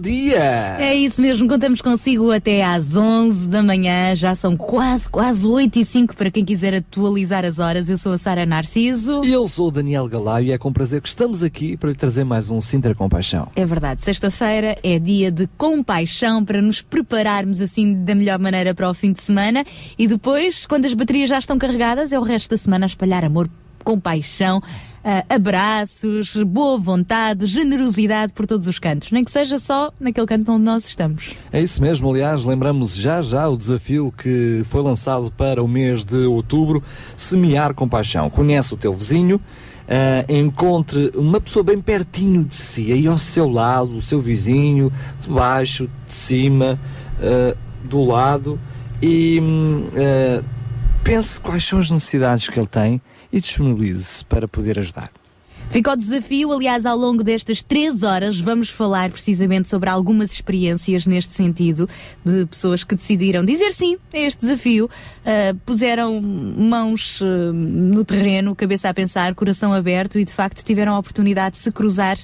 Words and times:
dia! 0.00 0.76
É 0.78 0.94
isso 0.94 1.20
mesmo, 1.20 1.48
contamos 1.48 1.80
consigo 1.80 2.30
até 2.30 2.64
às 2.64 2.96
11 2.96 3.48
da 3.48 3.62
manhã. 3.62 4.14
Já 4.14 4.34
são 4.34 4.56
quase, 4.56 5.08
quase 5.08 5.46
8 5.46 5.78
e 5.78 5.84
5 5.84 6.16
para 6.16 6.30
quem 6.30 6.44
quiser 6.44 6.74
atualizar 6.74 7.44
as 7.44 7.58
horas. 7.58 7.88
Eu 7.88 7.98
sou 7.98 8.12
a 8.12 8.18
Sara 8.18 8.46
Narciso. 8.46 9.24
E 9.24 9.32
eu 9.32 9.46
sou 9.48 9.68
o 9.68 9.70
Daniel 9.70 10.08
Galaio 10.08 10.48
e 10.48 10.52
é 10.52 10.58
com 10.58 10.72
prazer 10.72 11.02
que 11.02 11.08
estamos 11.08 11.42
aqui 11.42 11.76
para 11.76 11.90
lhe 11.90 11.96
trazer 11.96 12.24
mais 12.24 12.50
um 12.50 12.60
Sintra 12.60 12.94
Compaixão. 12.94 13.48
É 13.56 13.66
verdade, 13.66 14.02
sexta-feira 14.02 14.76
é 14.82 14.98
dia 14.98 15.30
de 15.30 15.46
compaixão 15.58 16.44
para 16.44 16.62
nos 16.62 16.80
prepararmos 16.80 17.60
assim 17.60 18.04
da 18.04 18.14
melhor 18.14 18.38
maneira 18.38 18.74
para 18.74 18.88
o 18.88 18.94
fim 18.94 19.12
de 19.12 19.20
semana 19.20 19.64
e 19.98 20.06
depois, 20.06 20.66
quando 20.66 20.84
as 20.84 20.94
baterias 20.94 21.28
já 21.28 21.38
estão 21.38 21.58
carregadas, 21.58 22.12
é 22.12 22.18
o 22.18 22.22
resto 22.22 22.50
da 22.50 22.56
semana 22.56 22.86
a 22.86 22.88
espalhar 22.88 23.24
amor, 23.24 23.48
compaixão, 23.84 24.62
abraços, 25.28 26.34
boa 26.42 26.78
vontade, 26.78 27.46
generosidade 27.46 28.32
por 28.32 28.46
todos 28.46 28.66
os 28.66 28.78
cantos, 28.78 29.10
nem 29.10 29.24
que 29.24 29.30
seja 29.30 29.58
só 29.58 29.92
naquele 29.98 30.26
canto 30.26 30.52
onde 30.52 30.64
nós 30.64 30.86
estamos. 30.86 31.34
É 31.52 31.60
isso 31.60 31.80
mesmo, 31.80 32.10
aliás, 32.10 32.44
lembramos 32.44 32.94
já 32.94 33.22
já 33.22 33.48
o 33.48 33.56
desafio 33.56 34.12
que 34.16 34.62
foi 34.64 34.82
lançado 34.82 35.30
para 35.30 35.62
o 35.62 35.68
mês 35.68 36.04
de 36.04 36.26
outubro, 36.26 36.82
Semear 37.16 37.74
Compaixão. 37.74 38.28
Conhece 38.28 38.74
o 38.74 38.76
teu 38.76 38.94
vizinho, 38.94 39.40
ah, 39.88 40.24
encontre 40.28 41.10
uma 41.14 41.40
pessoa 41.40 41.62
bem 41.62 41.80
pertinho 41.80 42.44
de 42.44 42.56
si, 42.56 42.92
aí 42.92 43.06
ao 43.06 43.18
seu 43.18 43.48
lado, 43.48 43.96
o 43.96 44.02
seu 44.02 44.20
vizinho, 44.20 44.92
de 45.18 45.28
baixo, 45.28 45.88
de 46.06 46.14
cima, 46.14 46.78
ah, 47.20 47.56
do 47.84 48.02
lado, 48.02 48.60
e 49.00 49.40
ah, 49.96 50.42
pense 51.02 51.40
quais 51.40 51.64
são 51.64 51.78
as 51.78 51.90
necessidades 51.90 52.48
que 52.48 52.58
ele 52.58 52.66
tem 52.66 53.00
e 53.32 53.40
disponibilize-se 53.40 54.24
para 54.24 54.48
poder 54.48 54.78
ajudar. 54.78 55.10
Fica 55.70 55.92
o 55.92 55.96
desafio, 55.96 56.50
aliás, 56.50 56.86
ao 56.86 56.96
longo 56.96 57.22
destas 57.22 57.62
três 57.62 58.02
horas 58.02 58.40
vamos 58.40 58.70
falar 58.70 59.10
precisamente 59.10 59.68
sobre 59.68 59.90
algumas 59.90 60.32
experiências 60.32 61.04
neste 61.04 61.34
sentido 61.34 61.86
de 62.24 62.46
pessoas 62.46 62.84
que 62.84 62.94
decidiram 62.94 63.44
dizer 63.44 63.72
sim 63.72 63.98
a 64.12 64.18
este 64.18 64.40
desafio, 64.40 64.88
ah, 65.26 65.54
puseram 65.66 66.22
mãos 66.22 67.20
ah, 67.22 67.52
no 67.52 68.02
terreno, 68.02 68.56
cabeça 68.56 68.88
a 68.88 68.94
pensar, 68.94 69.34
coração 69.34 69.74
aberto 69.74 70.18
e 70.18 70.24
de 70.24 70.32
facto 70.32 70.64
tiveram 70.64 70.94
a 70.94 70.98
oportunidade 70.98 71.56
de 71.56 71.62
se 71.62 71.70
cruzar 71.70 72.16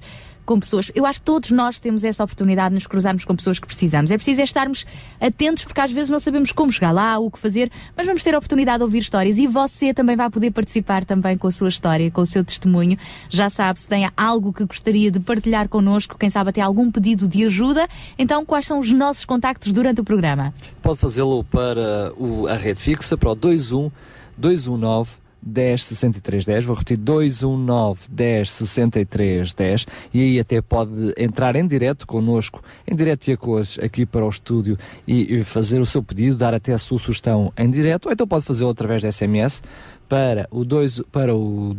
com 0.44 0.60
pessoas. 0.60 0.90
Eu 0.94 1.06
acho 1.06 1.20
que 1.20 1.24
todos 1.24 1.50
nós 1.50 1.78
temos 1.78 2.04
essa 2.04 2.22
oportunidade 2.24 2.68
de 2.70 2.74
nos 2.74 2.86
cruzarmos 2.86 3.24
com 3.24 3.34
pessoas 3.34 3.58
que 3.58 3.66
precisamos. 3.66 4.10
É 4.10 4.16
preciso 4.16 4.40
é 4.40 4.44
estarmos 4.44 4.84
atentos 5.20 5.64
porque 5.64 5.80
às 5.80 5.90
vezes 5.90 6.10
não 6.10 6.18
sabemos 6.18 6.52
como 6.52 6.70
chegar 6.70 6.90
lá, 6.92 7.18
o 7.18 7.30
que 7.30 7.38
fazer, 7.38 7.70
mas 7.96 8.06
vamos 8.06 8.22
ter 8.22 8.34
a 8.34 8.38
oportunidade 8.38 8.78
de 8.78 8.84
ouvir 8.84 8.98
histórias 8.98 9.38
e 9.38 9.46
você 9.46 9.94
também 9.94 10.16
vai 10.16 10.28
poder 10.30 10.50
participar 10.50 11.04
também 11.04 11.36
com 11.38 11.46
a 11.48 11.50
sua 11.52 11.68
história, 11.68 12.10
com 12.10 12.20
o 12.20 12.26
seu 12.26 12.44
testemunho. 12.44 12.96
Já 13.30 13.48
sabe, 13.48 13.80
se 13.80 13.88
tem 13.88 14.08
algo 14.16 14.52
que 14.52 14.64
gostaria 14.64 15.10
de 15.10 15.20
partilhar 15.20 15.68
connosco, 15.68 16.16
quem 16.18 16.30
sabe 16.30 16.50
até 16.50 16.60
algum 16.60 16.90
pedido 16.90 17.26
de 17.28 17.44
ajuda, 17.44 17.88
então 18.18 18.44
quais 18.44 18.66
são 18.66 18.78
os 18.78 18.90
nossos 18.90 19.24
contactos 19.24 19.72
durante 19.72 20.00
o 20.00 20.04
programa? 20.04 20.52
Pode 20.82 20.98
fazê-lo 20.98 21.42
para 21.44 22.12
o- 22.16 22.46
a 22.46 22.56
rede 22.56 22.80
fixa, 22.80 23.16
para 23.16 23.30
o 23.30 23.34
21 23.34 23.90
219 24.36 25.23
10 25.44 25.84
63 25.84 26.46
10. 26.46 26.64
Vou 26.64 26.74
repetir 26.74 26.96
219 26.96 28.00
10 28.08 28.50
63 28.50 29.54
10. 29.54 29.86
E 30.12 30.20
aí 30.20 30.40
até 30.40 30.60
pode 30.62 31.14
entrar 31.16 31.56
em 31.56 31.66
direto 31.66 32.06
connosco, 32.06 32.62
em 32.86 32.94
direto 32.94 33.28
e 33.28 33.32
a 33.32 33.36
cores, 33.36 33.78
aqui 33.78 34.06
para 34.06 34.24
o 34.24 34.28
estúdio 34.28 34.78
e, 35.06 35.36
e 35.36 35.44
fazer 35.44 35.80
o 35.80 35.86
seu 35.86 36.02
pedido, 36.02 36.36
dar 36.36 36.54
até 36.54 36.72
a 36.72 36.78
sua 36.78 36.98
sugestão 36.98 37.52
em 37.56 37.70
direto, 37.70 38.06
ou 38.06 38.12
então 38.12 38.26
pode 38.26 38.44
fazê-lo 38.44 38.70
através 38.70 39.02
da 39.02 39.12
SMS 39.12 39.62
para 40.08 40.48
o 40.50 40.64
2 40.64 41.02
para 41.10 41.34
o. 41.34 41.76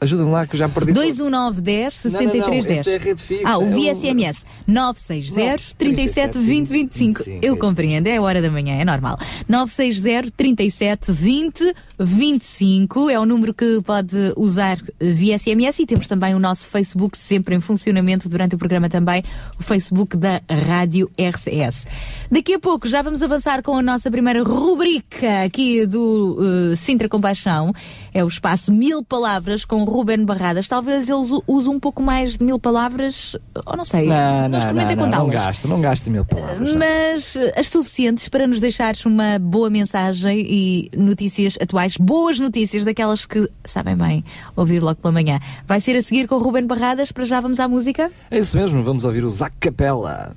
Ajuda-me 0.00 0.30
lá 0.30 0.46
que 0.46 0.56
já 0.56 0.68
perdi. 0.68 0.92
21910 0.92 1.94
6310. 1.94 2.66
Não, 2.66 2.72
não, 2.74 2.84
não, 2.86 2.92
é 2.92 2.98
rede 2.98 3.22
fixa, 3.22 3.42
Ah, 3.48 3.58
o 3.58 3.64
o- 3.64 3.70
VSMS 3.70 4.44
960 4.66 5.74
37 5.78 6.38
20 6.38 6.68
25. 6.68 7.24
25, 7.24 7.44
Eu 7.44 7.54
é 7.54 7.58
compreendo, 7.58 8.06
é 8.06 8.16
a 8.16 8.22
hora 8.22 8.42
da 8.42 8.50
manhã, 8.50 8.74
é 8.78 8.84
normal. 8.84 9.18
960 9.48 10.30
37 10.36 11.12
20 11.12 11.74
25 11.98 13.08
é 13.10 13.18
o 13.18 13.24
número 13.24 13.54
que 13.54 13.80
pode 13.82 14.16
usar 14.36 14.78
via 15.00 15.38
SMS 15.38 15.80
e 15.80 15.86
temos 15.86 16.06
também 16.06 16.34
o 16.34 16.38
nosso 16.38 16.68
Facebook 16.68 17.16
sempre 17.16 17.54
em 17.54 17.60
funcionamento 17.60 18.28
durante 18.28 18.54
o 18.54 18.58
programa 18.58 18.88
também, 18.88 19.22
o 19.58 19.62
Facebook 19.62 20.16
da 20.16 20.40
Rádio 20.66 21.10
RCS. 21.18 21.86
Daqui 22.30 22.54
a 22.54 22.58
pouco 22.58 22.88
já 22.88 23.00
vamos 23.02 23.22
avançar 23.22 23.62
com 23.62 23.74
a 23.76 23.82
nossa 23.82 24.10
primeira 24.10 24.42
rubrica 24.42 25.42
aqui 25.44 25.86
do 25.86 26.36
uh, 26.72 26.76
Sintra 26.76 27.08
Compaixão. 27.08 27.72
É 28.16 28.24
o 28.24 28.28
espaço 28.28 28.72
Mil 28.72 29.04
Palavras 29.04 29.64
com 29.66 29.84
Ruben 29.84 30.24
Barradas. 30.24 30.66
Talvez 30.68 31.10
eles 31.10 31.30
u- 31.30 31.42
usem 31.46 31.70
um 31.70 31.78
pouco 31.78 32.02
mais 32.02 32.38
de 32.38 32.44
mil 32.44 32.58
palavras, 32.58 33.36
ou 33.66 33.76
não 33.76 33.84
sei. 33.84 34.06
Não, 34.06 34.48
não, 34.48 34.58
não, 34.72 34.96
não, 34.96 35.06
não 35.10 35.28
gasta, 35.28 35.68
não 35.68 35.80
gasta 35.82 36.10
mil 36.10 36.24
palavras. 36.24 36.70
não. 36.72 36.78
Mas 36.78 37.36
eh, 37.36 37.52
as 37.54 37.68
suficientes 37.68 38.26
para 38.28 38.46
nos 38.46 38.58
deixares 38.58 39.04
uma 39.04 39.38
boa 39.38 39.68
mensagem 39.68 40.38
e 40.48 40.90
notícias 40.96 41.58
atuais, 41.60 41.98
boas 41.98 42.38
notícias, 42.38 42.86
daquelas 42.86 43.26
que 43.26 43.46
sabem 43.64 43.94
bem 43.94 44.24
ouvir 44.56 44.82
logo 44.82 44.98
pela 45.00 45.12
manhã. 45.12 45.38
Vai 45.68 45.80
ser 45.82 45.94
a 45.96 46.02
seguir 46.02 46.26
com 46.26 46.38
Ruben 46.38 46.66
Barradas, 46.66 47.12
para 47.12 47.26
já 47.26 47.38
vamos 47.40 47.60
à 47.60 47.68
música? 47.68 48.10
É 48.30 48.38
isso 48.38 48.56
mesmo, 48.56 48.82
vamos 48.82 49.04
ouvir 49.04 49.26
o 49.26 49.30
Zac 49.30 49.54
Capella. 49.60 50.34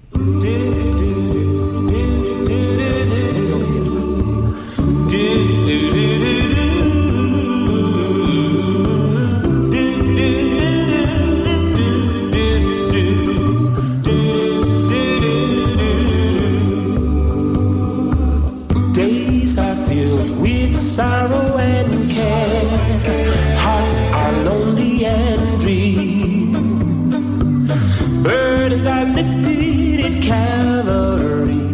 Calvary. 30.29 31.73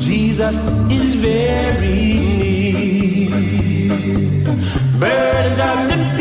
Jesus 0.00 0.56
is 0.90 1.14
very 1.14 2.18
near. 2.40 3.30
Burdens 4.98 5.60
are 5.60 5.86
lifted 5.86 6.17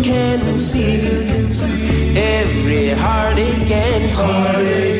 can 0.00 0.58
see. 0.58 1.00
Every 2.16 2.90
heartache 2.90 3.70
and 3.70 4.14
tear. 4.14 4.91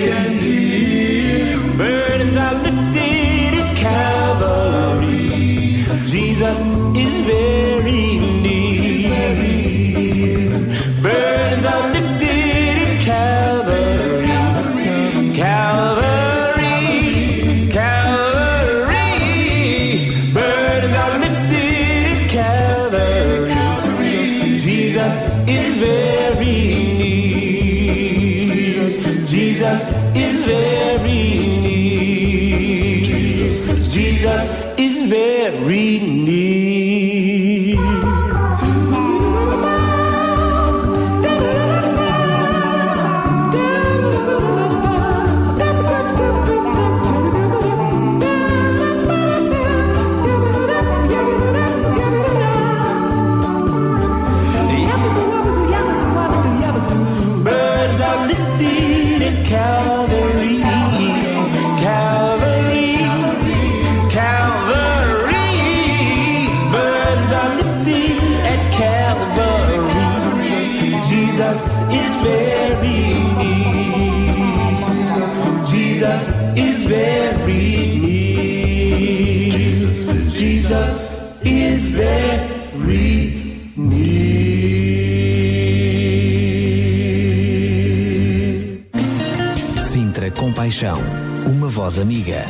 Compaixão, 90.82 90.98
uma 91.46 91.68
voz 91.68 91.96
amiga. 91.96 92.44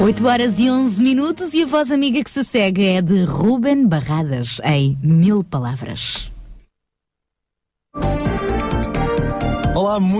8 0.00 0.24
horas 0.24 0.58
e 0.60 0.70
11 0.70 1.02
minutos 1.02 1.52
e 1.52 1.64
a 1.64 1.66
voz 1.66 1.90
amiga 1.90 2.22
que 2.22 2.30
se 2.30 2.44
segue 2.44 2.84
é 2.84 3.02
de 3.02 3.24
Ruben 3.24 3.88
Barradas, 3.88 4.60
em 4.64 4.96
Mil 5.02 5.42
Palavras. 5.42 6.25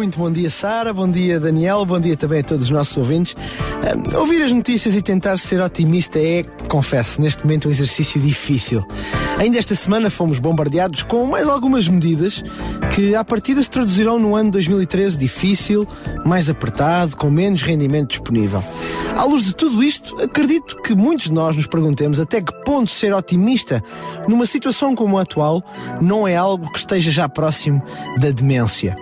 Muito 0.06 0.18
bom 0.20 0.30
dia, 0.30 0.48
Sara, 0.48 0.92
bom 0.92 1.10
dia, 1.10 1.40
Daniel, 1.40 1.84
bom 1.84 1.98
dia 1.98 2.16
também 2.16 2.38
a 2.38 2.44
todos 2.44 2.64
os 2.64 2.70
nossos 2.70 2.96
ouvintes. 2.96 3.34
Ah, 3.82 4.18
ouvir 4.18 4.40
as 4.40 4.52
notícias 4.52 4.94
e 4.94 5.02
tentar 5.02 5.36
ser 5.36 5.60
otimista 5.60 6.20
é, 6.20 6.44
confesso, 6.68 7.20
neste 7.20 7.42
momento 7.42 7.66
um 7.66 7.72
exercício 7.72 8.20
difícil. 8.20 8.86
Ainda 9.36 9.58
esta 9.58 9.74
semana 9.74 10.08
fomos 10.08 10.38
bombardeados 10.38 11.02
com 11.02 11.26
mais 11.26 11.48
algumas 11.48 11.88
medidas 11.88 12.44
que, 12.94 13.16
à 13.16 13.24
partida, 13.24 13.60
se 13.60 13.68
traduzirão 13.68 14.16
no 14.18 14.36
ano 14.36 14.52
2013 14.52 15.18
difícil, 15.18 15.88
mais 16.24 16.48
apertado, 16.48 17.16
com 17.16 17.28
menos 17.28 17.62
rendimento 17.62 18.10
disponível. 18.10 18.62
À 19.16 19.24
luz 19.24 19.44
de 19.44 19.56
tudo 19.56 19.82
isto, 19.82 20.22
acredito 20.22 20.76
que 20.82 20.94
muitos 20.94 21.26
de 21.26 21.32
nós 21.32 21.56
nos 21.56 21.66
perguntemos 21.66 22.20
até 22.20 22.42
que 22.42 22.52
ponto 22.64 22.90
ser 22.90 23.14
otimista 23.14 23.82
numa 24.28 24.44
situação 24.44 24.94
como 24.94 25.18
a 25.18 25.22
atual 25.22 25.64
não 26.02 26.28
é 26.28 26.36
algo 26.36 26.70
que 26.70 26.78
esteja 26.78 27.10
já 27.10 27.26
próximo 27.26 27.82
da 28.18 28.30
demência. 28.30 28.94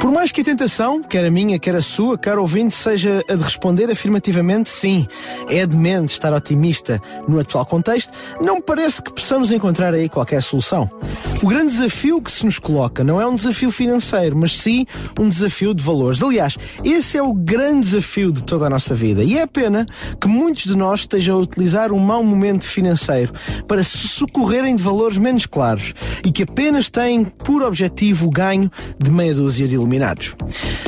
Por 0.00 0.12
mais 0.12 0.30
que 0.30 0.40
a 0.40 0.44
tentação, 0.46 1.02
quer 1.02 1.24
a 1.24 1.30
minha, 1.30 1.58
quer 1.58 1.74
a 1.74 1.82
sua, 1.82 2.16
quer 2.16 2.38
ouvinte, 2.38 2.76
seja 2.76 3.20
a 3.28 3.34
de 3.34 3.42
responder 3.42 3.90
afirmativamente 3.90 4.70
sim, 4.70 5.04
é 5.50 5.66
demente 5.66 6.12
estar 6.12 6.32
otimista 6.32 7.02
no 7.26 7.40
atual 7.40 7.66
contexto, 7.66 8.12
não 8.40 8.62
parece 8.62 9.02
que 9.02 9.12
possamos 9.12 9.50
encontrar 9.50 9.92
aí 9.92 10.08
qualquer 10.08 10.40
solução. 10.44 10.88
O 11.42 11.48
grande 11.48 11.72
desafio 11.72 12.22
que 12.22 12.30
se 12.30 12.44
nos 12.44 12.60
coloca 12.60 13.02
não 13.02 13.20
é 13.20 13.26
um 13.26 13.34
desafio 13.34 13.72
financeiro, 13.72 14.36
mas 14.36 14.56
sim 14.56 14.86
um 15.18 15.28
desafio 15.28 15.74
de 15.74 15.82
valores. 15.82 16.22
Aliás, 16.22 16.56
esse 16.84 17.18
é 17.18 17.22
o 17.22 17.34
grande 17.34 17.86
desafio 17.86 18.30
de 18.30 18.44
toda 18.44 18.66
a 18.66 18.70
nossa 18.70 18.94
vida. 18.94 19.24
E 19.24 19.36
é 19.36 19.46
pena 19.46 19.84
que 20.20 20.28
muitos 20.28 20.62
de 20.62 20.76
nós 20.76 21.00
estejam 21.00 21.38
a 21.38 21.40
utilizar 21.40 21.90
um 21.90 21.98
mau 21.98 22.22
momento 22.22 22.64
financeiro 22.66 23.32
para 23.66 23.82
se 23.82 23.98
socorrerem 24.08 24.76
de 24.76 24.82
valores 24.82 25.18
menos 25.18 25.44
claros 25.44 25.92
e 26.24 26.30
que 26.30 26.44
apenas 26.44 26.88
têm 26.88 27.24
por 27.24 27.62
objetivo 27.62 28.28
o 28.28 28.30
ganho 28.30 28.70
de 28.96 29.10
meia 29.10 29.34
dúzia 29.34 29.66
de 29.66 29.74
iluminados. 29.74 30.35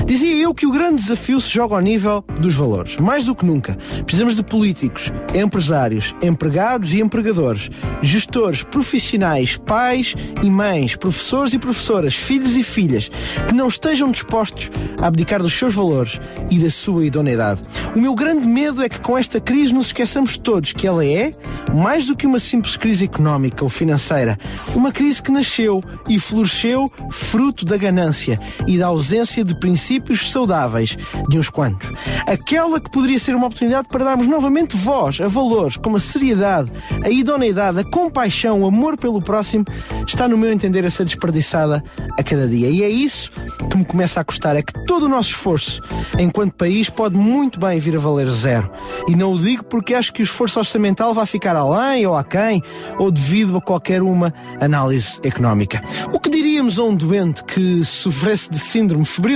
Dizia 0.06 0.34
eu 0.36 0.54
que 0.54 0.66
o 0.66 0.72
grande 0.72 1.02
desafio 1.02 1.40
se 1.40 1.50
joga 1.50 1.74
ao 1.74 1.80
nível 1.80 2.24
dos 2.40 2.54
valores. 2.54 2.96
Mais 2.96 3.24
do 3.24 3.34
que 3.34 3.44
nunca, 3.44 3.76
precisamos 4.04 4.36
de 4.36 4.42
políticos, 4.42 5.12
empresários, 5.34 6.14
empregados 6.22 6.92
e 6.92 7.00
empregadores, 7.00 7.70
gestores, 8.02 8.62
profissionais, 8.62 9.56
pais 9.56 10.14
e 10.42 10.48
mães, 10.48 10.96
professores 10.96 11.52
e 11.52 11.58
professoras, 11.58 12.14
filhos 12.14 12.56
e 12.56 12.62
filhas, 12.62 13.10
que 13.46 13.54
não 13.54 13.68
estejam 13.68 14.10
dispostos 14.10 14.70
a 15.00 15.06
abdicar 15.06 15.42
dos 15.42 15.52
seus 15.52 15.74
valores 15.74 16.20
e 16.50 16.58
da 16.58 16.70
sua 16.70 17.04
idoneidade. 17.04 17.60
O 17.94 18.00
meu 18.00 18.14
grande 18.14 18.46
medo 18.46 18.82
é 18.82 18.88
que 18.88 19.00
com 19.00 19.16
esta 19.16 19.40
crise 19.40 19.72
nos 19.72 19.86
esqueçamos 19.86 20.38
todos 20.38 20.72
que 20.72 20.86
ela 20.86 21.04
é, 21.04 21.32
mais 21.74 22.06
do 22.06 22.16
que 22.16 22.26
uma 22.26 22.38
simples 22.38 22.76
crise 22.76 23.04
económica 23.04 23.64
ou 23.64 23.68
financeira, 23.68 24.38
uma 24.74 24.92
crise 24.92 25.22
que 25.22 25.30
nasceu 25.30 25.82
e 26.08 26.18
floresceu 26.18 26.90
fruto 27.10 27.64
da 27.64 27.76
ganância 27.76 28.38
e 28.66 28.78
da 28.78 28.86
ausência 28.86 29.37
de 29.44 29.54
princípios 29.54 30.30
saudáveis 30.30 30.96
de 31.28 31.38
uns 31.38 31.50
quantos. 31.50 31.90
Aquela 32.26 32.80
que 32.80 32.90
poderia 32.90 33.18
ser 33.18 33.34
uma 33.34 33.46
oportunidade 33.46 33.88
para 33.88 34.04
darmos 34.04 34.26
novamente 34.26 34.76
voz 34.76 35.20
a 35.20 35.28
valores 35.28 35.76
como 35.76 35.96
a 35.96 36.00
seriedade, 36.00 36.70
a 37.02 37.10
idoneidade, 37.10 37.80
a 37.80 37.84
compaixão, 37.84 38.62
o 38.62 38.66
amor 38.66 38.96
pelo 38.96 39.20
próximo, 39.20 39.64
está 40.06 40.28
no 40.28 40.36
meu 40.36 40.52
entender 40.52 40.84
a 40.86 40.90
ser 40.90 41.04
desperdiçada 41.04 41.82
a 42.16 42.22
cada 42.22 42.46
dia. 42.46 42.68
E 42.68 42.82
é 42.82 42.88
isso 42.88 43.30
que 43.70 43.76
me 43.76 43.84
começa 43.84 44.20
a 44.20 44.24
custar, 44.24 44.56
é 44.56 44.62
que 44.62 44.72
todo 44.84 45.06
o 45.06 45.08
nosso 45.08 45.30
esforço 45.30 45.82
enquanto 46.18 46.54
país 46.54 46.88
pode 46.88 47.16
muito 47.16 47.60
bem 47.60 47.78
vir 47.78 47.96
a 47.96 48.00
valer 48.00 48.30
zero. 48.30 48.70
E 49.06 49.14
não 49.14 49.32
o 49.32 49.38
digo 49.38 49.64
porque 49.64 49.94
acho 49.94 50.12
que 50.12 50.22
o 50.22 50.24
esforço 50.24 50.58
orçamental 50.58 51.14
vai 51.14 51.26
ficar 51.26 51.54
além 51.56 52.06
ou 52.06 52.16
aquém, 52.16 52.62
ou 52.98 53.10
devido 53.10 53.56
a 53.56 53.60
qualquer 53.60 54.02
uma 54.02 54.32
análise 54.60 55.20
económica. 55.22 55.82
O 56.12 56.18
que 56.18 56.30
diríamos 56.30 56.78
a 56.78 56.84
um 56.84 56.94
doente 56.94 57.44
que 57.44 57.84
sofresse 57.84 58.50
de 58.50 58.58
síndrome 58.58 59.04
febril? 59.04 59.27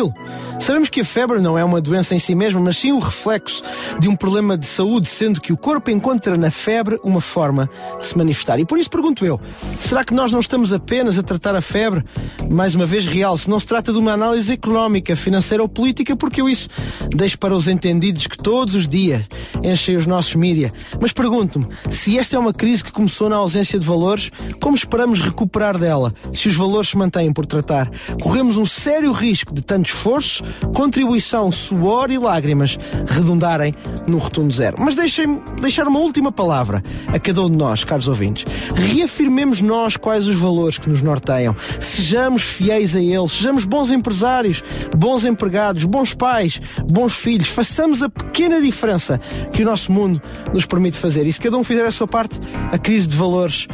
Sabemos 0.60 0.88
que 0.88 1.00
a 1.00 1.04
febre 1.04 1.40
não 1.40 1.58
é 1.58 1.64
uma 1.64 1.80
doença 1.80 2.14
em 2.14 2.18
si 2.18 2.34
mesma, 2.34 2.60
mas 2.60 2.76
sim 2.76 2.92
o 2.92 2.98
reflexo 3.00 3.62
de 3.98 4.08
um 4.08 4.14
problema 4.14 4.56
de 4.56 4.66
saúde, 4.66 5.08
sendo 5.08 5.40
que 5.40 5.52
o 5.52 5.56
corpo 5.56 5.90
encontra 5.90 6.36
na 6.36 6.50
febre 6.50 7.00
uma 7.02 7.20
forma 7.20 7.68
de 7.98 8.06
se 8.06 8.16
manifestar. 8.16 8.60
E 8.60 8.64
por 8.64 8.78
isso 8.78 8.88
pergunto 8.88 9.26
eu, 9.26 9.40
será 9.80 10.04
que 10.04 10.14
nós 10.14 10.30
não 10.30 10.38
estamos 10.38 10.72
apenas 10.72 11.18
a 11.18 11.22
tratar 11.22 11.56
a 11.56 11.60
febre, 11.60 12.04
mais 12.52 12.74
uma 12.74 12.86
vez 12.86 13.06
real, 13.06 13.36
se 13.36 13.50
não 13.50 13.58
se 13.58 13.66
trata 13.66 13.92
de 13.92 13.98
uma 13.98 14.12
análise 14.12 14.52
económica, 14.52 15.16
financeira 15.16 15.62
ou 15.62 15.68
política, 15.68 16.14
porque 16.14 16.40
eu 16.40 16.48
isso 16.48 16.68
deixo 17.14 17.38
para 17.38 17.54
os 17.54 17.66
entendidos 17.66 18.26
que 18.26 18.38
todos 18.38 18.74
os 18.74 18.88
dias 18.88 19.24
enchem 19.64 19.96
os 19.96 20.06
nossos 20.06 20.34
mídia. 20.34 20.72
Mas 21.00 21.12
pergunto-me, 21.12 21.66
se 21.90 22.18
esta 22.18 22.36
é 22.36 22.38
uma 22.38 22.52
crise 22.52 22.84
que 22.84 22.92
começou 22.92 23.28
na 23.28 23.36
ausência 23.36 23.78
de 23.78 23.86
valores, 23.86 24.30
como 24.60 24.76
esperamos 24.76 25.20
recuperar 25.20 25.76
dela, 25.76 26.14
se 26.32 26.48
os 26.48 26.54
valores 26.54 26.90
se 26.90 26.96
mantêm 26.96 27.32
por 27.32 27.46
tratar? 27.46 27.90
Corremos 28.20 28.56
um 28.56 28.66
sério 28.66 29.12
risco 29.12 29.52
de 29.52 29.60
tanto 29.60 29.81
esforço, 29.88 30.42
contribuição, 30.74 31.50
suor 31.50 32.10
e 32.10 32.18
lágrimas 32.18 32.78
redundarem 33.06 33.74
no 34.06 34.18
rotundo 34.18 34.52
zero. 34.52 34.76
Mas 34.78 34.94
deixem-me 34.94 35.40
deixar 35.60 35.86
uma 35.86 35.98
última 35.98 36.32
palavra 36.32 36.82
a 37.08 37.18
cada 37.18 37.42
um 37.42 37.50
de 37.50 37.56
nós, 37.56 37.84
caros 37.84 38.08
ouvintes. 38.08 38.44
Reafirmemos 38.74 39.60
nós 39.60 39.96
quais 39.96 40.26
os 40.26 40.36
valores 40.36 40.78
que 40.78 40.88
nos 40.88 41.02
norteiam. 41.02 41.54
Sejamos 41.80 42.42
fiéis 42.42 42.94
a 42.96 43.00
eles, 43.00 43.32
sejamos 43.32 43.64
bons 43.64 43.90
empresários, 43.90 44.62
bons 44.96 45.24
empregados, 45.24 45.84
bons 45.84 46.14
pais, 46.14 46.60
bons 46.88 47.14
filhos. 47.14 47.48
Façamos 47.48 48.02
a 48.02 48.08
pequena 48.08 48.60
diferença 48.60 49.18
que 49.52 49.62
o 49.62 49.66
nosso 49.66 49.92
mundo 49.92 50.20
nos 50.52 50.66
permite 50.66 50.98
fazer. 50.98 51.26
E 51.26 51.32
se 51.32 51.40
cada 51.40 51.56
um 51.56 51.64
fizer 51.64 51.84
a 51.84 51.90
sua 51.90 52.06
parte, 52.06 52.38
a 52.70 52.78
crise 52.78 53.08
de 53.08 53.16
valores 53.16 53.66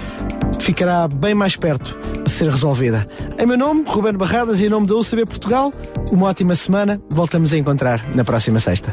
ficará 0.61 1.09
bem 1.09 1.35
mais 1.35 1.57
perto 1.57 1.99
de 2.25 2.31
ser 2.31 2.51
resolvida. 2.51 3.07
Em 3.39 3.47
meu 3.47 3.57
nome, 3.57 3.85
Ruben 3.87 4.15
Barradas, 4.15 4.61
e 4.61 4.67
em 4.67 4.69
nome 4.69 4.87
da 4.87 4.95
UCB 4.95 5.25
Portugal, 5.27 5.73
uma 6.11 6.27
ótima 6.27 6.55
semana. 6.55 7.01
Voltamos 7.11 7.53
a 7.53 7.59
encontrar 7.59 8.15
na 8.15 8.25
próxima 8.25 8.61
sexta. 8.61 8.93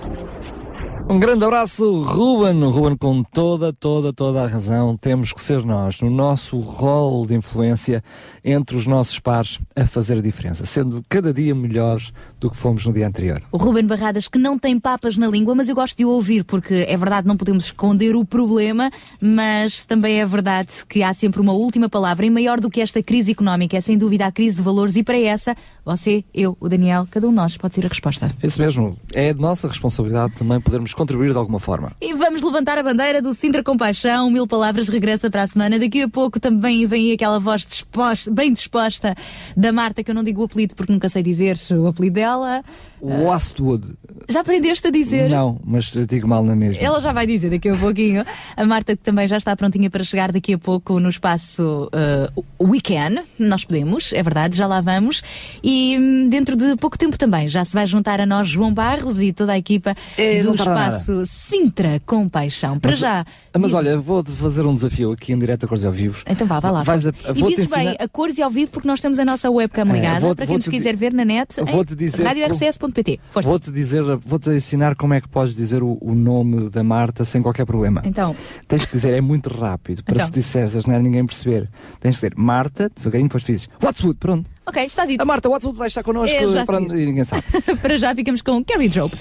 Um 1.07 1.19
grande 1.19 1.45
abraço, 1.45 2.01
Ruben. 2.01 2.63
Ruben, 2.63 2.97
com 2.97 3.21
toda, 3.21 3.71
toda, 3.71 4.11
toda 4.11 4.43
a 4.43 4.47
razão. 4.47 4.97
Temos 4.97 5.31
que 5.31 5.39
ser 5.39 5.63
nós, 5.63 6.01
no 6.01 6.09
nosso 6.09 6.57
rol 6.57 7.27
de 7.27 7.35
influência 7.35 8.03
entre 8.43 8.75
os 8.75 8.87
nossos 8.87 9.19
pares, 9.19 9.59
a 9.75 9.85
fazer 9.85 10.17
a 10.17 10.21
diferença, 10.21 10.65
sendo 10.65 11.05
cada 11.07 11.31
dia 11.31 11.53
melhores 11.53 12.11
do 12.39 12.49
que 12.49 12.57
fomos 12.57 12.85
no 12.87 12.93
dia 12.93 13.07
anterior. 13.07 13.43
O 13.51 13.57
Ruben 13.57 13.85
Barradas, 13.85 14.27
que 14.27 14.39
não 14.39 14.57
tem 14.57 14.79
papas 14.79 15.15
na 15.15 15.27
língua, 15.27 15.53
mas 15.53 15.69
eu 15.69 15.75
gosto 15.75 15.95
de 15.95 16.03
o 16.03 16.09
ouvir, 16.09 16.43
porque 16.43 16.85
é 16.87 16.97
verdade, 16.97 17.27
não 17.27 17.37
podemos 17.37 17.65
esconder 17.65 18.15
o 18.15 18.25
problema, 18.25 18.89
mas 19.21 19.83
também 19.83 20.19
é 20.19 20.25
verdade 20.25 20.69
que 20.89 21.03
há 21.03 21.13
sempre 21.13 21.39
uma 21.39 21.53
última 21.53 21.87
palavra, 21.87 22.25
e 22.25 22.31
maior 22.31 22.59
do 22.59 22.69
que 22.69 22.81
esta 22.81 23.03
crise 23.03 23.31
económica, 23.31 23.77
é 23.77 23.81
sem 23.81 23.95
dúvida 23.95 24.25
a 24.25 24.31
crise 24.31 24.57
de 24.57 24.63
valores, 24.63 24.95
e 24.95 25.03
para 25.03 25.19
essa, 25.19 25.55
você, 25.85 26.25
eu, 26.33 26.57
o 26.59 26.67
Daniel, 26.67 27.07
cada 27.11 27.27
um 27.27 27.29
de 27.29 27.35
nós 27.35 27.57
pode 27.57 27.75
ser 27.75 27.85
a 27.85 27.89
resposta. 27.89 28.31
Isso 28.41 28.59
mesmo. 28.59 28.97
É 29.13 29.31
de 29.31 29.39
nossa 29.39 29.67
responsabilidade 29.67 30.33
também 30.33 30.59
podermos 30.59 30.94
contribuir 30.95 31.31
de 31.31 31.37
alguma 31.37 31.59
forma. 31.59 31.91
E 32.01 32.13
vamos 32.13 32.41
levantar 32.41 32.77
a 32.77 32.83
bandeira 32.83 33.21
do 33.21 33.33
Sintra 33.33 33.63
Compaixão. 33.63 34.29
Mil 34.29 34.47
Palavras 34.47 34.87
regressa 34.87 35.29
para 35.29 35.43
a 35.43 35.47
semana. 35.47 35.77
Daqui 35.77 36.01
a 36.01 36.09
pouco 36.09 36.39
também 36.39 36.85
vem 36.87 37.11
aquela 37.11 37.39
voz 37.39 37.65
disposta, 37.65 38.31
bem 38.31 38.53
disposta 38.53 39.15
da 39.55 39.71
Marta, 39.71 40.03
que 40.03 40.11
eu 40.11 40.15
não 40.15 40.23
digo 40.23 40.41
o 40.41 40.45
apelido 40.45 40.75
porque 40.75 40.91
nunca 40.91 41.09
sei 41.09 41.21
dizer 41.21 41.57
o 41.71 41.87
apelido 41.87 42.15
dela. 42.15 42.63
Westwood. 43.01 43.93
Já 44.29 44.41
aprendiste 44.41 44.87
a 44.87 44.91
dizer? 44.91 45.29
Não, 45.29 45.59
mas 45.63 45.91
digo 46.07 46.27
mal 46.27 46.43
na 46.43 46.55
mesma. 46.55 46.81
Ela 46.81 46.99
já 46.99 47.11
vai 47.11 47.27
dizer 47.27 47.49
daqui 47.49 47.69
a 47.69 47.75
pouquinho. 47.75 48.23
A 48.55 48.65
Marta 48.65 48.95
que 48.95 49.03
também 49.03 49.27
já 49.27 49.37
está 49.37 49.55
prontinha 49.55 49.89
para 49.89 50.03
chegar 50.03 50.31
daqui 50.31 50.53
a 50.53 50.57
pouco 50.57 50.99
no 50.99 51.09
espaço 51.09 51.89
uh, 51.93 52.45
Weekend. 52.59 53.21
Nós 53.37 53.63
podemos, 53.65 54.13
é 54.13 54.23
verdade, 54.23 54.57
já 54.57 54.65
lá 54.65 54.81
vamos. 54.81 55.21
E 55.63 55.97
hum, 55.99 56.27
dentro 56.29 56.55
de 56.55 56.75
pouco 56.77 56.97
tempo 56.97 57.17
também 57.17 57.47
já 57.47 57.63
se 57.63 57.73
vai 57.73 57.85
juntar 57.85 58.19
a 58.19 58.25
nós 58.25 58.47
João 58.47 58.73
Barros 58.73 59.21
e 59.21 59.31
toda 59.31 59.53
a 59.53 59.57
equipa 59.57 59.95
É, 60.17 60.41
do 60.41 60.55
tarda 60.55 60.84
espaço 60.89 61.25
Sintra 61.25 62.01
com 62.05 62.27
Paixão. 62.29 62.79
Para 62.79 62.91
Mas- 62.91 62.99
já. 62.99 63.25
Mas 63.57 63.73
olha, 63.73 63.97
vou-te 63.97 64.31
fazer 64.31 64.65
um 64.65 64.73
desafio 64.73 65.11
aqui 65.11 65.31
em 65.33 65.39
direto 65.39 65.65
a 65.65 65.67
Cores 65.67 65.85
ao 65.85 65.91
Vivo. 65.91 66.21
Então 66.27 66.45
vá, 66.45 66.59
vá 66.59 66.71
lá. 66.71 66.83
Vais 66.83 67.05
a- 67.07 67.09
e 67.09 67.33
dizes 67.43 67.65
bem, 67.69 67.87
ensinar- 67.89 67.95
a 67.99 68.07
cores 68.07 68.37
e 68.37 68.43
ao 68.43 68.49
vivo, 68.49 68.71
porque 68.71 68.87
nós 68.87 68.99
temos 69.01 69.17
a 69.19 69.25
nossa 69.25 69.49
webcam 69.49 69.83
ligada, 69.85 70.19
vou-te- 70.19 70.37
para 70.37 70.47
quem 70.47 70.55
nos 70.57 70.67
quiser 70.67 70.95
ver 70.95 71.13
na 71.13 71.23
net, 71.25 71.55
vou-te 71.63 71.95
dizer 71.95 72.23
radiorcs.pt. 72.23 73.19
Vou-te 73.43 73.71
dizer, 73.71 74.03
vou-te 74.25 74.49
ensinar 74.51 74.95
como 74.95 75.13
é 75.13 75.21
que 75.21 75.27
podes 75.27 75.55
dizer 75.55 75.81
o, 75.83 75.97
o 76.01 76.13
nome 76.13 76.69
da 76.69 76.83
Marta 76.83 77.23
sem 77.25 77.41
qualquer 77.41 77.65
problema. 77.65 78.01
Então, 78.05 78.35
Tens 78.67 78.85
que 78.85 78.91
dizer, 78.93 79.13
é 79.13 79.21
muito 79.21 79.49
rápido, 79.49 80.03
para 80.03 80.15
Então. 80.15 80.25
se 80.27 80.31
disseres, 80.31 80.85
não 80.85 80.95
é 80.95 80.99
ninguém 80.99 81.25
perceber. 81.25 81.69
Tens 81.99 82.15
que 82.19 82.27
dizer 82.27 82.33
Marta, 82.35 82.91
devagarinho, 82.95 83.27
depois 83.29 83.43
dizes 83.43 83.69
What's 83.81 84.05
pronto. 84.19 84.49
ok, 84.65 84.83
está 84.85 85.05
dito. 85.05 85.21
A 85.21 85.25
Marta 85.25 85.49
What's 85.49 85.71
vai 85.77 85.87
estar 85.87 86.03
connosco 86.03 86.35
É, 86.35 86.47
já 86.47 86.63
e 86.63 87.05
ninguém 87.05 87.23
sabe. 87.23 87.43
para 87.81 87.97
já 87.97 88.13
ficamos 88.15 88.41
com 88.41 88.63
Carrie 88.63 88.89
Drope. 88.89 89.17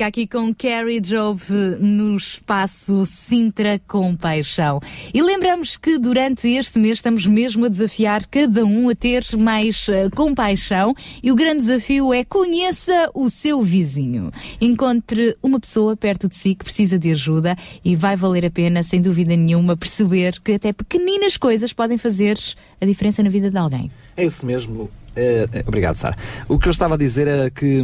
Música 0.00 0.06
aqui 0.06 0.26
com 0.26 0.54
Carrie 0.54 1.00
Job 1.00 1.40
no 1.78 2.16
espaço 2.16 3.04
Sintra 3.04 3.78
com 3.86 4.16
Paixão. 4.16 4.80
E 5.12 5.22
lembramos 5.22 5.76
que 5.76 5.98
durante 5.98 6.48
este 6.48 6.78
mês 6.78 6.98
estamos 6.98 7.26
mesmo 7.26 7.66
a 7.66 7.68
desafiar 7.68 8.24
cada 8.26 8.64
um 8.64 8.88
a 8.88 8.94
ter 8.94 9.24
mais 9.36 9.88
uh, 9.88 10.10
compaixão 10.14 10.94
e 11.22 11.30
o 11.30 11.34
grande 11.34 11.64
desafio 11.64 12.14
é 12.14 12.24
conheça 12.24 13.10
o 13.14 13.28
seu 13.28 13.62
vizinho. 13.62 14.30
Encontre 14.60 15.36
uma 15.42 15.60
pessoa 15.60 15.96
perto 15.96 16.28
de 16.28 16.36
si 16.36 16.54
que 16.54 16.64
precisa 16.64 16.98
de 16.98 17.10
ajuda 17.12 17.56
e 17.84 17.94
vai 17.94 18.16
valer 18.16 18.46
a 18.46 18.50
pena, 18.50 18.82
sem 18.82 19.02
dúvida 19.02 19.36
nenhuma, 19.36 19.76
perceber 19.76 20.40
que 20.40 20.52
até 20.52 20.72
pequeninas 20.72 21.36
coisas 21.36 21.72
podem 21.72 21.98
fazer 21.98 22.38
a 22.80 22.86
diferença 22.86 23.22
na 23.22 23.28
vida 23.28 23.50
de 23.50 23.58
alguém. 23.58 23.90
É 24.16 24.24
isso 24.24 24.46
mesmo. 24.46 24.90
Eh, 25.16 25.46
obrigado, 25.66 25.96
Sara. 25.96 26.16
O 26.48 26.58
que 26.58 26.68
eu 26.68 26.70
estava 26.70 26.94
a 26.94 26.98
dizer 26.98 27.26
era 27.26 27.50
que 27.50 27.82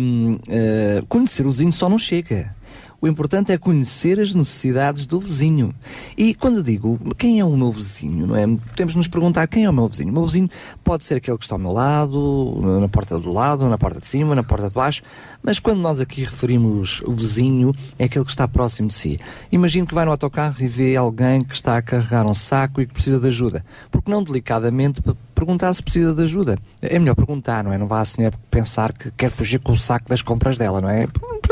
eh, 0.48 1.02
conhecer 1.08 1.46
o 1.46 1.50
vizinho 1.50 1.72
só 1.72 1.88
não 1.88 1.98
chega. 1.98 2.54
O 3.00 3.06
importante 3.06 3.52
é 3.52 3.58
conhecer 3.58 4.18
as 4.18 4.34
necessidades 4.34 5.06
do 5.06 5.20
vizinho. 5.20 5.74
E 6.16 6.34
quando 6.34 6.62
digo 6.62 6.98
quem 7.16 7.40
é 7.40 7.44
o 7.44 7.56
meu 7.56 7.70
vizinho, 7.70 8.26
não 8.26 8.36
é? 8.36 8.46
Temos 8.74 8.92
de 8.92 8.98
nos 8.98 9.08
perguntar 9.08 9.46
quem 9.46 9.64
é 9.64 9.70
o 9.70 9.72
meu 9.72 9.86
vizinho. 9.88 10.10
O 10.10 10.12
meu 10.12 10.24
vizinho 10.24 10.48
pode 10.82 11.04
ser 11.04 11.16
aquele 11.16 11.38
que 11.38 11.44
está 11.44 11.54
ao 11.54 11.58
meu 11.58 11.72
lado, 11.72 12.58
na 12.80 12.88
porta 12.88 13.18
do 13.18 13.32
lado, 13.32 13.68
na 13.68 13.78
porta 13.78 14.00
de 14.00 14.06
cima, 14.06 14.34
na 14.34 14.42
porta 14.42 14.68
de 14.68 14.74
baixo, 14.74 15.02
mas 15.42 15.58
quando 15.58 15.80
nós 15.80 16.00
aqui 16.00 16.24
referimos 16.24 17.02
o 17.02 17.12
vizinho, 17.12 17.72
é 17.98 18.04
aquele 18.04 18.24
que 18.24 18.30
está 18.30 18.48
próximo 18.48 18.88
de 18.88 18.94
si. 18.94 19.20
Imagino 19.50 19.86
que 19.86 19.94
vai 19.94 20.04
no 20.04 20.10
autocarro 20.10 20.56
e 20.60 20.68
vê 20.68 20.96
alguém 20.96 21.42
que 21.42 21.54
está 21.54 21.76
a 21.76 21.82
carregar 21.82 22.26
um 22.26 22.34
saco 22.34 22.80
e 22.80 22.86
que 22.86 22.94
precisa 22.94 23.20
de 23.20 23.28
ajuda. 23.28 23.64
Porque 23.90 24.10
não 24.10 24.22
delicadamente 24.22 25.02
perguntar 25.34 25.72
se 25.74 25.82
precisa 25.82 26.14
de 26.14 26.22
ajuda. 26.22 26.58
É 26.80 26.98
melhor 26.98 27.14
perguntar, 27.14 27.62
não 27.62 27.72
é? 27.72 27.78
Não 27.78 27.86
vá 27.86 28.00
a 28.00 28.04
senhora 28.04 28.36
pensar 28.50 28.92
que 28.92 29.10
quer 29.10 29.30
fugir 29.30 29.60
com 29.60 29.72
o 29.72 29.78
saco 29.78 30.08
das 30.08 30.22
compras 30.22 30.56
dela, 30.56 30.80
não 30.80 30.88
é? 30.88 31.06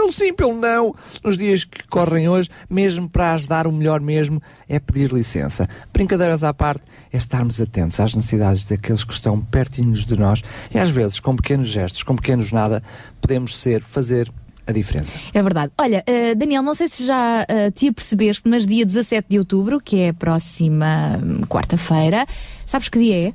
Pelo 0.04 0.12
sim, 0.12 0.34
pelo 0.34 0.52
não. 0.52 0.94
Nos 1.24 1.38
dias 1.38 1.64
que 1.64 1.88
correm 1.88 2.28
hoje, 2.28 2.50
mesmo 2.68 3.08
para 3.08 3.32
ajudar 3.32 3.66
o 3.66 3.72
melhor 3.72 4.02
mesmo, 4.02 4.42
é 4.68 4.78
pedir 4.78 5.10
licença. 5.10 5.66
Brincadeiras 5.94 6.44
à 6.44 6.52
parte, 6.52 6.82
é 7.10 7.16
estarmos 7.16 7.58
atentos 7.58 7.98
às 8.00 8.14
necessidades 8.14 8.66
daqueles 8.66 9.02
que 9.02 9.14
estão 9.14 9.40
pertinhos 9.40 10.04
de 10.04 10.14
nós 10.14 10.42
e 10.74 10.78
às 10.78 10.90
vezes, 10.90 11.20
com 11.20 11.34
pequenos 11.34 11.68
gestos, 11.68 12.02
com 12.02 12.14
pequenos 12.16 12.52
nada, 12.52 12.82
podemos 13.18 13.58
ser, 13.58 13.82
fazer 13.82 14.30
a 14.66 14.72
diferença. 14.72 15.16
É 15.32 15.42
verdade. 15.42 15.72
Olha, 15.78 16.04
uh, 16.06 16.34
Daniel, 16.36 16.62
não 16.62 16.74
sei 16.74 16.88
se 16.88 17.06
já 17.06 17.42
uh, 17.42 17.70
te 17.70 17.88
apercebeste, 17.88 18.46
mas 18.46 18.66
dia 18.66 18.84
17 18.84 19.26
de 19.30 19.38
outubro, 19.38 19.80
que 19.80 20.00
é 20.00 20.08
a 20.10 20.14
próxima 20.14 21.18
hum, 21.22 21.40
quarta-feira, 21.48 22.26
sabes 22.66 22.90
que 22.90 22.98
dia 22.98 23.28
é? 23.28 23.34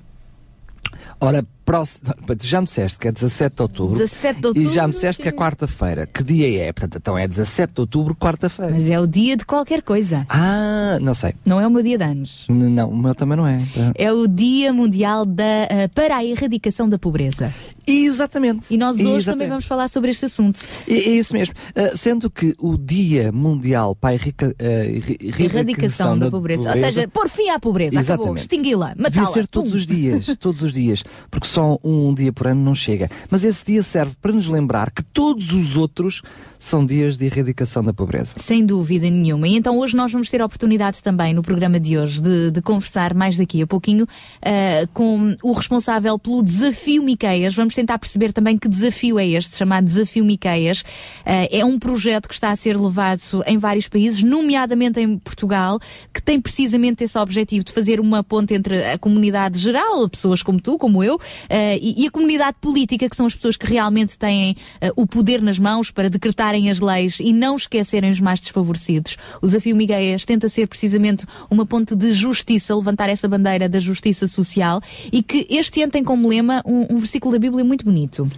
Ora, 1.19 1.43
já 2.41 2.61
me 2.61 2.65
disseste 2.65 2.97
que 2.99 3.07
é 3.07 3.11
17 3.11 3.55
de 3.55 3.61
outubro. 3.61 3.97
17 3.97 4.39
de 4.41 4.47
outubro, 4.47 4.69
E 4.69 4.73
já 4.73 4.87
me 4.87 4.93
disseste 4.93 5.21
que 5.21 5.29
é 5.29 5.31
quarta-feira. 5.31 6.07
Que 6.07 6.23
dia 6.23 6.63
é? 6.67 6.73
Portanto, 6.73 6.97
então 6.97 7.17
é 7.17 7.27
17 7.27 7.73
de 7.75 7.81
outubro, 7.81 8.15
quarta-feira. 8.15 8.71
Mas 8.73 8.89
é 8.89 8.99
o 8.99 9.05
dia 9.07 9.37
de 9.37 9.45
qualquer 9.45 9.81
coisa. 9.81 10.25
Ah, 10.29 10.97
não 11.01 11.13
sei. 11.13 11.33
Não 11.45 11.59
é 11.59 11.67
o 11.67 11.71
meu 11.71 11.83
dia 11.83 11.97
de 11.97 12.03
anos. 12.03 12.45
N- 12.49 12.69
Não, 12.69 12.89
o 12.89 12.97
meu 12.97 13.13
também 13.13 13.37
não 13.37 13.45
é. 13.47 13.61
É 13.95 14.11
o 14.11 14.27
Dia 14.27 14.71
Mundial 14.73 15.25
da, 15.25 15.43
eh, 15.69 15.87
para 15.93 16.17
a 16.17 16.25
Erradicação 16.25 16.87
da 16.89 16.97
Pobreza. 16.97 17.53
Exatamente. 17.85 18.73
E 18.73 18.77
nós 18.77 18.95
hoje 18.95 19.03
também 19.03 19.17
Exatamente. 19.19 19.49
vamos 19.49 19.65
falar 19.65 19.87
sobre 19.89 20.11
este 20.11 20.25
assunto. 20.25 20.61
É, 20.87 20.93
é 20.93 21.09
isso 21.09 21.33
mesmo. 21.33 21.55
Ah, 21.75 21.95
sendo 21.95 22.29
que 22.29 22.55
o 22.59 22.77
Dia 22.77 23.31
Mundial 23.31 23.95
para 23.95 24.11
a 24.11 24.13
errica- 24.13 24.55
ah, 24.59 24.85
erri- 24.85 25.17
Erradicação 25.39 26.17
da, 26.17 26.29
pobreza. 26.29 26.69
Ou 26.69 26.75
seja, 26.75 27.07
pôr 27.07 27.27
fim 27.29 27.49
à 27.49 27.59
pobreza. 27.59 27.99
Acabou. 27.99 28.25
Exatamente. 28.35 28.39
Extingui-la. 28.41 28.87
Devia 28.93 29.03
Matá-la. 29.03 29.27
ser 29.33 29.47
todos 29.47 29.73
os 29.73 29.85
dias, 29.87 30.37
todos 30.39 30.61
os 30.61 30.71
dias, 30.71 31.03
porque 31.31 31.47
só 31.58 31.58
um 31.83 32.13
dia 32.13 32.31
por 32.31 32.47
ano 32.47 32.63
não 32.63 32.75
chega. 32.75 33.09
Mas 33.29 33.43
esse 33.43 33.65
dia 33.65 33.83
serve 33.83 34.15
para 34.21 34.31
nos 34.31 34.47
lembrar 34.47 34.91
que 34.91 35.03
todos 35.03 35.51
os 35.51 35.75
outros 35.77 36.21
são 36.59 36.85
dias 36.85 37.17
de 37.17 37.25
erradicação 37.25 37.81
da 37.81 37.93
pobreza. 37.93 38.33
Sem 38.35 38.65
dúvida 38.65 39.09
nenhuma. 39.09 39.47
E 39.47 39.55
então 39.55 39.79
hoje 39.79 39.95
nós 39.95 40.11
vamos 40.11 40.29
ter 40.29 40.41
a 40.41 40.45
oportunidade 40.45 41.01
também 41.01 41.33
no 41.33 41.41
programa 41.41 41.79
de 41.79 41.97
hoje 41.97 42.21
de, 42.21 42.51
de 42.51 42.61
conversar 42.61 43.13
mais 43.13 43.37
daqui 43.37 43.61
a 43.61 43.67
pouquinho 43.67 44.05
ah, 44.41 44.87
com 44.93 45.37
o 45.41 45.53
responsável 45.53 46.19
pelo 46.19 46.43
Desafio 46.43 47.01
Miqueias. 47.01 47.55
Vamos 47.55 47.73
tentar 47.73 47.97
perceber 47.97 48.33
também 48.33 48.57
que 48.57 48.67
desafio 48.67 49.17
é 49.17 49.25
este, 49.25 49.55
chamado 49.55 49.85
Desafio 49.85 50.25
Miqueias. 50.25 50.83
Ah, 51.25 51.47
é 51.49 51.63
um 51.63 51.79
projeto 51.79 52.27
que 52.27 52.33
está 52.33 52.51
a 52.51 52.55
ser 52.55 52.77
levado 52.77 53.21
em 53.47 53.57
vários 53.57 53.87
países, 53.87 54.21
nomeadamente 54.21 54.99
em 54.99 55.17
Portugal, 55.17 55.79
que 56.13 56.21
tem 56.21 56.41
precisamente 56.41 57.05
esse 57.05 57.17
objetivo 57.17 57.63
de 57.63 57.71
fazer 57.71 58.01
uma 58.01 58.21
ponte 58.21 58.53
entre 58.53 58.83
a 58.83 58.97
comunidade 58.97 59.57
geral, 59.59 60.09
pessoas 60.09 60.43
como 60.43 60.59
tu, 60.59 60.77
como 60.77 61.01
eu, 61.01 61.17
ah, 61.48 61.48
e, 61.81 62.03
e 62.03 62.07
a 62.07 62.11
comunidade 62.11 62.57
política, 62.61 63.09
que 63.09 63.15
são 63.15 63.25
as 63.25 63.35
pessoas 63.35 63.57
que 63.57 63.65
realmente 63.65 64.17
têm 64.17 64.55
ah, 64.81 64.91
o 64.95 65.07
poder 65.07 65.41
nas 65.41 65.57
mãos 65.57 65.91
para 65.91 66.09
decretarem 66.09 66.69
as 66.69 66.79
leis 66.79 67.19
e 67.19 67.33
não 67.33 67.55
esquecerem 67.55 68.09
os 68.09 68.19
mais 68.19 68.39
desfavorecidos. 68.39 69.17
O 69.41 69.47
desafio 69.47 69.75
Migueias 69.75 70.25
tenta 70.25 70.47
ser 70.47 70.67
precisamente 70.67 71.25
uma 71.49 71.65
ponte 71.65 71.95
de 71.95 72.13
justiça, 72.13 72.75
levantar 72.75 73.09
essa 73.09 73.27
bandeira 73.27 73.67
da 73.67 73.79
justiça 73.79 74.27
social 74.27 74.81
e 75.11 75.23
que 75.23 75.47
este 75.49 75.81
ano 75.81 75.91
tem 75.91 76.03
como 76.03 76.27
lema 76.27 76.61
um, 76.65 76.95
um 76.95 76.97
versículo 76.97 77.33
da 77.33 77.39
Bíblia 77.39 77.63
muito 77.63 77.85
bonito. 77.85 78.29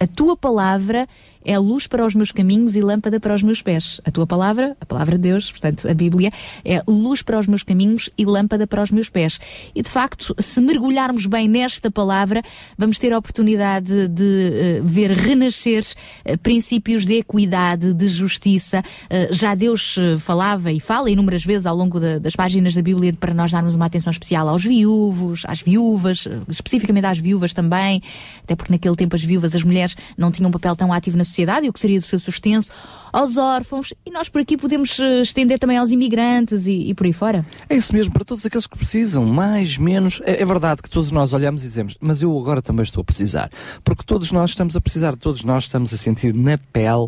A 0.00 0.06
tua 0.06 0.36
palavra 0.36 1.08
é 1.48 1.58
luz 1.58 1.86
para 1.86 2.04
os 2.04 2.14
meus 2.14 2.30
caminhos 2.30 2.76
e 2.76 2.82
lâmpada 2.82 3.18
para 3.18 3.34
os 3.34 3.42
meus 3.42 3.62
pés. 3.62 4.00
A 4.04 4.10
tua 4.10 4.26
palavra, 4.26 4.76
a 4.78 4.84
palavra 4.84 5.16
de 5.16 5.22
Deus, 5.22 5.50
portanto, 5.50 5.88
a 5.88 5.94
Bíblia, 5.94 6.30
é 6.62 6.82
luz 6.86 7.22
para 7.22 7.38
os 7.38 7.46
meus 7.46 7.62
caminhos 7.62 8.10
e 8.18 8.24
lâmpada 8.26 8.66
para 8.66 8.82
os 8.82 8.90
meus 8.90 9.08
pés. 9.08 9.40
E 9.74 9.82
de 9.82 9.88
facto, 9.88 10.34
se 10.38 10.60
mergulharmos 10.60 11.24
bem 11.24 11.48
nesta 11.48 11.90
palavra, 11.90 12.42
vamos 12.76 12.98
ter 12.98 13.14
a 13.14 13.18
oportunidade 13.18 14.08
de 14.08 14.50
eh, 14.52 14.80
ver 14.84 15.10
renascer 15.12 15.86
eh, 16.22 16.36
princípios 16.36 17.06
de 17.06 17.14
equidade, 17.14 17.94
de 17.94 18.08
justiça. 18.08 18.82
Eh, 19.08 19.28
já 19.32 19.54
Deus 19.54 19.96
falava 20.20 20.70
e 20.70 20.78
fala 20.80 21.10
inúmeras 21.10 21.44
vezes 21.44 21.64
ao 21.64 21.74
longo 21.74 21.98
da- 21.98 22.18
das 22.18 22.36
páginas 22.36 22.74
da 22.74 22.82
Bíblia 22.82 23.14
para 23.18 23.32
nós 23.32 23.50
darmos 23.50 23.74
uma 23.74 23.86
atenção 23.86 24.10
especial 24.10 24.46
aos 24.50 24.64
viúvos, 24.64 25.44
às 25.48 25.62
viúvas, 25.62 26.28
especificamente 26.46 27.06
às 27.06 27.18
viúvas 27.18 27.54
também, 27.54 28.02
até 28.44 28.54
porque 28.54 28.70
naquele 28.74 28.96
tempo 28.96 29.16
as 29.16 29.24
viúvas, 29.24 29.54
as 29.56 29.62
mulheres, 29.62 29.96
não 30.14 30.30
tinham 30.30 30.50
um 30.50 30.52
papel 30.52 30.76
tão 30.76 30.92
ativo 30.92 31.16
na 31.16 31.24
sociedade 31.24 31.37
e 31.64 31.68
o 31.68 31.72
que 31.72 31.80
seria 31.80 31.98
do 31.98 32.06
seu 32.06 32.18
sustento, 32.18 32.68
aos 33.12 33.36
órfãos, 33.36 33.92
e 34.04 34.10
nós 34.10 34.28
por 34.28 34.40
aqui 34.40 34.56
podemos 34.56 34.98
eh, 34.98 35.22
estender 35.22 35.58
também 35.58 35.76
aos 35.78 35.90
imigrantes 35.90 36.66
e, 36.66 36.90
e 36.90 36.94
por 36.94 37.06
aí 37.06 37.12
fora. 37.12 37.46
É 37.68 37.76
isso 37.76 37.94
mesmo, 37.94 38.12
para 38.12 38.24
todos 38.24 38.44
aqueles 38.44 38.66
que 38.66 38.76
precisam, 38.76 39.24
mais, 39.24 39.78
menos. 39.78 40.20
É, 40.24 40.42
é 40.42 40.44
verdade 40.44 40.82
que 40.82 40.90
todos 40.90 41.10
nós 41.12 41.32
olhamos 41.32 41.62
e 41.62 41.66
dizemos, 41.66 41.96
mas 42.00 42.22
eu 42.22 42.36
agora 42.38 42.60
também 42.62 42.82
estou 42.82 43.00
a 43.00 43.04
precisar. 43.04 43.50
Porque 43.84 44.02
todos 44.04 44.32
nós 44.32 44.50
estamos 44.50 44.76
a 44.76 44.80
precisar, 44.80 45.16
todos 45.16 45.44
nós 45.44 45.64
estamos 45.64 45.92
a 45.92 45.96
sentir 45.96 46.34
na 46.34 46.58
pele 46.58 47.06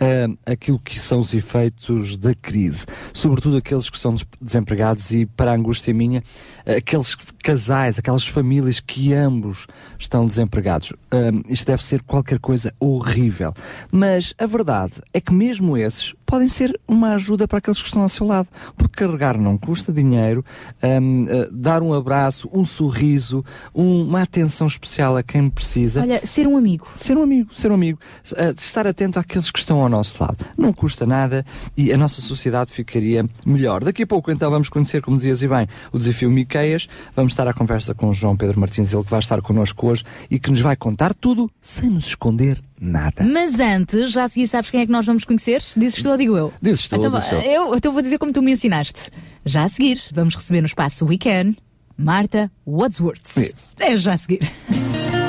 ah, 0.00 0.52
aquilo 0.52 0.78
que 0.78 0.98
são 0.98 1.20
os 1.20 1.32
efeitos 1.34 2.16
da 2.16 2.34
crise. 2.34 2.86
Sobretudo 3.12 3.56
aqueles 3.56 3.88
que 3.90 3.98
são 3.98 4.14
des- 4.14 4.26
desempregados 4.40 5.10
e, 5.12 5.26
para 5.26 5.52
a 5.52 5.54
angústia 5.54 5.92
minha, 5.94 6.22
aqueles 6.66 7.14
casais, 7.42 7.98
aquelas 7.98 8.26
famílias 8.26 8.80
que 8.80 9.12
ambos 9.12 9.66
estão 9.98 10.26
desempregados. 10.26 10.92
Ah, 11.10 11.30
isto 11.48 11.66
deve 11.66 11.82
ser 11.84 12.02
qualquer 12.02 12.38
coisa 12.38 12.72
horrível. 12.80 13.52
Mas 13.90 14.34
a 14.38 14.46
verdade 14.46 14.94
é 15.12 15.20
que 15.20 15.32
mesmo 15.42 15.76
esses 15.76 16.14
podem 16.32 16.48
ser 16.48 16.80
uma 16.88 17.12
ajuda 17.12 17.46
para 17.46 17.58
aqueles 17.58 17.82
que 17.82 17.88
estão 17.88 18.00
ao 18.00 18.08
seu 18.08 18.26
lado. 18.26 18.48
Porque 18.74 19.04
carregar 19.04 19.36
não 19.36 19.58
custa 19.58 19.92
dinheiro, 19.92 20.42
hum, 20.82 21.26
eh, 21.28 21.46
dar 21.52 21.82
um 21.82 21.92
abraço, 21.92 22.48
um 22.50 22.64
sorriso, 22.64 23.44
um- 23.74 24.04
uma 24.04 24.22
atenção 24.22 24.66
especial 24.66 25.14
a 25.14 25.22
quem 25.22 25.50
precisa. 25.50 26.00
Olha, 26.00 26.24
ser 26.24 26.46
um 26.48 26.56
amigo. 26.56 26.88
Ser 26.96 27.18
um 27.18 27.22
amigo, 27.22 27.54
ser 27.54 27.70
um 27.70 27.74
amigo, 27.74 27.98
eh, 28.34 28.54
estar 28.56 28.86
atento 28.86 29.18
àqueles 29.18 29.50
que 29.50 29.58
estão 29.58 29.78
ao 29.80 29.90
nosso 29.90 30.22
lado. 30.22 30.42
Não 30.56 30.72
custa 30.72 31.04
nada 31.04 31.44
e 31.76 31.92
a 31.92 31.98
nossa 31.98 32.22
sociedade 32.22 32.72
ficaria 32.72 33.28
melhor. 33.44 33.84
Daqui 33.84 34.04
a 34.04 34.06
pouco, 34.06 34.30
então, 34.30 34.50
vamos 34.50 34.70
conhecer, 34.70 35.02
como 35.02 35.18
dizias 35.18 35.42
e 35.42 35.48
bem, 35.48 35.66
o 35.92 35.98
desafio 35.98 36.30
Miqueias. 36.30 36.88
Vamos 37.14 37.32
estar 37.32 37.46
à 37.46 37.52
conversa 37.52 37.94
com 37.94 38.08
o 38.08 38.12
João 38.14 38.38
Pedro 38.38 38.58
Martins, 38.58 38.90
ele 38.94 39.04
que 39.04 39.10
vai 39.10 39.20
estar 39.20 39.42
connosco 39.42 39.86
hoje 39.86 40.02
e 40.30 40.38
que 40.38 40.50
nos 40.50 40.62
vai 40.62 40.76
contar 40.76 41.12
tudo 41.12 41.50
sem 41.60 41.90
nos 41.90 42.06
esconder 42.06 42.58
nada. 42.80 43.22
Mas 43.22 43.60
antes, 43.60 44.10
já 44.10 44.24
a 44.24 44.28
seguir 44.28 44.48
sabes 44.48 44.70
quem 44.70 44.80
é 44.80 44.86
que 44.86 44.90
nós 44.90 45.06
vamos 45.06 45.24
conhecer? 45.24 45.62
Dizes 45.76 46.02
tu 46.02 46.08
ou 46.08 46.16
digo 46.22 46.36
eu? 46.36 46.52
Dizes 46.62 46.86
tu 46.86 46.96
então, 46.96 47.10
dizes 47.10 47.32
eu? 47.32 47.40
eu? 47.40 47.74
Então 47.74 47.92
vou 47.92 48.02
dizer 48.02 48.18
como 48.18 48.32
tu 48.32 48.42
me 48.42 48.52
ensinaste. 48.52 49.10
Já 49.44 49.64
a 49.64 49.68
seguir, 49.68 50.00
vamos 50.12 50.34
receber 50.34 50.60
no 50.60 50.66
espaço 50.66 51.04
Weekend 51.04 51.56
Marta 51.96 52.50
Wadsworth. 52.66 53.38
É 53.80 53.96
já 53.96 54.14
a 54.14 54.16
seguir. 54.16 54.50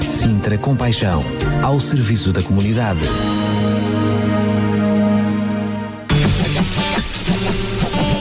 Sintra 0.02 0.58
Compaixão, 0.58 1.24
ao 1.64 1.80
serviço 1.80 2.32
da 2.32 2.42
comunidade. 2.42 3.02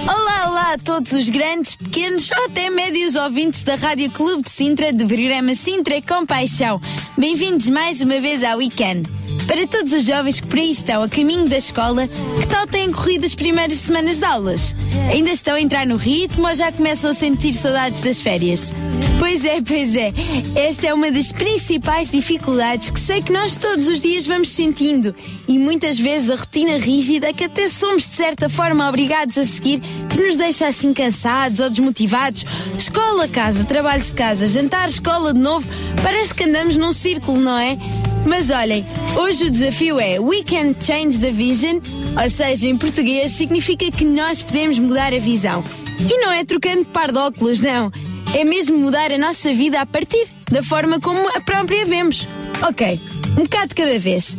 Olá, 0.08 0.48
olá 0.48 0.72
a 0.72 0.78
todos 0.78 1.12
os 1.12 1.28
grandes, 1.28 1.76
pequenos 1.76 2.30
ou 2.30 2.46
até 2.46 2.70
médios 2.70 3.14
ouvintes 3.14 3.62
da 3.62 3.76
Rádio 3.76 4.10
Clube 4.10 4.42
de 4.42 4.50
Sintra 4.50 4.92
do 4.92 5.06
programa 5.06 5.54
Sintra 5.54 6.00
com 6.02 6.26
Paixão. 6.26 6.80
Bem-vindos 7.16 7.68
mais 7.68 8.00
uma 8.00 8.20
vez 8.20 8.42
ao 8.42 8.58
Weekend. 8.58 9.21
Para 9.46 9.66
todos 9.66 9.92
os 9.92 10.04
jovens 10.04 10.40
que 10.40 10.46
por 10.46 10.58
aí 10.58 10.70
estão 10.70 11.02
a 11.02 11.08
caminho 11.08 11.48
da 11.48 11.58
escola, 11.58 12.08
que 12.08 12.46
tal 12.46 12.66
têm 12.66 12.92
corrido 12.92 13.24
as 13.24 13.34
primeiras 13.34 13.78
semanas 13.78 14.18
de 14.18 14.24
aulas? 14.24 14.74
Ainda 15.12 15.30
estão 15.30 15.54
a 15.54 15.60
entrar 15.60 15.86
no 15.86 15.96
ritmo 15.96 16.46
ou 16.46 16.54
já 16.54 16.70
começam 16.72 17.10
a 17.10 17.14
sentir 17.14 17.52
saudades 17.54 18.00
das 18.02 18.20
férias? 18.20 18.72
Pois 19.18 19.44
é, 19.44 19.60
pois 19.60 19.94
é. 19.94 20.12
Esta 20.54 20.88
é 20.88 20.94
uma 20.94 21.10
das 21.10 21.30
principais 21.30 22.10
dificuldades 22.10 22.90
que 22.90 22.98
sei 22.98 23.22
que 23.22 23.32
nós 23.32 23.56
todos 23.56 23.86
os 23.88 24.00
dias 24.00 24.26
vamos 24.26 24.50
sentindo. 24.50 25.14
E 25.46 25.58
muitas 25.58 25.98
vezes 25.98 26.30
a 26.30 26.36
rotina 26.36 26.76
rígida 26.76 27.32
que 27.32 27.44
até 27.44 27.68
somos 27.68 28.08
de 28.08 28.16
certa 28.16 28.48
forma 28.48 28.88
obrigados 28.88 29.38
a 29.38 29.44
seguir, 29.44 29.80
que 30.08 30.16
nos 30.16 30.36
deixa 30.36 30.66
assim 30.66 30.92
cansados 30.92 31.60
ou 31.60 31.70
desmotivados. 31.70 32.44
Escola, 32.76 33.28
casa, 33.28 33.64
trabalhos 33.64 34.06
de 34.06 34.14
casa, 34.14 34.46
jantar, 34.46 34.88
escola 34.88 35.32
de 35.32 35.40
novo. 35.40 35.68
Parece 36.02 36.34
que 36.34 36.44
andamos 36.44 36.76
num 36.76 36.92
círculo, 36.92 37.38
não 37.38 37.58
é? 37.58 37.78
Mas 38.24 38.50
olhem, 38.50 38.86
hoje 39.16 39.44
o 39.44 39.50
desafio 39.50 39.98
é 39.98 40.18
We 40.18 40.42
can 40.42 40.74
change 40.80 41.18
the 41.18 41.30
vision, 41.30 41.80
ou 42.20 42.30
seja, 42.30 42.68
em 42.68 42.76
português 42.76 43.32
significa 43.32 43.90
que 43.90 44.04
nós 44.04 44.42
podemos 44.42 44.78
mudar 44.78 45.12
a 45.12 45.18
visão. 45.18 45.64
E 45.98 46.18
não 46.18 46.30
é 46.32 46.44
trocando 46.44 46.84
par 46.84 47.10
de 47.10 47.18
óculos, 47.18 47.60
não. 47.60 47.90
É 48.34 48.44
mesmo 48.44 48.78
mudar 48.78 49.12
a 49.12 49.18
nossa 49.18 49.52
vida 49.52 49.80
a 49.80 49.86
partir 49.86 50.28
da 50.50 50.62
forma 50.62 51.00
como 51.00 51.28
a 51.28 51.40
própria 51.40 51.84
vemos. 51.84 52.28
Ok, 52.66 53.00
um 53.38 53.42
bocado 53.42 53.74
cada 53.74 53.98
vez. 53.98 54.36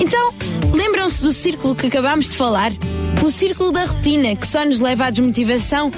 Então, 0.00 0.32
lembram-se 0.72 1.22
do 1.22 1.32
círculo 1.32 1.74
que 1.74 1.86
acabámos 1.86 2.30
de 2.30 2.36
falar? 2.36 2.72
O 3.24 3.30
círculo 3.30 3.70
da 3.70 3.84
rotina 3.84 4.34
que 4.34 4.46
só 4.46 4.64
nos 4.64 4.80
leva 4.80 5.06
à 5.06 5.10
desmotivação? 5.10 5.92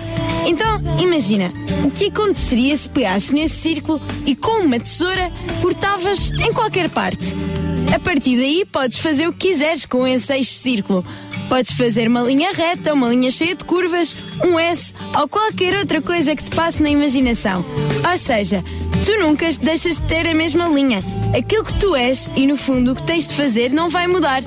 Então, 0.47 0.81
imagina, 1.01 1.53
o 1.85 1.91
que 1.91 2.07
aconteceria 2.07 2.77
se 2.77 2.89
pegasses 2.89 3.33
nesse 3.33 3.57
círculo 3.57 4.01
e 4.27 4.37
com 4.37 4.65
uma 4.65 4.79
tesoura 4.79 5.33
cortavas 5.63 6.31
em 6.33 6.53
qualquer 6.53 6.91
parte? 6.91 7.35
A 7.95 7.99
partir 7.99 8.37
daí 8.37 8.65
podes 8.65 8.99
fazer 8.99 9.29
o 9.29 9.33
que 9.33 9.49
quiseres 9.49 9.87
com 9.87 10.07
esse 10.07 10.33
eixo 10.33 10.53
círculo. 10.55 11.05
Podes 11.49 11.73
fazer 11.73 12.09
uma 12.09 12.23
linha 12.23 12.53
reta, 12.53 12.93
uma 12.93 13.09
linha 13.09 13.31
cheia 13.31 13.55
de 13.55 13.65
curvas, 13.65 14.17
um 14.45 14.59
S 14.59 14.93
ou 15.19 15.29
qualquer 15.29 15.77
outra 15.79 16.03
coisa 16.03 16.35
que 16.35 16.43
te 16.43 16.51
passe 16.51 16.83
na 16.83 16.91
imaginação. 16.91 17.65
Ou 18.11 18.19
seja, 18.19 18.65
tu 19.05 19.19
nunca 19.21 19.51
deixas 19.61 19.97
de 19.97 20.03
ter 20.03 20.27
a 20.27 20.35
mesma 20.35 20.67
linha. 20.67 21.01
Aquilo 21.37 21.65
que 21.65 21.79
tu 21.79 21.95
és 21.95 22.31
e 22.35 22.47
no 22.47 22.57
fundo 22.57 22.93
o 22.93 22.97
que 22.97 23.03
tens 23.03 23.29
de 23.29 23.35
fazer 23.35 23.71
não 23.71 23.91
vai 23.91 24.07
mudar. 24.07 24.43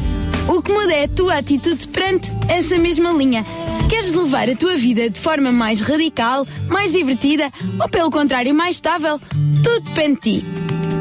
O 0.47 0.61
que 0.61 0.71
muda 0.71 0.93
é 0.93 1.03
a 1.03 1.07
tua 1.07 1.37
atitude 1.37 1.87
perante 1.87 2.31
essa 2.47 2.77
mesma 2.77 3.11
linha. 3.11 3.45
Queres 3.87 4.11
levar 4.11 4.49
a 4.49 4.55
tua 4.55 4.75
vida 4.75 5.09
de 5.09 5.19
forma 5.19 5.51
mais 5.51 5.79
radical, 5.79 6.47
mais 6.67 6.91
divertida 6.91 7.51
ou, 7.79 7.87
pelo 7.87 8.09
contrário, 8.09 8.53
mais 8.53 8.77
estável? 8.77 9.21
Tudo 9.63 9.81
depende 9.81 10.15
de 10.21 10.39
ti. 10.39 10.45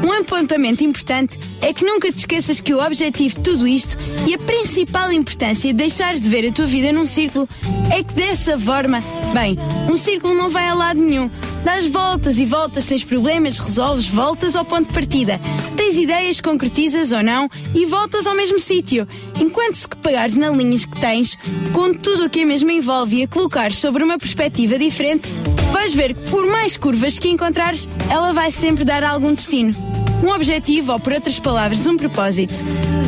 Um 0.05 0.11
apontamento 0.11 0.83
importante 0.83 1.39
é 1.59 1.73
que 1.73 1.83
nunca 1.83 2.11
te 2.11 2.19
esqueças 2.19 2.61
que 2.61 2.73
o 2.73 2.85
objetivo 2.85 3.35
de 3.35 3.41
tudo 3.41 3.67
isto 3.67 3.97
e 4.27 4.35
a 4.35 4.37
principal 4.37 5.11
importância 5.11 5.73
de 5.73 5.77
deixares 5.77 6.21
de 6.21 6.29
ver 6.29 6.47
a 6.47 6.51
tua 6.51 6.67
vida 6.67 6.93
num 6.93 7.05
círculo 7.05 7.49
é 7.91 8.03
que 8.03 8.13
dessa 8.13 8.57
forma, 8.57 9.03
bem, 9.33 9.57
um 9.91 9.97
círculo 9.97 10.35
não 10.35 10.49
vai 10.49 10.67
a 10.67 10.73
lado 10.73 11.01
nenhum. 11.01 11.29
Dás 11.67 11.85
voltas 11.85 12.39
e 12.39 12.45
voltas, 12.45 12.85
tens 12.85 13.03
problemas, 13.03 13.59
resolves, 13.59 14.07
voltas 14.07 14.55
ao 14.55 14.63
ponto 14.63 14.87
de 14.87 14.93
partida. 14.93 15.37
Tens 15.75 15.97
ideias, 15.97 16.39
concretizas 16.39 17.11
ou 17.11 17.21
não 17.21 17.49
e 17.75 17.85
voltas 17.85 18.25
ao 18.25 18.33
mesmo 18.33 18.57
sítio. 18.57 19.05
Enquanto 19.37 19.75
se 19.75 19.85
que 19.85 19.97
pegares 19.97 20.37
nas 20.37 20.55
linhas 20.55 20.85
que 20.85 20.97
tens, 20.97 21.37
com 21.73 21.93
tudo 21.93 22.23
o 22.23 22.29
que 22.29 22.43
a 22.43 22.45
mesma 22.45 22.71
envolve 22.71 23.17
e 23.17 23.23
a 23.23 23.27
colocares 23.27 23.79
sobre 23.79 24.01
uma 24.01 24.17
perspectiva 24.17 24.79
diferente, 24.79 25.27
vais 25.73 25.93
ver 25.93 26.15
que 26.15 26.31
por 26.31 26.47
mais 26.47 26.77
curvas 26.77 27.19
que 27.19 27.27
encontrares, 27.27 27.89
ela 28.09 28.31
vai 28.31 28.49
sempre 28.49 28.85
dar 28.85 29.03
algum 29.03 29.33
destino. 29.33 29.96
Um 30.23 30.29
objetivo, 30.29 30.93
ou 30.93 30.99
por 30.99 31.13
outras 31.13 31.39
palavras, 31.39 31.85
um 31.85 31.95
propósito. 31.95 32.55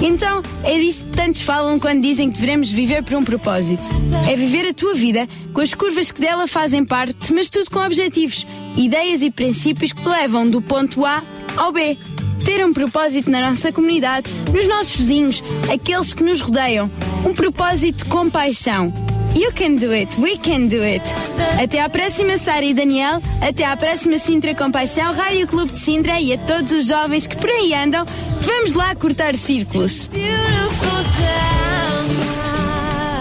Então, 0.01 0.41
é 0.63 0.77
disto 0.77 1.05
que 1.05 1.17
tantos 1.17 1.41
falam 1.41 1.79
quando 1.79 2.01
dizem 2.01 2.31
que 2.31 2.39
devemos 2.39 2.69
viver 2.69 3.03
por 3.03 3.15
um 3.15 3.23
propósito. 3.23 3.87
É 4.29 4.35
viver 4.35 4.67
a 4.67 4.73
tua 4.73 4.93
vida 4.93 5.27
com 5.53 5.61
as 5.61 5.73
curvas 5.73 6.11
que 6.11 6.21
dela 6.21 6.47
fazem 6.47 6.85
parte, 6.85 7.33
mas 7.33 7.49
tudo 7.49 7.69
com 7.71 7.79
objetivos, 7.79 8.45
ideias 8.77 9.21
e 9.21 9.31
princípios 9.31 9.91
que 9.91 10.01
te 10.01 10.09
levam 10.09 10.49
do 10.49 10.61
ponto 10.61 11.05
A 11.05 11.23
ao 11.57 11.71
B. 11.71 11.97
Ter 12.45 12.65
um 12.65 12.71
propósito 12.71 13.29
na 13.29 13.49
nossa 13.49 13.71
comunidade, 13.71 14.29
nos 14.53 14.67
nossos 14.67 14.95
vizinhos, 14.95 15.43
aqueles 15.71 16.13
que 16.13 16.23
nos 16.23 16.39
rodeiam. 16.39 16.89
Um 17.25 17.33
propósito 17.33 18.05
com 18.05 18.29
paixão. 18.29 18.93
You 19.35 19.51
can 19.53 19.75
do 19.77 19.91
it, 19.93 20.19
we 20.19 20.37
can 20.37 20.67
do 20.67 20.81
it. 20.83 21.03
Até 21.61 21.81
à 21.81 21.89
próxima, 21.89 22.37
Sara 22.37 22.65
e 22.65 22.73
Daniel. 22.73 23.21
Até 23.41 23.63
à 23.65 23.75
próxima, 23.77 24.17
Sintra 24.17 24.53
Compaixão, 24.53 25.13
Rádio 25.13 25.47
Clube 25.47 25.71
de 25.71 25.79
Sintra 25.79 26.19
e 26.19 26.33
a 26.33 26.37
todos 26.39 26.71
os 26.71 26.87
jovens 26.87 27.25
que 27.27 27.37
por 27.37 27.49
aí 27.49 27.73
andam. 27.73 28.05
Vamos 28.41 28.73
lá 28.73 28.93
cortar 28.95 29.35
círculos. 29.35 30.09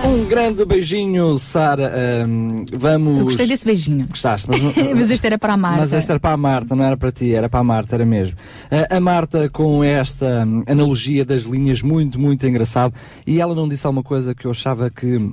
Um 0.04 0.24
grande 0.26 0.64
beijinho, 0.64 1.38
Sara. 1.38 1.92
Ahm, 2.24 2.64
vamos. 2.72 3.18
Eu 3.18 3.24
gostei 3.26 3.46
desse 3.46 3.64
beijinho. 3.66 4.06
Gostaste, 4.08 4.48
mas, 4.50 4.60
não- 4.62 4.72
Mas 4.96 5.10
este 5.10 5.26
era 5.26 5.38
para 5.38 5.52
a 5.52 5.56
Marta. 5.56 5.78
Mas 5.80 5.92
esta 5.92 6.12
era 6.12 6.20
para 6.20 6.32
a 6.32 6.36
Marta, 6.36 6.74
não 6.74 6.84
era 6.84 6.96
para 6.96 7.12
ti, 7.12 7.32
era 7.34 7.48
para 7.48 7.60
a 7.60 7.64
Marta, 7.64 7.94
era 7.96 8.04
mesmo. 8.06 8.36
Ah, 8.70 8.96
a 8.96 9.00
Marta, 9.00 9.48
com 9.50 9.84
esta 9.84 10.44
hum, 10.46 10.62
analogia 10.66 11.24
das 11.24 11.42
linhas, 11.42 11.82
muito, 11.82 12.18
muito 12.18 12.46
engraçado. 12.46 12.94
E 13.26 13.40
ela 13.40 13.54
não 13.54 13.68
disse 13.68 13.86
alguma 13.86 14.02
coisa 14.02 14.34
que 14.34 14.46
eu 14.46 14.50
achava 14.50 14.90
que. 14.90 15.30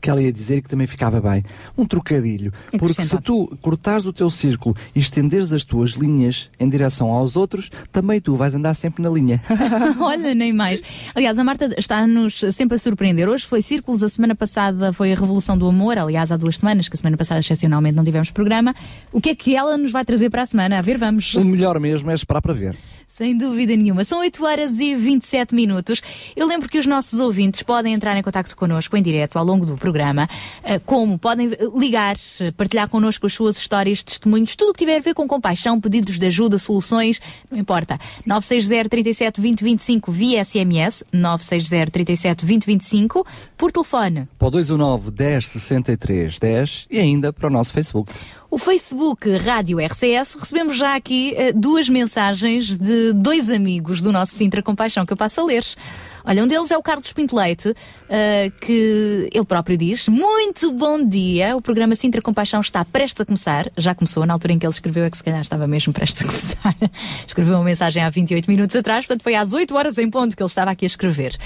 Que 0.00 0.10
ela 0.10 0.20
ia 0.20 0.32
dizer 0.32 0.56
e 0.56 0.62
que 0.62 0.68
também 0.68 0.86
ficava 0.86 1.20
bem. 1.20 1.44
Um 1.76 1.84
trocadilho. 1.84 2.52
Porque 2.78 3.02
se 3.02 3.20
tu 3.20 3.56
cortares 3.60 4.06
o 4.06 4.12
teu 4.12 4.28
círculo 4.30 4.74
e 4.94 5.00
estenderes 5.00 5.52
as 5.52 5.64
tuas 5.64 5.90
linhas 5.90 6.50
em 6.58 6.68
direção 6.68 7.10
aos 7.10 7.36
outros, 7.36 7.70
também 7.90 8.20
tu 8.20 8.36
vais 8.36 8.54
andar 8.54 8.74
sempre 8.74 9.02
na 9.02 9.10
linha. 9.10 9.42
Olha, 10.00 10.34
nem 10.34 10.52
mais. 10.52 10.82
Aliás, 11.14 11.38
a 11.38 11.44
Marta 11.44 11.74
está-nos 11.76 12.40
sempre 12.52 12.76
a 12.76 12.78
surpreender. 12.78 13.28
Hoje 13.28 13.44
foi 13.46 13.62
Círculos, 13.62 14.02
a 14.02 14.08
semana 14.08 14.34
passada 14.34 14.92
foi 14.92 15.12
a 15.12 15.14
Revolução 15.14 15.56
do 15.56 15.66
Amor. 15.66 15.98
Aliás, 15.98 16.32
há 16.32 16.36
duas 16.36 16.56
semanas, 16.56 16.88
que 16.88 16.96
a 16.96 16.98
semana 16.98 17.16
passada 17.16 17.40
excepcionalmente 17.40 17.96
não 17.96 18.04
tivemos 18.04 18.30
programa. 18.30 18.74
O 19.12 19.20
que 19.20 19.30
é 19.30 19.34
que 19.34 19.54
ela 19.54 19.76
nos 19.76 19.92
vai 19.92 20.04
trazer 20.04 20.30
para 20.30 20.42
a 20.42 20.46
semana? 20.46 20.78
A 20.78 20.82
ver, 20.82 20.98
vamos. 20.98 21.34
o 21.34 21.44
melhor 21.44 21.78
mesmo 21.78 22.10
é 22.10 22.14
esperar 22.14 22.40
para 22.40 22.54
ver. 22.54 22.76
Sem 23.12 23.36
dúvida 23.36 23.76
nenhuma. 23.76 24.04
São 24.04 24.20
8 24.20 24.42
horas 24.42 24.80
e 24.80 24.94
27 24.94 25.54
minutos. 25.54 26.00
Eu 26.34 26.46
lembro 26.46 26.66
que 26.66 26.78
os 26.78 26.86
nossos 26.86 27.20
ouvintes 27.20 27.62
podem 27.62 27.92
entrar 27.92 28.16
em 28.16 28.22
contato 28.22 28.56
connosco 28.56 28.96
em 28.96 29.02
direto 29.02 29.36
ao 29.36 29.44
longo 29.44 29.66
do 29.66 29.76
programa. 29.76 30.26
Eh, 30.64 30.78
Como? 30.78 31.18
Podem 31.18 31.52
eh, 31.52 31.58
ligar, 31.76 32.16
eh, 32.40 32.50
partilhar 32.52 32.88
connosco 32.88 33.26
as 33.26 33.34
suas 33.34 33.58
histórias, 33.58 34.02
testemunhos, 34.02 34.56
tudo 34.56 34.70
o 34.70 34.72
que 34.72 34.78
tiver 34.78 34.96
a 34.96 35.00
ver 35.00 35.12
com 35.12 35.28
compaixão, 35.28 35.78
pedidos 35.78 36.18
de 36.18 36.24
ajuda, 36.24 36.56
soluções, 36.56 37.20
não 37.50 37.58
importa. 37.58 38.00
960 38.24 38.88
37 38.88 39.40
20 39.42 39.62
25 39.62 40.10
via 40.10 40.42
SMS, 40.42 41.04
960 41.12 41.90
37 41.90 42.46
20 42.46 42.64
25 42.64 43.26
por 43.58 43.70
telefone. 43.70 44.26
Para 44.38 44.48
o 44.48 44.50
219 44.52 45.10
10 45.10 45.48
63 45.48 46.38
10 46.38 46.86
e 46.90 46.98
ainda 46.98 47.30
para 47.30 47.46
o 47.46 47.50
nosso 47.50 47.74
Facebook. 47.74 48.10
O 48.52 48.58
Facebook 48.58 49.34
Rádio 49.38 49.78
RCS, 49.80 50.34
recebemos 50.38 50.76
já 50.76 50.94
aqui 50.94 51.32
eh, 51.34 51.54
duas 51.54 51.88
mensagens 51.88 52.76
de 52.76 53.14
dois 53.14 53.48
amigos 53.48 54.02
do 54.02 54.12
nosso 54.12 54.34
Sintra 54.34 54.62
Compaixão 54.62 55.06
que 55.06 55.12
eu 55.14 55.16
passo 55.16 55.40
a 55.40 55.44
ler. 55.44 55.64
Olha, 56.22 56.44
um 56.44 56.46
deles 56.46 56.70
é 56.70 56.76
o 56.76 56.82
Carlos 56.82 57.14
Pinto 57.14 57.34
Leite, 57.34 57.74
eh, 58.10 58.52
que 58.60 59.30
ele 59.32 59.44
próprio 59.46 59.78
diz: 59.78 60.06
Muito 60.06 60.70
bom 60.70 61.02
dia, 61.02 61.56
o 61.56 61.62
programa 61.62 61.94
Sintra 61.94 62.20
Compaixão 62.20 62.60
está 62.60 62.84
prestes 62.84 63.22
a 63.22 63.24
começar. 63.24 63.72
Já 63.78 63.94
começou, 63.94 64.26
na 64.26 64.34
altura 64.34 64.52
em 64.52 64.58
que 64.58 64.66
ele 64.66 64.74
escreveu, 64.74 65.06
é 65.06 65.10
que 65.10 65.16
se 65.16 65.24
calhar 65.24 65.40
estava 65.40 65.66
mesmo 65.66 65.94
prestes 65.94 66.20
a 66.20 66.26
começar. 66.28 66.76
escreveu 67.26 67.54
uma 67.54 67.64
mensagem 67.64 68.02
há 68.02 68.10
28 68.10 68.50
minutos 68.50 68.76
atrás, 68.76 69.06
portanto 69.06 69.22
foi 69.22 69.34
às 69.34 69.54
8 69.54 69.74
horas 69.74 69.96
em 69.96 70.10
ponto 70.10 70.36
que 70.36 70.42
ele 70.42 70.50
estava 70.50 70.70
aqui 70.70 70.84
a 70.84 70.88
escrever. 70.88 71.38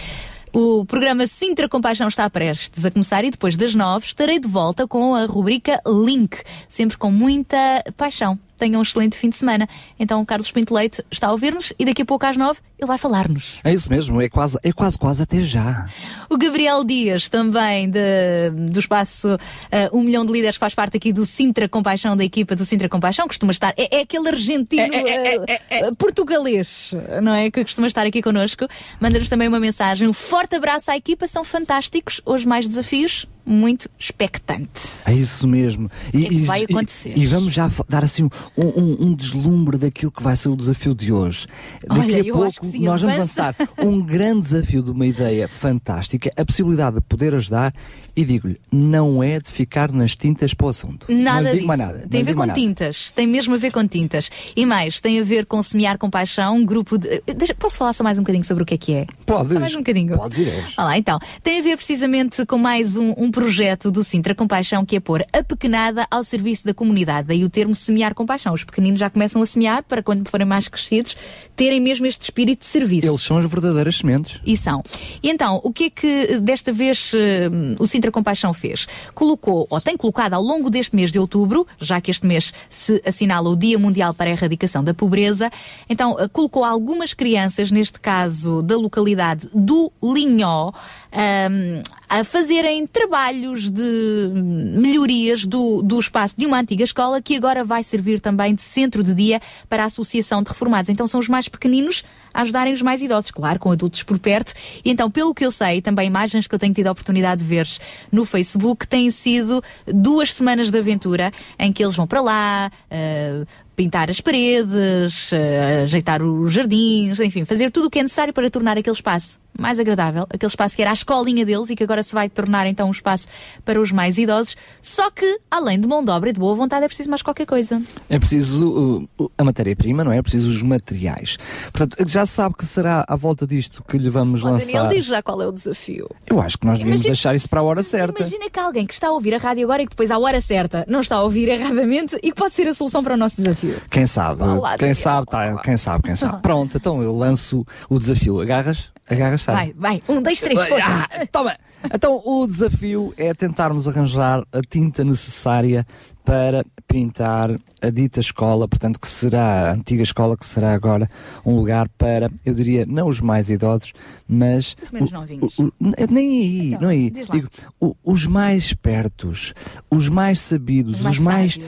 O 0.53 0.87
programa 0.87 1.27
Sintra 1.27 1.69
Compaixão 1.69 2.09
está 2.09 2.29
prestes 2.31 2.85
a 2.85 2.91
começar 2.91 3.25
e 3.25 3.31
depois 3.31 3.57
das 3.57 3.75
nove 3.75 4.07
estarei 4.07 4.39
de 4.39 4.49
volta 4.49 4.87
com 4.87 5.15
a 5.15 5.27
rubrica 5.27 5.81
Link, 5.87 6.43
sempre 6.69 6.97
com 6.97 7.11
muita 7.11 7.85
paixão. 7.97 8.39
Tenham 8.57 8.81
um 8.81 8.83
excelente 8.83 9.17
fim 9.17 9.29
de 9.31 9.37
semana. 9.37 9.69
Então, 9.99 10.21
o 10.21 10.27
Carlos 10.27 10.51
Pinto 10.51 10.75
Leite 10.75 11.05
está 11.11 11.29
a 11.29 11.33
ouvir-nos 11.33 11.73
e 11.79 11.85
daqui 11.85 12.03
a 12.03 12.05
pouco 12.05 12.25
às 12.27 12.37
nove 12.37 12.61
ele 12.79 12.87
vai 12.87 12.99
falar-nos. 12.99 13.61
É 13.65 13.73
isso 13.73 13.89
mesmo, 13.91 14.21
é 14.21 14.29
quase, 14.29 14.59
é 14.63 14.73
quase, 14.73 14.99
quase 14.99 15.23
até 15.23 15.41
já. 15.43 15.87
O 16.29 16.37
Gabriel 16.37 16.85
Dias, 16.85 17.29
também 17.29 17.89
de- 17.91 18.51
do 18.71 18.79
espaço 18.79 19.39
eh, 19.71 19.89
Um 19.93 20.03
Milhão 20.03 20.27
de 20.27 20.33
Líderes, 20.33 20.57
faz 20.57 20.75
parte 20.75 20.97
aqui 20.97 21.13
do 21.13 21.25
Sintra 21.25 21.69
Compaixão, 21.69 22.17
da 22.17 22.25
equipa 22.25 22.55
do 22.55 22.65
Sintra 22.67 22.89
Compaixão, 22.89 23.27
costuma 23.27 23.53
estar. 23.53 23.73
É, 23.77 23.99
é 23.99 24.01
aquele 24.03 24.29
argentino 24.29 24.83
eh, 24.95 25.61
eh, 25.71 25.91
portugalês, 25.99 26.95
não 27.23 27.33
é? 27.33 27.51
Que 27.51 27.63
costuma 27.63 27.87
estar 27.87 28.05
aqui 28.07 28.21
connosco. 28.23 28.67
Manda-nos 29.01 29.29
também 29.29 29.49
uma 29.49 29.61
mensagem. 29.61 30.07
Um 30.09 30.13
forte 30.13 30.57
abraço 30.57 30.91
à 30.91 30.97
equipa, 30.97 31.27
são 31.27 31.45
fantásticos. 31.45 32.21
Hoje 32.27 32.47
mais 32.47 32.67
desafios, 32.69 33.27
muito 33.47 33.89
expectante. 33.99 34.83
É 35.05 35.13
isso 35.15 35.47
mesmo. 35.47 35.91
E, 36.13 36.25
É 36.27 36.29
que 36.29 36.39
vai 36.43 36.65
acontecer. 36.65 37.13
E, 37.17 37.23
e 37.23 37.27
vamos 37.27 37.53
já 37.55 37.71
dar 37.89 38.03
assim 38.05 38.25
um, 38.57 38.65
um, 38.65 38.97
um 39.09 39.15
deslumbre 39.15 39.79
daquilo 39.79 40.11
que 40.11 40.23
vai 40.23 40.37
ser 40.37 40.49
o 40.49 40.57
desafio 40.57 40.95
de 40.95 41.13
hoje. 41.13 41.47
Daqui 41.87 42.01
Olha, 42.01 42.21
a 42.21 42.25
pouco 42.35 42.67
sim, 42.67 42.85
nós 42.85 43.01
vamos 43.03 43.19
lançar 43.19 43.55
um 43.79 44.01
grande 44.03 44.43
desafio 44.43 44.83
de 44.83 44.91
uma 44.91 45.07
ideia 45.07 45.47
fantástica, 45.49 46.31
a 46.37 46.45
possibilidade 46.45 46.97
de 46.97 47.03
poder 47.03 47.35
ajudar. 47.35 47.73
E 48.19 48.25
digo-lhe, 48.25 48.59
não 48.73 49.23
é 49.23 49.39
de 49.39 49.51
ficar 49.51 49.93
nas 49.93 50.17
tintas 50.17 50.55
para 50.55 50.67
o 50.67 50.71
assunto. 50.71 51.05
não 51.07 51.19
Nada 51.23 51.53
lhe 51.53 51.61
digo 51.61 51.67
disso. 51.71 51.77
nada. 51.87 51.99
não 51.99 52.09
Tem 52.09 52.23
a 52.23 52.25
ver 52.25 52.33
com 52.35 52.47
nada. 52.47 52.53
tintas. 52.59 53.13
Tem 53.13 53.27
mesmo 53.27 53.55
a 53.55 53.59
ver 53.59 53.71
com 53.71 53.87
tintas. 53.87 54.31
E 54.57 54.65
mais, 54.65 55.03
tem 55.03 55.21
a 55.21 55.23
ver 55.23 55.45
com 55.45 55.63
semear 55.63 55.99
compaixão, 55.99 56.57
um 56.57 56.65
grupo 56.65 56.97
de. 56.97 57.09
eh, 57.27 57.35
deixa- 57.37 57.55
posso 57.55 57.77
falar 57.77 57.93
só 57.93 58.03
mais 58.03 58.19
um 58.19 58.23
bocadinho 58.23 58.43
sobre 58.43 58.63
o 58.63 58.67
que 58.67 58.73
é 58.73 58.79
que 58.79 58.95
é? 58.95 59.07
Podes. 59.27 59.53
Só 59.53 59.61
mais 59.61 59.75
um 59.75 59.79
bocadinho. 59.81 60.17
Podes 60.17 60.39
ir. 60.39 60.49
Olha 60.79 60.87
lá, 60.87 60.97
então. 60.97 61.19
Tem 61.43 61.61
a 61.61 61.63
ver 61.63 61.77
precisamente 61.77 62.47
com 62.47 62.57
mais 62.57 62.97
um, 62.97 63.13
um 63.19 63.31
projeto 63.37 63.91
do 63.91 64.03
Sintra 64.03 64.35
Compaixão 64.35 64.83
que 64.83 64.97
é 64.97 65.01
pôr 65.01 65.23
a 65.31 65.45
pequenada 65.45 66.07
ao 66.11 66.25
serviço 66.25 66.65
da 66.65 66.73
comunidade. 66.73 67.29
Daí 67.29 67.45
o 67.45 67.51
termo 67.51 67.75
semear 67.75 68.15
compaixão. 68.15 68.55
Os 68.55 68.65
pequeninos 68.65 68.99
já 68.99 69.11
começam 69.11 69.43
a 69.43 69.45
semear 69.45 69.83
para 69.83 70.03
quando 70.03 70.27
forem 70.27 70.47
mais 70.47 70.69
crescidos 70.69 71.15
terem 71.55 71.79
mesmo 71.79 72.07
este 72.07 72.23
espírito 72.23 72.61
de 72.61 72.67
serviço. 72.67 73.07
Eles 73.07 73.21
são 73.21 73.37
as 73.37 73.45
verdadeiras 73.45 73.99
sementes. 73.99 74.41
E 74.47 74.57
são. 74.57 74.83
E 75.23 75.29
então, 75.29 75.61
o 75.63 75.71
que 75.71 75.85
é 75.85 75.91
que 75.91 76.41
desta 76.41 76.73
vez 76.73 77.13
eh, 77.15 77.51
o 77.79 77.87
Sintra 77.87 78.11
Compaixão 78.11 78.55
fez? 78.55 78.89
Colocou, 79.15 79.67
ou 79.69 79.81
tem 79.83 79.99
colocado 79.99 80.33
ao 80.33 80.43
longo 80.43 80.71
deste 80.71 80.97
mês 80.97 81.13
de 81.13 81.19
outubro, 81.19 81.67
já 81.79 82.01
que 82.01 82.11
este 82.11 82.27
mês 82.27 82.55
se 82.71 83.03
assinala 83.05 83.51
o 83.51 83.57
Dia 83.57 83.79
Mundial 83.79 84.15
para 84.15 84.31
a 84.31 84.33
Erradicação 84.33 84.83
da 84.83 84.95
Pobreza, 84.95 85.51
então 85.91 86.17
eh, 86.19 86.27
colocou 86.29 86.65
algumas 86.65 87.13
crianças, 87.13 87.71
neste 87.71 88.01
caso 88.01 88.63
da 88.63 88.79
localidade 88.79 89.47
do 89.53 89.93
Linhó, 90.03 90.73
ahm, 91.13 91.83
a 92.09 92.23
fazerem 92.25 92.87
trabalhos 92.87 93.71
de 93.71 94.31
melhorias 94.35 95.45
do, 95.45 95.83
do 95.83 95.99
espaço 95.99 96.37
de 96.37 96.47
uma 96.47 96.61
antiga 96.61 96.85
escola 96.85 97.21
que 97.21 97.37
agora 97.37 97.65
vai 97.65 97.83
servir 97.83 98.21
também 98.21 98.55
de 98.55 98.63
centro 98.63 99.03
de 99.03 99.15
dia 99.15 99.41
para 99.69 99.83
a 99.83 99.87
Associação 99.87 100.43
de 100.43 100.49
Reformados. 100.49 100.89
Então 100.89 101.07
são 101.07 101.19
os 101.19 101.29
mais 101.29 101.49
pequeninos 101.49 102.05
a 102.33 102.43
ajudarem 102.43 102.73
os 102.73 102.83
mais 102.83 103.03
idosos, 103.03 103.31
claro, 103.31 103.59
com 103.59 103.71
adultos 103.71 104.03
por 104.03 104.19
perto. 104.19 104.53
E 104.85 104.91
então, 104.91 105.11
pelo 105.11 105.35
que 105.35 105.45
eu 105.45 105.51
sei, 105.51 105.81
também 105.81 106.07
imagens 106.07 106.47
que 106.47 106.55
eu 106.55 106.59
tenho 106.59 106.75
tido 106.75 106.87
a 106.87 106.93
oportunidade 106.93 107.43
de 107.43 107.49
ver 107.49 107.67
no 108.13 108.25
Facebook, 108.25 108.87
têm 108.87 109.11
sido 109.11 109.63
duas 109.87 110.33
semanas 110.33 110.71
de 110.71 110.79
aventura 110.79 111.33
em 111.59 111.73
que 111.73 111.83
eles 111.83 111.97
vão 111.97 112.07
para 112.07 112.21
lá, 112.21 112.71
eh, 112.91 113.45
pintar 113.75 114.11
as 114.11 114.21
paredes, 114.21 115.33
eh, 115.33 115.83
ajeitar 115.85 116.23
os 116.23 116.53
jardins, 116.53 117.21
enfim, 117.21 117.45
fazer 117.45 117.71
tudo 117.71 117.87
o 117.87 117.91
que 117.91 117.99
é 117.99 118.03
necessário 118.03 118.33
para 118.33 118.51
tornar 118.51 118.77
aquele 118.77 118.95
espaço 118.95 119.41
mais 119.59 119.79
agradável, 119.79 120.23
aquele 120.31 120.49
espaço 120.51 120.77
que 120.77 120.83
era 120.83 120.91
a 120.91 120.95
escolinha 120.95 121.45
deles 121.45 121.71
e 121.71 121.77
que 121.77 121.83
agora 121.85 122.03
se 122.03 122.15
vai 122.15 122.29
tornar 122.29 122.67
então 122.67 122.89
um 122.89 122.91
espaço 122.91 123.29
para 123.65 123.81
os 123.81 123.91
mais 123.93 124.19
idosos. 124.19 124.57
Só 124.83 125.11
que, 125.11 125.39
além 125.51 125.81
de 125.81 125.87
mão 125.87 126.05
de 126.05 126.11
obra 126.11 126.31
e 126.31 126.33
de 126.33 126.41
boa 126.41 126.55
vontade, 126.55 126.85
é 126.85 126.89
preciso 126.89 127.09
mais 127.11 127.23
qualquer 127.23 127.47
coisa. 127.47 127.83
É 128.09 128.19
preciso 128.19 129.09
uh, 129.19 129.31
a 129.39 129.45
matéria-prima, 129.45 130.05
não 130.05 130.13
é? 130.13 130.19
É 130.19 130.23
preciso 130.23 130.49
os 130.51 130.63
materiais. 130.63 131.37
Portanto, 131.73 131.97
já 132.09 132.27
sabe 132.27 132.55
que 132.57 132.65
será 132.67 133.05
à 133.09 133.17
volta 133.17 133.47
disto 133.47 133.83
que 133.89 133.99
lhe 133.99 134.11
vamos 134.11 134.43
Ó, 134.43 134.51
lançar. 134.51 134.67
Daniel, 134.67 134.89
diz 134.89 135.05
já 135.07 135.23
qual 135.23 135.41
é 135.43 135.47
o 135.47 135.53
desafio. 135.53 136.09
Eu 136.27 136.41
acho 136.41 136.59
que 136.59 136.67
nós 136.67 136.79
devíamos 136.79 137.01
Imagina- 137.03 137.15
deixar 137.15 137.35
isso 137.35 137.49
para 137.49 137.61
a 137.61 137.63
hora 137.63 137.77
Mas 137.81 137.87
certa. 137.87 138.19
Imagina 138.21 138.51
que 138.51 138.59
alguém 138.59 138.87
que 138.87 138.93
está 138.95 139.09
a 139.09 139.13
ouvir 139.13 139.35
a 139.35 139.39
rádio 139.39 139.65
agora 139.65 139.83
e 139.83 139.87
que 139.87 139.91
depois 139.91 140.11
à 140.11 140.19
hora 140.19 140.41
certa 140.41 140.85
não 140.89 141.01
está 141.01 141.17
a 141.17 141.23
ouvir 141.23 141.49
erradamente 141.49 142.17
e 142.23 142.31
que 142.31 142.35
pode 142.35 142.55
ser 142.55 142.67
a 142.69 142.75
solução 142.75 143.03
para 143.03 143.15
o 143.15 143.17
nosso 143.17 143.37
desafio. 143.41 143.77
Quem 143.91 144.07
sabe? 144.07 144.43
Olá, 144.43 144.71
quem 144.71 144.89
Daniel. 144.89 144.95
sabe, 144.95 145.27
tá, 145.27 145.57
quem 145.63 145.77
sabe, 145.77 146.03
quem 146.05 146.17
sabe. 146.17 146.43
Pronto, 146.43 146.77
então 146.77 147.03
eu 147.03 147.17
lanço 147.17 147.65
o 147.89 147.99
desafio. 147.99 148.41
Agarras? 148.41 148.91
Agarras, 149.09 149.43
sabe? 149.43 149.73
Vai, 149.77 150.01
vai. 150.01 150.03
Um, 150.09 150.21
dois, 150.21 150.41
três, 150.41 150.59
força. 150.67 150.85
Ah, 150.85 151.27
toma! 151.31 151.57
Então, 151.93 152.21
o 152.25 152.47
desafio 152.47 153.15
é 153.17 153.33
tentarmos 153.33 153.87
arranjar 153.87 154.45
a 154.53 154.61
tinta 154.61 155.05
necessária 155.05 155.87
para 156.25 156.65
pintar 156.89 157.51
a 157.81 157.91
dita 157.91 158.19
escola, 158.19 158.67
portanto, 158.67 158.99
que 158.99 159.07
será 159.07 159.71
a 159.71 159.73
antiga 159.75 160.03
escola, 160.03 160.37
que 160.37 160.45
será 160.45 160.75
agora 160.75 161.09
um 161.45 161.55
lugar 161.55 161.89
para, 161.91 162.29
eu 162.45 162.53
diria, 162.53 162.85
não 162.85 163.07
os 163.07 163.21
mais 163.21 163.49
idosos, 163.49 163.93
mas. 164.29 164.77
Os 164.83 164.91
menos 164.91 165.13
novinhos. 165.13 165.59
o- 165.59 165.67
o- 165.67 165.73
nem 166.11 166.29
aí, 166.29 166.69
Então, 166.69 166.81
não 166.83 166.89
aí. 166.89 167.11
diz 167.11 167.29
lá. 167.29 167.35
Digo, 167.37 167.49
o- 167.81 167.95
os 168.05 168.27
mais 168.27 168.73
pertos, 168.75 169.53
os 169.91 170.09
mais 170.09 170.41
sabidos, 170.41 170.97
Os 170.97 171.01
mais 171.01 171.17
os 171.19 171.21
mais. 171.23 171.59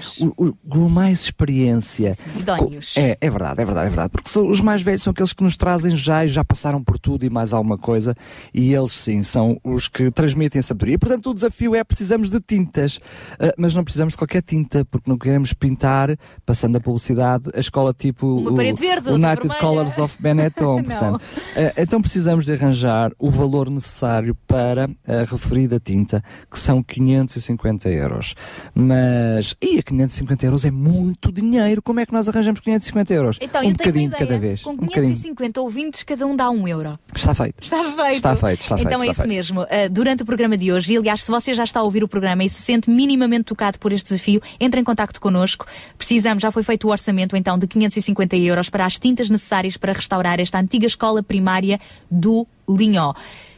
com 0.68 0.88
mais 0.88 1.20
experiência. 1.20 2.16
idóneos. 2.38 2.94
É, 2.96 3.16
é 3.20 3.30
verdade, 3.30 3.60
é 3.60 3.64
verdade, 3.64 3.86
é 3.86 3.90
verdade. 3.90 4.10
Porque 4.12 4.28
são- 4.28 4.48
os 4.48 4.60
mais 4.60 4.82
velhos 4.82 5.02
são 5.02 5.10
aqueles 5.10 5.32
que 5.32 5.42
nos 5.42 5.56
trazem 5.56 5.96
já 5.96 6.24
e 6.24 6.28
já 6.28 6.44
passaram 6.44 6.82
por 6.82 6.98
tudo 6.98 7.24
e 7.24 7.30
mais 7.30 7.52
alguma 7.52 7.78
coisa. 7.78 8.14
E 8.52 8.72
eles 8.74 8.92
sim 8.92 9.22
são 9.22 9.58
os 9.64 9.88
que 9.88 10.10
transmitem 10.10 10.58
a 10.58 10.62
sabedoria. 10.62 10.98
Portanto, 10.98 11.30
o 11.30 11.34
desafio 11.34 11.74
é 11.74 11.82
precisamos 11.84 12.30
de 12.30 12.40
tintas. 12.40 13.00
Ah, 13.38 13.52
mas 13.56 13.74
não 13.74 13.84
precisamos 13.84 14.12
de 14.14 14.18
qualquer 14.18 14.42
tinta, 14.42 14.84
porque 14.84 15.10
não 15.10 15.18
queremos 15.18 15.52
pintar, 15.52 16.16
passando 16.44 16.76
a 16.76 16.80
publicidade, 16.80 17.50
a 17.54 17.60
escola 17.60 17.92
tipo 17.94 18.26
Uma 18.38 18.50
o, 18.52 18.54
parede 18.56 18.80
verde, 18.80 19.10
United. 19.10 19.48
Colors 19.60 19.98
of 19.98 20.20
Benetton. 20.20 20.82
Portanto, 20.84 21.20
ah, 21.56 21.72
então 21.80 22.00
precisamos 22.00 22.47
de 22.48 22.54
arranjar 22.54 23.12
o 23.18 23.30
valor 23.30 23.70
necessário 23.70 24.34
para 24.46 24.88
a 25.06 25.30
referida 25.30 25.78
tinta, 25.78 26.22
que 26.50 26.58
são 26.58 26.82
550 26.82 27.88
euros. 27.90 28.34
Mas, 28.74 29.54
e 29.60 29.78
a 29.78 29.82
550 29.82 30.46
euros 30.46 30.64
é 30.64 30.70
muito 30.70 31.30
dinheiro. 31.30 31.82
Como 31.82 32.00
é 32.00 32.06
que 32.06 32.12
nós 32.12 32.28
arranjamos 32.28 32.60
550 32.60 33.12
euros? 33.14 33.38
Então, 33.40 33.60
um 33.60 33.64
eu 33.64 33.76
tenho 33.76 33.76
bocadinho 33.76 34.10
de 34.10 34.16
cada 34.16 34.38
vez. 34.38 34.62
Com 34.62 34.70
um 34.70 34.76
bocadinho. 34.76 35.14
550 35.14 35.60
ouvintes, 35.60 36.02
cada 36.02 36.26
um 36.26 36.34
dá 36.34 36.50
um 36.50 36.66
euro. 36.66 36.98
Está 37.14 37.34
feito. 37.34 37.62
Está 37.62 37.84
feito. 37.84 38.16
Está 38.16 38.36
feito, 38.36 38.60
está 38.60 38.76
feito, 38.76 38.88
Então 38.88 39.02
é 39.02 39.06
está 39.06 39.12
isso 39.12 39.22
feito. 39.22 39.28
mesmo. 39.28 39.62
Uh, 39.62 39.90
durante 39.90 40.22
o 40.22 40.26
programa 40.26 40.56
de 40.56 40.72
hoje, 40.72 40.94
e 40.94 40.96
aliás, 40.96 41.22
se 41.22 41.30
você 41.30 41.52
já 41.52 41.64
está 41.64 41.80
a 41.80 41.82
ouvir 41.82 42.02
o 42.02 42.08
programa 42.08 42.44
e 42.44 42.48
se 42.48 42.62
sente 42.62 42.88
minimamente 42.88 43.44
tocado 43.44 43.78
por 43.78 43.92
este 43.92 44.08
desafio, 44.08 44.40
entre 44.58 44.80
em 44.80 44.84
contato 44.84 45.20
connosco. 45.20 45.66
Precisamos, 45.96 46.42
já 46.42 46.50
foi 46.50 46.62
feito 46.62 46.86
o 46.88 46.90
orçamento 46.90 47.36
então 47.36 47.58
de 47.58 47.66
550 47.66 48.36
euros 48.36 48.70
para 48.70 48.86
as 48.86 48.98
tintas 48.98 49.28
necessárias 49.28 49.76
para 49.76 49.92
restaurar 49.92 50.40
esta 50.40 50.58
antiga 50.58 50.86
escola 50.86 51.22
primária 51.22 51.78
do 52.10 52.37
Linhó. 52.68 53.12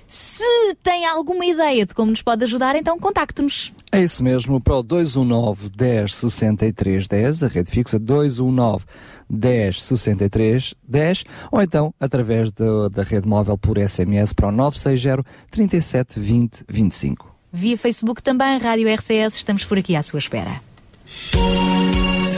Se 0.09 0.75
tem 0.83 1.07
alguma 1.07 1.45
ideia 1.47 1.87
de 1.87 1.95
como 1.95 2.11
nos 2.11 2.21
pode 2.21 2.43
ajudar, 2.43 2.75
então 2.75 2.99
contacte-nos. 2.99 3.73
É 3.93 4.03
isso 4.03 4.25
mesmo, 4.25 4.61
para 4.61 4.77
o 4.77 4.83
219 4.83 5.69
10 5.71 6.15
63 6.17 7.07
10, 7.07 7.45
a 7.45 7.47
rede 7.49 7.71
fixa 7.71 7.97
219 7.99 8.85
10 9.29 9.81
63 9.83 10.75
10, 10.89 11.25
ou 11.53 11.63
então 11.63 11.95
através 12.01 12.51
do- 12.51 12.89
da 12.91 13.03
rede 13.05 13.29
móvel 13.29 13.57
por 13.57 13.79
SMS 13.79 14.33
para 14.33 14.49
o 14.49 14.53
960 14.53 15.23
37 15.51 16.19
20 16.19 16.65
25. 16.69 17.31
Via 17.53 17.77
Facebook 17.79 18.21
também, 18.21 18.59
Rádio 18.59 18.89
RCS, 18.89 19.37
estamos 19.37 19.65
por 19.65 19.79
aqui 19.79 19.95
à 19.95 20.03
sua 20.03 20.19
espera. 20.19 20.61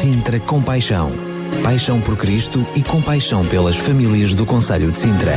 Sintra 0.01 0.41
Compaixão. 0.41 1.11
Paixão 1.63 2.01
por 2.01 2.17
Cristo 2.19 2.67
e 2.75 2.83
compaixão 2.83 3.45
pelas 3.47 3.77
famílias 3.77 4.35
do 4.35 4.45
Conselho 4.45 4.91
de 4.91 4.99
Sintra. 4.99 5.37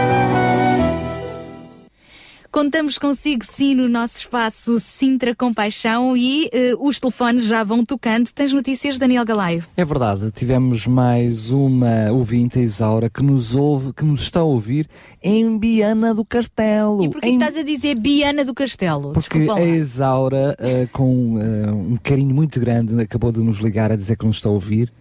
Contamos 2.61 2.99
consigo 2.99 3.43
sim 3.43 3.73
no 3.73 3.89
nosso 3.89 4.19
espaço 4.19 4.79
Sintra 4.79 5.33
Compaixão 5.33 6.15
e 6.15 6.47
eh, 6.53 6.75
os 6.79 6.99
telefones 6.99 7.45
já 7.45 7.63
vão 7.63 7.83
tocando. 7.83 8.31
Tens 8.31 8.53
notícias, 8.53 8.99
Daniel 8.99 9.25
Galaio? 9.25 9.63
É 9.75 9.83
verdade, 9.83 10.29
tivemos 10.31 10.85
mais 10.85 11.49
uma 11.49 12.11
ouvinte, 12.11 12.59
a 12.59 12.61
Isaura, 12.61 13.09
que 13.09 13.23
nos 13.23 13.55
ouve, 13.55 13.91
que 13.93 14.05
nos 14.05 14.21
está 14.21 14.41
a 14.41 14.43
ouvir 14.43 14.87
em 15.23 15.57
Biana 15.57 16.13
do 16.13 16.23
Castelo. 16.23 17.03
E 17.03 17.09
porquê 17.09 17.29
em... 17.29 17.39
que 17.39 17.43
estás 17.43 17.57
a 17.57 17.63
dizer 17.63 17.95
Biana 17.99 18.45
do 18.45 18.53
Castelo? 18.53 19.13
Porque 19.13 19.39
a. 19.49 19.59
Isaura, 19.59 20.55
eh, 20.59 20.87
com 20.93 21.39
eh, 21.39 21.71
um 21.71 21.97
carinho 21.97 22.35
muito 22.35 22.59
grande, 22.59 23.01
acabou 23.01 23.31
de 23.31 23.39
nos 23.39 23.57
ligar 23.57 23.91
a 23.91 23.95
dizer 23.95 24.15
que 24.15 24.25
nos 24.27 24.35
está 24.35 24.49
a 24.49 24.51
ouvir, 24.51 24.93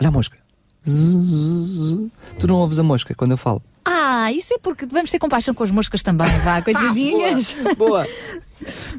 Olha 0.00 0.08
a 0.08 0.12
mosca. 0.12 0.38
Tu 2.38 2.46
não 2.46 2.56
ouves 2.56 2.78
a 2.78 2.82
mosca 2.82 3.14
quando 3.14 3.32
eu 3.32 3.38
falo? 3.38 3.60
Ah, 3.90 4.30
isso 4.32 4.52
é 4.54 4.58
porque 4.58 4.84
devemos 4.86 5.10
ter 5.10 5.18
compaixão 5.18 5.54
com 5.54 5.64
as 5.64 5.70
moscas 5.70 6.02
também, 6.02 6.28
vá, 6.44 6.60
coitadinhas. 6.62 7.56
Boa! 7.76 8.06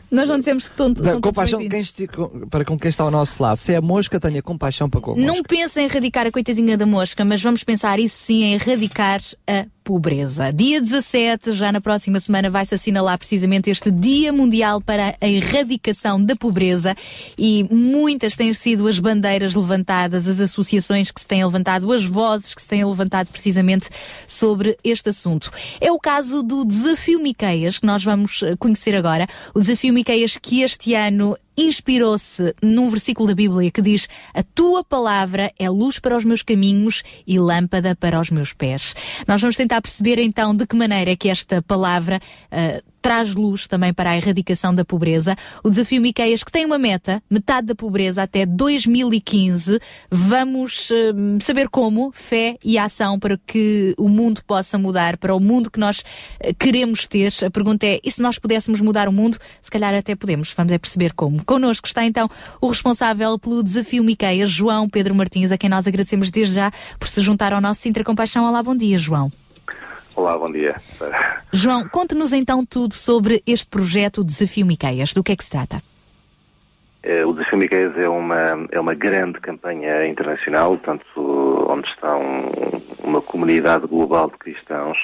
Nós 0.10 0.28
não 0.30 0.40
dizemos 0.40 0.66
que 0.66 0.72
estão, 0.72 0.94
todos 0.94 1.22
compaixão 1.22 1.60
quem 1.60 2.08
com- 2.08 2.48
para 2.48 2.64
com 2.66 2.80
quem 2.80 2.90
está 2.90 3.04
ao 3.04 3.12
nosso 3.12 3.42
lado. 3.44 3.58
Se 3.58 3.74
é 3.74 3.78
a 3.78 3.82
mosca, 3.82 4.20
tenha 4.20 4.42
compaixão 4.42 4.90
para 4.90 5.02
com 5.02 5.12
a 5.12 5.16
mosca. 5.16 5.28
Não 5.28 5.44
pensa 5.44 5.82
em 5.82 5.86
erradicar 5.86 6.26
a 6.26 6.32
coitadinha 6.32 6.78
da 6.78 6.86
mosca, 6.86 7.24
mas 7.26 7.42
vamos 7.42 7.64
pensar 7.64 8.00
isso 8.00 8.18
sim 8.20 8.42
em 8.44 8.54
erradicar 8.54 9.22
a 9.48 9.66
pobreza. 9.90 10.54
Dia 10.54 10.80
17, 10.80 11.54
já 11.54 11.72
na 11.72 11.82
próxima 11.82 12.20
semana, 12.20 12.48
vai-se 12.48 12.76
assinalar 12.76 13.18
precisamente 13.18 13.72
este 13.72 13.90
Dia 13.90 14.32
Mundial 14.32 14.80
para 14.80 15.16
a 15.20 15.28
Erradicação 15.28 16.24
da 16.24 16.36
Pobreza 16.36 16.96
e 17.36 17.68
muitas 17.72 18.36
têm 18.36 18.54
sido 18.54 18.88
as 18.88 19.00
bandeiras 19.00 19.56
levantadas, 19.56 20.28
as 20.28 20.40
associações 20.40 21.10
que 21.10 21.20
se 21.20 21.28
têm 21.28 21.44
levantado, 21.44 21.92
as 21.92 22.06
vozes 22.06 22.54
que 22.54 22.62
se 22.62 22.68
têm 22.68 22.86
levantado 22.86 23.30
precisamente 23.30 23.90
sobre 24.28 24.78
este 24.84 25.10
assunto. 25.10 25.50
É 25.82 25.92
o 25.92 25.98
caso 25.98 26.44
do 26.44 26.64
Desafio 26.64 27.20
Miqueias, 27.20 27.80
que 27.80 27.88
nós 27.88 28.04
vamos 28.04 28.44
eh, 28.44 28.56
conhecer 28.60 28.94
agora. 28.94 29.26
O 29.56 29.60
Desafio 29.60 29.92
Miqueias 29.92 30.38
que 30.38 30.62
este 30.62 30.94
ano 30.94 31.36
inspirou-se 31.60 32.56
num 32.62 32.90
versículo 32.90 33.28
da 33.28 33.36
Bíblia 33.36 33.72
que 33.72 33.82
diz: 33.82 34.08
A 34.34 34.44
tua 34.44 34.84
palavra 34.84 35.52
é 35.60 35.70
luz 35.70 36.00
para 36.00 36.16
os 36.16 36.24
meus 36.24 36.42
caminhos 36.42 37.04
e 37.28 37.40
lâmpada 37.40 37.96
para 37.96 38.20
os 38.20 38.30
meus 38.30 38.54
pés. 38.54 38.96
Nós 39.28 39.42
vamos 39.42 39.58
tentar 39.58 39.82
perceber 39.82 40.20
então 40.20 40.56
de 40.56 40.66
que 40.66 40.76
maneira 40.76 41.12
é 41.12 41.16
que 41.16 41.30
esta 41.30 41.62
palavra 41.62 42.20
ah, 42.52 42.82
traz 43.02 43.34
luz 43.34 43.68
também 43.68 43.94
para 43.94 44.12
a 44.12 44.18
erradicação 44.18 44.74
da 44.74 44.86
pobreza. 44.86 45.36
O 45.64 45.70
desafio 45.70 46.02
Miqueias 46.02 46.44
que 46.44 46.52
tem 46.52 46.66
uma 46.66 46.78
meta, 46.78 47.22
metade 47.30 47.68
da 47.68 47.76
pobreza 47.76 48.24
até 48.24 48.46
2015. 48.46 49.80
Vamos 50.10 50.90
hum, 50.92 51.40
saber 51.42 51.70
como, 51.70 52.12
fé 52.14 52.58
e 52.64 52.78
ação 52.78 53.20
para 53.20 53.38
que 53.38 53.94
o 53.98 54.08
mundo 54.08 54.42
possa 54.46 54.78
mudar, 54.78 55.18
para 55.18 55.36
o 55.36 55.40
mundo 55.40 55.72
que 55.72 55.80
nós 55.80 56.04
eh, 56.40 56.54
queremos 56.54 57.08
ter. 57.08 57.34
A 57.46 57.50
pergunta 57.50 57.86
é, 57.86 58.00
e 58.04 58.12
se 58.12 58.22
nós 58.22 58.38
pudéssemos 58.38 58.82
mudar 58.82 59.08
o 59.08 59.12
mundo? 59.12 59.38
Se 59.62 59.70
calhar 59.70 59.94
até 59.94 60.16
podemos. 60.16 60.54
Vamos 60.56 60.74
é 60.74 60.78
perceber 60.78 61.14
como. 61.14 61.44
Connosco 61.46 61.88
está 61.88 62.06
então 62.06 62.30
o 62.62 62.68
responsável 62.68 63.38
pelo 63.40 63.64
desafio 63.64 64.04
Miqueias, 64.04 64.50
João 64.50 64.90
Pedro 64.90 65.16
Martins, 65.16 65.52
a 65.52 65.58
quem 65.58 65.70
nós 65.70 65.88
agradecemos 65.88 66.32
desde 66.32 66.56
já 66.56 66.72
por 66.98 67.08
se 67.08 67.22
juntar 67.22 67.54
ao 67.54 67.62
nosso 67.62 67.82
Sintra 67.82 68.04
Compaixão. 68.04 68.46
Olá, 68.46 68.62
bom 68.62 68.76
dia, 68.76 69.00
João. 69.00 69.32
Olá, 70.20 70.38
bom 70.38 70.52
dia. 70.52 70.76
João, 71.54 71.88
conte-nos 71.88 72.34
então 72.34 72.66
tudo 72.66 72.94
sobre 72.94 73.42
este 73.48 73.66
projeto 73.70 74.22
Desafio 74.22 74.66
Miqueias. 74.66 75.14
Do 75.14 75.24
que 75.24 75.32
é 75.32 75.36
que 75.38 75.46
se 75.46 75.50
trata? 75.50 75.82
Eh, 77.02 77.24
O 77.26 77.32
Desafio 77.32 77.58
Miqueias 77.58 77.98
é 77.98 78.10
uma, 78.10 78.68
é 78.70 78.78
uma 78.82 78.94
grande 78.94 79.40
campanha 79.40 80.06
internacional, 80.06 80.76
tanto 80.76 81.06
onde 81.70 81.88
está 81.88 82.18
um- 82.18 82.82
uma 83.02 83.22
comunidade 83.22 83.88
global 83.88 84.30
de 84.30 84.38
cristãos 84.38 84.98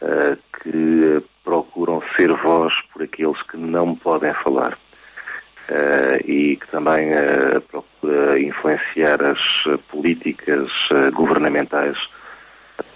eh, 0.00 0.38
que 0.62 1.22
procuram 1.44 2.02
ser 2.16 2.32
voz 2.32 2.72
por 2.90 3.02
aqueles 3.02 3.40
que 3.42 3.58
não 3.58 3.94
podem 3.94 4.32
falar. 4.32 4.78
Eh, 5.68 6.22
e 6.24 6.56
que 6.56 6.66
também 6.68 7.10
eh, 7.12 7.60
procura 7.70 8.40
influenciar 8.40 9.22
as 9.22 9.40
políticas 9.90 10.70
governamentais 11.12 11.98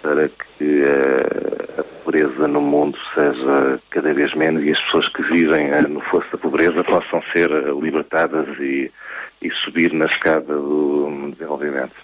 para 0.01 0.29
que 0.29 0.83
eh, 0.83 1.79
a 1.79 1.83
pobreza 1.83 2.47
no 2.47 2.61
mundo 2.61 2.97
seja 3.13 3.79
cada 3.89 4.13
vez 4.13 4.33
menos 4.33 4.63
e 4.63 4.71
as 4.71 4.81
pessoas 4.81 5.07
que 5.09 5.21
vivem 5.23 5.67
eh, 5.69 5.81
no 5.81 6.01
fosso 6.01 6.31
da 6.31 6.37
pobreza 6.37 6.83
possam 6.83 7.21
ser 7.33 7.51
eh, 7.51 7.71
libertadas 7.81 8.47
e, 8.59 8.91
e 9.41 9.49
subir 9.51 9.93
na 9.93 10.05
escada 10.05 10.53
do 10.53 11.31
desenvolvimento. 11.31 11.95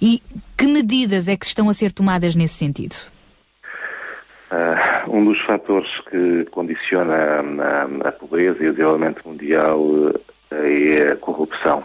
E 0.00 0.22
que 0.56 0.66
medidas 0.66 1.28
é 1.28 1.36
que 1.36 1.46
estão 1.46 1.68
a 1.68 1.74
ser 1.74 1.92
tomadas 1.92 2.34
nesse 2.34 2.54
sentido? 2.54 2.96
Ah, 4.50 5.04
um 5.06 5.24
dos 5.24 5.40
fatores 5.42 5.88
que 6.10 6.44
condiciona 6.50 7.14
a, 7.14 8.08
a 8.08 8.12
pobreza 8.12 8.62
e 8.62 8.68
o 8.68 8.72
desenvolvimento 8.72 9.26
mundial 9.26 9.80
é 10.50 11.12
a 11.12 11.16
corrupção. 11.16 11.84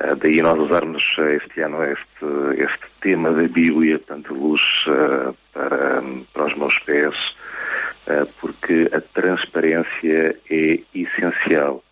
Ah, 0.00 0.14
daí 0.14 0.40
nós 0.40 0.58
usarmos 0.58 1.02
eh, 1.18 1.36
este 1.42 1.60
ano 1.60 1.82
este, 1.82 2.26
este 2.56 2.86
tema 3.00 3.30
da 3.32 3.42
Bíblia, 3.48 3.98
portanto, 3.98 4.34
luz 4.34 4.62
ah, 4.86 5.32
para, 5.52 6.02
para 6.32 6.44
os 6.46 6.56
meus 6.56 6.78
pés, 6.80 7.14
porque 8.40 8.88
a 8.90 9.02
transparência 9.02 10.34
é 10.48 10.80
essencial 10.94 11.84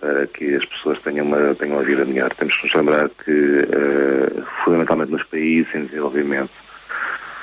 para 0.00 0.26
que 0.28 0.54
as 0.54 0.64
pessoas 0.64 0.98
tenham 1.02 1.26
uma, 1.26 1.54
tenham 1.54 1.76
uma 1.76 1.84
vida 1.84 2.02
melhor. 2.06 2.32
Temos 2.32 2.56
que 2.56 2.66
nos 2.66 2.74
lembrar 2.74 3.10
que, 3.10 3.66
fundamentalmente 4.64 5.12
nos 5.12 5.22
países 5.24 5.74
em 5.74 5.84
desenvolvimento, 5.84 6.52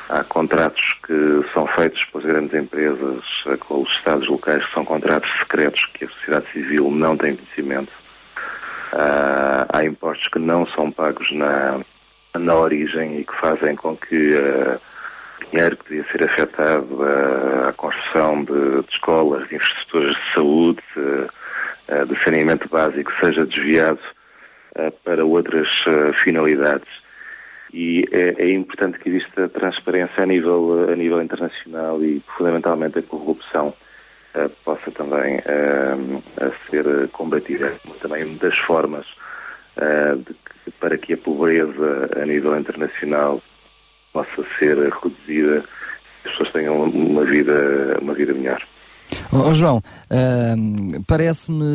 Há 0.10 0.24
contratos 0.24 0.82
que 1.06 1.46
são 1.54 1.68
feitos 1.68 2.04
pelas 2.06 2.26
grandes 2.26 2.56
empresas 2.56 3.24
eh, 3.46 3.56
com 3.58 3.84
os 3.84 3.92
Estados 3.92 4.28
locais, 4.28 4.66
que 4.66 4.74
são 4.74 4.84
contratos 4.84 5.30
secretos 5.38 5.86
que 5.94 6.06
a 6.06 6.08
sociedade 6.08 6.48
civil 6.52 6.90
não 6.90 7.16
tem 7.16 7.36
conhecimento. 7.36 7.92
Ah, 8.94 9.66
há 9.70 9.84
impostos 9.86 10.28
que 10.30 10.40
não 10.40 10.66
são 10.68 10.92
pagos 10.92 11.32
na, 11.32 11.80
na 12.34 12.56
origem 12.56 13.20
e 13.20 13.24
que 13.24 13.36
fazem 13.36 13.76
com 13.76 13.96
que 13.96 14.34
eh, 14.36 14.78
dinheiro 15.52 15.78
que 15.78 15.90
devia 15.90 16.12
ser 16.12 16.24
afetado 16.24 17.04
à, 17.04 17.70
à 17.70 17.74
construção 17.74 18.44
de, 18.44 18.82
de 18.82 18.92
escolas, 18.92 19.48
de 19.48 19.56
infraestruturas 19.56 20.16
de 20.16 20.34
saúde, 20.34 20.82
eh, 21.92 22.06
de 22.06 22.24
saneamento 22.24 22.70
básico, 22.70 23.12
seja 23.20 23.46
desviado 23.46 24.00
eh, 24.76 24.92
para 25.04 25.26
outras 25.26 25.68
eh, 25.88 26.14
finalidades. 26.24 26.88
E 27.74 28.06
é, 28.12 28.44
é 28.44 28.52
importante 28.52 29.00
que 29.00 29.10
exista 29.10 29.50
transparência 29.50 30.24
a 30.24 30.26
nível, 30.26 30.88
a 30.92 30.96
nível 30.96 31.22
internacional 31.22 32.04
e 32.04 32.22
fundamentalmente 32.38 33.00
a 33.00 33.04
corrupção 33.04 33.74
possa 34.64 34.92
também 34.92 35.42
eh, 35.46 36.52
ser 36.70 36.86
eh, 36.88 37.08
combatida. 37.12 37.74
Também 38.02 38.24
uma 38.26 38.38
das 38.40 38.58
formas 38.60 39.06
eh, 39.78 40.16
que- 40.66 40.72
para 40.80 40.98
que 40.98 41.14
a 41.14 41.18
pobreza 41.18 42.10
a 42.22 42.26
nível 42.26 42.58
internacional 42.58 43.42
possa 44.14 44.44
ser 44.58 44.78
reduzida 44.78 45.64
as 46.26 46.32
pessoas 46.32 46.52
tenham 46.52 46.84
uma 46.84 47.24
vida, 47.24 47.98
uma 48.02 48.14
vida 48.14 48.34
melhor. 48.34 48.62
Ó, 49.32 49.54
João, 49.54 49.82
ahm, 50.10 51.02
parece-me, 51.08 51.66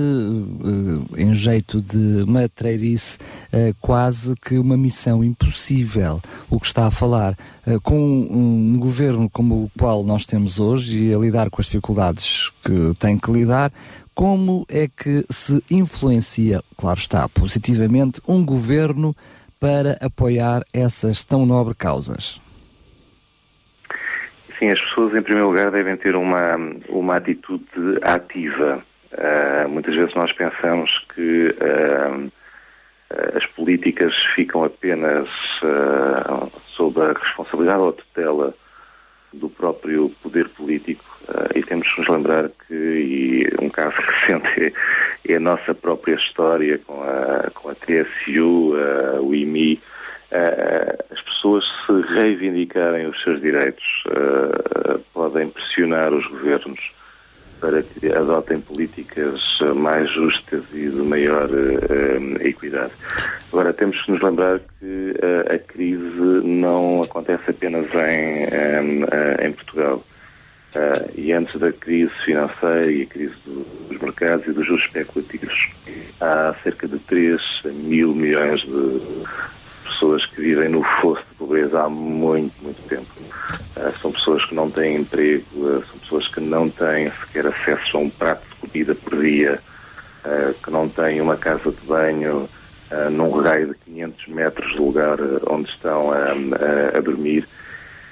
eh, 1.17 1.23
em 1.23 1.35
jeito 1.35 1.81
de 1.81 2.25
matreirice, 2.27 3.19
eh, 3.53 3.73
quase 3.81 4.35
que 4.37 4.59
uma 4.59 4.77
missão 4.77 5.23
impossível 5.23 6.21
o 6.51 6.59
que 6.59 6.67
está 6.67 6.87
a 6.87 6.91
falar. 6.91 7.37
Eh, 7.67 7.79
com 7.83 7.97
um 7.97 8.77
governo 8.79 9.29
como 9.31 9.65
o 9.65 9.71
qual 9.79 10.03
nós 10.05 10.27
temos 10.27 10.61
hoje 10.61 11.05
e 11.05 11.15
a 11.15 11.19
lidar 11.19 11.51
com 11.51 11.61
as 11.61 11.67
dificuldades 11.67 12.51
que 12.65 12.95
tem 12.99 13.19
que 13.19 13.31
lidar, 13.31 13.73
como 14.15 14.65
é 14.69 14.89
que 14.89 15.25
se 15.29 15.63
influencia, 15.71 16.63
claro 16.77 16.99
está, 16.99 17.29
positivamente, 17.29 18.21
um 18.29 18.45
governo 18.45 19.15
para 19.59 19.99
apoiar 20.01 20.63
essas 20.73 21.25
tão 21.25 21.45
nobres 21.45 21.77
causas? 21.77 22.44
Sim, 24.59 24.71
as 24.71 24.81
pessoas, 24.81 25.15
em 25.15 25.23
primeiro 25.23 25.49
lugar, 25.49 25.71
devem 25.71 25.97
ter 25.97 26.15
uma, 26.15 26.57
uma 26.89 27.17
atitude 27.17 27.65
ativa. 28.03 28.83
Ah, 29.17 29.67
muitas 29.69 29.95
vezes 29.95 30.15
nós 30.15 30.33
pensamos 30.33 31.05
que 31.15 31.55
ah, 31.61 33.37
as 33.37 33.47
políticas 33.47 34.15
ficam 34.35 34.65
apenas 34.65 35.29
ah, 35.63 36.49
sob 36.69 37.01
a 37.01 37.13
responsabilidade 37.13 37.81
ou 37.81 37.93
tutela 37.93 38.55
do 39.33 39.49
próprio 39.49 40.11
poder 40.23 40.49
político 40.51 41.05
e 41.57 41.63
temos 41.63 41.93
que 41.93 42.01
nos 42.01 42.09
lembrar 42.09 42.51
que, 42.69 43.49
um 43.61 43.69
caso 43.69 43.97
recente 43.99 44.73
é, 45.27 45.33
é 45.33 45.37
a 45.37 45.41
nossa 45.41 45.75
própria 45.75 46.15
história 46.15 46.79
com 46.87 47.03
a, 47.03 47.51
com 47.51 47.69
a 47.69 47.75
TSU, 47.75 48.75
o 49.21 49.35
IMI, 49.35 49.81
as 51.11 51.21
pessoas 51.23 51.65
se 51.87 52.15
reivindicarem 52.15 53.07
os 53.07 53.23
seus 53.23 53.41
direitos 53.41 53.85
ah, 54.11 54.99
podem 55.13 55.49
pressionar 55.49 56.13
os 56.13 56.27
governos 56.27 56.81
para 57.61 57.83
que 57.83 58.13
adotem 58.13 58.61
políticas 58.61 59.41
mais 59.77 60.11
justas 60.11 60.65
e 60.73 60.89
de 60.89 61.01
maior 61.03 61.49
ah, 61.49 62.45
equidade. 62.47 62.93
Agora, 63.53 63.73
temos 63.73 64.01
que 64.03 64.11
nos 64.11 64.21
lembrar 64.21 64.59
que 64.81 65.15
a 65.55 65.59
crise 65.61 66.41
não 66.43 67.03
acontece 67.03 67.51
apenas 67.51 67.87
em, 67.95 69.05
em 69.47 69.53
Portugal. 69.53 70.05
Ah, 70.77 71.07
e 71.15 71.33
antes 71.33 71.59
da 71.61 71.71
crise 71.73 72.11
financeira 72.25 72.91
e 72.91 73.03
a 73.03 73.07
crise 73.07 73.35
do- 73.47 73.65
dos 73.89 73.99
mercados 74.01 74.45
e 74.49 74.53
dos 74.53 74.67
juros 74.67 74.83
especulativos, 74.85 75.71
há 76.21 76.53
cerca 76.65 76.89
de 76.89 76.99
3 76.99 77.41
mil 77.65 78.13
milhões 78.13 78.61
de 78.63 79.01
pessoas 79.95 80.27
que 80.27 80.41
vivem 80.41 80.69
no 80.69 80.83
fosso 81.01 81.23
de 81.31 81.35
pobreza 81.37 81.83
há 81.83 81.89
muito, 81.89 82.53
muito 82.63 82.83
tempo. 82.89 83.07
Ah, 83.77 83.93
são 84.01 84.13
pessoas 84.13 84.45
que 84.45 84.55
não 84.55 84.69
têm 84.71 84.97
emprego, 84.97 85.45
ah, 85.69 85.83
são 85.91 85.99
pessoas 86.01 86.29
que 86.29 86.41
não 86.41 86.69
têm 86.69 87.11
sequer 87.11 87.47
acesso 87.47 87.97
a 87.97 88.01
um 88.01 88.11
prato 88.11 88.43
de 88.49 88.69
comida 88.71 88.95
por 88.95 89.21
dia, 89.21 89.61
ah, 90.25 90.53
que 90.63 90.71
não 90.71 90.89
têm 90.89 91.21
uma 91.21 91.37
casa 91.37 91.71
de 91.71 91.87
banho 91.87 92.49
num 93.11 93.31
raio 93.41 93.69
de 93.69 93.75
500 93.87 94.29
metros 94.29 94.77
do 94.77 94.85
lugar 94.85 95.19
onde 95.49 95.69
estão 95.71 96.13
ah, 96.13 96.97
a 96.97 97.01
dormir 97.01 97.49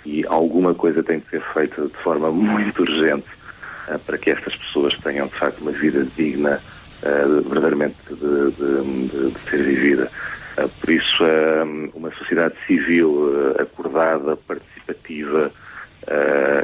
e 0.05 0.27
alguma 0.27 0.75
coisa 0.75 1.03
tem 1.03 1.21
de 1.21 1.29
ser 1.29 1.43
feita 1.53 1.83
de 1.83 1.97
forma 2.03 2.31
muito 2.33 2.83
urgente 2.83 3.27
para 4.07 4.19
que 4.19 4.31
estas 4.31 4.57
pessoas 4.57 4.95
tenham 4.99 5.27
de 5.29 5.35
facto 5.35 5.61
uma 5.61 5.71
vida 5.73 6.05
digna 6.17 6.61
verdadeiramente 7.03 7.97
de, 8.11 8.15
de- 8.53 9.09
de- 9.09 9.31
de 9.33 9.51
ser 9.51 9.63
vivida. 9.63 10.11
Ah, 10.57 10.69
por 10.81 10.91
isso, 10.91 11.25
ah, 11.25 11.65
uma 11.95 12.11
sociedade 12.13 12.55
civil 12.67 13.55
ah, 13.59 13.63
acordada, 13.63 14.37
participativa 14.37 15.51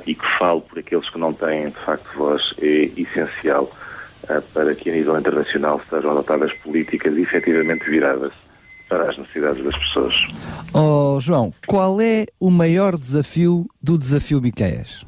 e 0.04 0.16
que 0.16 0.26
fale 0.36 0.60
por 0.62 0.80
aqueles 0.80 1.08
que 1.08 1.16
não 1.18 1.32
têm 1.32 1.68
de 1.68 1.76
facto 1.76 2.08
voz 2.16 2.42
é 2.60 2.90
essencial 2.96 3.70
para 4.52 4.74
que 4.74 4.90
a 4.90 4.92
nível 4.92 5.16
internacional 5.16 5.80
sejam 5.88 6.10
adotadas 6.10 6.52
políticas 6.54 7.16
efetivamente 7.16 7.88
viradas 7.88 8.32
para 8.88 9.08
as 9.08 9.16
necessidades 9.16 9.62
das 9.62 9.78
pessoas. 9.78 10.14
Oh, 10.74 11.18
João, 11.20 11.54
qual 11.66 12.00
é 12.00 12.26
o 12.40 12.50
maior 12.50 12.96
desafio 12.96 13.66
do 13.80 13.96
desafio 13.96 14.40
Miqueias? 14.40 15.06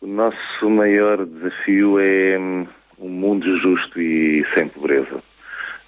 O 0.00 0.06
nosso 0.06 0.70
maior 0.70 1.26
desafio 1.26 1.98
é 1.98 2.38
hum, 2.38 2.66
um 3.00 3.08
mundo 3.08 3.58
justo 3.58 4.00
e 4.00 4.46
sem 4.54 4.68
pobreza. 4.68 5.22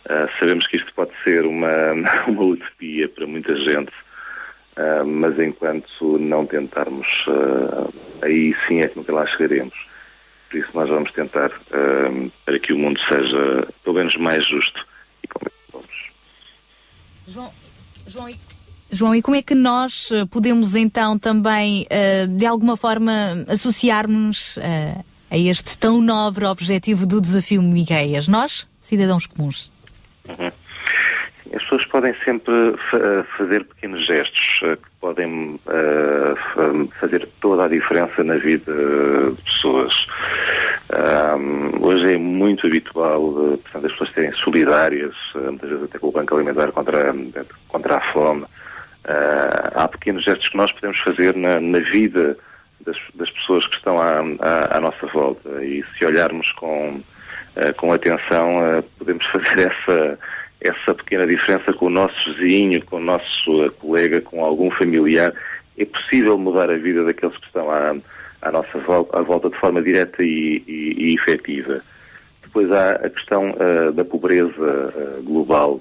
Ah, 0.08 0.28
sabemos 0.38 0.66
que 0.66 0.76
isto 0.76 0.92
pode 0.94 1.12
ser 1.22 1.44
uma, 1.46 1.92
uma 2.26 2.42
utopia 2.42 3.08
para 3.08 3.26
muita 3.26 3.54
gente, 3.56 3.92
ah, 4.76 5.04
mas 5.04 5.38
enquanto 5.38 6.18
não 6.18 6.46
tentarmos, 6.46 7.06
ah, 7.28 7.88
aí 8.22 8.54
sim 8.66 8.80
é 8.80 8.88
que 8.88 8.96
nunca 8.96 9.12
lá 9.12 9.26
chegaremos. 9.26 9.74
Por 10.50 10.58
isso 10.58 10.70
nós 10.74 10.88
vamos 10.88 11.10
tentar 11.12 11.50
para 12.44 12.58
que 12.58 12.74
o 12.74 12.78
mundo 12.78 13.00
seja 13.08 13.66
pelo 13.82 13.96
menos 13.96 14.14
mais 14.16 14.46
justo 14.46 14.84
e. 15.24 15.28
João, 17.26 17.50
João, 18.06 18.28
e, 18.28 18.38
João, 18.90 19.14
e 19.14 19.22
como 19.22 19.34
é 19.34 19.40
que 19.40 19.54
nós 19.54 20.10
podemos 20.30 20.74
então 20.74 21.18
também, 21.18 21.86
de 22.36 22.44
alguma 22.44 22.76
forma, 22.76 23.12
associarmos 23.48 24.58
a 25.30 25.38
este 25.38 25.78
tão 25.78 26.02
nobre 26.02 26.44
objetivo 26.44 27.06
do 27.06 27.18
desafio 27.18 27.62
Migueias? 27.62 28.28
Nós, 28.28 28.66
cidadãos 28.82 29.26
comuns. 29.26 29.71
As 31.54 31.62
pessoas 31.64 31.84
podem 31.86 32.14
sempre 32.24 32.52
fa- 32.90 33.26
fazer 33.36 33.64
pequenos 33.64 34.06
gestos 34.06 34.60
eh, 34.62 34.76
que 34.76 34.88
podem 35.00 35.60
eh, 35.68 36.34
fa- 36.54 36.98
fazer 37.00 37.28
toda 37.40 37.64
a 37.64 37.68
diferença 37.68 38.22
na 38.24 38.36
vida 38.36 38.72
de 38.72 39.42
pessoas. 39.42 40.06
Ahm, 40.92 41.72
hoje 41.82 42.14
é 42.14 42.16
muito 42.18 42.66
habitual 42.66 43.22
eh, 43.54 43.56
portanto, 43.58 43.86
as 43.86 43.92
pessoas 43.92 44.12
serem 44.12 44.32
solidárias, 44.32 45.14
eh, 45.34 45.38
muitas 45.40 45.68
vezes 45.68 45.84
até 45.84 45.98
com 45.98 46.08
o 46.08 46.12
Banco 46.12 46.34
Alimentar 46.34 46.72
contra, 46.72 47.14
contra 47.68 47.96
a 47.96 48.12
fome. 48.12 48.44
Ah, 49.04 49.72
há 49.74 49.88
pequenos 49.88 50.22
gestos 50.24 50.48
que 50.48 50.56
nós 50.56 50.70
podemos 50.72 50.98
fazer 51.00 51.34
na, 51.36 51.60
na 51.60 51.80
vida 51.80 52.36
das, 52.86 52.96
das 53.14 53.28
pessoas 53.30 53.66
que 53.66 53.76
estão 53.76 53.98
à, 54.00 54.20
à- 54.40 54.76
à 54.76 54.80
nossa 54.80 55.06
volta 55.08 55.48
e 55.64 55.84
se 55.98 56.04
olharmos 56.04 56.50
com, 56.52 57.00
eh, 57.54 57.72
com 57.72 57.92
atenção 57.92 58.64
eh, 58.64 58.82
podemos 58.98 59.26
fazer 59.30 59.70
essa, 59.70 60.18
essa 60.60 60.94
pequena 60.94 61.26
diferença 61.26 61.72
com 61.72 61.86
o 61.86 61.90
nosso 61.90 62.34
vizinho, 62.34 62.84
com 62.86 62.96
o 62.96 63.00
nosso 63.00 63.64
eh, 63.64 63.70
colega, 63.78 64.20
com 64.20 64.44
algum 64.44 64.70
familiar. 64.70 65.32
É 65.76 65.84
possível 65.84 66.38
mudar 66.38 66.70
a 66.70 66.76
vida 66.76 67.04
daqueles 67.04 67.36
que 67.36 67.46
estão 67.46 67.70
à, 67.70 67.94
à 68.42 68.52
nossa 68.52 68.78
volta, 68.78 69.18
à 69.18 69.22
volta 69.22 69.50
de 69.50 69.56
forma 69.56 69.82
direta 69.82 70.22
e, 70.22 70.62
e, 70.66 70.94
e 70.98 71.14
efetiva. 71.14 71.82
Depois 72.42 72.70
há 72.70 72.92
a 72.92 73.08
questão 73.08 73.54
da 73.94 74.04
pobreza 74.04 74.92
global, 75.24 75.80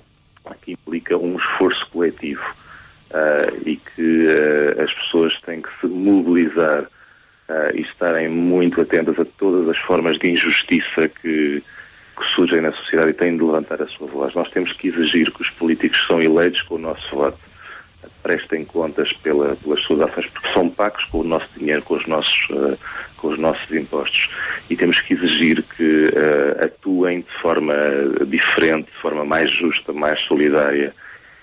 que 0.61 0.71
implica 0.71 1.17
um 1.17 1.35
esforço 1.35 1.85
coletivo 1.91 2.45
e 3.65 3.75
que 3.75 4.27
as 4.81 4.93
pessoas 4.93 5.37
têm 5.41 5.61
que 5.61 5.69
se 5.81 5.87
mobilizar 5.87 6.85
ah, 7.51 7.71
e 7.73 7.81
estarem 7.81 8.29
muito 8.29 8.79
atentas 8.81 9.19
a 9.19 9.25
todas 9.25 9.67
as 9.67 9.77
formas 9.77 10.17
de 10.17 10.29
injustiça 10.29 11.09
que, 11.09 11.61
que 12.17 12.25
surgem 12.33 12.61
na 12.61 12.71
sociedade 12.71 13.11
e 13.11 13.13
têm 13.13 13.35
de 13.35 13.43
levantar 13.43 13.81
a 13.81 13.87
sua 13.87 14.07
voz. 14.07 14.33
Nós 14.33 14.49
temos 14.51 14.71
que 14.73 14.87
exigir 14.87 15.31
que 15.31 15.41
os 15.41 15.49
políticos 15.49 16.01
são 16.07 16.21
eleitos 16.21 16.61
com 16.61 16.75
o 16.75 16.79
nosso 16.79 17.15
voto 17.15 17.51
prestem 18.21 18.63
contas 18.63 19.11
pela, 19.13 19.55
pelas 19.55 19.81
suas 19.81 20.01
ações, 20.01 20.27
porque 20.27 20.53
são 20.53 20.69
pagos 20.69 21.03
com 21.05 21.19
o 21.19 21.23
nosso 21.23 21.47
dinheiro, 21.57 21.81
com 21.81 21.95
os 21.95 22.07
nossos, 22.07 22.47
eh, 22.51 22.77
com 23.17 23.27
os 23.29 23.39
nossos 23.39 23.71
impostos. 23.71 24.29
E 24.69 24.75
temos 24.75 24.99
que 25.01 25.13
exigir 25.13 25.63
que 25.63 26.11
eh, 26.13 26.65
atuem 26.65 27.21
de 27.21 27.41
forma 27.41 27.73
diferente, 28.27 28.91
de 28.91 28.97
forma 28.99 29.25
mais 29.25 29.51
justa, 29.51 29.91
mais 29.91 30.19
solidária, 30.21 30.93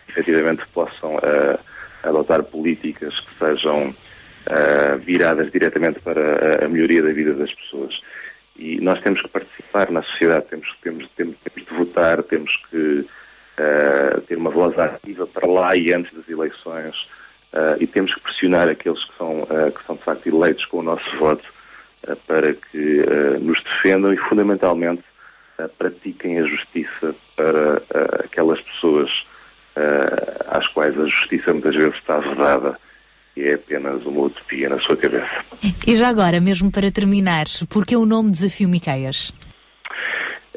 efetivamente 0.08 0.62
possam 0.72 1.18
eh, 1.22 1.58
adotar 2.02 2.42
políticas 2.42 3.18
que 3.20 3.38
sejam 3.38 3.94
eh, 4.50 4.96
viradas 5.04 5.52
diretamente 5.52 6.00
para 6.00 6.64
a, 6.64 6.68
melhoria 6.70 7.02
da 7.02 7.10
vida 7.10 7.34
das 7.34 7.52
pessoas. 7.52 8.00
E 8.56 8.80
nós 8.80 8.98
temos 9.02 9.20
que 9.20 9.28
participar 9.28 9.90
na 9.90 10.02
sociedade, 10.02 10.46
temos, 10.48 10.74
temos, 10.82 11.06
temos, 11.10 11.36
temos 11.44 11.68
de 11.68 11.74
votar, 11.74 12.22
temos 12.22 12.56
que 12.70 13.06
eh, 13.58 14.20
ter 14.26 14.38
uma 14.38 14.48
voz 14.48 14.78
ativa 14.78 15.26
para 15.26 15.46
lá 15.46 15.76
e 15.76 15.92
antes 15.92 16.14
das 16.14 16.26
eleições 16.30 16.96
eh, 17.52 17.76
e 17.80 17.86
temos 17.86 18.14
que 18.14 18.20
pressionar 18.20 18.70
aqueles 18.70 19.04
que 19.04 19.18
são, 19.18 19.46
que 19.46 19.84
são 19.84 19.96
de 19.96 20.02
facto 20.02 20.26
eleitos 20.26 20.64
com 20.64 20.78
o 20.78 20.82
nosso 20.82 21.14
voto 21.18 21.44
para 22.26 22.54
que 22.54 23.04
nos 23.40 23.62
defendam 23.62 24.14
e 24.14 24.16
fundamentalmente 24.16 25.02
pratiquem 25.76 26.38
a 26.38 26.44
justiça 26.44 27.14
para 27.36 27.82
aquelas 28.24 28.60
pessoas 28.62 29.10
às 30.46 30.66
quais 30.68 30.98
a 30.98 31.04
justiça 31.04 31.52
muitas 31.52 31.74
vezes 31.74 31.96
está 31.96 32.18
vedada 32.18 32.78
e 33.38 33.48
é 33.48 33.54
apenas 33.54 34.04
uma 34.04 34.22
utopia 34.22 34.68
na 34.68 34.78
sua 34.80 34.96
cabeça. 34.96 35.44
E 35.86 35.94
já 35.94 36.08
agora, 36.08 36.40
mesmo 36.40 36.72
para 36.72 36.90
terminar, 36.90 37.46
porque 37.70 37.94
o 37.94 38.04
nome 38.04 38.32
Desafio 38.32 38.68
Miqueias? 38.68 39.32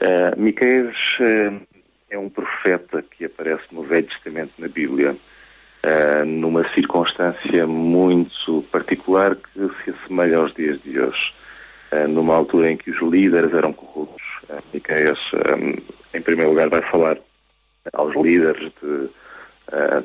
Uh, 0.01 0.33
Miqueias 0.35 0.95
uh, 1.19 1.61
é 2.09 2.17
um 2.17 2.27
profeta 2.27 3.03
que 3.03 3.25
aparece 3.25 3.63
no 3.71 3.83
Velho 3.83 4.07
Testamento 4.07 4.53
na 4.57 4.67
Bíblia 4.67 5.15
uh, 5.15 6.25
numa 6.25 6.67
circunstância 6.73 7.67
muito 7.67 8.63
particular 8.71 9.35
que 9.35 9.69
se 9.83 9.91
assemelha 9.91 10.37
aos 10.37 10.51
dias 10.53 10.81
de 10.81 10.99
hoje. 10.99 11.33
eh, 11.91 12.07
numa 12.07 12.35
altura 12.35 12.71
em 12.71 12.77
que 12.77 12.89
os 12.89 13.01
líderes 13.01 13.53
eram 13.53 13.73
corruptos. 13.73 14.23
Uh, 14.49 14.61
Miqueias, 14.73 15.19
um, 15.33 16.17
em 16.17 16.21
primeiro 16.21 16.49
lugar, 16.51 16.69
vai 16.69 16.81
falar 16.89 17.17
aos 17.93 18.15
líderes 18.15 18.71
de, 18.81 18.87
uh, 18.87 19.09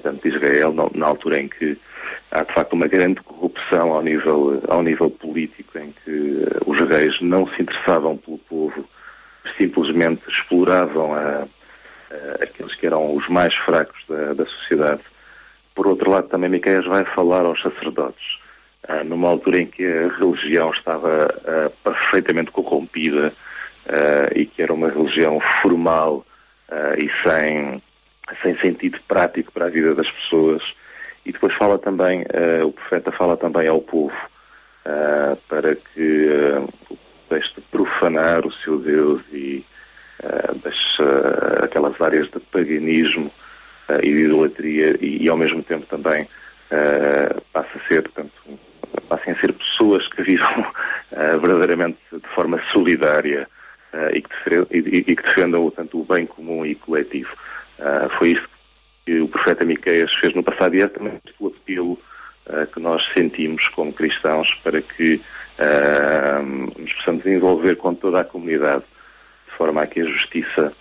tanto 0.03 0.23
de 0.23 0.35
Israel, 0.35 0.75
na, 0.95 1.07
altura 1.07 1.41
em 1.41 1.49
que 1.49 1.77
há 2.31 2.43
de 2.43 2.53
facto 2.53 2.73
uma 2.75 2.87
grande 2.87 3.21
corrupção 3.21 3.93
ao 3.93 4.03
nível, 4.03 4.63
ao 4.69 4.83
nível 4.83 5.11
político, 5.11 5.79
em 5.79 5.93
que 6.05 6.11
uh, 6.11 6.71
os 6.71 6.79
reis 6.89 7.21
não 7.21 7.49
se 7.49 7.63
interessavam 7.63 8.17
pelo 8.17 8.39
povo, 8.39 8.85
simplesmente 9.57 10.23
exploravam 10.29 11.15
a, 11.15 11.19
a 11.19 12.45
aqueles 12.45 12.75
que 12.75 12.87
eram 12.87 13.15
os 13.15 13.29
mais 13.29 13.55
fracos 13.55 14.01
da, 14.09 14.35
da 14.35 14.47
sociedade. 14.47 15.03
Por 15.75 15.87
outro 15.87 16.11
lado, 16.11 16.29
também 16.29 16.49
Miqueias 16.49 16.87
vai 16.87 17.05
falar 17.05 17.45
aos 17.45 17.61
sacerdotes, 17.61 18.39
ah, 18.89 19.05
numa 19.05 19.29
altura 19.29 19.61
em 19.61 19.67
que 19.67 19.85
a 19.85 20.09
religião 20.17 20.71
estava 20.71 21.35
ah, 21.45 21.71
perfeitamente 21.85 22.51
corrompida 22.51 23.33
ah, 23.89 24.31
e 24.35 24.47
que 24.47 24.63
era 24.63 24.73
uma 24.73 24.89
religião 24.89 25.41
formal 25.61 26.25
ah, 26.71 26.95
e 26.97 27.11
sem, 27.23 27.83
sem 28.43 28.57
sentido 28.59 28.99
prático 29.07 29.53
para 29.53 29.67
a 29.67 29.71
vida 29.71 29.95
das 29.95 30.11
pessoas. 30.11 30.63
E 31.25 31.33
depois 31.33 31.53
fala 31.55 31.79
também, 31.79 32.25
ah, 32.33 32.65
o 32.65 32.73
profeta 32.73 33.11
fala 33.11 33.37
também 33.37 33.67
ao 33.69 33.81
povo, 33.81 34.15
ah, 34.85 35.37
para 35.49 35.75
que 35.75 36.29
o 36.91 36.99
deixe 37.29 37.55
de 37.55 37.61
profanar 37.63 38.47
o 38.47 38.53
seu 38.53 38.79
Deus 38.79 39.23
e 39.33 39.65
ah, 40.23 40.55
deixe 40.63 41.03
aquelas 41.63 42.01
áreas 42.01 42.31
de 42.31 42.39
paganismo 42.39 43.31
e 44.03 44.13
de 44.13 44.25
idolatria 44.25 44.97
e, 45.01 45.25
e, 45.25 45.29
ao 45.29 45.37
mesmo 45.37 45.63
tempo 45.63 45.87
também 45.87 46.29
passe 47.53 47.71
a 47.77 47.89
ser, 47.89 48.03
portanto, 48.03 48.33
passem 49.09 49.33
a 49.33 49.39
ser 49.39 49.53
pessoas 49.53 50.09
que 50.09 50.23
vivam 50.23 50.67
verdadeiramente 51.41 51.99
de 52.13 52.29
forma 52.35 52.61
solidária 52.73 53.49
e, 54.13 54.21
que 54.21 54.29
defendam, 54.29 54.67
e 54.71 55.03
que 55.03 55.23
defendam 55.23 55.71
tanto 55.71 56.01
o 56.01 56.05
bem 56.05 56.27
comum 56.27 56.67
e 56.67 56.75
coletivo. 56.75 57.37
Ah, 57.79 58.09
foi 58.19 58.33
isso 58.33 58.49
que 59.05 59.21
o 59.21 59.29
profeta 59.29 59.65
Miqueias 59.65 60.13
fez 60.15 60.35
no 60.35 60.43
passado 60.43 60.75
e 60.75 60.83
é 60.83 60.89
também 60.89 61.21
o 61.39 61.49
apelo 61.49 61.99
ah, 62.49 62.67
que 62.67 62.81
nós 62.81 63.05
sentimos 63.13 63.69
como 63.69 63.93
cristãos 63.93 64.53
para 64.63 64.81
que 64.81 65.21
ah, 65.59 66.43
nos 66.43 66.93
possamos 66.95 67.27
envolver 67.27 67.77
com 67.77 67.95
toda 67.95 68.21
a 68.21 68.25
comunidade 68.25 68.85
de 69.49 69.57
forma 69.57 69.83
a 69.83 69.87
que 69.87 70.01
a 70.01 70.05
justiça 70.05 70.73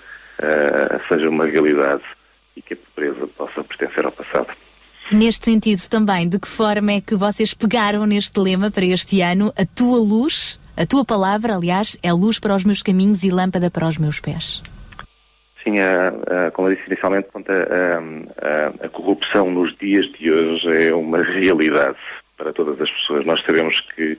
seja 1.08 1.30
uma 1.30 1.46
realidade 1.46 2.04
e 2.58 2.62
que 2.62 2.74
a 2.74 2.78
pobreza 2.78 3.26
possa 3.38 3.64
pertencer 3.64 4.06
ao 4.06 4.12
passado. 4.12 4.50
Neste 5.10 5.46
sentido 5.46 5.88
também, 5.88 6.28
de 6.28 6.38
que 6.38 6.48
forma 6.48 6.92
é 6.92 7.00
que 7.00 7.16
vocês 7.16 7.54
pegaram 7.54 8.06
neste 8.06 8.38
lema 8.38 8.70
para 8.70 8.84
este 8.84 9.22
ano, 9.22 9.54
a 9.56 9.66
tua 9.66 9.98
luz, 9.98 10.60
a 10.76 10.86
tua 10.86 11.06
palavra, 11.06 11.56
aliás, 11.56 11.98
é 12.04 12.12
luz 12.12 12.38
para 12.38 12.54
os 12.54 12.66
meus 12.66 12.82
caminhos 12.82 13.24
e 13.24 13.30
lâmpada 13.30 13.72
para 13.72 13.88
os 13.88 13.98
meus 13.98 14.20
pés? 14.20 14.62
Sim, 15.66 15.80
a, 15.80 16.48
a, 16.48 16.52
como 16.52 16.70
eu 16.70 16.76
disse 16.76 16.86
inicialmente, 16.88 17.28
a, 17.34 18.86
a, 18.86 18.90
corrupção 18.90 19.50
nos 19.50 19.76
dias 19.78 20.06
de 20.12 20.32
hoje 20.32 20.90
é 20.90 20.94
uma 20.94 21.24
realidade 21.24 21.98
para 22.38 22.54
todas 22.54 22.80
as 22.80 22.92
pessoas. 22.92 23.26
Nós 23.26 23.44
sabemos 23.44 23.82
que, 23.96 24.16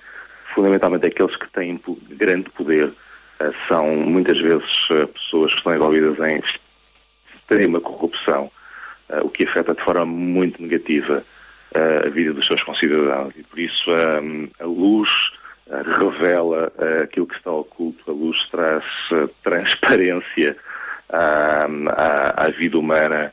fundamentalmente, 0.53 1.07
aqueles 1.07 1.37
que 1.37 1.49
têm 1.51 1.81
grande 2.11 2.51
poder 2.51 2.91
eh, 3.39 3.53
são 3.69 3.95
muitas 3.95 4.41
vezes 4.41 4.69
eh, 4.91 5.07
pessoas 5.07 5.53
que 5.53 5.59
estão 5.59 5.73
envolvidas 5.73 6.19
em 6.19 6.43
extrema 7.37 7.81
corrupção, 7.81 8.51
eh, 9.09 9.21
o 9.23 9.29
que 9.29 9.45
afeta 9.45 9.73
de 9.73 9.83
forma 9.85 10.05
muito 10.05 10.61
negativa 10.61 11.23
a 11.75 12.09
vida 12.09 12.33
dos 12.33 12.47
seus 12.47 12.63
concidadãos. 12.63 13.35
E 13.37 13.43
por 13.43 13.59
isso 13.59 13.91
a 13.93 14.65
luz 14.65 15.11
revela 15.99 16.73
aquilo 17.03 17.27
que 17.27 17.35
está 17.35 17.51
oculto, 17.51 18.11
a 18.11 18.15
luz 18.15 18.49
traz 18.51 18.83
transparência 19.43 20.57
à, 21.09 21.67
à, 21.97 22.45
à 22.47 22.51
vida 22.51 22.79
humana 22.79 23.33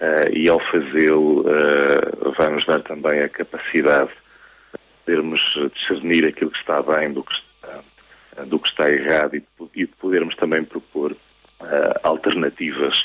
eh, 0.00 0.30
e 0.32 0.48
ao 0.48 0.60
fazê-lo 0.60 1.44
eh, 1.48 2.30
vai-nos 2.36 2.64
dar 2.64 2.80
também 2.82 3.20
a 3.20 3.28
capacidade 3.28 4.10
de 4.72 4.78
podermos 5.04 5.40
discernir 5.74 6.24
aquilo 6.24 6.52
que 6.52 6.58
está 6.58 6.80
bem 6.80 7.12
do 7.12 7.24
que 7.24 7.32
está, 7.32 8.44
do 8.44 8.58
que 8.60 8.68
está 8.68 8.88
errado 8.88 9.34
e, 9.34 9.42
e 9.74 9.86
de 9.86 9.92
podermos 9.98 10.36
também 10.36 10.62
propor 10.62 11.16
eh, 11.60 12.00
alternativas 12.04 13.04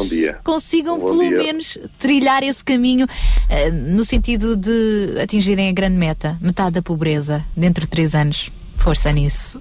consigam 0.44 0.98
Um 0.98 1.06
pelo 1.06 1.20
dia. 1.28 1.38
menos 1.38 1.80
trilhar 1.98 2.44
esse 2.44 2.64
caminho 2.64 3.08
eh, 3.50 3.72
no 3.72 4.04
sentido 4.04 4.56
de 4.56 5.18
atingirem 5.22 5.70
a 5.70 5.74
grande 5.74 5.98
meta, 5.98 6.38
metade 6.40 6.74
da 6.74 6.82
pobreza, 6.84 7.44
dentro 7.58 7.82
de 7.84 7.90
três 7.90 8.14
anos. 8.14 8.52
Força 8.78 9.12
nisso. 9.12 9.60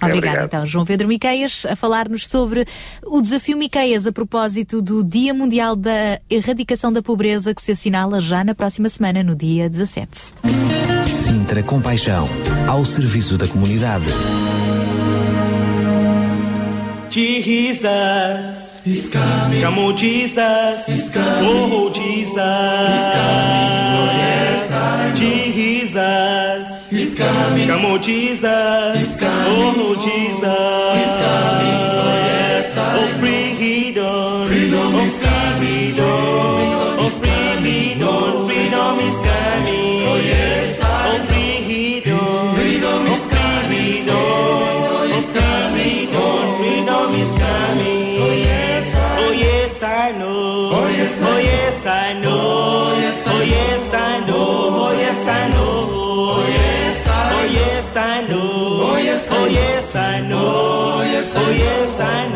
Obrigada, 0.00 0.16
obrigado. 0.18 0.46
então, 0.46 0.66
João 0.66 0.84
Pedro 0.84 1.08
Miqueias, 1.08 1.66
a 1.66 1.74
falar-nos 1.74 2.28
sobre 2.28 2.66
o 3.04 3.20
desafio 3.20 3.58
Miqueias 3.58 4.06
a 4.06 4.12
propósito 4.12 4.80
do 4.80 5.04
Dia 5.04 5.34
Mundial 5.34 5.74
da 5.74 6.20
Erradicação 6.30 6.92
da 6.92 7.02
Pobreza 7.02 7.54
que 7.54 7.60
se 7.60 7.72
assinala 7.72 8.20
já 8.20 8.44
na 8.44 8.54
próxima 8.54 8.88
semana, 8.88 9.22
no 9.22 9.34
dia 9.34 9.68
17. 9.68 10.34
Sintra 11.24 11.62
Compaixão, 11.62 12.28
ao 12.68 12.84
serviço 12.84 13.36
da 13.36 13.46
comunidade. 13.46 14.06
Jesus 17.10 18.72
is 18.86 19.10
coming. 19.10 19.62
Come 19.62 19.78
on, 19.80 19.96
Jesus 19.96 20.88
is 20.88 21.10
coming. 21.10 21.48
Oh, 21.48 21.90
Jesus 21.92 22.36
is 22.36 23.08
coming. 23.14 23.94
Oh, 23.96 24.10
yes, 24.14 24.72
I 24.72 25.08
know. 25.08 25.16
Jesus 25.16 26.77
is 26.90 27.18
coming. 27.18 27.66
Come 27.66 27.84
on, 27.84 28.02
Jesus 28.02 29.00
is 29.00 29.20
coming. 29.20 29.74
Oh, 29.76 29.94
Jesus 29.94 30.42
is 30.44 31.24
coming. 31.24 31.87
Yes, 59.18 59.30
oh 59.32 59.46
yes 59.46 59.96
I 59.96 60.20
know. 60.20 60.38
Oh 60.38 61.02
yes, 61.02 61.34
yes 61.50 62.00
I 62.00 62.26
know. 62.26 62.27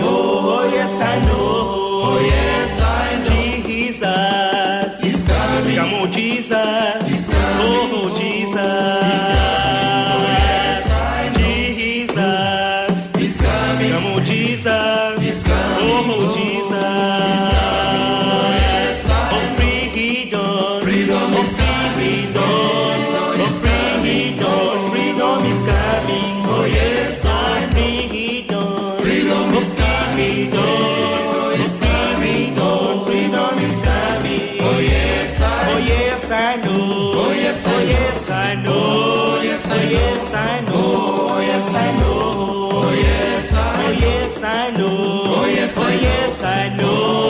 I 46.45 46.71
know. 46.71 47.22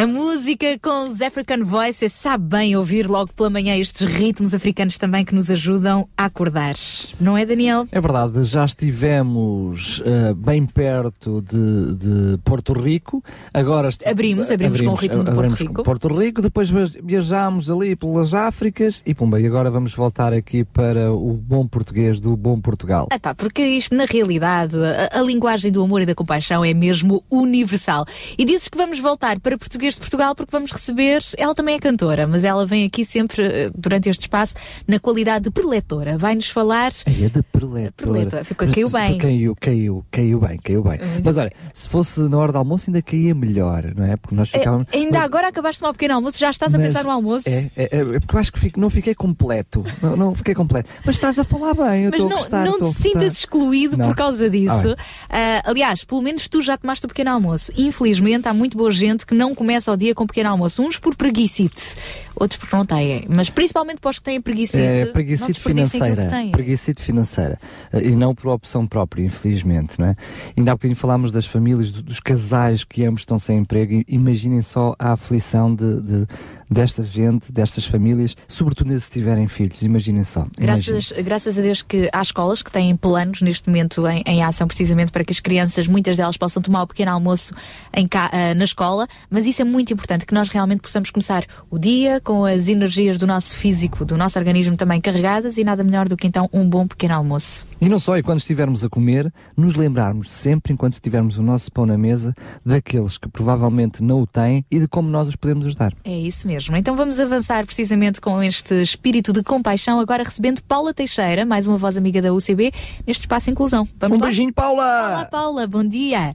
A 0.00 0.06
música 0.06 0.78
com 0.80 1.10
os 1.10 1.20
African 1.20 1.62
Voices 1.62 2.14
sabe 2.14 2.44
bem 2.44 2.74
ouvir 2.74 3.06
logo 3.06 3.34
pela 3.34 3.50
manhã 3.50 3.76
estes 3.76 4.00
ritmos 4.10 4.54
africanos 4.54 4.96
também 4.96 5.26
que 5.26 5.34
nos 5.34 5.50
ajudam 5.50 6.08
a 6.16 6.24
acordar. 6.24 6.72
Não 7.20 7.36
é, 7.36 7.44
Daniel? 7.44 7.86
É 7.92 8.00
verdade, 8.00 8.42
já 8.44 8.64
estivemos 8.64 10.02
eh, 10.06 10.32
bem 10.32 10.64
perto 10.64 11.42
de, 11.42 11.94
de 11.96 12.38
Porto 12.38 12.72
Rico. 12.72 13.22
Agora 13.52 13.88
est- 13.90 14.06
Abrimos, 14.06 14.50
abrimos 14.50 14.80
com 14.80 14.86
o 14.88 14.94
ritmo 14.94 15.18
de 15.22 15.24
Porto 15.32 15.38
abrimos 15.38 15.58
Rico. 15.60 15.82
Porto 15.82 16.08
Rico, 16.08 16.40
depois 16.40 16.70
viajámos 16.70 17.70
ali 17.70 17.94
pelas 17.94 18.32
Áfricas 18.32 19.02
e 19.04 19.14
pumba, 19.14 19.38
e 19.38 19.46
agora 19.46 19.70
vamos 19.70 19.92
voltar 19.92 20.32
aqui 20.32 20.64
para 20.64 21.12
o 21.12 21.34
bom 21.34 21.66
português 21.66 22.18
do 22.20 22.34
bom 22.38 22.58
Portugal. 22.58 23.06
Ah 23.12 23.18
pá, 23.18 23.34
porque 23.34 23.60
isto 23.62 23.94
na 23.94 24.06
realidade, 24.06 24.78
a, 25.12 25.18
a 25.18 25.22
linguagem 25.22 25.70
do 25.70 25.82
amor 25.82 26.00
e 26.00 26.06
da 26.06 26.14
compaixão 26.14 26.64
é 26.64 26.72
mesmo 26.72 27.22
universal. 27.30 28.06
E 28.38 28.46
dizes 28.46 28.66
que 28.66 28.78
vamos 28.78 28.98
voltar 28.98 29.38
para 29.40 29.58
português 29.58 29.89
de 29.94 30.00
Portugal 30.00 30.34
porque 30.34 30.50
vamos 30.52 30.70
receber, 30.72 31.22
ela 31.36 31.54
também 31.54 31.74
é 31.76 31.78
cantora, 31.78 32.26
mas 32.26 32.44
ela 32.44 32.66
vem 32.66 32.86
aqui 32.86 33.04
sempre 33.04 33.42
eh, 33.44 33.70
durante 33.74 34.08
este 34.08 34.22
espaço 34.22 34.54
na 34.86 34.98
qualidade 34.98 35.44
de 35.44 35.50
preletora. 35.50 36.16
Vai-nos 36.18 36.48
falar 36.48 36.92
é 37.06 37.10
de 37.28 37.42
preletora. 37.42 37.92
Preletora, 37.96 38.44
ficou- 38.44 38.68
caiu 38.68 38.88
Mas- 38.90 39.02
bem. 39.10 39.18
Caiu, 39.18 39.56
caiu, 39.60 40.04
caiu 40.10 40.40
bem, 40.40 40.58
caiu 40.58 40.82
bem. 40.82 40.98
Mas 41.24 41.36
olha, 41.36 41.52
se 41.72 41.88
fosse 41.88 42.20
na 42.20 42.36
hora 42.38 42.52
do 42.52 42.58
almoço 42.58 42.90
ainda 42.90 43.02
caía 43.02 43.34
melhor, 43.34 43.84
não 43.96 44.04
é? 44.04 44.16
Porque 44.16 44.34
nós 44.34 44.48
Eh, 44.52 44.58
ficávamos. 44.58 44.86
ainda 44.92 45.20
agora 45.20 45.48
acabaste 45.48 45.76
de 45.76 45.80
tomar 45.80 45.90
um 45.90 45.94
pequeno 45.94 46.14
almoço, 46.14 46.38
já 46.38 46.50
estás 46.50 46.74
a 46.74 46.78
Mas 46.78 46.86
pensar 46.88 47.04
no 47.04 47.10
almoço. 47.10 47.48
É, 47.48 47.70
é, 47.76 47.88
é, 47.92 48.04
porque 48.20 48.34
eu 48.36 48.40
acho 48.40 48.52
que 48.52 48.58
fico- 48.60 48.80
não 48.80 48.90
fiquei 48.90 49.14
completo. 49.14 49.84
Não, 50.02 50.16
não 50.16 50.34
fiquei 50.34 50.54
completo. 50.54 50.88
Mas 51.04 51.16
estás 51.16 51.38
a 51.38 51.44
falar 51.44 51.74
bem, 51.74 52.04
eu 52.04 52.10
Mas 52.10 52.20
a 52.20 52.24
não, 52.24 52.36
gostar. 52.38 52.64
não 52.64 52.74
a 52.74 52.92
te 52.92 53.02
sintas 53.02 53.36
excluído 53.38 53.96
Não. 53.96 54.06
por 54.06 54.16
causa 54.16 54.48
disso. 54.50 54.72
Ah, 54.72 54.82
bem. 54.82 54.96
Ah, 55.28 55.62
aliás, 55.66 56.04
pelo 56.04 56.22
menos 56.22 56.48
tu 56.48 56.60
já 56.62 56.76
tomaste 56.76 57.04
o 57.04 57.08
pequeno 57.08 57.30
almoço. 57.30 57.70
Infelizmente, 57.76 58.48
há 58.48 58.54
muito 58.54 58.76
boa 58.76 58.90
gente 58.90 59.24
que 59.26 59.34
não 59.34 59.54
começa 59.54 59.79
o 59.88 59.96
dia 59.96 60.14
com 60.14 60.26
pequeno 60.26 60.50
almoço. 60.50 60.82
Uns 60.82 60.98
por 60.98 61.14
preguicite, 61.16 61.96
outros 62.34 62.58
porque 62.58 62.74
não 62.74 62.84
têm. 62.84 63.24
Mas 63.28 63.48
principalmente 63.50 64.00
para 64.00 64.10
os 64.10 64.18
que 64.18 64.24
têm 64.24 64.40
preguicite, 64.40 64.82
É 64.82 65.06
preguicite 65.06 65.60
financeira. 65.60 66.22
Preguicite 66.50 67.02
financeira. 67.02 67.58
Eh, 67.92 68.08
E 68.08 68.16
não 68.16 68.34
por 68.34 68.48
opção 68.50 68.86
própria, 68.86 69.22
infelizmente, 69.24 69.98
não 70.00 70.06
é? 70.08 70.16
Ainda 70.56 70.72
há 70.72 70.74
bocadinho 70.74 70.96
falámos 70.96 71.30
das 71.32 71.46
famílias, 71.46 71.92
do- 71.92 72.02
dos 72.02 72.20
casais 72.20 72.82
que 72.84 73.04
ambos 73.04 73.22
estão 73.22 73.38
sem 73.38 73.58
emprego. 73.58 74.02
Imaginem 74.08 74.62
só 74.62 74.94
a 74.98 75.12
aflição 75.12 75.74
de, 75.74 76.00
de- 76.02 76.26
desta 76.70 77.02
gente, 77.02 77.50
destas 77.50 77.84
famílias, 77.84 78.36
sobretudo 78.46 78.98
se 78.98 79.10
tiverem 79.10 79.48
filhos. 79.48 79.82
Imaginem 79.82 80.24
só. 80.24 80.46
Imaginem. 80.58 81.00
Graças, 81.00 81.24
graças 81.24 81.58
a 81.58 81.62
Deus 81.62 81.82
que 81.82 82.08
há 82.12 82.22
escolas 82.22 82.62
que 82.62 82.70
têm 82.70 82.96
planos 82.96 83.42
neste 83.42 83.68
momento 83.68 84.06
em, 84.06 84.22
em 84.26 84.42
ação 84.42 84.66
precisamente 84.66 85.10
para 85.10 85.24
que 85.24 85.32
as 85.32 85.40
crianças, 85.40 85.86
muitas 85.86 86.16
delas, 86.16 86.36
possam 86.36 86.62
tomar 86.62 86.82
o 86.82 86.86
pequeno 86.86 87.10
almoço 87.10 87.54
em 87.94 88.08
ah, 88.14 88.54
na 88.54 88.64
escola, 88.64 89.08
mas 89.28 89.46
isso 89.46 89.62
é 89.62 89.64
muito 89.64 89.92
importante, 89.92 90.26
que 90.26 90.34
nós 90.34 90.48
realmente 90.48 90.80
possamos 90.80 91.10
começar 91.10 91.44
o 91.70 91.78
dia 91.78 92.20
com 92.20 92.44
as 92.44 92.68
energias 92.68 93.18
do 93.18 93.26
nosso 93.26 93.56
físico, 93.56 94.04
do 94.04 94.16
nosso 94.16 94.38
organismo 94.38 94.76
também 94.76 95.00
carregadas 95.00 95.56
e 95.58 95.64
nada 95.64 95.82
melhor 95.82 96.08
do 96.08 96.16
que 96.16 96.26
então 96.26 96.48
um 96.52 96.68
bom 96.68 96.86
pequeno 96.86 97.14
almoço. 97.14 97.66
E 97.80 97.88
não 97.88 97.98
só, 97.98 98.16
e 98.16 98.22
quando 98.22 98.38
estivermos 98.38 98.84
a 98.84 98.88
comer, 98.88 99.32
nos 99.56 99.74
lembrarmos 99.74 100.30
sempre, 100.30 100.72
enquanto 100.72 101.00
tivermos 101.00 101.38
o 101.38 101.42
nosso 101.42 101.72
pão 101.72 101.86
na 101.86 101.96
mesa, 101.96 102.34
daqueles 102.64 103.16
que 103.16 103.28
provavelmente 103.28 104.02
não 104.02 104.20
o 104.20 104.26
têm 104.26 104.64
e 104.70 104.78
de 104.78 104.86
como 104.86 105.08
nós 105.08 105.28
os 105.28 105.36
podemos 105.36 105.66
ajudar. 105.66 105.94
É 106.04 106.16
isso 106.16 106.46
mesmo. 106.46 106.59
Então 106.76 106.94
vamos 106.96 107.18
avançar 107.18 107.64
precisamente 107.64 108.20
com 108.20 108.42
este 108.42 108.82
espírito 108.82 109.32
de 109.32 109.42
compaixão, 109.42 109.98
agora 109.98 110.22
recebendo 110.22 110.62
Paula 110.62 110.92
Teixeira, 110.92 111.44
mais 111.44 111.66
uma 111.66 111.76
voz 111.76 111.96
amiga 111.96 112.20
da 112.20 112.32
UCB, 112.34 112.72
neste 113.06 113.22
espaço 113.22 113.50
Inclusão. 113.50 113.88
Vamos 113.98 114.18
Um 114.18 114.20
lá? 114.20 114.26
beijinho, 114.26 114.52
Paula! 114.52 115.08
Olá, 115.12 115.24
Paula, 115.24 115.66
bom 115.66 115.84
dia. 115.84 116.34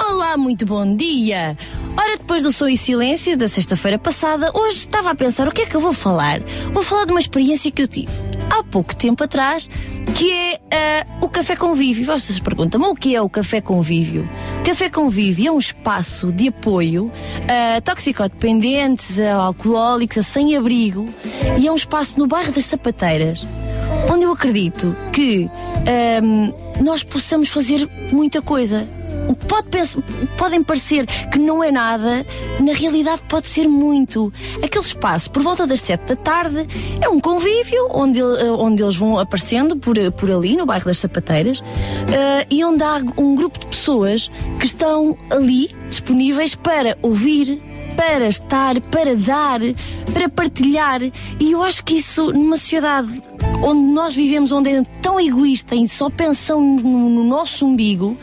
Olá, 0.00 0.36
muito 0.36 0.64
bom 0.64 0.94
dia! 0.94 1.58
Ora, 1.96 2.16
depois 2.16 2.44
do 2.44 2.52
Som 2.52 2.68
e 2.68 2.78
Silêncio 2.78 3.36
da 3.36 3.48
sexta-feira 3.48 3.98
passada, 3.98 4.52
hoje 4.54 4.78
estava 4.78 5.10
a 5.10 5.14
pensar 5.14 5.48
o 5.48 5.52
que 5.52 5.62
é 5.62 5.66
que 5.66 5.74
eu 5.74 5.80
vou 5.80 5.92
falar. 5.92 6.40
Vou 6.72 6.84
falar 6.84 7.04
de 7.04 7.10
uma 7.10 7.18
experiência 7.18 7.70
que 7.70 7.82
eu 7.82 7.88
tive 7.88 8.12
há 8.48 8.62
pouco 8.62 8.94
tempo 8.94 9.24
atrás, 9.24 9.68
que 10.14 10.32
é 10.32 10.60
ah, 10.70 11.06
o 11.20 11.28
Café 11.28 11.56
Convívio. 11.56 12.06
Vocês 12.06 12.36
se 12.36 12.40
perguntam, 12.40 12.80
mas 12.80 12.90
o 12.90 12.94
que 12.94 13.14
é 13.14 13.20
o 13.20 13.28
Café 13.28 13.60
Convívio? 13.60 14.28
Café 14.64 14.88
Convívio 14.88 15.48
é 15.48 15.50
um 15.50 15.58
espaço 15.58 16.30
de 16.32 16.48
apoio 16.48 17.10
a 17.48 17.80
toxicodependentes, 17.80 19.18
a 19.18 19.34
alcoólicos, 19.34 20.18
a 20.18 20.22
sem-abrigo, 20.22 21.06
e 21.58 21.66
é 21.66 21.72
um 21.72 21.76
espaço 21.76 22.18
no 22.18 22.26
bairro 22.28 22.52
das 22.52 22.66
Sapateiras, 22.66 23.44
onde 24.12 24.24
eu 24.24 24.32
acredito 24.32 24.94
que 25.12 25.50
ahm, 25.86 26.52
nós 26.82 27.02
possamos 27.02 27.48
fazer 27.48 27.88
muita 28.12 28.40
coisa. 28.40 28.86
Pode 29.34 29.68
podem 30.36 30.62
parecer 30.62 31.06
que 31.30 31.38
não 31.38 31.62
é 31.62 31.70
nada, 31.70 32.26
na 32.60 32.72
realidade 32.72 33.22
pode 33.28 33.48
ser 33.48 33.68
muito. 33.68 34.32
Aquele 34.62 34.84
espaço, 34.84 35.30
por 35.30 35.42
volta 35.42 35.66
das 35.66 35.80
sete 35.80 36.06
da 36.06 36.16
tarde, 36.16 36.66
é 37.00 37.08
um 37.08 37.20
convívio 37.20 37.88
onde, 37.90 38.20
eh, 38.20 38.50
onde 38.50 38.82
eles 38.82 38.96
vão 38.96 39.18
aparecendo 39.18 39.76
por, 39.76 39.96
por 40.12 40.30
ali, 40.30 40.56
no 40.56 40.66
bairro 40.66 40.86
das 40.86 40.98
Sapateiras, 40.98 41.62
eh, 42.12 42.46
e 42.50 42.64
onde 42.64 42.82
há 42.82 42.96
um 43.16 43.34
grupo 43.34 43.58
de 43.58 43.66
pessoas 43.66 44.30
que 44.58 44.66
estão 44.66 45.16
ali 45.30 45.74
disponíveis 45.88 46.54
para 46.54 46.96
ouvir, 47.02 47.62
para 47.96 48.28
estar, 48.28 48.80
para 48.80 49.16
dar, 49.16 49.60
para 50.12 50.28
partilhar. 50.28 51.02
E 51.02 51.52
eu 51.52 51.62
acho 51.62 51.84
que 51.84 51.96
isso, 51.98 52.32
numa 52.32 52.56
sociedade 52.56 53.22
onde 53.62 53.80
nós 53.92 54.14
vivemos, 54.14 54.52
onde 54.52 54.70
é 54.70 54.82
tão 55.02 55.20
egoísta 55.20 55.74
e 55.74 55.88
só 55.88 56.08
pensamos 56.08 56.82
no, 56.82 57.10
no 57.10 57.24
nosso 57.24 57.66
umbigo, 57.66 58.16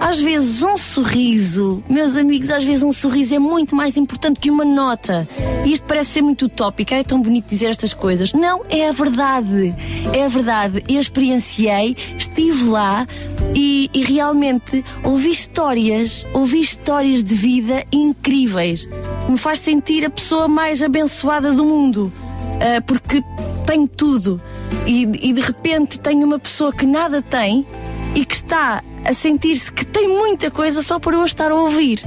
às 0.00 0.20
vezes 0.20 0.62
um 0.62 0.76
sorriso, 0.76 1.82
meus 1.88 2.16
amigos, 2.16 2.50
às 2.50 2.62
vezes 2.62 2.82
um 2.82 2.92
sorriso 2.92 3.34
é 3.34 3.38
muito 3.38 3.74
mais 3.74 3.96
importante 3.96 4.38
que 4.38 4.50
uma 4.50 4.64
nota. 4.64 5.28
E 5.64 5.72
isto 5.72 5.84
parece 5.86 6.12
ser 6.12 6.22
muito 6.22 6.46
utópico, 6.46 6.94
é 6.94 7.02
tão 7.02 7.20
bonito 7.20 7.48
dizer 7.48 7.66
estas 7.66 7.92
coisas. 7.92 8.32
Não, 8.32 8.64
é 8.70 8.88
a 8.88 8.92
verdade. 8.92 9.74
É 10.12 10.24
a 10.24 10.28
verdade. 10.28 10.84
Eu 10.88 11.00
experienciei, 11.00 11.96
estive 12.16 12.64
lá 12.68 13.06
e, 13.54 13.90
e 13.92 14.02
realmente 14.02 14.84
ouvi 15.02 15.30
histórias, 15.30 16.24
ouvi 16.32 16.60
histórias 16.60 17.22
de 17.24 17.34
vida 17.34 17.84
incríveis. 17.92 18.88
Me 19.28 19.36
faz 19.36 19.58
sentir 19.58 20.04
a 20.04 20.10
pessoa 20.10 20.46
mais 20.46 20.82
abençoada 20.82 21.52
do 21.52 21.64
mundo. 21.64 22.12
Ah, 22.60 22.80
porque 22.80 23.22
tenho 23.66 23.86
tudo 23.86 24.40
e, 24.86 25.02
e 25.02 25.32
de 25.32 25.40
repente 25.40 26.00
tenho 26.00 26.26
uma 26.26 26.38
pessoa 26.38 26.72
que 26.72 26.86
nada 26.86 27.22
tem 27.22 27.66
e 28.14 28.24
que 28.24 28.34
está 28.34 28.82
a 29.04 29.12
sentir-se 29.12 29.70
que 29.72 29.84
tem 29.84 30.08
muita 30.08 30.50
coisa 30.50 30.82
só 30.82 30.98
por 30.98 31.14
eu 31.14 31.24
estar 31.24 31.50
a 31.50 31.54
ouvir. 31.54 32.02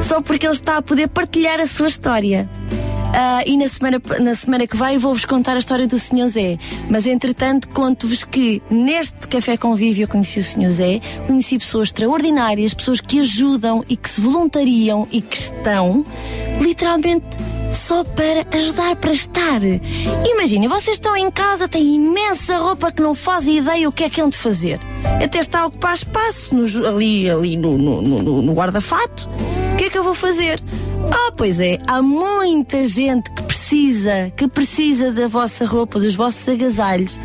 Só 0.00 0.20
porque 0.20 0.46
ele 0.46 0.54
está 0.54 0.78
a 0.78 0.82
poder 0.82 1.08
partilhar 1.08 1.60
a 1.60 1.66
sua 1.66 1.88
história. 1.88 2.48
Ah, 3.14 3.42
e 3.44 3.58
na 3.58 3.68
semana, 3.68 4.00
na 4.20 4.34
semana 4.34 4.66
que 4.66 4.74
vem 4.74 4.96
vou-vos 4.96 5.26
contar 5.26 5.54
a 5.54 5.58
história 5.58 5.86
do 5.86 5.98
Sr. 5.98 6.28
Zé. 6.28 6.58
Mas 6.88 7.06
entretanto 7.06 7.68
conto-vos 7.68 8.24
que 8.24 8.62
neste 8.70 9.28
Café 9.28 9.56
Convívio 9.58 10.04
eu 10.04 10.08
conheci 10.08 10.40
o 10.40 10.44
Sr. 10.44 10.72
Zé, 10.72 11.00
conheci 11.26 11.58
pessoas 11.58 11.88
extraordinárias, 11.88 12.72
pessoas 12.72 13.00
que 13.00 13.20
ajudam 13.20 13.84
e 13.86 13.96
que 13.96 14.08
se 14.08 14.20
voluntariam 14.20 15.06
e 15.12 15.20
que 15.20 15.36
estão 15.36 16.06
literalmente 16.58 17.26
só 17.72 18.04
para 18.04 18.46
ajudar 18.56 18.96
para 18.96 19.12
estar. 19.12 19.60
Imaginem, 20.30 20.68
vocês 20.68 20.96
estão 20.96 21.16
em 21.16 21.30
casa, 21.30 21.66
têm 21.68 21.94
imensa 21.96 22.58
roupa 22.58 22.92
que 22.92 23.02
não 23.02 23.14
fazem 23.14 23.58
ideia 23.58 23.88
o 23.88 23.92
que 23.92 24.04
é 24.04 24.10
que 24.10 24.20
hão 24.20 24.28
de 24.28 24.36
fazer. 24.36 24.78
Até 25.22 25.38
está 25.38 25.60
a 25.60 25.66
ocupar 25.66 25.94
espaço 25.94 26.54
no- 26.54 26.86
ali, 26.86 27.30
ali 27.30 27.56
no, 27.56 27.76
no, 27.78 28.02
no- 28.02 28.42
no 28.42 28.52
guarda-fato. 28.52 29.28
O 29.72 29.76
que 29.76 29.84
é 29.84 29.90
que 29.90 29.98
eu 29.98 30.04
vou 30.04 30.14
fazer? 30.14 30.62
Ah, 31.10 31.32
pois 31.36 31.58
é, 31.60 31.78
há 31.86 32.00
muita 32.00 32.84
gente 32.86 33.30
que 33.32 33.42
precisa, 33.42 34.32
que 34.36 34.46
precisa 34.46 35.10
da 35.10 35.26
vossa 35.26 35.66
roupa, 35.66 35.98
dos 35.98 36.14
vossos 36.14 36.46
agasalhos. 36.48 37.18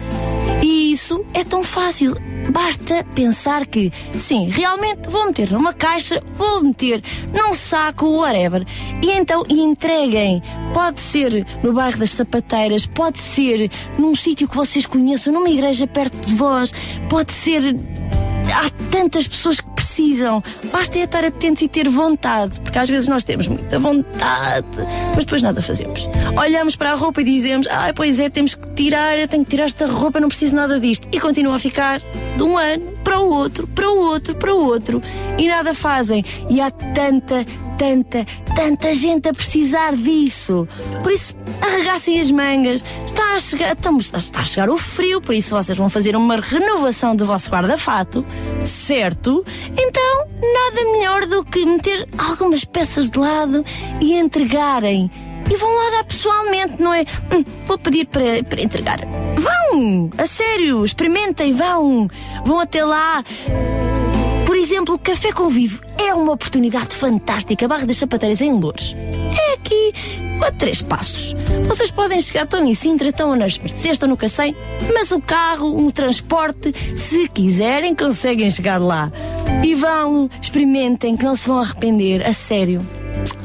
E 0.62 0.91
isso 0.91 1.26
é 1.34 1.43
tão 1.43 1.64
fácil. 1.64 2.16
Basta 2.49 3.03
pensar 3.16 3.66
que, 3.66 3.91
sim, 4.18 4.49
realmente 4.49 5.10
vou 5.10 5.26
meter 5.26 5.51
numa 5.51 5.74
caixa, 5.74 6.24
vou 6.36 6.64
meter 6.64 7.03
num 7.34 7.53
saco, 7.53 8.08
whatever. 8.08 8.66
E 9.01 9.12
então 9.12 9.43
entreguem. 9.49 10.41
Pode 10.74 10.99
ser 10.99 11.45
no 11.64 11.74
bairro 11.74 11.97
das 11.99 12.12
sapateiras, 12.12 12.86
pode 12.86 13.20
ser 13.20 13.70
num 13.97 14.16
sítio 14.16 14.47
que 14.47 14.55
vocês 14.55 14.86
conheçam, 14.86 15.34
numa 15.34 15.49
igreja 15.49 15.86
perto 15.86 16.16
de 16.26 16.36
vós, 16.36 16.74
pode 17.10 17.34
ser. 17.34 17.76
Há 18.53 18.70
tantas 18.89 19.28
pessoas 19.28 19.60
que 19.60 19.76
precisam. 20.02 20.43
Basta 20.72 21.00
é 21.00 21.04
estar 21.04 21.26
atentos 21.26 21.62
e 21.64 21.68
ter 21.68 21.89
vontade, 21.89 22.60
porque 22.60 22.78
às 22.78 22.89
vezes 22.89 23.08
nós 23.08 23.24
temos 23.24 23.48
muita 23.48 23.80
vontade, 23.80 24.68
mas 25.16 25.26
depois 25.26 25.41
nada 25.41 25.62
fazemos. 25.62 26.08
Olhamos 26.38 26.76
para 26.76 26.91
a 26.91 26.95
roupa 26.95 27.22
e 27.22 27.24
dizemos: 27.24 27.68
Ah, 27.68 27.91
pois 27.95 28.20
é, 28.20 28.30
temos 28.30 28.54
que 28.54 28.68
tirar, 28.76 29.18
eu 29.18 29.28
tenho 29.28 29.43
que 29.43 29.50
tirar 29.52 29.66
esta 29.66 29.88
roupa, 29.88 30.20
não 30.20 30.28
preciso 30.30 30.56
nada 30.56 30.80
disto. 30.80 31.08
E 31.12 31.20
continua 31.20 31.56
a 31.56 31.60
ficar 31.60 32.00
de 32.38 32.43
um 32.43 32.58
ano 32.58 32.86
para 33.04 33.20
o 33.20 33.28
outro, 33.30 33.66
para 33.68 33.89
o 33.89 33.98
outro, 33.98 34.36
para 34.36 34.54
o 34.54 34.66
outro 34.66 35.02
e 35.38 35.48
nada 35.48 35.74
fazem. 35.74 36.24
E 36.50 36.62
há 36.62 36.70
tanta, 36.70 37.45
tanta, 37.78 38.26
tanta 38.56 38.93
gente 38.93 39.28
a 39.30 39.34
precisar 39.34 39.95
disso. 39.95 40.68
Por 41.02 41.12
isso, 41.12 41.36
arregassem 41.62 42.20
as 42.20 42.30
mangas. 42.30 42.84
Está 43.06 43.34
a 43.36 43.39
chegar, 43.39 43.72
estamos- 43.74 44.12
está 44.14 44.39
a 44.41 44.45
chegar 44.45 44.70
o 44.70 44.78
frio, 44.78 45.20
por 45.22 45.34
isso 45.34 45.56
vocês 45.56 45.78
vão 45.78 45.89
fazer 45.89 46.16
uma 46.16 46.38
renovação 46.39 47.16
do 47.16 47.26
vosso 47.26 47.50
guarda-fato, 47.50 48.26
certo? 48.66 49.43
Então, 49.88 50.27
nada 50.41 50.91
melhor 50.91 51.25
do 51.27 51.45
que 51.45 51.65
meter 51.65 52.09
algumas 52.17 52.65
peças 52.65 53.09
de 53.09 53.17
lado 53.17 53.63
e 54.01 54.13
entregarem. 54.19 55.09
E 55.49 55.55
vão 55.55 55.73
lá 55.73 55.89
dar 55.91 56.03
pessoalmente, 56.03 56.81
não 56.81 56.93
é? 56.93 57.05
Hum, 57.31 57.41
vou 57.65 57.77
pedir 57.77 58.05
para, 58.05 58.43
para 58.43 58.61
entregar. 58.61 58.99
Vão! 59.38 60.09
A 60.17 60.27
sério, 60.27 60.83
experimentem, 60.83 61.53
vão! 61.53 62.09
Vão 62.45 62.59
até 62.59 62.83
lá. 62.83 63.23
Exemplo, 64.78 64.99
Café 64.99 65.32
Convivo 65.32 65.82
é 65.97 66.13
uma 66.13 66.34
oportunidade 66.34 66.95
fantástica. 66.95 67.67
Barra 67.67 67.88
das 67.88 67.97
Sapateiras 67.97 68.41
em 68.41 68.51
Louros. 68.51 68.95
É 69.36 69.53
aqui 69.55 69.91
a 70.39 70.51
três 70.51 70.84
passos. 70.84 71.36
Vocês 71.67 71.89
podem 71.89 72.21
chegar, 72.21 72.43
estão 72.43 72.63
em 72.63 72.75
Sintra, 72.75 73.09
estão 73.09 73.36
nas 73.36 73.57
Mercedes, 73.57 73.93
estão 73.93 74.07
no 74.07 74.15
Cacém, 74.15 74.55
mas 74.93 75.11
o 75.11 75.19
carro, 75.19 75.84
o 75.84 75.91
transporte, 75.91 76.71
se 76.95 77.28
quiserem, 77.28 77.95
conseguem 77.95 78.51
chegar 78.51 78.80
lá. 78.80 79.11
E 79.63 79.73
vão, 79.73 80.30
experimentem, 80.39 81.17
que 81.17 81.25
não 81.25 81.36
se 81.36 81.47
vão 81.47 81.57
arrepender, 81.57 82.23
a 82.23 82.32
sério. 82.32 82.86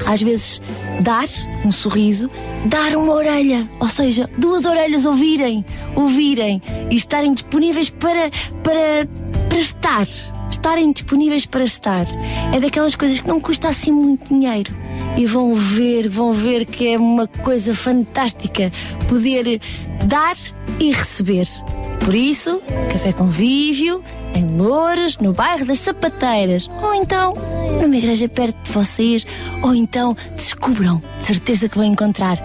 Às 0.04 0.20
vezes, 0.20 0.60
dar 1.00 1.24
um 1.64 1.72
sorriso, 1.72 2.30
dar 2.66 2.94
uma 2.94 3.14
orelha, 3.14 3.66
ou 3.80 3.88
seja, 3.88 4.28
duas 4.36 4.66
orelhas 4.66 5.06
ouvirem, 5.06 5.64
ouvirem 5.96 6.60
e 6.90 6.94
estarem 6.94 7.32
disponíveis 7.32 7.88
para, 7.88 8.30
para, 8.62 9.08
para 9.48 9.58
estar. 9.58 10.06
Estarem 10.52 10.92
disponíveis 10.92 11.44
para 11.46 11.64
estar. 11.64 12.06
É 12.54 12.60
daquelas 12.60 12.94
coisas 12.94 13.18
que 13.18 13.26
não 13.26 13.40
custa 13.40 13.68
assim 13.68 13.90
muito 13.90 14.28
dinheiro. 14.28 14.72
E 15.16 15.26
vão 15.26 15.54
ver, 15.54 16.08
vão 16.08 16.32
ver 16.32 16.64
que 16.66 16.88
é 16.88 16.96
uma 16.96 17.26
coisa 17.26 17.74
fantástica 17.74 18.70
poder 19.08 19.60
dar 20.06 20.36
e 20.78 20.92
receber. 20.92 21.46
Por 22.04 22.14
isso, 22.14 22.60
café 22.92 23.12
convívio, 23.12 24.02
em 24.34 24.56
Louros, 24.56 25.18
no 25.18 25.32
bairro 25.32 25.64
das 25.64 25.80
Sapateiras, 25.80 26.68
ou 26.82 26.94
então 26.94 27.34
numa 27.80 27.96
igreja 27.96 28.28
perto 28.28 28.56
de 28.62 28.72
vocês, 28.72 29.26
ou 29.62 29.74
então 29.74 30.16
descubram, 30.36 31.02
de 31.18 31.24
certeza 31.24 31.68
que 31.68 31.76
vão 31.76 31.86
encontrar. 31.86 32.38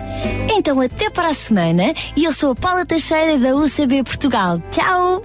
Então 0.49 0.79
até 0.81 1.09
para 1.09 1.29
a 1.29 1.33
semana 1.33 1.93
e 2.15 2.23
eu 2.23 2.31
sou 2.31 2.51
a 2.51 2.55
Paula 2.55 2.85
Teixeira 2.85 3.37
da 3.37 3.55
UCB 3.55 4.03
Portugal. 4.03 4.61
Tchau! 4.71 5.21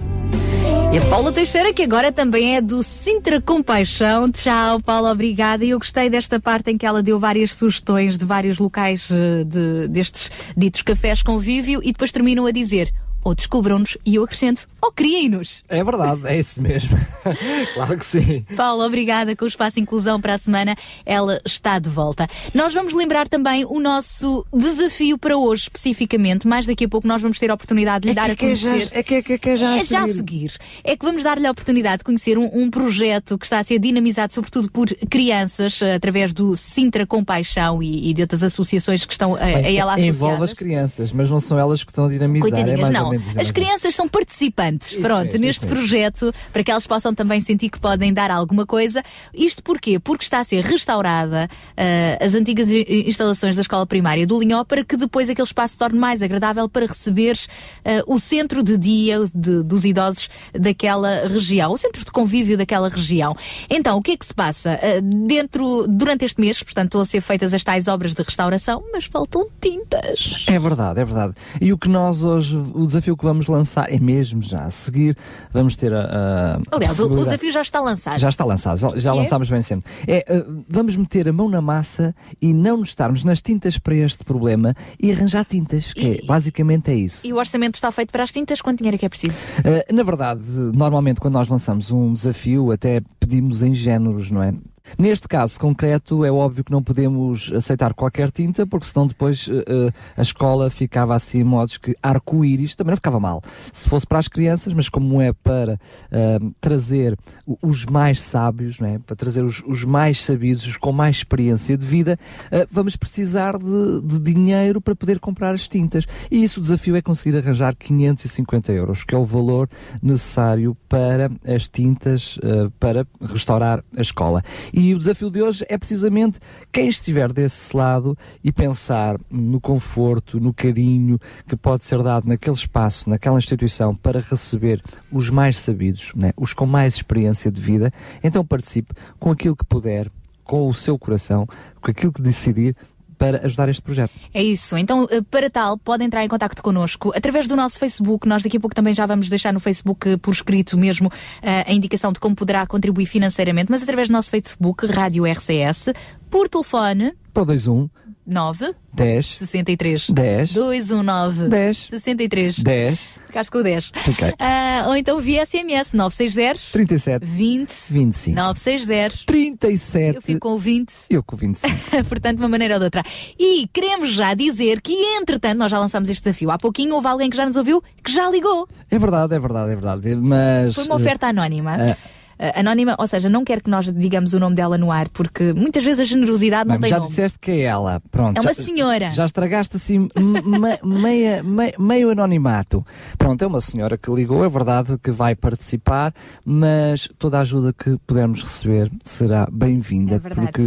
E 0.93 0.97
a 0.97 1.01
Paula 1.09 1.31
Teixeira, 1.31 1.73
que 1.73 1.81
agora 1.81 2.11
também 2.11 2.55
é 2.55 2.61
do 2.61 2.83
Sintra 2.83 3.41
Compaixão. 3.41 4.31
Tchau, 4.31 4.79
Paula, 4.79 5.11
obrigada. 5.11 5.65
E 5.65 5.71
eu 5.71 5.79
gostei 5.79 6.07
desta 6.07 6.39
parte 6.39 6.69
em 6.69 6.77
que 6.77 6.85
ela 6.85 7.01
deu 7.01 7.19
várias 7.19 7.55
sugestões 7.55 8.15
de 8.17 8.25
vários 8.25 8.59
locais 8.59 9.09
eh, 9.11 9.43
de- 9.43 9.87
destes 9.87 10.31
ditos 10.55 10.83
cafés 10.83 11.23
convívio 11.23 11.79
e 11.83 11.91
depois 11.91 12.11
terminam 12.11 12.45
a 12.45 12.51
dizer 12.51 12.91
ou 13.23 13.33
descubram-nos 13.35 13.97
e 14.05 14.15
eu 14.15 14.23
acrescento 14.23 14.67
ou 14.81 14.91
criem-nos. 14.91 15.63
É 15.69 15.83
verdade, 15.83 16.21
é 16.25 16.37
isso 16.39 16.61
mesmo. 16.61 16.97
claro 17.73 17.97
que 17.97 18.05
sim. 18.05 18.45
Paula, 18.55 18.85
obrigada 18.85 19.35
com 19.35 19.45
o 19.45 19.47
Espaço 19.47 19.79
Inclusão 19.79 20.19
para 20.19 20.33
a 20.33 20.37
semana. 20.37 20.75
Ela 21.05 21.41
está 21.45 21.79
de 21.79 21.89
volta. 21.89 22.27
Nós 22.53 22.73
vamos 22.73 22.93
lembrar 22.93 23.27
também 23.27 23.65
o 23.65 23.79
nosso 23.79 24.45
desafio 24.53 25.17
para 25.17 25.37
hoje, 25.37 25.63
especificamente. 25.63 26.47
Mais 26.47 26.65
daqui 26.65 26.85
a 26.85 26.89
pouco 26.89 27.07
nós 27.07 27.21
vamos 27.21 27.39
ter 27.39 27.49
a 27.49 27.53
oportunidade 27.53 28.03
de 28.03 28.09
lhe 28.09 28.13
dar 28.13 28.29
a 28.31 28.35
que 28.35 28.45
é 28.45 28.55
já- 28.55 28.69
conhecer. 28.71 28.89
é 28.97 29.03
que 29.03 29.15
é 29.15 29.21
que- 29.21 29.37
que 29.37 29.49
é 29.49 29.57
já 29.57 29.69
a 29.71 29.77
É 29.77 29.83
já 29.85 29.99
a 30.03 30.07
seguir. 30.07 30.13
seguir. 30.17 30.51
É 30.83 30.97
que 30.97 31.05
vamos 31.05 31.23
dar-lhe 31.23 31.47
a 31.47 31.51
oportunidade 31.51 31.99
de 31.99 32.03
conhecer 32.03 32.37
um, 32.37 32.49
um 32.53 32.69
projeto 32.69 33.37
que 33.37 33.45
está 33.45 33.59
a 33.59 33.63
ser 33.63 33.79
dinamizado, 33.79 34.33
sobretudo 34.33 34.69
por 34.71 34.87
crianças, 35.09 35.81
eh, 35.81 35.95
através 35.95 36.33
do 36.33 36.55
Sintra 36.55 37.05
Compaixão 37.07 37.81
e, 37.81 38.09
e 38.09 38.13
de 38.13 38.21
outras 38.21 38.43
associações 38.43 39.05
que 39.05 39.13
estão 39.13 39.35
a, 39.35 39.39
a 39.39 39.45
Bem, 39.45 39.77
ela 39.77 39.93
envolve 39.99 40.07
associadas. 40.35 40.49
as 40.49 40.53
crianças, 40.53 41.11
mas 41.13 41.29
não 41.29 41.39
são 41.39 41.57
elas 41.57 41.83
que 41.83 41.91
estão 41.91 42.05
a 42.05 42.09
dinamizar. 42.09 42.47
é 42.49 42.51
Coitadinhas, 42.51 42.79
mais 42.81 42.93
não. 42.93 43.12
As 43.37 43.51
crianças 43.51 43.95
são 43.95 44.07
participantes, 44.07 44.91
Isso 44.91 45.01
pronto, 45.01 45.25
mesmo, 45.31 45.39
neste 45.39 45.65
projeto, 45.65 46.33
para 46.51 46.63
que 46.63 46.71
elas 46.71 46.85
possam 46.87 47.13
também 47.13 47.41
sentir 47.41 47.69
que 47.69 47.79
podem 47.79 48.13
dar 48.13 48.29
alguma 48.31 48.65
coisa. 48.65 49.03
Isto 49.33 49.61
porquê? 49.63 49.99
Porque 49.99 50.23
está 50.23 50.39
a 50.39 50.43
ser 50.43 50.63
restaurada 50.63 51.49
ah, 51.77 52.23
as 52.25 52.35
antigas 52.35 52.69
instalações 52.69 53.55
da 53.55 53.61
escola 53.61 53.85
primária 53.85 54.25
do 54.25 54.39
Linhó 54.39 54.63
para 54.63 54.83
que 54.83 54.95
depois 54.95 55.29
aquele 55.29 55.45
espaço 55.45 55.73
se 55.73 55.79
torne 55.79 55.97
mais 55.99 56.21
agradável 56.21 56.69
para 56.69 56.85
receber 56.85 57.37
ah, 57.83 58.03
o 58.07 58.17
centro 58.19 58.63
de 58.63 58.77
dia 58.77 59.19
de- 59.33 59.63
dos 59.63 59.83
idosos 59.85 60.29
daquela 60.53 61.27
região, 61.27 61.73
o 61.73 61.77
centro 61.77 62.03
de 62.05 62.11
convívio 62.11 62.57
daquela 62.57 62.89
região. 62.89 63.35
Então, 63.69 63.97
o 63.97 64.01
que 64.01 64.11
é 64.11 64.17
que 64.17 64.25
se 64.25 64.33
passa? 64.33 64.79
Ah, 64.81 65.01
dentro, 65.01 65.85
durante 65.87 66.23
este 66.25 66.39
mês, 66.39 66.61
portanto, 66.63 66.85
estão 66.89 67.01
a 67.01 67.05
ser 67.05 67.21
feitas 67.21 67.53
as 67.53 67.63
tais 67.63 67.87
obras 67.87 68.13
de 68.13 68.21
restauração, 68.21 68.83
mas 68.93 69.05
faltam 69.05 69.47
tintas. 69.59 70.45
É 70.47 70.59
verdade, 70.59 70.99
é 71.01 71.05
verdade. 71.05 71.33
E 71.59 71.73
o 71.73 71.77
que 71.77 71.89
nós 71.89 72.23
hoje, 72.23 72.55
o 72.55 72.85
desafio 72.85 73.02
que 73.11 73.23
vamos 73.23 73.47
lançar 73.47 73.91
é 73.91 73.99
mesmo 73.99 74.41
já 74.41 74.63
a 74.63 74.69
seguir, 74.69 75.17
vamos 75.51 75.75
ter 75.75 75.93
a. 75.93 76.57
a 76.69 76.75
Aliás, 76.75 76.99
o, 76.99 77.09
desafio 77.09 77.51
já 77.51 77.61
está 77.61 77.81
lançado. 77.81 78.19
Já 78.19 78.29
está 78.29 78.45
lançado, 78.45 78.77
já, 78.77 78.89
já 78.97 79.11
é? 79.11 79.13
lançámos 79.13 79.49
bem 79.49 79.61
sempre. 79.61 79.91
É, 80.07 80.25
uh, 80.29 80.63
vamos 80.69 80.95
meter 80.95 81.27
a 81.27 81.33
mão 81.33 81.49
na 81.49 81.61
massa 81.61 82.15
e 82.41 82.53
não 82.53 82.77
nos 82.77 82.89
estarmos 82.89 83.23
nas 83.23 83.41
tintas 83.41 83.77
para 83.77 83.95
este 83.95 84.23
problema 84.23 84.73
e 85.01 85.11
arranjar 85.11 85.45
tintas, 85.45 85.91
que 85.91 86.21
é, 86.21 86.25
basicamente 86.25 86.91
é 86.91 86.95
isso. 86.95 87.27
E 87.27 87.33
o 87.33 87.37
orçamento 87.37 87.75
está 87.75 87.91
feito 87.91 88.11
para 88.11 88.23
as 88.23 88.31
tintas? 88.31 88.61
Quanto 88.61 88.77
dinheiro 88.77 88.95
é 88.95 88.97
que 88.97 89.05
é 89.05 89.09
preciso? 89.09 89.45
Uh, 89.59 89.93
na 89.93 90.03
verdade, 90.03 90.45
normalmente 90.73 91.19
quando 91.19 91.33
nós 91.33 91.47
lançamos 91.47 91.91
um 91.91 92.13
desafio, 92.13 92.71
até 92.71 93.01
pedimos 93.19 93.61
em 93.61 93.73
géneros, 93.73 94.31
não 94.31 94.41
é? 94.41 94.53
Neste 94.97 95.27
caso 95.27 95.59
concreto, 95.59 96.25
é 96.25 96.31
óbvio 96.31 96.63
que 96.63 96.71
não 96.71 96.83
podemos 96.83 97.51
aceitar 97.53 97.93
qualquer 97.93 98.29
tinta, 98.29 98.65
porque 98.67 98.85
senão 98.85 99.07
depois 99.07 99.47
uh, 99.47 99.93
a 100.15 100.21
escola 100.21 100.69
ficava 100.69 101.15
assim, 101.15 101.39
em 101.39 101.43
modos 101.43 101.77
que 101.77 101.95
arco-íris 102.03 102.75
também 102.75 102.91
não 102.91 102.97
ficava 102.97 103.19
mal. 103.19 103.41
Se 103.71 103.87
fosse 103.87 104.05
para 104.05 104.19
as 104.19 104.27
crianças, 104.27 104.73
mas 104.73 104.89
como 104.89 105.21
é 105.21 105.31
para 105.33 105.75
uh, 105.75 106.53
trazer 106.59 107.17
os 107.61 107.85
mais 107.85 108.21
sábios, 108.21 108.79
não 108.79 108.89
é? 108.89 108.99
para 108.99 109.15
trazer 109.15 109.43
os, 109.43 109.63
os 109.65 109.83
mais 109.83 110.21
sabidos, 110.21 110.65
os 110.67 110.77
com 110.77 110.91
mais 110.91 111.17
experiência 111.17 111.77
de 111.77 111.85
vida, 111.85 112.19
uh, 112.47 112.67
vamos 112.69 112.95
precisar 112.95 113.57
de, 113.57 114.01
de 114.01 114.19
dinheiro 114.19 114.81
para 114.81 114.95
poder 114.95 115.19
comprar 115.19 115.53
as 115.53 115.67
tintas. 115.67 116.05
E 116.29 116.43
isso 116.43 116.59
o 116.59 116.61
desafio 116.61 116.95
é 116.95 117.01
conseguir 117.01 117.37
arranjar 117.37 117.75
550 117.75 118.71
euros, 118.73 119.03
que 119.03 119.15
é 119.15 119.17
o 119.17 119.23
valor 119.23 119.69
necessário 120.01 120.77
para 120.87 121.31
as 121.45 121.67
tintas 121.67 122.37
para 122.79 123.07
restaurar 123.21 123.83
a 123.97 124.01
escola. 124.01 124.43
E 124.73 124.95
o 124.95 124.97
desafio 124.97 125.29
de 125.29 125.39
hoje 125.39 125.63
é 125.69 125.77
precisamente 125.77 126.39
quem 126.71 126.87
estiver 126.87 127.31
desse 127.31 127.77
lado 127.77 128.17
e 128.43 128.51
pensar 128.51 129.19
no 129.29 129.61
conforto, 129.61 130.39
no 130.39 130.51
carinho 130.51 131.19
que 131.47 131.55
pode 131.55 131.85
ser 131.85 132.01
dado 132.01 132.27
naquele 132.27 132.55
espaço, 132.55 133.07
naquela 133.07 133.37
instituição 133.37 133.93
para 133.93 134.19
receber 134.19 134.81
os 135.11 135.29
mais 135.29 135.59
sabidos, 135.59 136.11
né? 136.15 136.31
os 136.35 136.53
com 136.53 136.65
mais 136.65 136.95
experiência 136.95 137.51
de 137.51 137.61
vida, 137.61 137.93
então 138.23 138.43
participe 138.43 138.95
com 139.19 139.29
aquilo 139.29 139.55
que 139.55 139.63
puder, 139.63 140.09
com 140.43 140.67
o 140.67 140.73
seu 140.73 140.97
coração, 140.97 141.47
com 141.79 141.91
aquilo 141.91 142.11
que 142.11 142.21
decidir 142.21 142.75
para 143.23 143.45
ajudar 143.45 143.69
este 143.69 143.81
projeto. 143.81 144.11
É 144.33 144.43
isso. 144.43 144.75
Então, 144.77 145.07
eh, 145.09 145.21
para 145.21 145.49
tal, 145.49 145.77
pode 145.77 146.03
entrar 146.03 146.25
em 146.25 146.27
contato 146.27 146.61
connosco 146.61 147.13
através 147.15 147.47
do 147.47 147.55
nosso 147.55 147.79
Facebook. 147.79 148.27
Nós 148.27 148.43
daqui 148.43 148.57
a 148.57 148.59
pouco 148.59 148.75
também 148.75 148.93
já 148.93 149.05
vamos 149.05 149.29
deixar 149.29 149.53
no 149.53 149.61
Facebook 149.61 150.09
eh, 150.09 150.17
por 150.17 150.31
escrito 150.31 150.77
mesmo 150.77 151.09
eh, 151.41 151.63
a 151.65 151.71
indicação 151.71 152.11
de 152.11 152.19
como 152.19 152.35
poderá 152.35 152.67
contribuir 152.67 153.05
financeiramente, 153.05 153.71
mas 153.71 153.81
através 153.81 154.09
do 154.09 154.11
nosso 154.11 154.29
Facebook, 154.29 154.85
Rádio 154.87 155.25
RCS, 155.25 155.93
por 156.29 156.49
telefone 156.49 157.13
Para 157.33 157.43
o 157.43 157.45
21 157.45 157.89
9 158.25 158.73
10 158.93 159.37
63 159.37 160.09
10 160.09 160.53
219 160.53 161.49
10 161.49 161.77
63 161.89 162.59
10 162.59 163.23
Ficaste 163.33 163.49
com 163.49 163.57
o 163.57 163.63
10. 163.63 163.91
Fiquei. 163.95 164.33
Ah, 164.37 164.85
ou 164.89 164.95
então 164.95 165.19
via 165.19 165.43
SMS 165.43 165.93
960 165.93 166.71
37 166.71 167.25
20 167.25 167.73
25 167.89 168.35
960 168.35 169.25
37 169.25 170.15
Eu 170.15 170.21
fico 170.21 170.39
com 170.39 170.53
o 170.53 170.59
20 170.59 170.93
eu 171.09 171.23
com 171.23 171.35
25. 171.35 171.73
Portanto, 172.07 172.37
de 172.37 172.43
uma 172.43 172.49
maneira 172.49 172.75
ou 172.75 172.79
de 172.79 172.85
outra. 172.85 173.01
E 173.39 173.67
queremos 173.73 174.13
já 174.13 174.35
dizer 174.35 174.81
que, 174.81 174.93
entretanto, 175.17 175.57
nós 175.57 175.71
já 175.71 175.79
lançamos 175.79 176.09
este 176.09 176.25
desafio. 176.25 176.51
Há 176.51 176.59
pouquinho 176.59 176.93
houve 176.93 177.07
alguém 177.07 177.27
que 177.27 177.35
já 177.35 177.47
nos 177.47 177.55
ouviu 177.55 177.81
que 178.03 178.11
já 178.11 178.29
ligou. 178.29 178.67
É 178.91 178.99
verdade, 178.99 179.33
é 179.33 179.39
verdade, 179.39 179.71
é 179.71 179.75
verdade. 179.75 180.15
Mas 180.15 180.75
Foi 180.75 180.83
uma 180.83 180.95
oferta 180.95 181.25
anónima. 181.25 181.75
Ah. 181.75 181.97
Ah, 182.43 182.59
anónima, 182.59 182.95
ou 182.99 183.07
seja, 183.07 183.29
não 183.29 183.43
quer 183.43 183.61
que 183.61 183.69
nós 183.69 183.91
digamos 183.93 184.33
o 184.33 184.39
nome 184.39 184.55
dela 184.55 184.77
no 184.77 184.91
ar, 184.91 185.07
porque 185.09 185.53
muitas 185.53 185.83
vezes 185.83 186.01
a 186.01 186.05
generosidade 186.05 186.67
não 186.67 186.75
Mas 186.75 186.81
tem 186.81 186.89
já 186.89 186.97
nome. 186.97 187.09
disseste 187.09 187.39
que 187.39 187.51
é 187.51 187.59
ela. 187.61 188.01
Pronto. 188.11 188.37
É 188.37 188.41
uma 188.41 188.53
já- 188.53 188.63
senhora. 188.63 189.11
Já 189.11 189.25
estragaste 189.25 189.77
assim 189.77 190.09
me- 190.17 190.79
meia, 190.83 191.41
meia- 191.43 191.73
meio 191.79 192.09
anonimato. 192.11 192.85
Pronto, 193.17 193.41
é 193.43 193.47
uma 193.47 193.61
senhora 193.61 193.97
que 193.97 194.11
ligou, 194.11 194.43
é 194.43 194.49
verdade 194.49 194.97
que 195.01 195.11
vai 195.11 195.35
participar, 195.35 196.13
mas 196.45 197.09
toda 197.17 197.37
a 197.37 197.41
ajuda 197.41 197.71
que 197.73 197.97
pudermos 198.05 198.43
receber 198.43 198.91
será 199.03 199.47
bem-vinda, 199.51 200.15
É 200.15 200.19
porque 200.19 200.61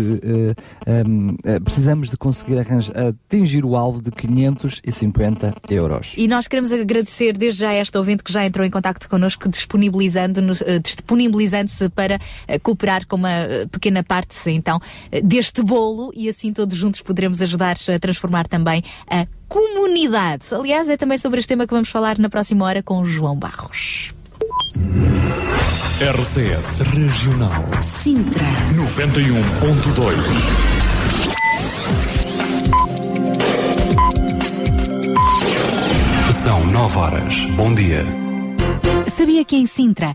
eh, 0.87 1.03
um, 1.07 1.37
eh, 1.45 1.61
precisamos 1.61 2.11
de 2.11 2.17
conseguir 2.17 2.59
atingir 2.59 3.65
o 3.65 3.77
alvo 3.77 4.01
de 4.01 4.11
550 4.11 5.55
euros. 5.71 6.15
E 6.17 6.27
nós 6.29 6.47
queremos 6.49 6.73
agradecer 6.73 7.37
desde 7.37 7.61
já 7.61 7.71
a 7.71 7.75
esta 7.75 7.99
ouvinte 7.99 8.23
que 8.23 8.33
já 8.33 8.45
entrou 8.47 8.65
em 8.67 8.71
contacto 8.71 9.09
connosco, 9.09 9.49
disponibilizando-nos, 9.49 10.63
eh, 10.63 10.79
disponibilizando-se 11.67 11.89
para 11.91 12.19
eh, 12.49 12.59
cooperar 12.59 13.07
com 13.07 13.17
uma 13.17 13.31
eh, 13.31 13.67
pequena 13.67 14.03
parte, 14.03 14.51
então, 14.51 14.81
eh, 15.11 15.21
deste 15.21 15.63
bolo 15.63 16.11
e 16.15 16.29
assim 16.29 16.53
todos 16.53 16.79
juntos 16.79 17.03
poderemos 17.03 17.43
ajudar 17.43 17.77
a 17.95 17.99
transformar 17.99 18.47
também 18.47 18.83
a 19.11 19.27
comunidade. 19.49 20.45
Aliás, 20.53 20.89
é 20.89 20.97
também 20.97 21.19
sobre 21.19 21.41
este 21.41 21.49
tema 21.49 21.67
que 21.67 21.75
vamos 21.75 21.89
falar 21.89 22.19
na 22.19 22.31
próxima 22.31 22.65
hora 22.65 22.83
com 22.83 23.01
o 23.01 23.05
João 23.05 23.37
Barros. 23.37 24.15
RCS 25.99 26.81
Regional 26.93 27.65
Sintra. 27.83 28.47
91.2 28.75 30.77
São 36.45 36.67
9 36.67 36.99
horas. 36.99 37.35
Bom 37.57 37.75
dia. 37.75 38.05
Sabia 39.17 39.45
que 39.45 39.57
em 39.57 39.67
Sintra, 39.67 40.15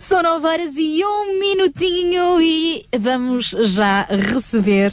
São 0.00 0.22
9 0.22 0.46
horas 0.46 0.74
e 0.76 1.04
um 1.04 1.38
minutinho 1.38 2.40
e 2.40 2.84
vamos 2.98 3.54
já 3.62 4.02
receber 4.10 4.90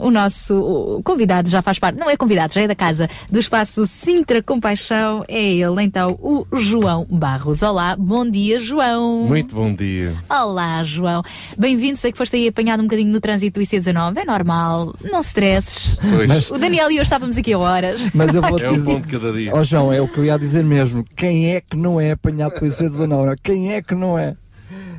o 0.00 0.10
nosso 0.10 1.00
convidado, 1.04 1.48
já 1.48 1.62
faz 1.62 1.78
parte, 1.78 1.98
não 1.98 2.10
é 2.10 2.16
convidado, 2.16 2.52
já 2.52 2.62
é 2.62 2.66
da 2.66 2.74
casa 2.74 3.08
do 3.30 3.38
espaço 3.38 3.86
Sintra 3.86 4.42
Compaixão, 4.42 5.24
é 5.28 5.40
ele 5.52 5.82
então, 5.82 6.18
o 6.20 6.44
João 6.58 7.06
Barros. 7.08 7.62
Olá, 7.62 7.96
bom 7.96 8.28
dia 8.28 8.60
João. 8.60 9.24
Muito 9.26 9.54
bom 9.54 9.72
dia. 9.74 10.16
Olá, 10.28 10.82
João. 10.82 11.22
Bem-vindo. 11.56 11.96
Sei 11.98 12.10
que 12.10 12.18
foste 12.18 12.34
aí 12.36 12.48
apanhado 12.48 12.80
um 12.80 12.84
bocadinho 12.84 13.12
no 13.12 13.20
trânsito 13.20 13.60
do 13.60 13.64
IC19. 13.66 14.16
É 14.16 14.24
normal. 14.24 14.94
Não 15.02 15.20
stresses. 15.20 15.96
Pois. 15.96 16.28
Mas- 16.28 16.50
O 16.50 16.58
Daniel 16.58 16.90
e 16.90 16.96
eu 16.96 17.02
estávamos 17.02 17.36
aqui 17.36 17.52
a 17.52 17.58
horas. 17.58 18.10
Mas 18.12 18.34
eu 18.34 18.42
vou 18.42 18.58
É 18.58 18.62
te 18.62 18.66
um 18.68 18.72
dizer. 18.72 18.84
pão 18.90 18.96
de 19.00 19.06
cada 19.08 19.32
dia. 19.32 19.54
Ó 19.54 19.62
João, 19.62 19.92
é 19.92 20.00
o 20.00 20.08
que 20.08 20.18
eu 20.18 20.24
ia 20.24 20.38
dizer 20.38 20.64
mesmo. 20.64 21.04
Quem 21.16 21.54
é 21.54 21.60
que 21.60 21.76
não 21.76 22.00
é 22.00 22.12
apanhado 22.12 22.52
pelo 22.54 22.66
IC19? 22.66 23.36
Quem 23.42 23.72
é 23.72 23.82
que 23.82 23.94
não 23.94 24.18
é? 24.18 24.23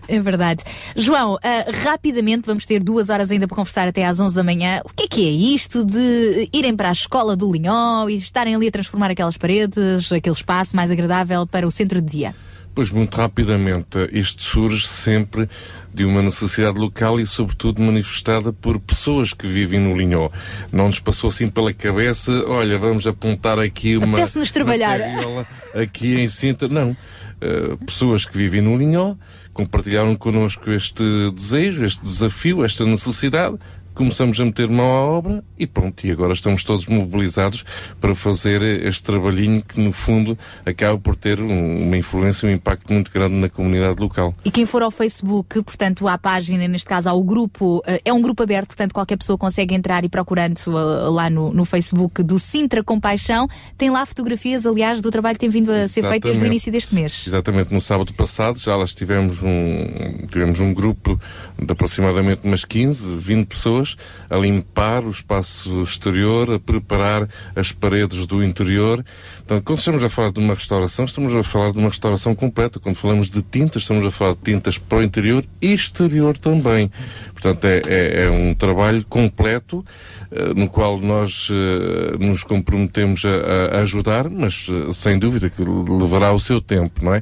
É 0.08 0.20
verdade. 0.20 0.64
João, 0.95 1.38
ah, 1.43 1.66
rapidamente 1.84 2.45
vamos 2.45 2.66
ter 2.66 2.84
duas 2.84 3.10
horas 3.10 3.32
ainda 3.32 3.47
para 3.47 3.56
conversar 3.56 3.88
até 3.88 4.06
às 4.06 4.20
11 4.20 4.36
da 4.36 4.43
manhã. 4.43 4.82
O 4.86 4.89
que 4.93 5.03
é 5.03 5.08
que 5.08 5.28
é 5.28 5.32
isto 5.32 5.86
de 5.86 6.49
irem 6.53 6.76
para 6.76 6.89
a 6.89 6.91
escola 6.91 7.36
do 7.36 7.51
Linhó 7.51 8.08
e 8.10 8.16
estarem 8.16 8.56
ali 8.56 8.68
a 8.68 8.72
transformar 8.72 9.12
aquelas 9.12 9.38
paredes, 9.38 10.12
aquele 10.12 10.36
espaço 10.36 10.76
mais 10.76 10.91
agradável 10.91 11.45
para 11.47 11.66
o 11.66 11.72
centro 11.72 12.01
de 12.01 12.10
dia? 12.10 12.36
Pois, 12.76 12.91
muito 12.91 13.16
rapidamente, 13.16 13.97
isto 14.12 14.43
surge 14.43 14.86
sempre 14.86 15.49
de 15.93 16.03
uma 16.03 16.22
necessidade 16.22 16.78
local 16.78 17.18
e, 17.22 17.26
sobretudo, 17.26 17.82
manifestada 17.82 18.51
por 18.51 18.78
pessoas 18.82 19.32
que 19.32 19.47
vivem 19.47 19.80
no 19.80 19.97
Linhó. 19.97 20.30
Não 20.74 20.88
nos 20.88 20.99
passou 20.99 21.30
assim 21.30 21.49
pela 21.49 21.72
cabeça, 21.72 22.34
olha, 22.49 22.78
vamos 22.78 23.08
apontar 23.08 23.58
aqui 23.60 23.95
uma. 23.95 24.18
Apetece-nos 24.18 24.51
trabalhar. 24.51 24.99
uma 25.26 25.47
aqui 25.74 26.16
em 26.16 26.28
Sintra. 26.28 26.68
Não. 26.68 26.91
Uh, 26.91 27.78
pessoas 27.86 28.26
que 28.26 28.38
vivem 28.38 28.60
no 28.60 28.78
Linhó 28.78 29.16
compartilharam 29.56 30.18
connosco 30.18 30.70
este 30.70 31.32
desejo, 31.32 31.86
este 31.86 32.03
desafio, 32.03 32.64
esta 32.66 32.86
necessidade. 32.86 33.58
Começamos 33.95 34.39
a 34.41 34.45
meter 34.45 34.67
mão 34.69 34.85
à 34.85 34.99
obra 34.99 35.43
e 35.57 35.65
pronto, 35.65 36.03
e 36.05 36.11
agora 36.11 36.33
estamos 36.33 36.63
todos 36.65 36.85
mobilizados 36.85 37.63
para 38.01 38.13
fazer 38.13 38.61
este 38.85 39.03
trabalhinho 39.03 39.63
que, 39.63 39.79
no 39.79 39.91
fundo, 39.93 40.37
acaba 40.65 40.97
por 40.99 41.15
ter 41.15 41.39
um- 41.39 41.83
uma 41.83 41.95
influência, 41.97 42.47
um 42.47 42.51
impacto 42.51 42.91
muito 42.91 43.09
grande 43.09 43.35
na 43.35 43.47
comunidade 43.49 44.01
local. 44.01 44.35
E 44.43 44.51
quem 44.51 44.65
for 44.65 44.83
ao 44.83 44.91
Facebook, 44.91 45.63
portanto, 45.63 46.07
à 46.09 46.17
página, 46.17 46.67
neste 46.67 46.87
caso 46.87 47.07
ao 47.07 47.23
grupo, 47.23 47.81
eh, 47.87 48.01
é 48.03 48.11
um 48.11 48.21
grupo 48.21 48.43
aberto, 48.43 48.67
portanto, 48.67 48.91
qualquer 48.93 49.17
pessoa 49.17 49.37
consegue 49.37 49.73
entrar 49.73 50.03
e 50.03 50.09
procurando 50.09 50.57
eh, 50.67 50.71
lá 51.09 51.29
no, 51.29 51.53
no 51.53 51.63
Facebook 51.63 52.21
do 52.21 52.37
Sintra 52.37 52.83
Compaixão, 52.83 53.47
tem 53.77 53.89
lá 53.89 54.05
fotografias, 54.05 54.65
aliás, 54.65 55.01
do 55.01 55.09
trabalho 55.09 55.35
que 55.35 55.39
tem 55.39 55.49
vindo 55.49 55.71
a 55.71 55.87
ser 55.87 56.01
feito 56.01 56.23
desde 56.23 56.27
o 56.27 56.29
Exatamente. 56.31 56.51
início 56.51 56.71
deste 56.71 56.93
mês. 56.93 57.23
Exatamente, 57.27 57.73
no 57.73 57.79
sábado 57.79 58.13
passado 58.13 58.59
já 58.59 58.75
lá 58.75 58.85
tivemos 58.85 59.41
um, 59.41 60.27
tivemos 60.29 60.59
um 60.59 60.73
grupo 60.73 61.17
de 61.57 61.71
aproximadamente 61.71 62.41
umas 62.43 62.65
15, 62.65 63.17
20 63.19 63.47
pessoas 63.47 63.84
a 64.29 64.38
limpar 64.38 65.03
o 65.03 65.09
espaço 65.11 65.81
exterior, 65.83 66.53
a 66.53 66.59
preparar 66.59 67.27
as 67.55 67.71
paredes 67.71 68.25
do 68.25 68.43
interior. 68.43 69.03
Portanto, 69.38 69.63
quando 69.63 69.79
estamos 69.79 70.03
a 70.03 70.09
falar 70.09 70.31
de 70.31 70.39
uma 70.39 70.53
restauração, 70.53 71.05
estamos 71.05 71.36
a 71.36 71.43
falar 71.43 71.71
de 71.71 71.77
uma 71.77 71.89
restauração 71.89 72.33
completa. 72.33 72.79
Quando 72.79 72.95
falamos 72.95 73.29
de 73.29 73.41
tintas, 73.41 73.83
estamos 73.83 74.05
a 74.05 74.11
falar 74.11 74.33
de 74.33 74.41
tintas 74.41 74.77
para 74.77 74.97
o 74.99 75.03
interior 75.03 75.43
e 75.61 75.73
exterior 75.73 76.38
também. 76.38 76.89
Portanto, 77.33 77.65
é, 77.65 77.81
é- 77.88 78.23
é 78.25 78.29
um 78.31 78.53
trabalho 78.53 79.05
completo 79.07 79.86
eh, 80.31 80.53
no 80.55 80.67
qual 80.69 80.99
nós 80.99 81.49
eh, 81.51 82.17
nos 82.17 82.43
comprometemos 82.43 83.23
a, 83.25 83.77
a 83.77 83.81
ajudar, 83.81 84.29
mas 84.29 84.67
eh, 84.69 84.91
sem 84.91 85.19
dúvida 85.19 85.49
que 85.49 85.61
levará 85.63 86.31
o 86.33 86.39
seu 86.39 86.59
tempo, 86.61 87.03
não 87.03 87.13
é? 87.13 87.21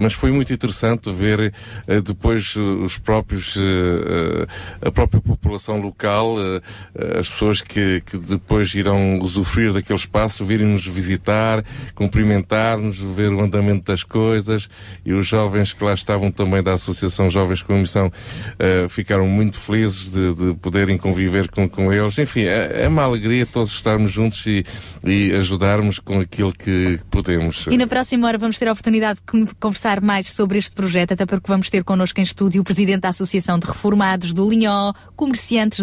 Mas 0.00 0.12
foi 0.14 0.30
muito 0.32 0.52
interessante 0.52 1.10
ver 1.12 1.52
depois 2.04 2.54
os 2.56 2.98
próprios, 2.98 3.56
a 4.80 4.90
própria 4.90 5.20
população 5.20 5.75
local, 5.80 6.36
eh, 6.38 6.60
eh, 6.94 7.18
as 7.20 7.28
pessoas 7.28 7.60
que, 7.60 8.02
que 8.04 8.16
depois 8.18 8.74
irão 8.74 9.18
usufruir 9.20 9.72
daquele 9.72 9.98
espaço, 9.98 10.44
virem-nos 10.44 10.86
visitar, 10.86 11.64
cumprimentar-nos, 11.94 12.98
ver 12.98 13.32
o 13.32 13.40
andamento 13.40 13.90
das 13.90 14.02
coisas 14.02 14.68
e 15.04 15.12
os 15.12 15.26
jovens 15.26 15.72
que 15.72 15.82
lá 15.84 15.92
estavam 15.94 16.30
também 16.30 16.62
da 16.62 16.72
Associação 16.74 17.28
Jovens 17.28 17.62
com 17.62 17.74
a 17.74 17.78
Missão 17.78 18.12
eh, 18.58 18.86
ficaram 18.88 19.26
muito 19.26 19.58
felizes 19.60 20.10
de, 20.10 20.34
de 20.34 20.54
poderem 20.54 20.96
conviver 20.96 21.50
com, 21.50 21.68
com 21.68 21.92
eles. 21.92 22.18
Enfim, 22.18 22.42
é, 22.42 22.84
é 22.84 22.88
uma 22.88 23.02
alegria 23.02 23.44
todos 23.44 23.72
estarmos 23.72 24.12
juntos 24.12 24.44
e, 24.46 24.64
e 25.04 25.32
ajudarmos 25.32 25.98
com 25.98 26.20
aquilo 26.20 26.52
que 26.52 26.98
podemos. 27.10 27.66
E 27.70 27.76
na 27.76 27.86
próxima 27.86 28.26
hora 28.26 28.38
vamos 28.38 28.58
ter 28.58 28.68
a 28.68 28.72
oportunidade 28.72 29.20
de 29.20 29.22
con- 29.26 29.54
conversar 29.60 30.00
mais 30.00 30.30
sobre 30.32 30.58
este 30.58 30.72
projeto, 30.72 31.12
até 31.12 31.26
porque 31.26 31.46
vamos 31.48 31.68
ter 31.68 31.84
connosco 31.84 32.20
em 32.20 32.22
estúdio 32.22 32.60
o 32.60 32.64
Presidente 32.64 33.00
da 33.00 33.08
Associação 33.10 33.58
de 33.58 33.66
Reformados 33.66 34.32
do 34.32 34.48
Linhó, 34.48 34.92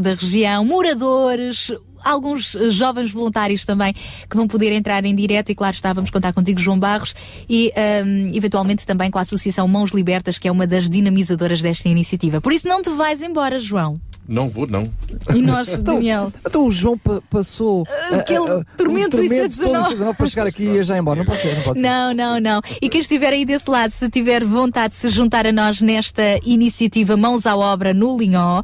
da 0.01 0.13
região, 0.15 0.63
moradores, 0.65 1.71
alguns 2.03 2.55
jovens 2.69 3.11
voluntários 3.11 3.65
também 3.65 3.93
que 3.93 4.35
vão 4.35 4.47
poder 4.47 4.71
entrar 4.71 5.05
em 5.05 5.15
direto 5.15 5.51
e 5.51 5.55
claro 5.55 5.75
está, 5.75 5.93
vamos 5.93 6.09
contar 6.09 6.33
contigo 6.33 6.59
João 6.59 6.77
Barros 6.79 7.15
e 7.49 7.71
ahm, 7.75 8.35
eventualmente 8.35 8.85
também 8.85 9.09
com 9.09 9.17
a 9.17 9.21
Associação 9.21 9.67
Mãos 9.67 9.91
Libertas 9.91 10.37
que 10.37 10.47
é 10.47 10.51
uma 10.51 10.67
das 10.67 10.89
dinamizadoras 10.89 11.61
desta 11.61 11.87
iniciativa. 11.89 12.41
Por 12.41 12.51
isso 12.53 12.67
não 12.67 12.81
te 12.81 12.89
vais 12.89 13.21
embora, 13.21 13.57
João. 13.59 13.99
Não 14.25 14.49
vou, 14.49 14.65
não. 14.65 14.89
E 15.35 15.41
nós, 15.41 15.67
Daniel? 15.79 16.31
Então 16.47 16.65
o 16.65 16.71
João 16.71 16.97
pa- 16.97 17.21
passou 17.29 17.85
Aquele 18.09 18.49
ah, 18.49 18.61
ah, 18.61 18.77
tormento 18.77 19.17
um 19.17 19.21
do 19.21 19.27
tormento 19.27 19.57
todo 19.57 19.69
IC19. 19.69 19.97
IC19 19.97 20.15
para 20.15 20.27
chegar 20.27 20.47
aqui 20.47 20.63
e 20.63 20.83
já 20.83 20.97
embora. 20.97 21.19
Não 21.19 21.25
pode 21.25 21.41
ser, 21.41 21.55
não 21.55 21.61
pode 21.63 21.79
ser. 21.81 21.85
Não, 21.85 22.13
não, 22.13 22.39
não. 22.39 22.61
E 22.81 22.87
quem 22.87 23.01
estiver 23.01 23.33
aí 23.33 23.43
desse 23.43 23.69
lado, 23.69 23.91
se 23.91 24.09
tiver 24.09 24.45
vontade 24.45 24.93
de 24.93 24.99
se 25.01 25.09
juntar 25.09 25.45
a 25.45 25.51
nós 25.51 25.81
nesta 25.81 26.39
iniciativa 26.45 27.17
Mãos 27.17 27.45
à 27.45 27.53
Obra 27.57 27.93
no 27.93 28.17
Linhó, 28.17 28.63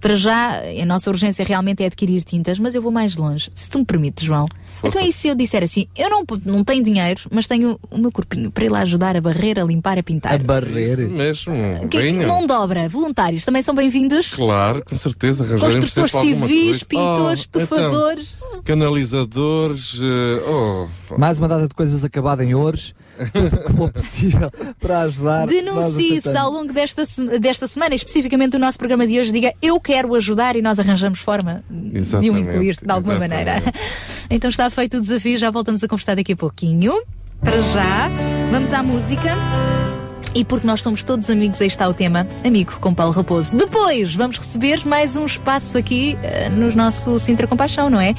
para 0.00 0.16
já 0.16 0.60
a 0.60 0.84
nossa 0.86 1.10
urgência 1.10 1.44
realmente 1.44 1.82
é 1.82 1.86
adquirir 1.86 2.22
tintas, 2.24 2.58
mas 2.58 2.74
eu 2.74 2.82
vou 2.82 2.90
mais 2.92 3.14
longe. 3.16 3.50
Se 3.54 3.68
tu 3.70 3.78
me 3.78 3.84
permites, 3.84 4.24
João. 4.24 4.46
Então 4.82 5.04
e 5.04 5.12
se 5.12 5.28
eu 5.28 5.34
disser 5.34 5.62
assim, 5.64 5.86
eu 5.96 6.08
não, 6.08 6.24
não 6.44 6.62
tenho 6.64 6.82
dinheiro, 6.84 7.20
mas 7.32 7.46
tenho 7.46 7.78
o 7.90 7.98
meu 7.98 8.12
corpinho 8.12 8.50
para 8.50 8.64
ir 8.64 8.68
lá 8.68 8.80
ajudar 8.80 9.16
a 9.16 9.20
barrer, 9.20 9.58
a 9.58 9.64
limpar, 9.64 9.98
a 9.98 10.02
pintar. 10.02 10.34
A 10.34 10.38
barrer. 10.38 10.92
Isso 11.00 11.08
mesmo. 11.08 11.54
Que, 11.82 11.88
que 11.88 11.98
venham. 11.98 12.28
mão 12.28 12.46
de 12.46 12.52
obra, 12.52 12.88
voluntários, 12.88 13.44
também 13.44 13.62
são 13.62 13.74
bem-vindos. 13.74 14.32
Claro, 14.34 14.84
com 14.84 14.96
certeza. 14.96 15.44
Construtores 15.58 16.12
civis, 16.12 16.82
coisa. 16.82 16.84
pintores, 16.86 17.18
Oh, 17.18 17.20
então, 17.20 17.32
estufadores. 17.34 18.36
canalizadores. 18.64 19.94
eh, 20.00 20.42
oh, 20.48 21.18
Mais 21.18 21.38
uma 21.38 21.48
data 21.48 21.66
de 21.68 21.74
coisas 21.74 22.04
acabadas 22.04 22.46
em 22.46 22.54
ouros. 22.54 22.94
Tudo 23.32 23.56
o 23.56 23.64
que 23.64 23.72
for 23.72 23.92
possível 23.92 24.50
para 24.80 25.00
ajudar. 25.00 25.46
Denuncie-se 25.46 26.36
ao 26.36 26.50
longo 26.50 26.72
desta, 26.72 27.04
desta 27.40 27.66
semana, 27.66 27.94
especificamente 27.94 28.56
o 28.56 28.58
nosso 28.58 28.78
programa 28.78 29.06
de 29.06 29.18
hoje, 29.18 29.32
diga 29.32 29.52
eu 29.60 29.80
quero 29.80 30.14
ajudar 30.14 30.56
e 30.56 30.62
nós 30.62 30.78
arranjamos 30.78 31.18
forma 31.18 31.62
de 31.70 31.96
o 31.96 31.98
Exatamente, 31.98 32.40
incluir 32.40 32.76
de 32.82 32.90
alguma 32.90 33.14
exatamente. 33.14 33.46
maneira. 33.46 33.74
Então 34.30 34.50
está 34.50 34.68
feito 34.68 34.98
o 34.98 35.00
desafio, 35.00 35.38
já 35.38 35.50
voltamos 35.50 35.82
a 35.82 35.88
conversar 35.88 36.14
daqui 36.14 36.32
a 36.34 36.36
pouquinho. 36.36 36.92
Para 37.40 37.62
já, 37.62 38.10
vamos 38.50 38.72
à 38.72 38.82
música. 38.82 39.87
E 40.34 40.44
porque 40.44 40.66
nós 40.66 40.82
somos 40.82 41.02
todos 41.02 41.28
amigos, 41.30 41.60
aí 41.60 41.66
está 41.66 41.88
o 41.88 41.94
tema 41.94 42.26
Amigo 42.44 42.78
com 42.80 42.94
Paulo 42.94 43.12
Raposo. 43.12 43.56
Depois 43.56 44.14
vamos 44.14 44.38
receber 44.38 44.86
mais 44.86 45.16
um 45.16 45.26
espaço 45.26 45.76
aqui 45.78 46.18
eh, 46.22 46.48
no 46.48 46.74
nosso 46.74 47.18
Sintra 47.18 47.46
Compaixão, 47.46 47.90
não 47.90 48.00
é? 48.00 48.14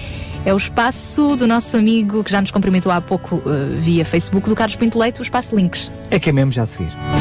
É 0.46 0.54
o 0.54 0.58
espaço 0.58 1.36
do 1.36 1.46
nosso 1.46 1.76
amigo 1.76 2.24
que 2.24 2.32
já 2.32 2.42
nos 2.42 2.52
cumprimentou 2.52 2.92
há 2.92 3.02
pouco 3.02 3.42
eh, 3.46 3.76
via 3.78 4.06
Facebook, 4.06 4.48
do 4.48 4.56
Carlos 4.56 4.76
Pinto 4.76 4.98
Leite, 4.98 5.20
o 5.20 5.24
espaço 5.24 5.56
Links. 5.56 5.92
É 6.10 6.20
que 6.20 6.30
é 6.30 6.34
mesmo 6.34 6.52
já 6.52 6.64
a 6.64 6.66
seguir. 6.66 7.19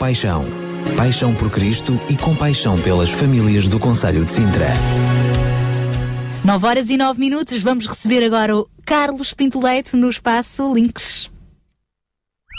Compaixão. 0.00 0.44
Paixão 0.96 1.34
por 1.34 1.50
Cristo 1.50 2.00
e 2.08 2.16
compaixão 2.16 2.74
pelas 2.78 3.10
famílias 3.10 3.68
do 3.68 3.78
Conselho 3.78 4.24
de 4.24 4.30
Sintra. 4.30 4.68
9 6.42 6.66
horas 6.66 6.88
e 6.88 6.96
9 6.96 7.20
minutos, 7.20 7.60
vamos 7.60 7.86
receber 7.86 8.24
agora 8.24 8.56
o 8.56 8.66
Carlos 8.82 9.34
Pinto 9.34 9.60
Leite 9.60 9.94
no 9.96 10.08
espaço 10.08 10.72
Links. 10.72 11.29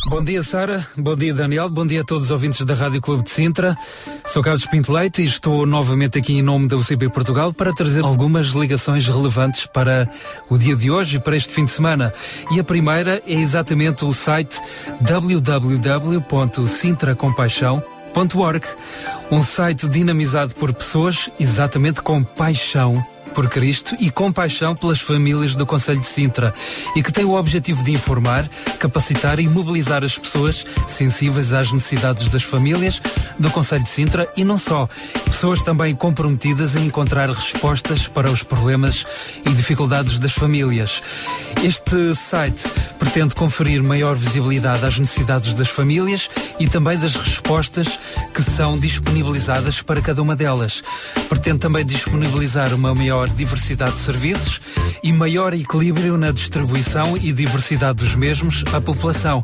Bom 0.10 0.24
dia, 0.24 0.42
Sara. 0.44 0.86
Bom 0.98 1.16
dia, 1.16 1.34
Daniel. 1.34 1.70
Bom 1.70 1.86
dia 1.86 2.02
a 2.02 2.04
todos 2.04 2.26
os 2.26 2.32
ouvintes 2.32 2.66
da 2.66 2.74
Rádio 2.74 3.00
Clube 3.02 3.24
de 3.24 3.30
Sintra. 3.30 3.78
Sou 4.26 4.44
Carlos 4.44 4.66
Pinto 4.66 4.92
Leite 4.92 5.22
e 5.22 5.26
estou 5.26 5.66
novamente 5.66 6.18
aqui 6.18 6.34
em 6.34 6.42
nome 6.42 6.68
da 6.68 6.76
UCP 6.76 7.08
Portugal 7.10 7.54
para 7.54 7.74
trazer 7.74 8.04
algumas 8.04 8.48
ligações 8.48 9.08
relevantes 9.08 9.66
para 9.66 10.10
o 10.50 10.58
dia 10.58 10.76
de 10.76 10.90
hoje 10.90 11.18
e 11.18 11.20
para 11.20 11.38
este 11.38 11.54
fim 11.54 11.66
de 11.66 11.72
semana. 11.72 12.12
E 12.52 12.60
a 12.60 12.64
primeira 12.64 13.22
é 13.28 13.34
exatamente 13.34 14.04
o 14.04 14.14
site 14.14 14.60
www.sintracompaixão.com 15.02 18.02
sintracompaixão.org, 18.12 18.66
um 19.32 19.42
site 19.42 19.88
dinamizado 19.88 20.54
por 20.56 20.74
pessoas 20.74 21.30
exatamente 21.40 22.02
com 22.02 22.24
paixão 22.24 22.94
por 23.34 23.50
Cristo 23.50 23.96
e 24.00 24.10
compaixão 24.10 24.76
pelas 24.76 25.00
famílias 25.00 25.56
do 25.56 25.66
Conselho 25.66 26.00
de 26.00 26.08
Sintra 26.08 26.54
e 26.96 27.04
que 27.04 27.12
tem 27.12 27.26
o 27.26 27.36
objetivo 27.36 27.84
de 27.84 27.92
informar, 27.92 28.50
capacitar 28.80 29.40
e 29.40 29.48
mobilizar 29.48 30.04
as 30.04 30.18
pessoas 30.18 30.66
sensíveis 30.88 31.54
às 31.54 31.72
necessidades 31.72 32.30
das 32.30 32.44
famílias 32.44 33.02
do 33.40 33.50
Conselho 33.50 33.84
de 33.84 33.90
Sintra 33.90 34.28
e 34.36 34.44
não 34.44 34.58
só, 34.58 34.88
pessoas 35.26 35.64
também 35.64 35.96
comprometidas 35.96 36.76
em 36.76 36.86
encontrar 36.86 37.30
respostas 37.30 38.08
para 38.08 38.30
os 38.30 38.44
problemas 38.44 39.06
e 39.46 39.50
dificuldades 39.54 40.20
das 40.20 40.34
famílias. 40.34 41.02
Este 41.64 42.16
site 42.16 42.68
pretende 42.98 43.36
conferir 43.36 43.84
maior 43.84 44.16
visibilidade 44.16 44.86
às 44.86 44.98
necessidades 44.98 45.54
das 45.54 45.70
famílias 45.70 46.30
e 46.60 46.68
também 46.68 46.98
das 46.98 47.16
respostas 47.16 48.00
que 48.34 48.42
são 48.42 48.78
disponibilizadas 48.80 49.82
para 49.82 50.02
cada 50.02 50.22
uma 50.22 50.36
delas. 50.36 50.84
Pretende 51.30 51.60
também 51.60 51.86
disponibilizar 51.86 52.74
uma 52.74 52.96
maior 52.96 53.21
diversidade 53.30 53.96
de 53.96 54.02
serviços 54.02 54.62
e 55.04 55.12
maior 55.12 55.54
equilíbrio 55.54 56.18
na 56.18 56.32
distribuição 56.32 57.18
e 57.18 57.32
diversidade 57.32 58.00
dos 58.00 58.16
mesmos 58.16 58.64
à 58.74 58.80
população. 58.80 59.44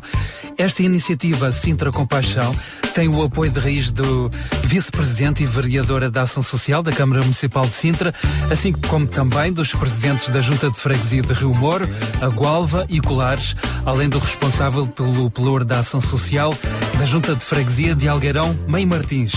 Esta 0.56 0.82
iniciativa 0.82 1.52
Sintra 1.52 1.92
Compaixão 1.92 2.52
tem 2.92 3.08
o 3.08 3.22
apoio 3.22 3.50
de 3.50 3.60
raiz 3.60 3.92
do 3.92 4.28
vice-presidente 4.64 5.44
e 5.44 5.46
vereadora 5.46 6.10
da 6.10 6.22
Ação 6.22 6.42
Social 6.42 6.82
da 6.82 6.90
Câmara 6.90 7.22
Municipal 7.22 7.64
de 7.64 7.74
Sintra, 7.74 8.12
assim 8.50 8.72
como 8.72 9.06
também 9.06 9.52
dos 9.52 9.72
presidentes 9.72 10.28
da 10.30 10.40
Junta 10.40 10.68
de 10.68 10.76
Freguesia 10.76 11.22
de 11.22 11.32
Rio 11.32 11.54
Moro, 11.54 11.88
a 12.20 12.26
Gualva 12.26 12.84
e 12.88 13.00
Colares, 13.00 13.54
além 13.86 14.08
do 14.08 14.18
responsável 14.18 14.86
pelo 14.88 15.30
pelour 15.30 15.64
da 15.64 15.78
Ação 15.78 16.00
Social 16.00 16.52
da 16.98 17.06
Junta 17.06 17.36
de 17.36 17.44
Freguesia 17.44 17.94
de 17.94 18.08
Algueirão, 18.08 18.58
Mãe 18.66 18.84
Martins. 18.84 19.32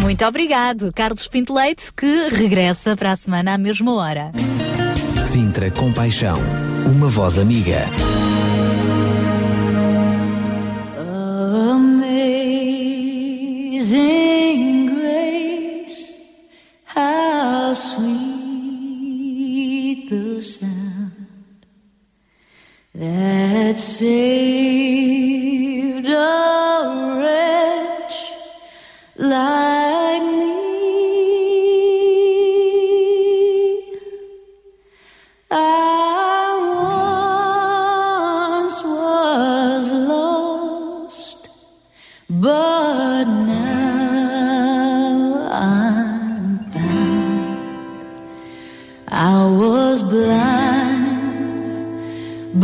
Muito 0.00 0.24
obrigado, 0.24 0.92
Carlos 0.92 1.26
Pinto 1.28 1.54
Leite, 1.54 1.92
que 1.94 2.28
regressa 2.28 2.96
para 2.96 3.12
a 3.12 3.16
semana 3.16 3.54
à 3.54 3.58
mesma 3.58 3.94
hora. 3.94 4.32
Sintra 5.30 5.70
Compaixão, 5.70 6.38
uma 6.86 7.08
voz 7.08 7.38
amiga. 7.38 7.86
Amazing 13.76 14.25
how 17.66 17.74
sweet 17.74 19.26
the 20.08 20.40
sound 20.40 21.66
that 22.94 23.76
saved 23.80 24.06
a 26.06 27.18
wretch 27.18 28.18
like 29.16 29.95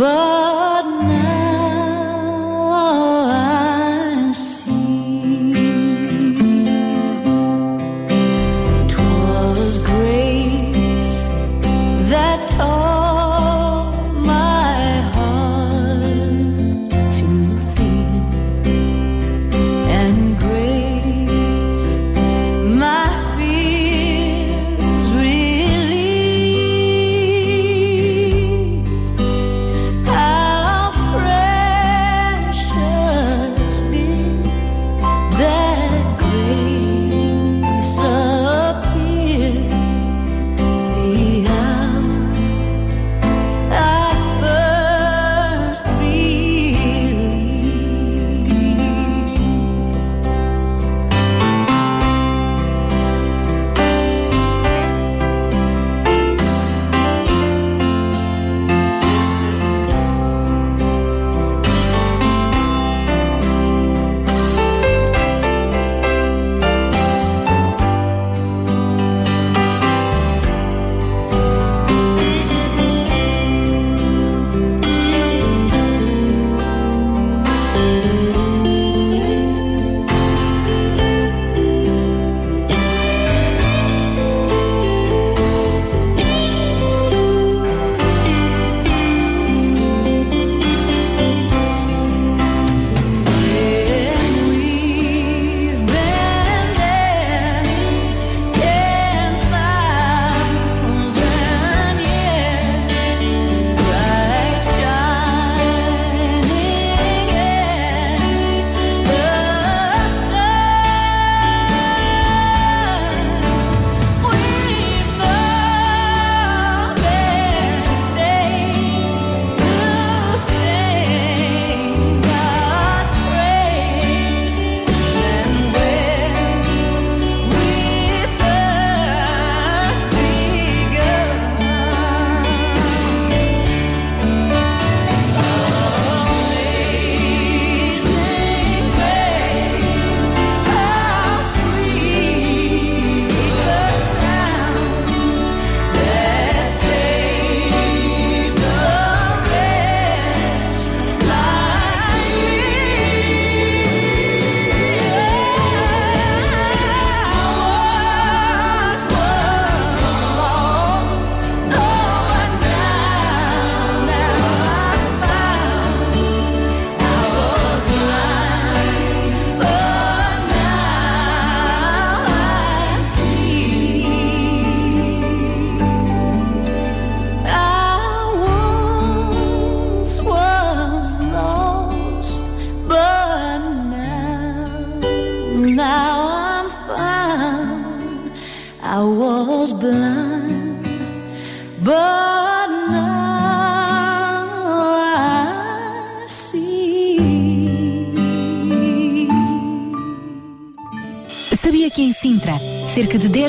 but 0.03 0.32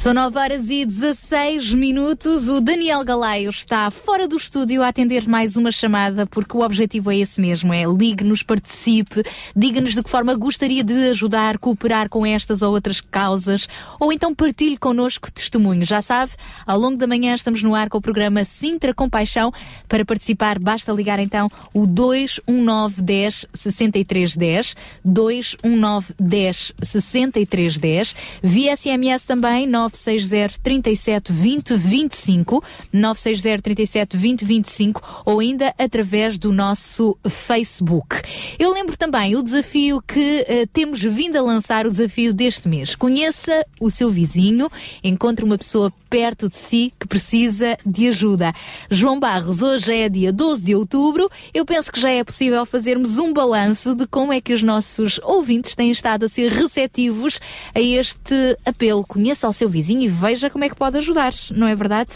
São 0.00 0.14
9 0.14 0.38
horas 0.38 0.70
e 0.70 0.86
16 0.86 1.74
minutos. 1.74 2.48
O 2.48 2.58
Daniel 2.58 3.04
Galaio 3.04 3.50
está 3.50 3.90
fora 3.90 4.26
do 4.26 4.34
estúdio 4.34 4.82
a 4.82 4.88
atender 4.88 5.28
mais 5.28 5.58
uma 5.58 5.70
chamada, 5.70 6.24
porque 6.24 6.56
o 6.56 6.62
objetivo 6.62 7.12
é 7.12 7.18
esse 7.18 7.38
mesmo: 7.38 7.70
é 7.70 7.84
ligue-nos, 7.84 8.42
participe, 8.42 9.22
diga-nos 9.54 9.92
de 9.92 10.02
que 10.02 10.08
forma 10.08 10.34
gostaria 10.34 10.82
de 10.82 11.10
ajudar, 11.10 11.58
cooperar 11.58 12.08
com 12.08 12.24
estas 12.24 12.62
ou 12.62 12.72
outras 12.72 13.02
causas, 13.02 13.68
ou 14.00 14.10
então 14.10 14.34
partilhe 14.34 14.78
connosco 14.78 15.30
testemunhos. 15.30 15.86
Já 15.86 16.00
sabe, 16.00 16.32
ao 16.66 16.78
longo 16.78 16.96
da 16.96 17.06
manhã 17.06 17.34
estamos 17.34 17.62
no 17.62 17.74
ar 17.74 17.90
com 17.90 17.98
o 17.98 18.02
programa 18.02 18.42
Sintra 18.42 18.94
Compaixão. 18.94 19.52
Para 19.86 20.02
participar, 20.02 20.58
basta 20.58 20.90
ligar 20.94 21.18
então 21.18 21.50
o 21.74 21.86
219 21.86 23.02
10 23.02 23.46
63 23.52 24.34
10, 24.34 24.76
219 25.04 26.14
10 26.18 26.72
63 26.82 27.76
10, 27.76 28.16
via 28.42 28.74
SMS 28.74 29.24
também 29.24 29.66
960 29.90 30.58
37 30.62 31.32
20 31.32 31.74
25, 31.74 32.64
960 32.92 33.62
37 33.62 34.16
20 34.16 34.44
25 34.44 35.22
ou 35.24 35.40
ainda 35.40 35.74
através 35.78 36.38
do 36.38 36.52
nosso 36.52 37.16
Facebook. 37.28 38.22
Eu 38.58 38.72
lembro 38.72 38.96
também 38.96 39.36
o 39.36 39.42
desafio 39.42 40.00
que 40.00 40.44
eh, 40.46 40.66
temos 40.72 41.02
vindo 41.02 41.36
a 41.36 41.42
lançar, 41.42 41.86
o 41.86 41.90
desafio 41.90 42.32
deste 42.32 42.68
mês. 42.68 42.94
Conheça 42.94 43.64
o 43.80 43.90
seu 43.90 44.10
vizinho, 44.10 44.70
encontre 45.02 45.44
uma 45.44 45.58
pessoa 45.58 45.92
perto 46.08 46.48
de 46.48 46.56
si 46.56 46.92
que 46.98 47.06
precisa 47.06 47.78
de 47.86 48.08
ajuda. 48.08 48.52
João 48.90 49.18
Barros, 49.18 49.62
hoje 49.62 49.94
é 49.94 50.08
dia 50.08 50.32
12 50.32 50.62
de 50.62 50.74
outubro. 50.74 51.30
Eu 51.54 51.64
penso 51.64 51.92
que 51.92 52.00
já 52.00 52.10
é 52.10 52.24
possível 52.24 52.66
fazermos 52.66 53.18
um 53.18 53.32
balanço 53.32 53.94
de 53.94 54.06
como 54.06 54.32
é 54.32 54.40
que 54.40 54.52
os 54.52 54.62
nossos 54.62 55.20
ouvintes 55.22 55.74
têm 55.74 55.90
estado 55.90 56.26
a 56.26 56.28
ser 56.28 56.52
receptivos 56.52 57.40
a 57.74 57.80
este 57.80 58.34
apelo. 58.64 59.04
Conheça 59.06 59.48
o 59.48 59.52
seu 59.52 59.68
vizinho 59.68 59.79
e 59.88 60.08
veja 60.08 60.50
como 60.50 60.64
é 60.64 60.68
que 60.68 60.76
pode 60.76 60.98
ajudar, 60.98 61.32
não 61.52 61.66
é 61.66 61.74
verdade? 61.74 62.12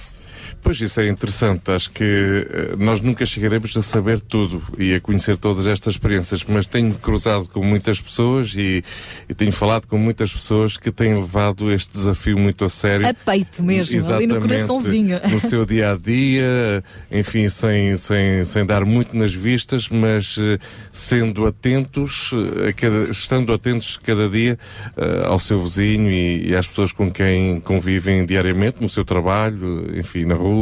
Pois 0.65 0.81
isso 0.81 0.99
é 0.99 1.09
interessante. 1.11 1.71
Acho 1.71 1.91
que 1.91 2.03
eh, 2.03 2.71
nós 2.79 2.99
nunca 2.99 3.27
chegaremos 3.27 3.77
a 3.77 3.83
saber 3.83 4.19
tudo 4.19 4.63
e 4.79 4.95
a 4.95 5.01
conhecer 5.01 5.37
todas 5.37 5.67
estas 5.67 5.93
experiências, 5.93 6.43
mas 6.43 6.67
tenho 6.67 6.95
cruzado 6.95 7.47
com 7.49 7.63
muitas 7.63 8.01
pessoas 8.01 8.55
e, 8.57 8.83
e 9.29 9.35
tenho 9.35 9.53
falado 9.53 9.87
com 9.87 9.99
muitas 9.99 10.33
pessoas 10.33 10.79
que 10.79 10.91
têm 10.91 11.17
levado 11.17 11.71
este 11.71 11.93
desafio 11.93 12.39
muito 12.39 12.65
a 12.65 12.71
sério. 12.71 13.07
A 13.07 13.13
peito 13.13 13.63
mesmo, 13.63 14.15
ali 14.15 14.27
no 14.27 14.41
coraçãozinho. 14.41 15.21
No 15.31 15.39
seu 15.39 15.67
dia 15.67 15.93
a 15.93 15.99
dia, 15.99 16.83
enfim, 17.13 17.47
sem, 17.51 17.95
sem, 17.97 18.43
sem 18.47 18.65
dar 18.65 18.87
muito 18.87 19.15
nas 19.15 19.35
vistas, 19.35 19.91
mas 19.91 20.37
eh, 20.41 20.59
sendo 20.91 21.45
atentos, 21.45 22.31
eh, 22.67 22.73
cada, 22.73 23.11
estando 23.11 23.53
atentos 23.53 23.99
cada 23.99 24.31
dia 24.31 24.59
eh, 24.97 25.27
ao 25.27 25.39
seu 25.39 25.61
vizinho 25.61 26.11
e, 26.11 26.49
e 26.49 26.57
às 26.57 26.67
pessoas 26.67 26.91
com 26.91 27.11
quem 27.11 27.61
convivem 27.61 28.25
diariamente, 28.25 28.79
no 28.81 28.89
seu 28.89 29.05
trabalho, 29.05 29.95
enfim, 29.95 30.25
na 30.25 30.35
rua. 30.35 30.54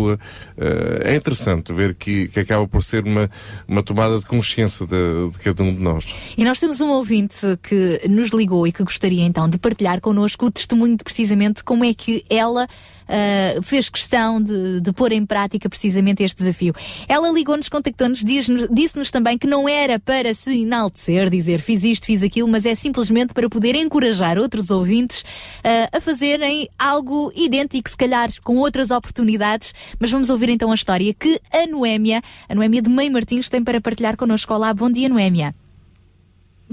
Eh, 0.56 1.12
é 1.12 1.16
interessante 1.16 1.72
ver 1.72 1.94
que, 1.94 2.28
que 2.28 2.40
acaba 2.40 2.66
por 2.66 2.82
ser 2.82 3.04
uma, 3.04 3.30
uma 3.66 3.82
tomada 3.82 4.18
de 4.18 4.26
consciência 4.26 4.86
de, 4.86 5.30
de 5.30 5.38
cada 5.38 5.62
um 5.62 5.74
de 5.74 5.80
nós. 5.80 6.06
E 6.36 6.44
nós 6.44 6.58
temos 6.60 6.80
um 6.80 6.88
ouvinte 6.90 7.36
que 7.62 8.00
nos 8.08 8.30
ligou 8.30 8.66
e 8.66 8.72
que 8.72 8.82
gostaria 8.82 9.24
então 9.24 9.48
de 9.48 9.58
partilhar 9.58 10.00
connosco 10.00 10.46
o 10.46 10.50
testemunho 10.50 10.96
de 10.96 11.04
precisamente 11.04 11.62
como 11.64 11.84
é 11.84 11.94
que 11.94 12.24
ela 12.28 12.66
uh, 13.08 13.62
fez 13.62 13.88
questão 13.88 14.42
de, 14.42 14.80
de 14.80 14.92
pôr 14.92 15.12
em 15.12 15.24
prática 15.24 15.68
precisamente 15.68 16.22
este 16.22 16.38
desafio. 16.38 16.74
Ela 17.08 17.30
ligou-nos, 17.30 17.68
contactou-nos, 17.68 18.24
disse-nos 18.24 19.10
também 19.10 19.38
que 19.38 19.46
não 19.46 19.68
era 19.68 19.98
para 19.98 20.34
se 20.34 20.62
enaltecer, 20.62 21.30
dizer 21.30 21.58
fiz 21.60 21.84
isto, 21.84 22.06
fiz 22.06 22.22
aquilo, 22.22 22.48
mas 22.48 22.66
é 22.66 22.74
simplesmente 22.74 23.34
para 23.34 23.48
poder 23.48 23.74
encorajar 23.74 24.38
outros 24.38 24.70
ouvintes 24.70 25.22
uh, 25.22 25.96
a 25.96 26.00
fazerem 26.00 26.68
algo 26.78 27.32
idêntico, 27.34 27.88
se 27.88 27.96
calhar 27.96 28.30
com 28.42 28.56
outras 28.58 28.90
oportunidades. 28.90 29.74
Mas 29.98 30.10
vamos 30.10 30.30
ouvir 30.30 30.48
então 30.48 30.70
a 30.70 30.74
história 30.74 31.12
que 31.14 31.40
a 31.52 31.66
Noémia, 31.66 32.22
a 32.48 32.54
Noémia 32.54 32.82
de 32.82 32.90
Mãe 32.90 33.08
Martins, 33.10 33.48
tem 33.48 33.62
para 33.62 33.80
partilhar 33.80 34.16
connosco. 34.16 34.52
Olá, 34.54 34.72
bom 34.72 34.90
dia, 34.90 35.08
Noémia. 35.08 35.54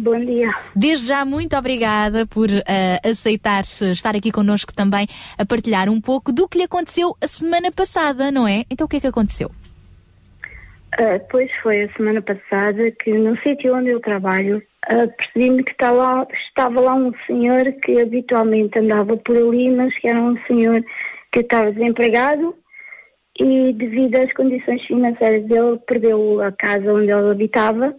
Bom 0.01 0.17
dia. 0.23 0.49
Desde 0.73 1.07
já, 1.07 1.25
muito 1.25 1.57
obrigada 1.57 2.25
por 2.25 2.47
eh, 2.49 2.99
aceitar 3.03 3.63
estar 3.63 4.15
aqui 4.15 4.31
connosco 4.31 4.73
também 4.73 5.05
a 5.37 5.45
partilhar 5.45 5.89
um 5.89 5.99
pouco 5.99 6.31
do 6.31 6.47
que 6.47 6.57
lhe 6.57 6.63
aconteceu 6.63 7.17
a 7.21 7.27
semana 7.27 7.69
passada, 7.69 8.31
não 8.31 8.47
é? 8.47 8.63
Então 8.71 8.85
o 8.85 8.89
que 8.89 8.95
é 8.95 8.99
que 9.01 9.07
aconteceu? 9.07 9.51
Ah, 10.93 11.19
pois 11.29 11.51
foi 11.61 11.83
a 11.83 11.93
semana 11.97 12.21
passada 12.21 12.89
que 13.03 13.11
no 13.11 13.37
sítio 13.41 13.75
onde 13.75 13.89
eu 13.89 13.99
trabalho 13.99 14.63
ah, 14.87 15.05
percebi-me 15.17 15.63
que 15.65 15.71
está 15.73 15.91
lá- 15.91 16.25
estava 16.47 16.79
lá 16.79 16.95
um 16.95 17.11
senhor 17.27 17.65
que 17.83 17.99
habitualmente 17.99 18.79
andava 18.79 19.17
por 19.17 19.35
ali, 19.35 19.69
mas 19.69 19.93
que 19.99 20.07
era 20.07 20.21
um 20.21 20.37
senhor 20.47 20.81
que 21.29 21.41
estava 21.41 21.73
desempregado 21.73 22.55
e 23.37 23.73
devido 23.73 24.15
às 24.15 24.31
condições 24.33 24.81
financeiras 24.85 25.45
dele 25.45 25.77
perdeu 25.85 26.41
a 26.41 26.53
casa 26.53 26.93
onde 26.93 27.11
ele 27.11 27.31
habitava 27.31 27.93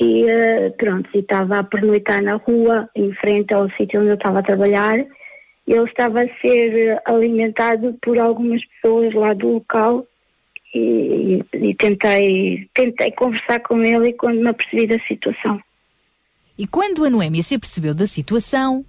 e 0.00 0.30
ah, 0.30 0.70
pronto, 0.76 1.08
e 1.14 1.18
estava 1.18 1.58
a 1.58 1.64
pernoitar 1.64 2.22
na 2.22 2.34
rua 2.34 2.88
em 2.94 3.12
frente 3.14 3.52
ao 3.52 3.70
sítio 3.72 4.00
onde 4.00 4.10
eu 4.10 4.14
estava 4.14 4.38
a 4.38 4.42
trabalhar. 4.42 4.98
Ele 5.66 5.84
estava 5.84 6.22
a 6.22 6.40
ser 6.40 7.00
alimentado 7.04 7.98
por 8.00 8.18
algumas 8.18 8.64
pessoas 8.64 9.12
lá 9.12 9.34
do 9.34 9.54
local 9.54 10.06
e, 10.74 11.44
e 11.52 11.74
tentei, 11.74 12.68
tentei 12.72 13.12
conversar 13.12 13.60
com 13.60 13.82
ele 13.82 14.12
quando 14.14 14.40
me 14.40 14.48
apercebi 14.48 14.86
da 14.86 14.98
situação. 15.06 15.60
E 16.56 16.66
quando 16.66 17.04
a 17.04 17.10
Noémia 17.10 17.42
se 17.42 17.54
apercebeu 17.54 17.94
da 17.94 18.06
situação, 18.06 18.84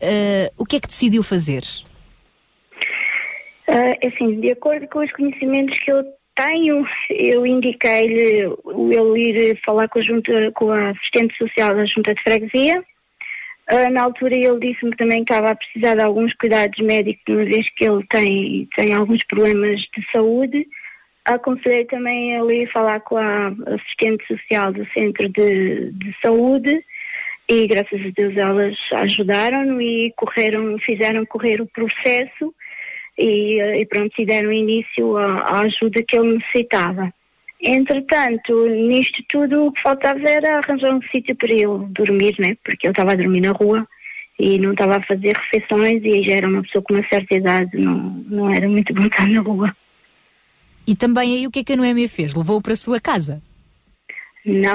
eh, 0.00 0.50
o 0.56 0.64
que 0.64 0.76
é 0.76 0.80
que 0.80 0.88
decidiu 0.88 1.22
fazer? 1.22 1.62
Ah, 3.68 4.06
assim, 4.06 4.40
de 4.40 4.50
acordo 4.50 4.88
com 4.88 4.98
os 4.98 5.12
conhecimentos 5.12 5.78
que 5.80 5.92
eu 5.92 6.04
tenho, 6.34 6.86
eu 7.10 7.46
indiquei-lhe 7.46 8.48
ele 8.90 9.50
ir 9.50 9.60
falar 9.64 9.88
com 9.88 9.98
a, 9.98 10.02
junta, 10.02 10.52
com 10.52 10.70
a 10.70 10.90
assistente 10.90 11.36
social 11.36 11.74
da 11.74 11.84
junta 11.84 12.14
de 12.14 12.22
freguesia. 12.22 12.82
Ah, 13.68 13.90
na 13.90 14.02
altura 14.02 14.34
ele 14.34 14.58
disse-me 14.58 14.90
que 14.90 14.96
também 14.98 15.22
estava 15.22 15.50
a 15.50 15.54
precisar 15.54 15.94
de 15.94 16.02
alguns 16.02 16.34
cuidados 16.34 16.78
médicos, 16.80 17.22
uma 17.28 17.44
vez 17.44 17.68
que 17.70 17.84
ele 17.84 18.04
tem, 18.08 18.68
tem 18.76 18.92
alguns 18.92 19.22
problemas 19.24 19.80
de 19.80 20.10
saúde. 20.10 20.66
Aconselhei 21.24 21.84
também 21.84 22.34
ele 22.34 22.62
ir 22.62 22.72
falar 22.72 23.00
com 23.00 23.16
a 23.16 23.48
assistente 23.48 24.26
social 24.26 24.72
do 24.72 24.84
centro 24.92 25.28
de, 25.28 25.92
de 25.92 26.16
saúde 26.20 26.84
e 27.48 27.66
graças 27.66 28.00
a 28.00 28.10
Deus 28.14 28.36
elas 28.36 28.76
ajudaram 28.92 29.80
e 29.80 30.12
correram, 30.16 30.78
fizeram 30.78 31.24
correr 31.26 31.60
o 31.60 31.66
processo 31.66 32.54
e, 33.18 33.60
eh, 33.60 33.80
e 33.80 33.86
pronto, 33.86 34.12
e 34.18 34.26
deram 34.26 34.52
início 34.52 35.16
à, 35.16 35.40
à 35.40 35.60
ajuda 35.60 36.02
que 36.02 36.16
ele 36.16 36.36
necessitava. 36.36 37.12
Entretanto, 37.60 38.66
nisto 38.66 39.22
tudo 39.28 39.66
o 39.66 39.72
que 39.72 39.82
faltava 39.82 40.28
era 40.28 40.58
arranjar 40.58 40.94
um 40.94 41.02
sítio 41.02 41.34
para 41.36 41.52
ele 41.52 41.86
dormir, 41.90 42.34
né? 42.38 42.56
Porque 42.64 42.86
ele 42.86 42.92
estava 42.92 43.12
a 43.12 43.16
dormir 43.16 43.40
na 43.40 43.52
rua 43.52 43.86
e 44.38 44.58
não 44.58 44.72
estava 44.72 44.96
a 44.96 45.02
fazer 45.02 45.36
refeições 45.36 46.02
e 46.04 46.24
já 46.24 46.32
era 46.32 46.48
uma 46.48 46.62
pessoa 46.62 46.82
com 46.82 46.94
uma 46.94 47.06
certa 47.08 47.34
idade, 47.34 47.76
não, 47.78 47.94
não 48.26 48.52
era 48.52 48.68
muito 48.68 48.92
bom 48.92 49.04
estar 49.04 49.28
na 49.28 49.40
rua. 49.40 49.76
E 50.86 50.96
também 50.96 51.36
aí 51.36 51.46
o 51.46 51.50
que 51.50 51.60
é 51.60 51.64
que 51.64 51.74
a 51.74 51.76
Noémia 51.76 52.08
fez? 52.08 52.34
Levou-o 52.34 52.60
para 52.60 52.72
a 52.72 52.76
sua 52.76 53.00
casa? 53.00 53.40
Não. 54.44 54.74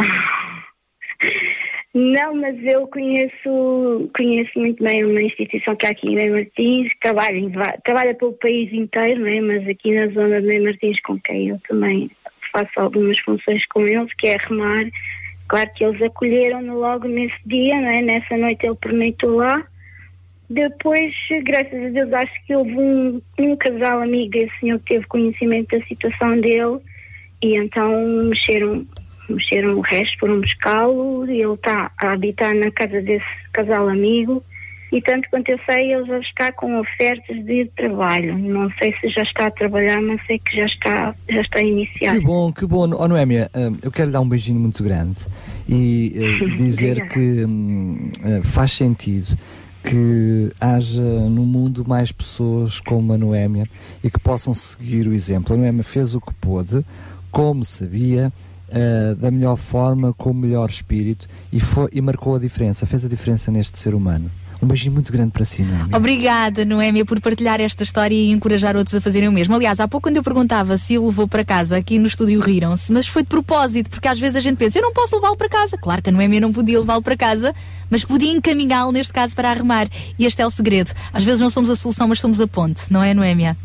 Não, 1.99 2.35
mas 2.35 2.55
eu 2.63 2.85
conheço, 2.89 4.07
conheço 4.15 4.59
muito 4.59 4.83
bem 4.83 5.03
uma 5.03 5.19
instituição 5.19 5.75
que 5.75 5.87
há 5.87 5.89
aqui 5.89 6.07
em 6.07 6.13
Mãe 6.13 6.29
Martins, 6.29 6.93
que 6.93 6.99
trabalha, 6.99 7.41
trabalha 7.83 8.13
pelo 8.13 8.33
país 8.33 8.71
inteiro, 8.71 9.21
não 9.21 9.27
é? 9.27 9.41
mas 9.41 9.67
aqui 9.67 9.95
na 9.95 10.05
zona 10.09 10.39
de 10.39 10.45
Mãe 10.45 10.59
Martins, 10.61 10.99
com 11.01 11.19
quem 11.19 11.47
eu 11.49 11.59
também 11.67 12.07
faço 12.51 12.79
algumas 12.79 13.17
funções 13.17 13.65
com 13.65 13.87
eles, 13.87 14.13
que 14.13 14.27
é 14.27 14.37
remar. 14.37 14.85
Claro 15.47 15.71
que 15.73 15.83
eles 15.83 15.99
acolheram-no 16.03 16.77
logo 16.77 17.07
nesse 17.07 17.39
dia, 17.47 17.81
não 17.81 17.89
é? 17.89 18.03
nessa 18.03 18.37
noite 18.37 18.67
ele 18.67 18.75
permitiu 18.75 19.35
lá 19.37 19.65
Depois, 20.51 21.15
graças 21.45 21.83
a 21.83 21.89
Deus, 21.89 22.13
acho 22.13 22.45
que 22.45 22.55
houve 22.55 22.77
um, 22.77 23.19
um 23.39 23.55
casal 23.55 24.03
amigo 24.03 24.29
desse 24.29 24.55
senhor 24.59 24.77
que 24.81 24.93
teve 24.93 25.07
conhecimento 25.07 25.75
da 25.75 25.83
situação 25.87 26.39
dele 26.41 26.77
e 27.41 27.57
então 27.57 27.89
mexeram, 28.25 28.85
mexeram 29.29 29.77
o 29.77 29.81
resto, 29.81 30.17
foram 30.19 30.41
buscá-lo 30.41 31.29
e 31.29 31.41
ele 31.41 31.53
está 31.53 31.91
a 31.97 32.11
habitar 32.13 32.53
na 32.55 32.71
casa 32.71 33.01
desse 33.01 33.25
casal 33.53 33.89
amigo 33.89 34.43
e 34.91 35.01
tanto 35.01 35.29
quanto 35.29 35.49
eu 35.49 35.59
sei 35.65 35.93
ele 35.93 36.05
já 36.05 36.19
está 36.19 36.51
com 36.51 36.79
ofertas 36.79 37.43
de 37.45 37.65
trabalho. 37.75 38.37
Não 38.37 38.71
sei 38.79 38.93
se 39.01 39.09
já 39.09 39.21
está 39.21 39.47
a 39.47 39.51
trabalhar, 39.51 40.01
mas 40.01 40.25
sei 40.25 40.39
que 40.39 40.55
já 40.55 40.65
está, 40.65 41.15
já 41.29 41.41
está 41.41 41.59
a 41.59 41.63
iniciar. 41.63 42.13
Que 42.13 42.21
bom, 42.21 42.53
que 42.53 42.65
bom. 42.65 42.89
Oh, 42.93 43.07
Noémia, 43.07 43.49
eh, 43.53 43.69
eu 43.81 43.91
quero 43.91 44.07
lhe 44.07 44.13
dar 44.13 44.21
um 44.21 44.29
beijinho 44.29 44.59
muito 44.59 44.81
grande 44.83 45.19
e 45.67 46.13
eh, 46.15 46.55
dizer 46.55 47.09
que 47.09 47.45
hum, 47.45 48.11
eh, 48.23 48.41
faz 48.43 48.71
sentido 48.71 49.37
que 49.83 50.51
haja 50.59 51.01
no 51.01 51.45
mundo 51.45 51.85
mais 51.87 52.11
pessoas 52.11 52.79
como 52.79 53.13
a 53.13 53.17
Noémia 53.17 53.67
e 54.03 54.09
que 54.09 54.19
possam 54.19 54.53
seguir 54.53 55.07
o 55.07 55.13
exemplo. 55.13 55.53
A 55.53 55.57
Noémia 55.57 55.83
fez 55.83 56.15
o 56.15 56.21
que 56.21 56.33
pôde, 56.35 56.83
como 57.29 57.63
sabia, 57.65 58.31
eh, 58.69 59.15
da 59.17 59.31
melhor 59.31 59.55
forma, 59.55 60.13
com 60.13 60.31
o 60.31 60.33
melhor 60.33 60.69
espírito 60.69 61.27
e, 61.51 61.59
foi, 61.59 61.89
e 61.91 62.01
marcou 62.01 62.35
a 62.35 62.39
diferença, 62.39 62.85
fez 62.85 63.05
a 63.05 63.07
diferença 63.07 63.51
neste 63.51 63.79
ser 63.79 63.93
humano. 63.95 64.29
Um 64.61 64.67
beijinho 64.67 64.93
muito 64.93 65.11
grande 65.11 65.31
para 65.31 65.45
si, 65.45 65.61
Noémia. 65.61 65.95
Obrigada, 65.95 66.65
Noémia, 66.65 67.05
por 67.05 67.21
partilhar 67.21 67.61
esta 67.61 67.83
história 67.83 68.15
e 68.15 68.31
encorajar 68.31 68.75
outros 68.75 68.95
a 68.95 69.01
fazerem 69.01 69.29
o 69.29 69.31
mesmo. 69.31 69.53
Aliás, 69.53 69.79
há 69.79 69.87
pouco 69.87 70.09
quando 70.09 70.17
eu 70.17 70.23
perguntava 70.23 70.77
se 70.77 70.97
o 70.97 71.05
levou 71.05 71.27
para 71.27 71.45
casa, 71.45 71.77
aqui 71.77 71.99
no 71.99 72.07
estúdio 72.07 72.41
riram-se, 72.41 72.91
mas 72.91 73.07
foi 73.07 73.21
de 73.21 73.29
propósito, 73.29 73.89
porque 73.89 74.07
às 74.07 74.19
vezes 74.19 74.35
a 74.35 74.39
gente 74.39 74.57
pensa, 74.57 74.79
eu 74.79 74.81
não 74.81 74.93
posso 74.93 75.15
levá-lo 75.15 75.37
para 75.37 75.47
casa. 75.47 75.77
Claro 75.77 76.01
que 76.01 76.09
a 76.09 76.11
Noémia 76.11 76.39
não 76.39 76.51
podia 76.51 76.79
levá-lo 76.79 77.03
para 77.03 77.15
casa, 77.15 77.53
mas 77.89 78.03
podia 78.03 78.31
encaminhá-lo, 78.31 78.91
neste 78.91 79.13
caso, 79.13 79.35
para 79.35 79.51
arrumar. 79.51 79.87
E 80.17 80.25
este 80.25 80.41
é 80.41 80.45
o 80.45 80.49
segredo. 80.49 80.91
Às 81.13 81.23
vezes 81.23 81.39
não 81.39 81.51
somos 81.51 81.69
a 81.69 81.75
solução, 81.75 82.07
mas 82.07 82.19
somos 82.19 82.41
a 82.41 82.47
ponte, 82.47 82.91
não 82.91 83.03
é, 83.03 83.13
Noémia? 83.13 83.55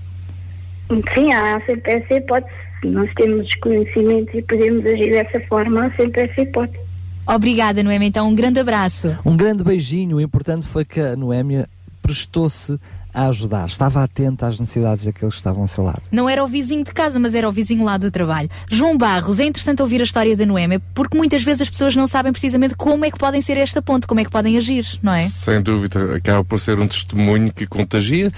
Sim, 1.14 1.32
há 1.32 1.58
sempre 1.64 1.90
essa 1.90 2.14
hipótese. 2.14 2.71
Nós 2.84 3.10
temos 3.14 3.54
conhecimento 3.56 4.36
e 4.36 4.42
podemos 4.42 4.84
agir 4.84 5.10
dessa 5.10 5.40
forma, 5.46 5.86
há 5.86 5.90
sempre 5.96 6.22
essa 6.22 6.40
hipótese. 6.40 6.82
Obrigada, 7.26 7.82
Noémia. 7.82 8.08
Então, 8.08 8.28
um 8.28 8.34
grande 8.34 8.58
abraço. 8.58 9.16
Um 9.24 9.36
grande 9.36 9.62
beijinho. 9.62 10.16
O 10.16 10.20
importante 10.20 10.66
foi 10.66 10.84
que 10.84 11.00
a 11.00 11.14
Noémia 11.14 11.68
prestou-se 12.02 12.78
a 13.14 13.26
ajudar, 13.28 13.66
estava 13.66 14.02
atenta 14.02 14.46
às 14.46 14.58
necessidades 14.58 15.04
daqueles 15.04 15.34
que 15.34 15.38
estavam 15.38 15.62
ao 15.62 15.68
seu 15.68 15.84
lado. 15.84 16.02
Não 16.10 16.28
era 16.28 16.42
o 16.42 16.46
vizinho 16.46 16.82
de 16.82 16.92
casa, 16.92 17.18
mas 17.18 17.34
era 17.34 17.46
o 17.46 17.52
vizinho 17.52 17.84
lá 17.84 17.98
do 17.98 18.10
trabalho. 18.10 18.48
João 18.70 18.96
Barros, 18.96 19.38
é 19.38 19.44
interessante 19.44 19.82
ouvir 19.82 20.00
a 20.00 20.04
história 20.04 20.34
da 20.34 20.46
Noémia, 20.46 20.80
porque 20.94 21.16
muitas 21.16 21.42
vezes 21.42 21.62
as 21.62 21.70
pessoas 21.70 21.94
não 21.94 22.06
sabem 22.06 22.32
precisamente 22.32 22.74
como 22.74 23.04
é 23.04 23.10
que 23.10 23.18
podem 23.18 23.42
ser 23.42 23.58
esta 23.58 23.82
ponte, 23.82 24.06
como 24.06 24.20
é 24.20 24.24
que 24.24 24.30
podem 24.30 24.56
agir, 24.56 24.84
não 25.02 25.12
é? 25.12 25.26
Sem 25.26 25.60
dúvida, 25.60 26.16
acaba 26.16 26.42
por 26.42 26.58
ser 26.58 26.78
um 26.78 26.88
testemunho 26.88 27.52
que 27.52 27.66
contagia. 27.66 28.32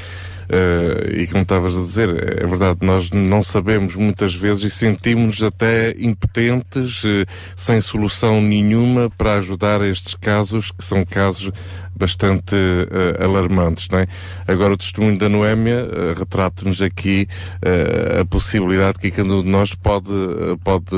Eh, 0.48 1.22
e 1.22 1.26
como 1.26 1.42
estavas 1.42 1.76
a 1.76 1.80
dizer, 1.80 2.42
é 2.42 2.46
verdade, 2.46 2.78
nós 2.82 3.10
não 3.10 3.42
sabemos 3.42 3.96
muitas 3.96 4.34
vezes 4.34 4.64
e 4.64 4.70
sentimos-nos 4.70 5.42
até 5.42 5.94
impotentes, 5.98 7.02
eh, 7.04 7.24
sem 7.56 7.80
solução 7.80 8.40
nenhuma 8.40 9.10
para 9.10 9.34
ajudar 9.34 9.80
estes 9.82 10.14
casos, 10.14 10.70
que 10.70 10.84
são 10.84 11.04
casos 11.04 11.50
bastante 11.96 12.54
eh, 12.54 13.24
alarmantes, 13.24 13.88
não 13.88 14.00
é? 14.00 14.06
Agora, 14.48 14.74
o 14.74 14.76
testemunho 14.76 15.16
da 15.16 15.28
Noémia 15.28 15.88
eh, 15.90 16.14
retrata-nos 16.16 16.82
aqui 16.82 17.28
a 18.20 18.24
possibilidade 18.24 18.98
que 18.98 19.10
cada 19.10 19.32
um 19.32 19.42
de 19.42 19.48
nós 19.48 19.74
pode, 19.74 20.12
pode 20.62 20.94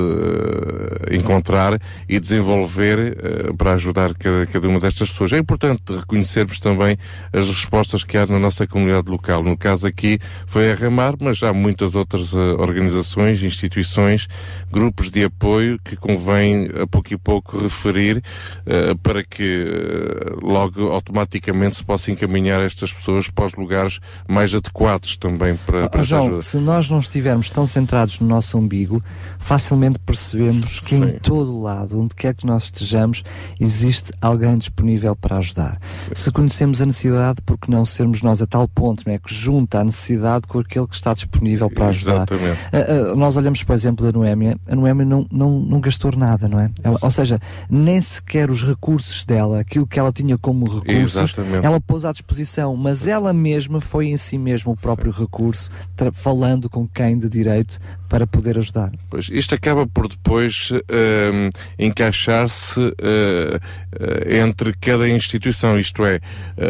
encontrar 1.10 1.80
e 2.08 2.18
desenvolver 2.18 3.16
para 3.56 3.74
ajudar 3.74 4.14
cada, 4.14 4.46
cada 4.46 4.68
uma 4.68 4.80
destas 4.80 5.10
pessoas. 5.10 5.32
É 5.32 5.38
importante 5.38 5.94
reconhecermos 5.94 6.58
também 6.60 6.96
as 7.32 7.48
respostas 7.48 8.04
que 8.04 8.16
há 8.16 8.26
na 8.26 8.38
nossa 8.38 8.66
comunidade 8.66 9.08
local. 9.08 9.35
No 9.42 9.56
caso 9.56 9.86
aqui 9.86 10.18
foi 10.46 10.70
a 10.70 10.74
Ramar, 10.74 11.14
mas 11.20 11.42
há 11.42 11.52
muitas 11.52 11.94
outras 11.94 12.32
eh, 12.34 12.36
organizações, 12.58 13.42
instituições, 13.42 14.28
grupos 14.70 15.10
de 15.10 15.24
apoio 15.24 15.78
que 15.82 15.96
convém 15.96 16.68
a 16.82 16.86
pouco 16.86 17.12
e 17.12 17.16
pouco 17.16 17.58
referir 17.58 18.22
eh, 18.66 18.94
para 19.02 19.22
que 19.24 19.42
eh, 19.42 20.34
logo 20.42 20.88
automaticamente 20.88 21.76
se 21.76 21.84
possa 21.84 22.10
encaminhar 22.10 22.60
estas 22.60 22.92
pessoas 22.92 23.28
para 23.30 23.46
os 23.46 23.54
lugares 23.54 24.00
mais 24.28 24.54
adequados 24.54 25.16
também 25.16 25.56
para, 25.66 25.88
para 25.88 26.00
Ah, 26.00 26.04
João, 26.04 26.26
ajuda. 26.26 26.40
se 26.40 26.56
nós 26.58 26.90
não 26.90 26.98
estivermos 26.98 27.50
tão 27.50 27.66
centrados 27.66 28.20
no 28.20 28.26
nosso 28.26 28.58
umbigo, 28.58 29.02
facilmente 29.38 29.98
percebemos 29.98 30.80
que 30.80 30.94
em 30.94 31.18
todo 31.18 31.52
o 31.54 31.62
lado, 31.62 32.00
onde 32.00 32.14
quer 32.14 32.34
que 32.34 32.46
nós 32.46 32.64
estejamos, 32.64 33.22
existe 33.60 34.12
alguém 34.20 34.56
disponível 34.58 35.14
para 35.16 35.38
ajudar. 35.38 35.78
Se 36.14 36.30
conhecemos 36.30 36.80
a 36.82 36.86
necessidade, 36.86 37.40
por 37.42 37.58
que 37.58 37.70
não 37.70 37.84
sermos 37.84 38.22
nós 38.22 38.40
a 38.42 38.46
tal 38.46 38.66
ponto, 38.68 39.02
não 39.06 39.14
é? 39.14 39.18
Que 39.26 39.34
junta 39.34 39.80
a 39.80 39.84
necessidade 39.84 40.46
com 40.46 40.60
aquele 40.60 40.86
que 40.86 40.94
está 40.94 41.12
disponível 41.12 41.68
para 41.68 41.88
ajudar. 41.88 42.14
Exatamente. 42.30 42.58
Ah, 42.72 43.10
ah, 43.12 43.16
nós 43.16 43.36
olhamos, 43.36 43.62
por 43.64 43.72
exemplo, 43.74 44.06
da 44.06 44.12
Noémia, 44.16 44.56
a 44.68 44.74
Noémia 44.76 45.04
não, 45.04 45.26
não, 45.32 45.58
não 45.60 45.80
gastou 45.80 46.12
nada, 46.16 46.46
não 46.48 46.60
é? 46.60 46.70
Ela- 46.84 46.98
ou 47.02 47.10
seja, 47.10 47.40
nem 47.68 48.00
sequer 48.00 48.50
os 48.50 48.62
recursos 48.62 49.24
dela, 49.24 49.60
aquilo 49.60 49.86
que 49.86 49.98
ela 49.98 50.12
tinha 50.12 50.38
como 50.38 50.64
recursos, 50.66 51.16
Exatamente. 51.16 51.66
ela 51.66 51.80
pôs 51.80 52.04
à 52.04 52.12
disposição, 52.12 52.76
mas 52.76 53.06
ela 53.08 53.32
mesma 53.32 53.80
foi 53.80 54.06
em 54.06 54.16
si 54.16 54.38
mesma 54.38 54.72
o 54.72 54.76
próprio 54.76 55.10
recurso, 55.10 55.70
tra- 55.96 56.12
falando 56.12 56.70
com 56.70 56.86
quem 56.86 57.18
de 57.18 57.28
direito 57.28 57.78
para 58.08 58.26
poder 58.26 58.56
ajudar. 58.58 58.92
Pois, 59.10 59.28
isto 59.32 59.54
acaba 59.56 59.84
por 59.86 60.06
depois 60.06 60.70
ehm, 60.88 61.50
encaixar-se 61.78 62.80
eh, 63.00 63.58
eh, 63.98 64.38
entre 64.38 64.72
cada 64.74 65.08
instituição, 65.08 65.76
isto 65.78 66.04
é, 66.04 66.20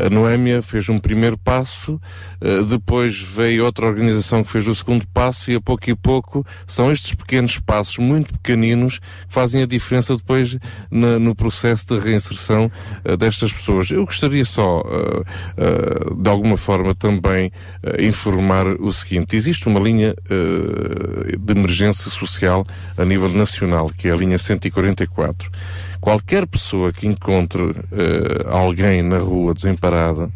a 0.06 0.08
Noémia 0.08 0.62
fez 0.62 0.88
um 0.88 0.98
primeiro 0.98 1.36
passo, 1.36 2.00
eh, 2.46 2.62
depois 2.64 3.18
veio 3.20 3.64
outra 3.64 3.86
organização 3.86 4.44
que 4.44 4.50
fez 4.50 4.66
o 4.68 4.74
segundo 4.74 5.04
passo 5.08 5.50
e 5.50 5.56
a 5.56 5.60
pouco 5.60 5.90
e 5.90 5.94
pouco 5.96 6.46
são 6.66 6.92
estes 6.92 7.14
pequenos 7.14 7.58
passos, 7.58 7.98
muito 7.98 8.32
pequeninos, 8.34 8.98
que 9.00 9.34
fazem 9.34 9.62
a 9.62 9.66
diferença 9.66 10.14
depois 10.16 10.56
na- 10.90 11.18
no 11.18 11.34
processo 11.34 11.86
de 11.88 11.98
reinserção 11.98 12.70
eh, 13.04 13.16
destas 13.16 13.52
pessoas. 13.52 13.90
Eu 13.90 14.04
gostaria 14.04 14.44
só, 14.44 14.82
eh, 15.56 16.14
de 16.16 16.30
alguma 16.30 16.56
forma, 16.56 16.94
também 16.94 17.50
informar 17.98 18.66
o 18.66 18.92
seguinte: 18.92 19.34
existe 19.36 19.66
uma 19.66 19.80
linha 19.80 20.14
de 21.38 21.52
emergência 21.52 22.10
social 22.10 22.64
a 22.96 23.04
nível 23.04 23.28
nacional, 23.30 23.90
que 23.96 24.08
é 24.08 24.12
a 24.12 24.16
linha 24.16 24.38
144. 24.38 25.50
Qualquer 26.00 26.46
pessoa 26.46 26.92
que 26.92 27.06
encontre 27.06 27.62
alguém 28.46 29.02
na 29.02 29.18
rua 29.18 29.54
desemparada 29.54 30.30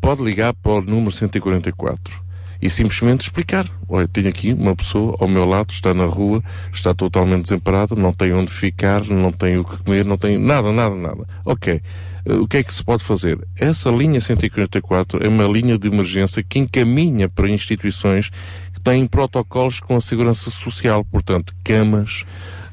pode 0.00 0.22
ligar 0.22 0.54
para 0.54 0.72
o 0.72 0.80
número 0.80 1.10
144 1.10 2.22
e 2.62 2.70
simplesmente 2.70 3.22
explicar. 3.22 3.68
Olha, 3.88 4.06
tenho 4.06 4.28
aqui 4.28 4.52
uma 4.52 4.76
pessoa 4.76 5.16
ao 5.18 5.26
meu 5.26 5.44
lado, 5.44 5.72
está 5.72 5.92
na 5.92 6.04
rua, 6.04 6.40
está 6.72 6.94
totalmente 6.94 7.42
desemparada, 7.42 7.96
não 7.96 8.12
tem 8.12 8.32
onde 8.32 8.52
ficar, 8.52 9.04
não 9.08 9.32
tem 9.32 9.58
o 9.58 9.64
que 9.64 9.82
comer, 9.82 10.04
não 10.04 10.16
tem 10.16 10.38
nada, 10.38 10.70
nada, 10.70 10.94
nada. 10.94 11.26
Ok. 11.44 11.82
Eh, 12.24 12.32
O 12.34 12.46
que 12.46 12.58
é 12.58 12.62
que 12.62 12.72
se 12.72 12.84
pode 12.84 13.02
fazer? 13.02 13.36
Essa 13.56 13.90
linha 13.90 14.20
144 14.20 15.24
é 15.24 15.28
uma 15.28 15.44
linha 15.44 15.76
de 15.76 15.88
emergência 15.88 16.40
que 16.40 16.60
encaminha 16.60 17.28
para 17.28 17.50
instituições 17.50 18.30
que 18.72 18.80
têm 18.80 19.08
protocolos 19.08 19.80
com 19.80 19.96
a 19.96 20.00
segurança 20.00 20.48
social, 20.48 21.04
portanto, 21.04 21.52
camas, 21.64 22.24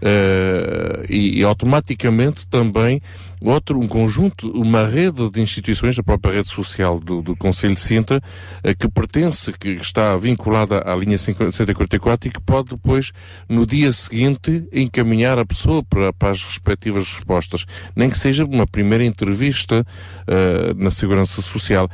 eh, 0.01 1.05
e, 1.09 1.39
e 1.39 1.43
automaticamente 1.43 2.47
também 2.47 3.01
outro, 3.41 3.79
um 3.79 3.87
conjunto, 3.87 4.51
uma 4.51 4.85
rede 4.85 5.29
de 5.29 5.41
instituições, 5.41 5.97
a 5.97 6.03
própria 6.03 6.33
rede 6.33 6.49
social 6.49 6.99
do, 6.99 7.21
do 7.21 7.35
Conselho 7.35 7.73
de 7.73 7.79
Sintra, 7.79 8.21
eh, 8.63 8.73
que 8.73 8.89
pertence, 8.89 9.53
que 9.53 9.69
está 9.69 10.15
vinculada 10.17 10.79
à 10.85 10.95
linha 10.95 11.17
144 11.17 12.29
e 12.29 12.31
que 12.31 12.41
pode 12.41 12.69
depois, 12.69 13.11
no 13.47 13.65
dia 13.65 13.91
seguinte, 13.91 14.65
encaminhar 14.73 15.39
a 15.39 15.45
pessoa 15.45 15.83
para, 15.83 16.11
para 16.11 16.31
as 16.31 16.43
respectivas 16.43 17.13
respostas. 17.13 17.65
Nem 17.95 18.09
que 18.09 18.17
seja 18.17 18.43
uma 18.43 18.67
primeira 18.67 19.03
entrevista 19.03 19.85
eh, 20.27 20.73
na 20.75 20.91
Segurança 20.91 21.41
Social. 21.41 21.89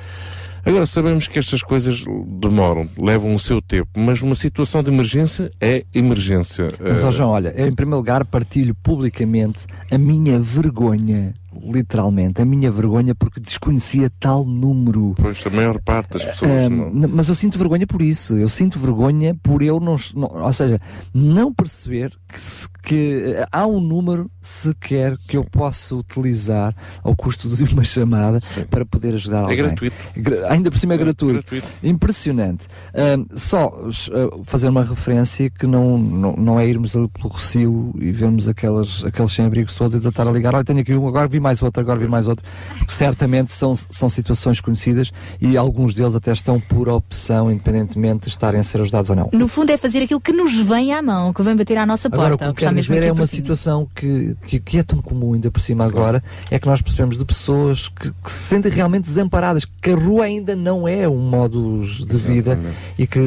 Agora, 0.65 0.85
sabemos 0.85 1.27
que 1.27 1.37
estas 1.37 1.61
coisas 1.61 2.03
demoram, 2.39 2.89
levam 2.97 3.35
o 3.35 3.39
seu 3.39 3.61
tempo, 3.61 3.89
mas 3.95 4.21
uma 4.21 4.33
situação 4.33 4.81
de 4.81 4.89
emergência 4.89 5.51
é 5.61 5.85
emergência. 5.93 6.67
Mas, 6.79 7.03
Eh, 7.03 7.11
João, 7.11 7.29
olha, 7.29 7.49
eu, 7.55 7.67
em 7.67 7.73
primeiro 7.75 7.97
lugar 7.97 8.25
partilho 8.25 8.73
publicamente 8.73 9.65
a 9.91 9.97
minha 9.97 10.39
vergonha, 10.39 11.33
literalmente, 11.63 12.41
a 12.41 12.45
minha 12.45 12.69
vergonha 12.71 13.13
porque 13.15 13.39
desconhecia 13.39 14.11
tal 14.19 14.43
número. 14.45 15.13
Pois, 15.17 15.41
a 15.45 15.49
maior 15.49 15.79
parte 15.81 16.13
das 16.13 16.25
pessoas 16.25 16.51
Ah, 16.51 16.69
não. 16.69 16.89
n- 16.93 17.07
Mas 17.07 17.27
eu 17.27 17.35
sinto 17.35 17.57
vergonha 17.57 17.85
por 17.87 18.01
isso. 18.01 18.35
Eu 18.35 18.49
sinto 18.49 18.79
vergonha 18.79 19.35
por 19.41 19.61
eu 19.61 19.79
não, 19.79 19.95
não- 20.15 20.43
ou 20.43 20.53
seja, 20.53 20.79
não 21.13 21.53
perceber 21.53 22.13
que, 22.27 22.39
se- 22.41 22.67
que 22.83 23.33
eh, 23.37 23.47
há 23.51 23.65
um 23.65 23.79
número 23.79 24.29
sequer 24.41 25.15
que 25.27 25.37
eu 25.37 25.43
possa 25.43 25.95
utilizar 25.95 26.75
ao 27.03 27.15
custo 27.15 27.47
de 27.49 27.63
uma 27.73 27.83
chamada 27.83 28.39
para 28.69 28.85
poder 28.85 29.13
ajudar 29.15 29.41
alguém. 29.41 29.57
gratuito. 29.57 29.95
Gra- 30.17 30.51
ainda 30.51 30.69
por 30.71 30.77
cima 30.79 30.93
é, 30.93 30.95
É 30.95 30.97
gratuito. 30.99 31.33
gratuito. 31.33 31.67
Impressionante. 31.83 32.67
Ahm, 32.93 33.25
só 33.35 33.67
uh, 33.67 34.43
fazer 34.43 34.69
uma 34.69 34.83
referência 34.83 35.49
que 35.49 35.65
não, 35.65 35.97
não, 35.97 36.33
não 36.35 36.59
é 36.59 36.67
irmos 36.67 36.91
pelo 36.93 37.29
Recio 37.33 37.93
e 37.99 38.11
vermos 38.11 38.47
aquelas, 38.47 39.03
aqueles 39.03 39.31
sem-abrigos 39.31 39.73
todos 39.75 39.95
e 40.03 40.07
estar 40.07 40.27
a 40.27 40.31
ligar. 40.31 40.53
Olha, 40.55 40.63
tenho 40.63 40.79
aqui 40.79 40.93
um, 40.93 41.07
agora 41.07 41.27
vi 41.27 41.39
mais 41.45 41.61
outro, 41.61 41.81
agora 41.81 41.99
vi 41.99 42.07
mais 42.07 42.27
outro. 42.27 42.45
Certamente 42.87 43.53
são, 43.53 43.75
são 43.75 44.09
situações 44.09 44.59
conhecidas 44.59 45.11
e 45.39 45.55
alguns 45.55 45.93
deles 45.93 46.15
até 46.15 46.31
estão 46.31 46.59
por 46.59 46.89
opção, 46.89 47.51
independentemente 47.51 48.23
de 48.23 48.29
estarem 48.29 48.59
a 48.59 48.63
ser 48.63 48.81
ajudados 48.81 49.09
ou 49.09 49.15
não. 49.15 49.29
No 49.31 49.47
fundo 49.47 49.71
é 49.71 49.77
fazer 49.77 50.03
aquilo 50.03 50.19
que 50.19 50.33
nos 50.33 50.55
vem 50.55 50.93
à 50.93 51.01
mão, 51.01 51.31
que 51.31 51.43
vem 51.43 51.55
bater 51.55 51.77
à 51.77 51.85
nossa 51.85 52.07
Agora, 52.07 52.29
porta. 52.29 52.45
o 52.47 52.49
o 52.49 52.53
que 52.53 52.57
que 52.57 52.63
está 52.63 52.71
mesmo 52.71 52.93
dizer 52.93 52.99
aqui 52.99 53.09
é 53.09 53.13
uma 53.13 53.27
situação 53.27 53.87
que, 53.95 54.35
que, 54.47 54.59
que 54.59 54.77
é 54.79 54.83
tão 54.83 55.01
comum 55.01 55.33
ainda 55.33 55.51
por 55.51 55.59
cima 55.59 55.85
agora, 55.85 56.23
é 56.49 56.57
que 56.57 56.67
nós 56.67 56.81
percebemos 56.81 57.17
de 57.17 57.25
pessoas 57.25 57.87
que, 57.89 58.11
que 58.11 58.31
se 58.31 58.49
sentem 58.49 58.71
realmente 58.71 59.03
desamparadas, 59.03 59.65
que 59.65 59.91
a 59.91 59.95
rua 59.95 60.25
ainda 60.25 60.55
não 60.55 60.87
é 60.87 61.07
um 61.07 61.17
modus 61.17 62.03
de 62.05 62.17
vida 62.17 62.53
Exatamente. 62.53 62.77
e 62.97 63.07
que 63.07 63.19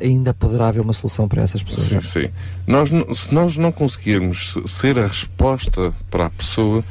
eh, 0.00 0.04
ainda 0.06 0.32
poderá 0.32 0.68
haver 0.68 0.80
uma 0.80 0.92
solução 0.92 1.28
para 1.28 1.42
essas 1.42 1.62
pessoas. 1.62 1.86
Sim, 1.88 2.00
sim. 2.00 2.28
Nós, 2.66 2.90
se 2.90 3.34
nós 3.34 3.56
não 3.56 3.70
conseguirmos 3.70 4.56
ser 4.66 4.98
a 4.98 5.06
resposta 5.06 5.92
para 6.10 6.26
a 6.26 6.30
pessoa, 6.30 6.84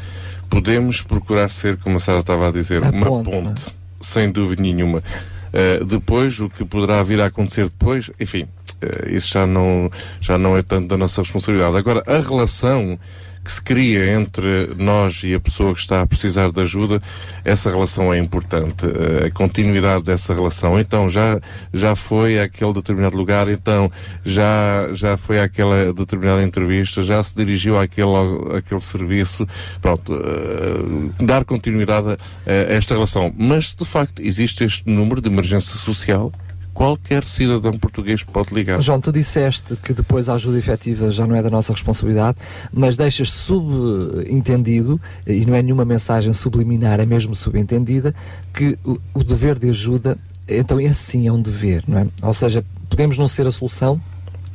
podemos 0.50 1.02
procurar 1.02 1.50
ser, 1.50 1.78
como 1.78 1.98
a 1.98 2.00
Sara 2.00 2.20
estava 2.20 2.48
a 2.48 2.52
dizer, 2.52 2.84
A 2.84 2.90
uma 2.90 3.06
ponte, 3.06 3.30
ponte, 3.30 3.66
sem 4.02 4.32
dúvida 4.32 4.62
nenhuma. 4.62 5.00
Uh, 5.00 5.86
depois, 5.86 6.40
o 6.40 6.50
que 6.50 6.66
poderá 6.66 7.02
vir 7.02 7.22
a 7.22 7.28
acontecer 7.28 7.66
depois, 7.66 8.12
enfim, 8.20 8.44
uh, 8.44 9.10
isso 9.10 9.30
já 9.32 9.46
não, 9.46 9.90
já 10.20 10.38
não 10.38 10.58
é 10.58 10.62
tanto 10.62 10.88
da 10.88 10.98
nossa 10.98 11.22
responsabilidade. 11.22 11.78
Agora, 11.78 12.04
a 12.06 12.20
relação 12.20 13.00
que 13.46 13.52
se 13.52 13.62
cria 13.62 14.14
entre 14.14 14.74
nós 14.76 15.22
e 15.24 15.36
a 15.36 15.40
pessoa 15.40 15.74
que 15.74 15.80
está 15.80 16.02
a 16.02 16.06
precisar 16.06 16.52
de 16.52 16.60
ajuda, 16.60 17.00
essa 17.44 17.70
relação 17.70 18.12
é 18.12 18.18
importante. 18.18 18.86
Uh, 18.88 19.28
a 19.28 19.32
continuidade 19.32 20.04
dessa 20.04 20.34
relação. 20.34 20.80
Então, 20.80 21.08
já, 21.08 21.40
já 21.72 21.96
foi 21.96 22.40
àquele 22.40 22.74
determinado 22.74 23.16
lugar, 23.16 23.48
então, 23.48 23.92
já, 24.26 24.90
já 24.94 25.16
foi 25.16 25.40
àquela 25.40 25.94
determinada 25.94 26.42
entrevista, 26.42 27.04
já 27.04 27.22
se 27.24 27.36
dirigiu 27.36 27.80
àquele, 27.80 28.58
àquele 28.58 28.82
serviço. 28.82 29.48
Pronto, 29.80 30.12
uh, 30.12 31.24
dar 31.24 31.46
continuidade 31.46 32.10
a, 32.10 32.18
a 32.48 32.74
esta 32.74 32.96
relação. 32.96 33.32
Mas, 33.38 33.76
de 33.76 33.86
facto, 33.86 34.24
existe 34.24 34.64
este 34.64 34.90
número 34.90 35.22
de 35.22 35.30
emergência 35.30 35.76
social 35.76 36.32
qualquer 36.76 37.24
cidadão 37.24 37.80
português 37.80 38.22
pode 38.22 38.54
ligar. 38.54 38.82
João, 38.82 39.00
tu 39.00 39.10
disseste 39.10 39.78
que 39.78 39.94
depois 39.94 40.28
a 40.28 40.34
ajuda 40.34 40.60
efetiva 40.60 41.10
já 41.10 41.26
não 41.26 41.34
é 41.34 41.42
da 41.42 41.50
nossa 41.50 41.72
responsabilidade, 41.72 42.38
mas 42.72 42.98
deixas 42.98 43.32
subentendido, 43.32 45.00
e 45.26 45.46
não 45.46 45.56
é 45.56 45.64
nenhuma 45.64 45.86
mensagem 45.86 46.34
subliminar, 46.34 47.00
é 47.00 47.06
mesmo 47.06 47.34
subentendida, 47.34 48.14
que 48.54 48.78
o, 48.84 49.00
o 49.14 49.24
dever 49.24 49.58
de 49.58 49.70
ajuda, 49.70 50.18
então 50.48 50.80
esse 50.80 51.02
sim 51.02 51.28
é 51.28 51.32
um 51.32 51.42
dever, 51.42 51.86
não 51.88 51.98
é? 51.98 52.08
Ou 52.22 52.34
seja, 52.34 52.64
podemos 52.90 53.18
não 53.18 53.28
ser 53.28 53.48
a 53.48 53.52
solução, 53.52 54.00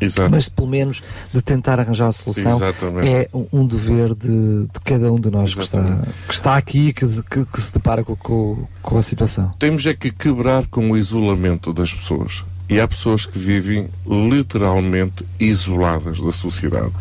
Exato. 0.01 0.31
mas 0.31 0.49
pelo 0.49 0.69
menos 0.69 1.03
de 1.33 1.43
tentar 1.43 1.79
arranjar 1.79 2.09
a 2.09 2.13
solução 2.13 2.57
Exatamente. 2.57 3.09
é 3.09 3.29
um, 3.53 3.67
dever 3.67 4.15
de, 4.15 4.65
de 4.65 4.81
cada 4.85 5.13
um 5.13 5.21
de 5.21 5.31
nós 5.31 5.55
que 5.55 5.61
está, 5.61 6.03
que 6.27 6.35
está 6.35 6.57
aqui 6.57 6.89
e 6.89 6.93
que, 6.93 7.07
que, 7.23 7.45
que 7.45 7.61
se 7.61 7.73
depara 7.73 8.03
com, 8.03 8.17
com, 8.17 8.67
com 8.83 8.99
a 8.99 9.03
situação. 9.03 9.51
Temos 9.59 9.87
é 9.87 9.95
que 9.95 10.11
quebrar 10.11 10.67
com 10.67 10.91
o 10.91 10.97
isolamento 10.97 11.73
das 11.73 11.93
pessoas. 11.93 12.45
E 12.69 12.81
há 12.81 12.87
pessoas 12.87 13.27
que 13.27 13.37
vivem 13.37 13.89
literalmente 14.07 15.27
isoladas 15.41 16.21
da 16.21 16.31
sociedade. 16.31 16.93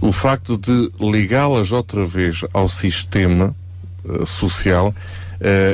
O 0.00 0.12
facto 0.12 0.58
de 0.58 0.90
ligá-las 1.00 1.72
outra 1.72 2.04
vez 2.04 2.42
ao 2.52 2.68
sistema 2.68 3.56
eh, 4.06 4.26
social 4.26 4.94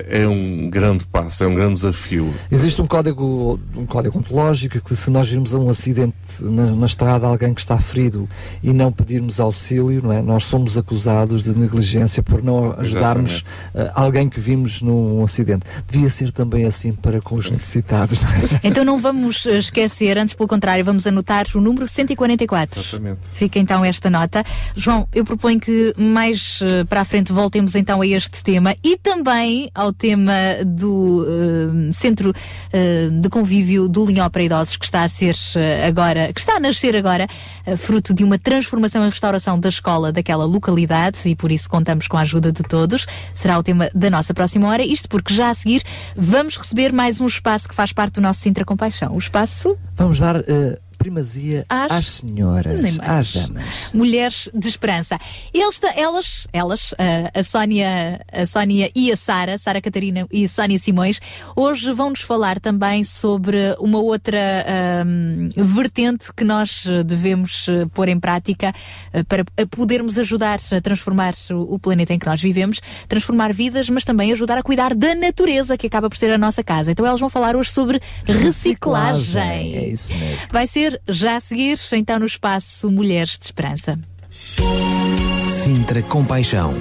é 0.08 0.26
um 0.26 0.68
grande 0.68 1.04
passo, 1.06 1.44
é 1.44 1.46
um 1.46 1.54
grande 1.54 1.74
desafio. 1.74 2.32
Existe 2.50 2.80
um 2.82 2.86
código, 2.86 3.60
um 3.76 3.86
código 3.86 4.18
ontológico 4.18 4.80
que 4.80 4.96
se 4.96 5.10
nós 5.10 5.28
virmos 5.28 5.54
um 5.54 5.68
acidente 5.68 6.14
na, 6.42 6.66
na 6.66 6.86
estrada, 6.86 7.26
alguém 7.26 7.54
que 7.54 7.60
está 7.60 7.78
ferido 7.78 8.28
e 8.62 8.72
não 8.72 8.90
pedirmos 8.90 9.40
auxílio, 9.40 10.02
não 10.02 10.12
é? 10.12 10.22
nós 10.22 10.44
somos 10.44 10.76
acusados 10.76 11.44
de 11.44 11.56
negligência 11.56 12.22
por 12.22 12.42
não 12.42 12.74
ajudarmos 12.78 13.44
eh, 13.74 13.90
alguém 13.94 14.28
que 14.28 14.40
vimos 14.40 14.82
num 14.82 15.22
acidente. 15.22 15.64
Devia 15.88 16.08
ser 16.08 16.32
também 16.32 16.64
assim 16.64 16.92
para 16.92 17.20
com 17.20 17.36
os 17.36 17.50
necessitados. 17.50 18.20
Não 18.20 18.28
é? 18.28 18.60
Então 18.70 18.84
não 18.84 19.00
vamos 19.00 19.46
eh, 19.46 19.58
esquecer, 19.58 20.18
antes 20.18 20.34
pelo 20.34 20.48
contrário, 20.48 20.84
vamos 20.84 21.06
anotar 21.06 21.46
o 21.54 21.60
número 21.60 21.86
144. 21.86 22.80
Exatamente. 22.80 23.18
Fica 23.32 23.58
então 23.58 23.84
esta 23.84 24.08
nota. 24.08 24.44
João, 24.76 25.08
eu 25.12 25.24
proponho 25.24 25.58
que 25.60 25.94
mais 25.96 26.60
eh, 26.62 26.84
para 26.84 27.00
a 27.00 27.04
frente 27.04 27.32
voltemos 27.32 27.74
então 27.74 28.00
a 28.00 28.06
este 28.06 28.42
tema 28.42 28.74
e 28.82 28.96
também 28.96 29.59
ao 29.74 29.92
tema 29.92 30.32
do 30.64 31.26
eh, 31.28 31.92
Centro 31.92 32.32
eh, 32.72 33.08
de 33.10 33.28
Convívio 33.28 33.88
do 33.88 34.06
Linhó 34.06 34.28
para 34.28 34.42
Idosos 34.42 34.76
que 34.76 34.84
está 34.84 35.02
a 35.02 35.08
ser 35.08 35.36
eh, 35.56 35.86
agora, 35.86 36.32
que 36.32 36.40
está 36.40 36.54
a 36.56 36.60
nascer 36.60 36.94
agora, 36.96 37.26
eh, 37.66 37.76
fruto 37.76 38.14
de 38.14 38.22
uma 38.22 38.38
transformação 38.38 39.04
e 39.04 39.08
restauração 39.08 39.58
da 39.58 39.68
escola 39.68 40.12
daquela 40.12 40.44
localidade 40.44 41.18
e 41.28 41.34
por 41.34 41.50
isso 41.52 41.68
contamos 41.68 42.06
com 42.08 42.16
a 42.16 42.20
ajuda 42.20 42.52
de 42.52 42.62
todos. 42.62 43.06
Será 43.34 43.58
o 43.58 43.62
tema 43.62 43.90
da 43.94 44.08
nossa 44.08 44.32
próxima 44.32 44.68
hora. 44.68 44.82
Isto 44.82 45.08
porque 45.08 45.34
já 45.34 45.50
a 45.50 45.54
seguir 45.54 45.82
vamos 46.16 46.56
receber 46.56 46.92
mais 46.92 47.20
um 47.20 47.26
espaço 47.26 47.68
que 47.68 47.74
faz 47.74 47.92
parte 47.92 48.14
do 48.14 48.20
nosso 48.20 48.40
Sintra 48.40 48.64
Compaixão. 48.64 49.12
O 49.14 49.18
espaço 49.18 49.76
Vamos 49.96 50.18
dar 50.18 50.36
eh, 50.36 50.78
primazia 51.00 51.64
Às- 51.66 51.90
às, 51.92 52.06
senhoras, 52.06 52.98
às 53.00 53.32
damas. 53.32 53.64
Mulheres 53.94 54.50
de 54.52 54.68
Esperança. 54.68 55.18
Eles, 55.52 55.80
elas, 55.96 56.46
elas, 56.52 56.94
a 57.34 57.42
Sónia, 57.42 58.20
a 58.30 58.44
Sónia 58.44 58.90
e 58.94 59.10
a 59.10 59.16
Sara, 59.16 59.56
Sara 59.56 59.80
Catarina 59.80 60.26
e 60.30 60.46
Sónia 60.46 60.78
Simões, 60.78 61.20
hoje 61.56 61.90
vão 61.92 62.10
nos 62.10 62.20
falar 62.20 62.60
também 62.60 63.02
sobre 63.02 63.74
uma 63.78 63.98
outra 63.98 64.38
ahm, 64.68 65.48
vertente 65.56 66.32
que 66.34 66.44
nós 66.44 66.84
devemos 67.06 67.66
eh, 67.68 67.86
pôr 67.94 68.08
em 68.08 68.20
prática 68.20 68.72
eh, 69.12 69.22
para 69.22 69.44
podermos 69.70 70.18
ajudar 70.18 70.58
a 70.72 70.80
transformar 70.80 71.32
o, 71.50 71.78
planeta 71.78 72.12
em 72.12 72.18
que 72.18 72.26
nós 72.26 72.40
vivemos, 72.42 72.80
transformar 73.08 73.52
vidas, 73.52 73.88
mas 73.88 74.04
também 74.04 74.32
ajudar 74.32 74.58
a 74.58 74.62
cuidar 74.62 74.94
da 74.94 75.14
natureza 75.14 75.78
que 75.78 75.86
acaba 75.86 76.10
por 76.10 76.16
ser 76.16 76.30
a 76.30 76.38
nossa 76.38 76.62
casa. 76.62 76.90
Então 76.90 77.06
elas 77.06 77.20
vão 77.20 77.30
falar 77.30 77.56
hoje 77.56 77.70
sobre 77.70 78.00
reciclagem. 78.26 79.76
É 79.76 79.88
isso 79.88 80.14
mesmo. 80.14 80.38
Vai 80.50 80.66
ser 80.66 80.89
já 81.08 81.36
a 81.36 81.40
seguir, 81.40 81.78
então 81.92 82.18
no 82.18 82.26
espaço 82.26 82.90
Mulheres 82.90 83.38
de 83.38 83.46
Esperança. 83.46 83.98
Sintra 84.30 86.02
Compaixão. 86.02 86.72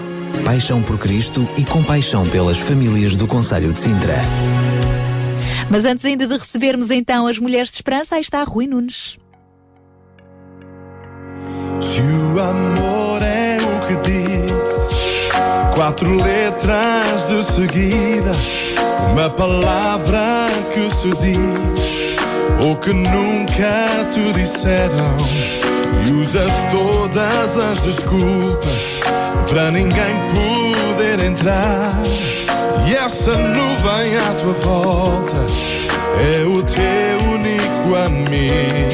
Paixão 0.46 0.82
por 0.82 0.98
Cristo 0.98 1.48
e 1.58 1.66
compaixão 1.66 2.24
pelas 2.24 2.58
famílias 2.58 3.16
do 3.16 3.28
Conselho 3.28 3.74
de 3.74 3.80
Sintra. 3.80 4.16
Mas 5.70 5.86
antes 5.86 6.06
ainda 6.06 6.26
de 6.26 6.38
recebermos 6.38 6.90
então 6.90 7.28
as 7.28 7.38
Mulheres 7.38 7.70
de 7.70 7.76
Esperança, 7.76 8.16
aí 8.16 8.22
está 8.22 8.44
Rui 8.44 8.68
Nunes. 8.68 9.18
Se 11.82 12.02
o 12.02 12.40
amor 12.40 13.22
é 13.22 13.58
o 13.58 13.88
que 13.88 13.96
diz, 14.10 14.52
quatro 15.76 16.16
letras 16.16 17.28
de 17.28 17.44
seguida, 17.44 18.32
uma 19.12 19.30
palavra 19.30 20.48
que 20.74 20.90
se 20.94 21.10
diz, 21.10 22.09
ou 22.60 22.76
que 22.76 22.92
nunca 22.92 24.06
te 24.14 24.32
disseram, 24.34 25.16
e 26.06 26.12
usas 26.12 26.52
todas 26.72 27.58
as 27.58 27.82
desculpas 27.82 29.00
para 29.50 29.72
ninguém 29.72 30.16
poder 30.34 31.24
entrar. 31.24 31.94
E 32.88 32.94
essa 32.96 33.32
nuvem 33.32 34.18
à 34.18 34.34
tua 34.40 34.54
volta 34.54 35.38
é 36.20 36.44
o 36.44 36.62
teu 36.64 37.32
único 37.32 37.96
amigo. 37.96 38.90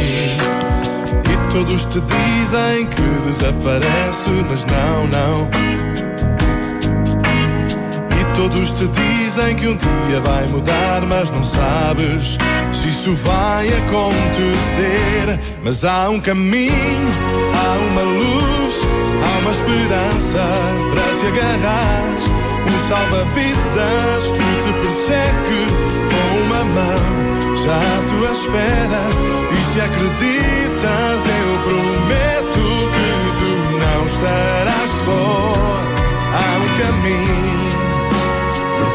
E 1.23 1.53
todos 1.53 1.85
te 1.85 1.99
dizem 2.01 2.85
que 2.87 3.01
desaparece, 3.27 4.31
mas 4.49 4.65
não, 4.65 5.07
não. 5.07 6.04
Todos 8.35 8.71
te 8.71 8.85
dizem 8.87 9.55
que 9.55 9.67
um 9.67 9.77
dia 9.77 10.19
vai 10.19 10.45
mudar, 10.47 11.01
mas 11.07 11.29
não 11.29 11.43
sabes 11.43 12.37
se 12.73 12.89
isso 12.89 13.13
vai 13.13 13.67
acontecer. 13.67 15.39
Mas 15.63 15.83
há 15.83 16.09
um 16.09 16.19
caminho, 16.19 17.09
há 17.53 17.77
uma 17.91 18.01
luz, 18.01 18.75
há 19.23 19.39
uma 19.39 19.51
esperança 19.51 20.43
para 20.93 21.17
te 21.17 21.25
agarrar. 21.27 21.95
Um 22.67 22.87
salva-vidas 22.89 24.23
que 24.31 24.45
te 24.63 24.71
persegue 24.81 25.61
com 26.11 26.27
uma 26.45 26.63
mão 26.65 27.25
já 27.63 27.77
à 27.77 27.97
tua 28.09 28.31
espera. 28.31 29.03
E 29.51 29.57
se 29.71 29.79
acreditas, 29.81 31.19
eu 31.25 31.49
prometo 31.63 32.63
que 32.93 33.09
tu 33.39 33.51
não 33.79 34.05
estarás 34.05 34.91
só. 35.05 35.53
Há 36.33 36.47
um 36.57 36.69
caminho, 36.77 37.44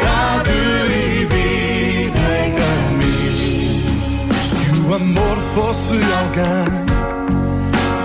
verdade 0.01 0.51
e 0.90 1.24
vida 1.24 2.20
em 2.47 2.52
caminho. 2.52 4.32
Se 4.48 4.89
o 4.89 4.94
amor 4.94 5.36
fosse 5.55 5.94
alguém 5.94 6.81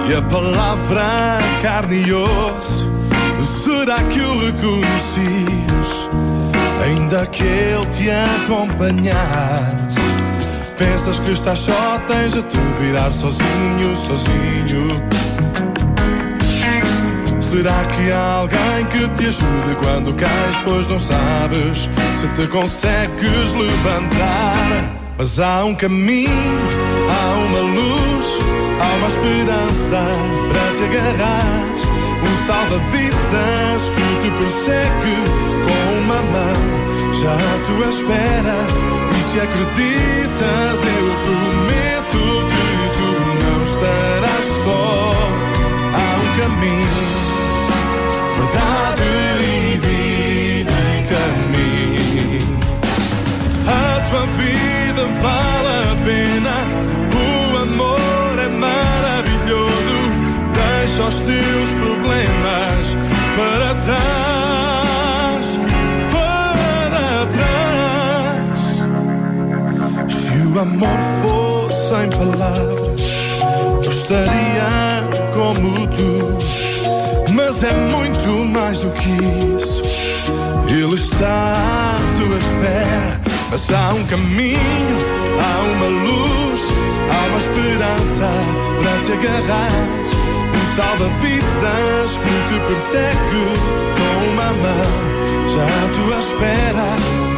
e 0.10 0.16
a 0.16 0.22
palavra 0.22 1.40
carne 1.62 2.04
e 2.08 2.14
osso, 2.14 2.88
será 3.64 3.98
que 4.04 4.20
o 4.20 4.40
reconhecias? 4.40 6.10
Ainda 6.84 7.26
que 7.28 7.44
ele 7.44 7.86
te 7.88 8.10
acompanhasse. 8.12 10.00
Pensas 10.78 11.18
que 11.20 11.32
estás 11.32 11.60
só, 11.60 12.00
tens 12.08 12.34
de 12.34 12.44
te 12.44 12.58
virar 12.80 13.12
sozinho, 13.12 13.96
sozinho. 13.96 15.25
Será 17.56 17.86
que 17.86 18.12
há 18.12 18.34
alguém 18.42 18.86
que 18.92 19.08
te 19.16 19.28
ajude 19.28 19.76
quando 19.82 20.14
cais, 20.16 20.58
pois 20.66 20.90
não 20.90 21.00
sabes 21.00 21.88
se 22.18 22.28
te 22.36 22.48
consegues 22.48 23.54
levantar? 23.54 24.92
Mas 25.18 25.40
há 25.40 25.64
um 25.64 25.74
caminho, 25.74 26.30
há 27.10 27.34
uma 27.48 27.60
luz, 27.60 28.28
há 28.78 28.96
uma 28.98 29.08
esperança 29.08 30.04
para 30.50 30.76
te 30.76 30.84
agarrar. 30.84 31.64
Um 32.26 32.46
salva-vidas 32.46 33.90
que 33.96 34.06
te 34.22 34.30
persegue 34.36 35.16
com 35.64 35.82
uma 36.00 36.20
mão 36.34 36.60
já 37.22 37.36
à 37.36 37.56
tua 37.68 37.88
espera. 37.90 38.58
E 39.12 39.20
se 39.32 39.40
acreditas, 39.40 40.78
eu 40.84 41.08
prometo 41.24 42.20
que 42.52 42.68
tu 42.98 43.10
não 43.46 43.60
estarás 43.64 44.46
só. 44.66 44.86
Há 45.96 46.08
um 46.20 46.30
caminho, 46.42 46.85
verdade 48.38 49.04
e 49.42 49.78
vida 49.78 50.76
em 50.96 51.02
caminho. 51.14 52.46
A 53.68 53.70
tua 54.10 54.26
vida 54.38 55.04
vale 55.22 55.72
a 55.82 55.96
pena. 56.06 56.56
O 57.16 57.26
amor 57.58 58.36
é 58.40 58.48
maravilhoso. 58.48 59.98
Deixa 60.54 61.02
os 61.04 61.18
teus 61.20 61.70
problemas 61.82 62.86
para 63.38 63.70
trás. 63.86 65.46
Para 66.12 67.26
trás. 67.38 68.62
Se 70.12 70.38
o 70.48 70.60
amor 70.60 71.00
fosse 71.22 71.80
sem 71.90 72.08
palavras, 72.10 73.02
eu 73.84 73.90
estaria 73.90 74.74
como 75.34 75.88
tu. 75.88 76.14
Mas 77.34 77.64
é 77.64 77.74
muito 77.74 78.05
do 78.86 78.92
que 78.92 79.10
isso. 79.58 79.82
Ele 80.68 80.96
está 80.96 81.54
à 81.56 82.18
tua 82.18 82.38
espera. 82.38 83.22
Mas 83.50 83.72
há 83.72 83.94
um 83.94 84.06
caminho, 84.06 84.98
há 85.40 85.62
uma 85.74 85.88
luz, 85.88 86.62
há 87.12 87.28
uma 87.30 87.40
esperança 87.40 88.30
para 88.78 88.94
te 89.06 89.12
agarrar. 89.14 89.72
Um 90.56 90.66
salva-vidas 90.76 92.10
que 92.24 92.34
te 92.48 92.58
persegue 92.68 93.44
com 93.98 94.14
uma 94.32 94.50
mão 94.64 94.92
já 95.54 95.66
à 95.66 95.86
tua 95.96 96.18
espera. 96.20 96.88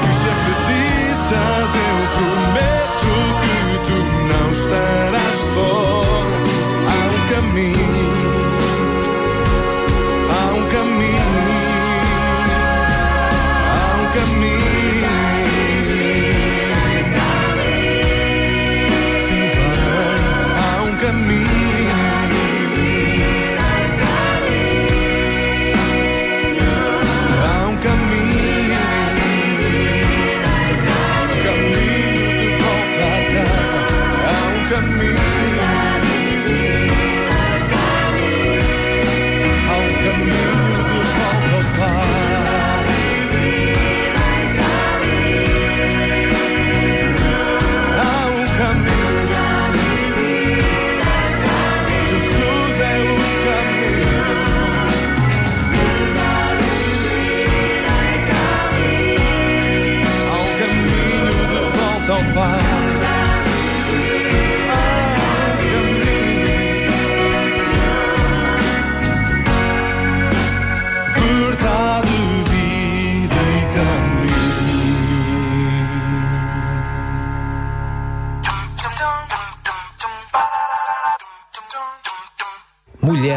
E 0.03 0.11
se 0.19 0.27
acreditas, 0.35 1.69
eu 1.85 1.97
prometo 2.17 3.11
que 3.41 3.55
tu 3.87 3.99
não 4.31 4.47
estarás 4.51 5.39
só. 5.53 5.73
Há 6.87 6.99
um 7.13 7.21
caminho, 7.33 8.16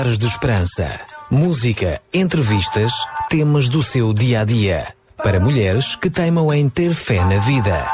Mulheres 0.00 0.18
de 0.18 0.26
Esperança. 0.28 1.00
Música, 1.30 2.00
entrevistas, 2.10 2.90
temas 3.28 3.68
do 3.68 3.82
seu 3.82 4.14
dia 4.14 4.40
a 4.40 4.44
dia. 4.46 4.94
Para 5.18 5.38
mulheres 5.38 5.94
que 5.94 6.08
teimam 6.08 6.50
em 6.54 6.70
ter 6.70 6.94
fé 6.94 7.22
na 7.22 7.38
vida. 7.40 7.86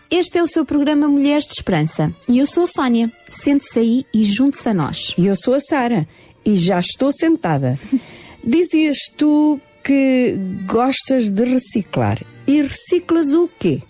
Este 0.10 0.38
é 0.38 0.44
o 0.44 0.48
seu 0.48 0.66
programa 0.66 1.08
Mulheres 1.08 1.46
de 1.46 1.54
Esperança. 1.54 2.14
E 2.28 2.40
eu 2.40 2.46
sou 2.46 2.64
a 2.64 2.68
Sónia. 2.68 3.10
Sente-se 3.30 3.80
aí 3.80 4.06
e 4.14 4.24
junte-se 4.24 4.70
a 4.70 4.74
nós. 4.74 5.14
E 5.18 5.26
eu 5.26 5.36
sou 5.36 5.54
a 5.54 5.60
Sara. 5.60 6.08
E 6.44 6.58
já 6.58 6.80
estou 6.80 7.12
sentada. 7.12 7.80
Dizias 8.44 8.98
tu 9.18 9.60
que 9.84 10.36
gostas 10.66 11.32
de 11.32 11.46
reciclar. 11.46 12.22
E 12.46 12.62
reciclas 12.62 13.34
o 13.34 13.50
quê? 13.60 13.82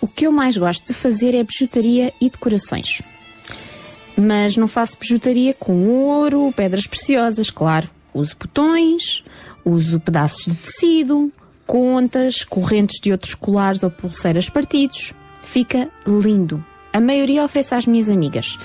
O 0.00 0.08
que 0.08 0.26
eu 0.26 0.32
mais 0.32 0.56
gosto 0.56 0.86
de 0.86 0.94
fazer 0.94 1.34
é 1.34 1.44
bijutaria 1.44 2.12
e 2.20 2.30
decorações. 2.30 3.02
Mas 4.16 4.56
não 4.56 4.66
faço 4.66 4.98
bijutaria 4.98 5.54
com 5.54 5.88
ouro, 5.88 6.52
pedras 6.56 6.86
preciosas, 6.86 7.50
claro. 7.50 7.88
Uso 8.12 8.36
botões, 8.38 9.22
uso 9.64 10.00
pedaços 10.00 10.44
de 10.44 10.56
tecido, 10.56 11.32
contas, 11.66 12.42
correntes 12.44 12.98
de 13.00 13.12
outros 13.12 13.34
colares 13.34 13.82
ou 13.82 13.90
pulseiras 13.90 14.48
partidos. 14.48 15.12
Fica 15.42 15.90
lindo. 16.06 16.64
A 16.92 17.00
maioria 17.00 17.44
oferece 17.44 17.74
às 17.74 17.86
minhas 17.86 18.08
amigas. 18.08 18.58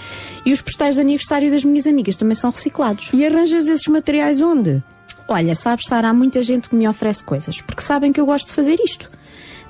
E 0.46 0.52
os 0.52 0.62
postais 0.62 0.96
de 0.96 1.02
aniversário 1.02 1.52
das 1.52 1.64
minhas 1.64 1.86
amigas 1.86 2.18
também 2.18 2.36
são 2.36 2.50
reciclados. 2.50 3.12
E 3.14 3.26
arranjas 3.26 3.68
esses 3.68 3.88
materiais 3.88 4.42
onde? 4.42 4.84
Olha, 5.28 5.56
sabes, 5.56 5.86
Sara, 5.86 6.10
há 6.10 6.14
muita 6.14 6.42
gente 6.42 6.70
que 6.70 6.76
me 6.76 6.88
oferece 6.88 7.24
coisas, 7.24 7.62
porque 7.62 7.82
sabem 7.82 8.12
que 8.12 8.20
eu 8.20 8.26
gosto 8.26 8.48
de 8.48 8.54
fazer 8.54 8.80
isto. 8.80 9.12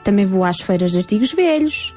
Também 0.06 0.26
vou 0.26 0.46
às 0.46 0.62
feiras 0.62 0.92
de 0.92 1.00
artigos 1.00 1.34
velhos. 1.34 1.96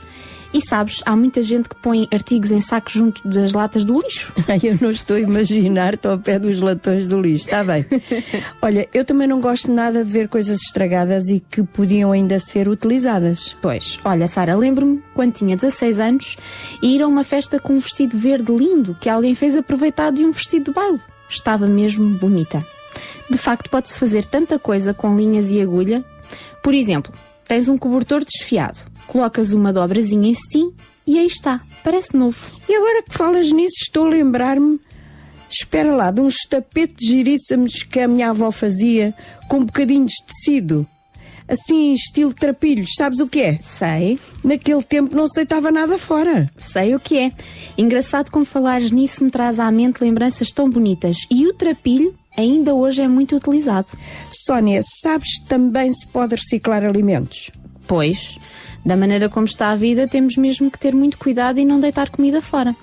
E 0.53 0.67
sabes, 0.67 1.03
há 1.05 1.15
muita 1.15 1.43
gente 1.43 1.69
que 1.69 1.77
põe 1.77 2.09
artigos 2.11 2.51
em 2.51 2.61
sacos 2.63 2.95
junto 2.95 3.29
das 3.29 3.53
latas 3.53 3.85
do 3.85 4.01
lixo. 4.01 4.33
Ai, 4.49 4.59
eu 4.63 4.79
não 4.81 4.91
estou 4.91 5.17
a 5.17 5.21
imaginar-te 5.21 6.09
ao 6.09 6.19
pé 6.19 6.39
dos 6.39 6.63
latões 6.63 7.07
do 7.07 7.21
lixo, 7.21 7.45
está 7.45 7.63
bem. 7.63 7.85
Olha, 8.63 8.89
eu 8.95 9.05
também 9.05 9.29
não 9.29 9.43
gosto 9.43 9.71
nada 9.71 10.03
de 10.03 10.11
ver 10.11 10.27
coisas 10.27 10.59
estragadas 10.63 11.29
e 11.29 11.39
que 11.39 11.63
podiam 11.63 12.13
ainda 12.13 12.41
ser 12.41 12.67
utilizadas. 12.67 13.55
Pois, 13.61 14.01
olha, 14.05 14.27
Sara, 14.27 14.57
lembro-me 14.57 15.03
quando 15.15 15.35
tinha 15.35 15.55
16 15.55 15.99
anos 15.99 16.37
e 16.83 16.97
ir 16.97 17.03
a 17.03 17.07
uma 17.07 17.25
festa 17.25 17.61
com 17.61 17.75
um 17.75 17.79
vestido 17.79 18.17
verde 18.17 18.51
lindo 18.51 18.97
que 18.99 19.11
alguém 19.11 19.35
fez 19.35 19.55
aproveitar 19.55 20.11
de 20.11 20.25
um 20.25 20.33
vestido 20.33 20.67
de 20.67 20.73
baile. 20.73 21.01
Estava 21.29 21.67
mesmo 21.67 22.17
bonita. 22.17 22.65
De 23.29 23.37
facto, 23.37 23.69
pode-se 23.69 23.99
fazer 23.99 24.25
tanta 24.25 24.59
coisa 24.59 24.95
com 24.95 25.15
linhas 25.15 25.51
e 25.51 25.61
agulha. 25.61 26.03
Por 26.63 26.73
exemplo, 26.73 27.13
tens 27.49 27.69
um 27.69 27.79
cobertor 27.79 28.23
desfiado, 28.25 28.85
colocas 29.07 29.53
uma 29.53 29.73
dobrazinha 29.73 30.31
em 30.31 30.35
cetim 30.35 30.73
e 31.07 31.19
aí 31.19 31.27
está, 31.27 31.63
parece 31.83 32.15
novo. 32.15 32.39
E 32.69 32.77
agora 32.77 33.03
que 33.03 33.17
falas 33.17 33.51
nisso, 33.51 33.77
estou 33.83 34.07
a 34.07 34.11
lembrar-me, 34.11 34.79
espera 35.51 35.97
lá, 35.97 36.11
de 36.11 36.21
uns 36.21 36.37
tapetes 36.49 37.09
giríssimos 37.09 37.83
que 37.83 38.01
a 38.01 38.07
minha 38.07 38.29
avó 38.29 38.51
fazia 38.51 39.15
com 39.49 39.65
bocadinhos 39.65 40.13
de 40.13 40.27
tecido. 40.27 40.87
Assim, 41.49 41.95
estilo 41.95 42.35
trapilhos, 42.35 42.91
sabes 42.95 43.21
o 43.21 43.27
que 43.27 43.41
é? 43.41 43.59
Sei. 43.63 44.19
Naquele 44.45 44.83
tempo 44.83 45.17
não 45.17 45.27
se 45.27 45.35
deitava 45.35 45.71
nada 45.71 45.97
fora. 45.97 46.47
Sei 46.59 46.95
o 46.95 47.01
que 47.01 47.17
é. 47.17 47.33
Engraçado 47.79 48.31
como 48.31 48.45
falares 48.45 48.91
nisso 48.91 49.25
me 49.25 49.31
traz 49.31 49.59
à 49.59 49.71
mente 49.71 50.05
lembranças 50.05 50.51
tão 50.51 50.69
bonitas. 50.69 51.17
E 51.31 51.47
o 51.47 51.55
trapilho 51.55 52.15
ainda 52.39 52.75
hoje 52.75 53.03
é 53.03 53.09
muito 53.09 53.37
utilizado. 53.37 53.89
Sónia, 54.31 54.81
sabes 55.03 55.41
também 55.49 55.93
se 55.93 56.07
pode 56.07 56.37
reciclar 56.37 56.85
alimentos? 56.85 57.51
Pois, 57.87 58.39
da 58.87 58.97
maneira 58.97 59.29
como 59.29 59.47
está 59.47 59.71
a 59.71 59.77
vida, 59.77 60.07
temos 60.07 60.37
mesmo 60.37 60.71
que 60.71 60.79
ter 60.79 60.95
muito 60.95 61.19
cuidado 61.19 61.59
e 61.59 61.65
não 61.65 61.81
deitar 61.81 62.11
comida 62.11 62.41
fora. 62.41 62.75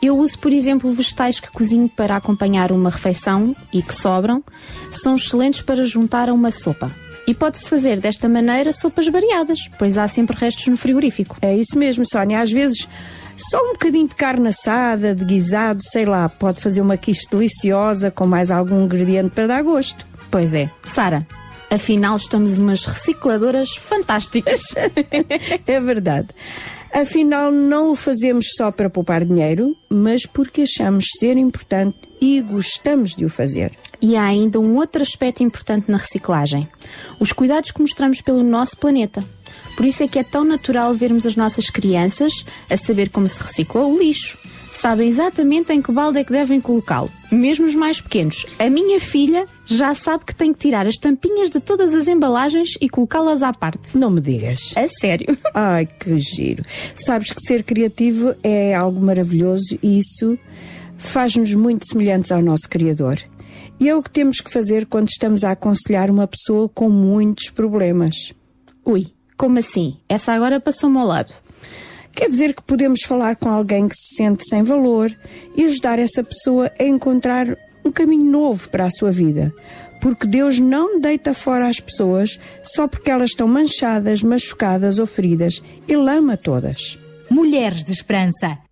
Eu 0.00 0.16
uso, 0.18 0.38
por 0.38 0.52
exemplo, 0.52 0.92
vegetais 0.92 1.40
que 1.40 1.50
cozinho 1.50 1.88
para 1.88 2.14
acompanhar 2.14 2.70
uma 2.70 2.90
refeição 2.90 3.56
e 3.72 3.82
que 3.82 3.94
sobram. 3.94 4.44
São 4.90 5.16
excelentes 5.16 5.60
para 5.60 5.84
juntar 5.84 6.28
a 6.28 6.34
uma 6.34 6.50
sopa. 6.50 6.92
E 7.26 7.34
pode-se 7.34 7.68
fazer 7.68 8.00
desta 8.00 8.28
maneira 8.28 8.72
sopas 8.72 9.08
variadas, 9.08 9.68
pois 9.78 9.98
há 9.98 10.06
sempre 10.06 10.36
restos 10.36 10.66
no 10.68 10.76
frigorífico. 10.76 11.36
É 11.42 11.54
isso 11.54 11.78
mesmo, 11.78 12.04
Sónia. 12.06 12.40
Às 12.40 12.52
vezes, 12.52 12.88
só 13.38 13.58
um 13.62 13.72
bocadinho 13.72 14.08
de 14.08 14.14
carne 14.14 14.48
assada, 14.48 15.14
de 15.14 15.24
guisado, 15.24 15.82
sei 15.82 16.04
lá, 16.04 16.28
pode 16.28 16.60
fazer 16.60 16.80
uma 16.80 16.96
quiche 16.96 17.28
deliciosa 17.30 18.10
com 18.10 18.26
mais 18.26 18.50
algum 18.50 18.84
ingrediente 18.84 19.30
para 19.30 19.46
dar 19.46 19.62
gosto. 19.62 20.06
Pois 20.30 20.52
é. 20.54 20.70
Sara, 20.82 21.26
afinal 21.70 22.16
estamos 22.16 22.58
umas 22.58 22.84
recicladoras 22.84 23.76
fantásticas. 23.76 24.74
é 25.66 25.80
verdade. 25.80 26.28
Afinal, 26.92 27.52
não 27.52 27.92
o 27.92 27.96
fazemos 27.96 28.46
só 28.56 28.70
para 28.70 28.90
poupar 28.90 29.24
dinheiro, 29.24 29.76
mas 29.88 30.24
porque 30.24 30.62
achamos 30.62 31.06
ser 31.18 31.36
importante 31.36 31.96
e 32.20 32.40
gostamos 32.40 33.14
de 33.14 33.24
o 33.24 33.28
fazer. 33.28 33.72
E 34.00 34.16
há 34.16 34.24
ainda 34.24 34.58
um 34.58 34.76
outro 34.76 35.02
aspecto 35.02 35.42
importante 35.42 35.90
na 35.90 35.98
reciclagem: 35.98 36.68
os 37.20 37.32
cuidados 37.32 37.70
que 37.70 37.80
mostramos 37.80 38.20
pelo 38.20 38.42
nosso 38.42 38.76
planeta. 38.76 39.22
Por 39.78 39.86
isso 39.86 40.02
é 40.02 40.08
que 40.08 40.18
é 40.18 40.24
tão 40.24 40.42
natural 40.42 40.92
vermos 40.92 41.24
as 41.24 41.36
nossas 41.36 41.70
crianças 41.70 42.44
a 42.68 42.76
saber 42.76 43.10
como 43.10 43.28
se 43.28 43.40
recicla 43.40 43.86
o 43.86 43.96
lixo. 43.96 44.36
Sabem 44.72 45.08
exatamente 45.08 45.72
em 45.72 45.80
que 45.80 45.92
balde 45.92 46.18
é 46.18 46.24
que 46.24 46.32
devem 46.32 46.60
colocá-lo, 46.60 47.08
mesmo 47.30 47.64
os 47.64 47.76
mais 47.76 48.00
pequenos. 48.00 48.44
A 48.58 48.68
minha 48.68 48.98
filha 48.98 49.46
já 49.66 49.94
sabe 49.94 50.24
que 50.24 50.34
tem 50.34 50.52
que 50.52 50.58
tirar 50.58 50.84
as 50.84 50.96
tampinhas 50.96 51.48
de 51.48 51.60
todas 51.60 51.94
as 51.94 52.08
embalagens 52.08 52.70
e 52.80 52.88
colocá-las 52.88 53.40
à 53.40 53.52
parte. 53.52 53.96
Não 53.96 54.10
me 54.10 54.20
digas. 54.20 54.72
A 54.74 54.88
sério. 54.88 55.38
Ai, 55.54 55.86
que 55.86 56.18
giro. 56.18 56.64
Sabes 56.96 57.30
que 57.30 57.40
ser 57.40 57.62
criativo 57.62 58.34
é 58.42 58.74
algo 58.74 59.00
maravilhoso 59.00 59.78
e 59.80 59.96
isso 59.96 60.36
faz-nos 60.96 61.54
muito 61.54 61.86
semelhantes 61.86 62.32
ao 62.32 62.42
nosso 62.42 62.68
Criador. 62.68 63.20
E 63.78 63.88
é 63.88 63.94
o 63.94 64.02
que 64.02 64.10
temos 64.10 64.40
que 64.40 64.52
fazer 64.52 64.86
quando 64.86 65.06
estamos 65.06 65.44
a 65.44 65.52
aconselhar 65.52 66.10
uma 66.10 66.26
pessoa 66.26 66.68
com 66.68 66.90
muitos 66.90 67.48
problemas. 67.50 68.32
Ui, 68.84 69.06
como 69.38 69.58
assim? 69.58 69.96
Essa 70.08 70.32
agora 70.32 70.60
passou-me 70.60 70.98
ao 70.98 71.06
lado. 71.06 71.32
Quer 72.12 72.28
dizer 72.28 72.52
que 72.52 72.62
podemos 72.62 73.02
falar 73.02 73.36
com 73.36 73.48
alguém 73.48 73.86
que 73.88 73.94
se 73.94 74.16
sente 74.16 74.44
sem 74.48 74.64
valor 74.64 75.16
e 75.56 75.64
ajudar 75.64 76.00
essa 76.00 76.24
pessoa 76.24 76.70
a 76.78 76.82
encontrar 76.82 77.56
um 77.84 77.92
caminho 77.92 78.24
novo 78.24 78.68
para 78.68 78.86
a 78.86 78.90
sua 78.90 79.12
vida. 79.12 79.54
Porque 80.00 80.26
Deus 80.26 80.58
não 80.58 81.00
deita 81.00 81.32
fora 81.32 81.68
as 81.68 81.78
pessoas 81.78 82.40
só 82.64 82.88
porque 82.88 83.10
elas 83.10 83.30
estão 83.30 83.46
manchadas, 83.46 84.22
machucadas 84.22 84.98
ou 84.98 85.06
feridas. 85.06 85.62
Ele 85.86 86.10
ama 86.10 86.36
todas. 86.36 86.98
Mulheres 87.30 87.84
de 87.84 87.92
Esperança. 87.92 88.67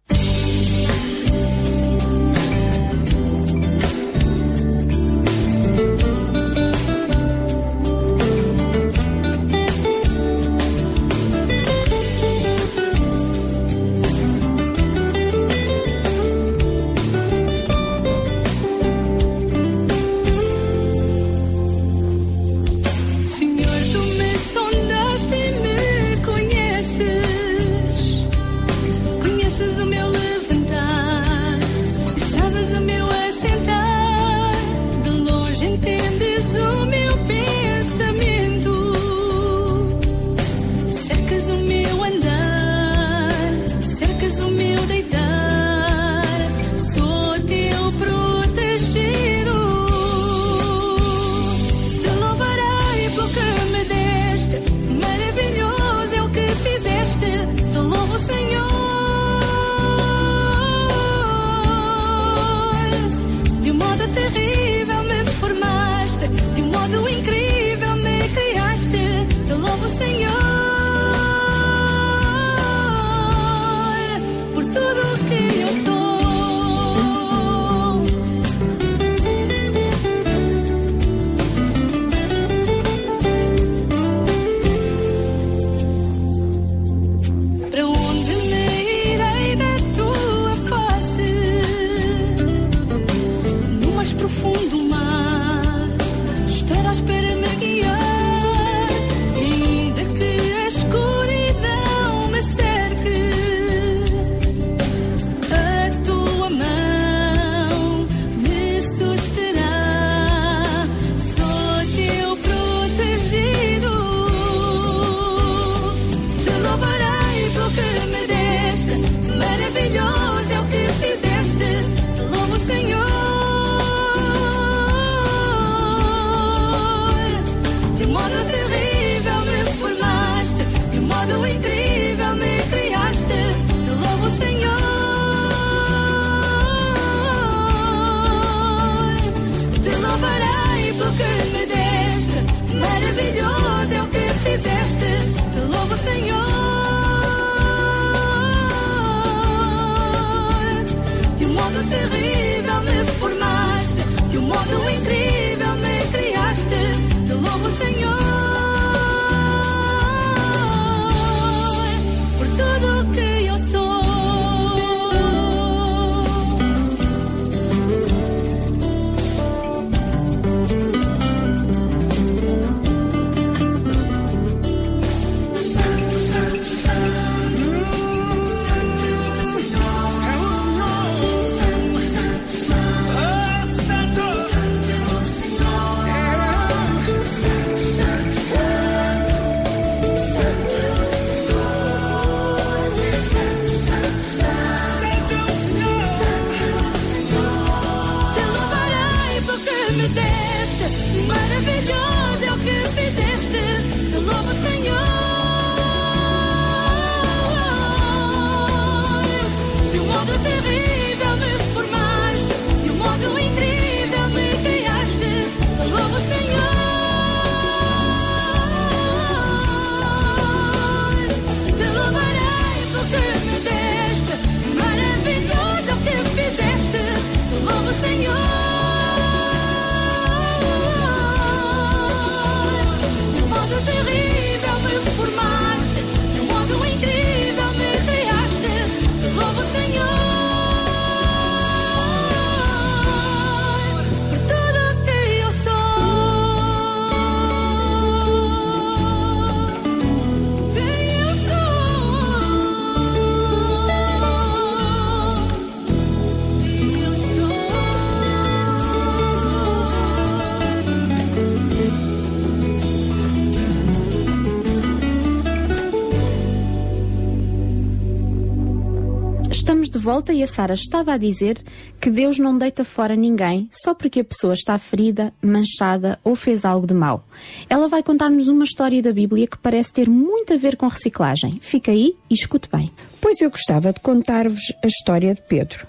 E 270.33 270.43
a 270.43 270.47
Sara 270.47 270.75
estava 270.75 271.13
a 271.13 271.17
dizer 271.17 271.63
que 272.01 272.11
Deus 272.11 272.39
não 272.39 272.57
deita 272.57 272.85
fora 272.85 273.17
ninguém 273.17 273.69
só 273.71 273.95
porque 273.95 274.21
a 274.21 274.25
pessoa 274.25 274.55
está 274.55 274.79
ferida, 274.79 275.33
manchada 275.43 276.19
ou 276.23 276.35
fez 276.35 276.65
algo 276.65 276.87
de 276.87 276.95
mal. 276.95 277.25
Ela 277.69 277.89
vai 277.89 278.03
contar-nos 278.03 278.49
uma 278.49 278.65
história 278.65 279.03
da 279.03 279.13
Bíblia 279.13 279.47
que 279.47 279.59
parece 279.59 279.93
ter 279.93 280.09
muito 280.09 280.53
a 280.53 280.57
ver 280.57 280.77
com 280.77 280.87
reciclagem. 280.87 281.59
Fica 281.61 281.91
aí 281.91 282.17
e 282.31 282.35
escute 282.35 282.69
bem. 282.71 282.93
Pois 283.21 283.41
eu 283.41 283.51
gostava 283.51 283.93
de 283.93 284.01
contar-vos 284.01 284.73
a 284.83 284.87
história 284.87 285.35
de 285.35 285.43
Pedro. 285.43 285.87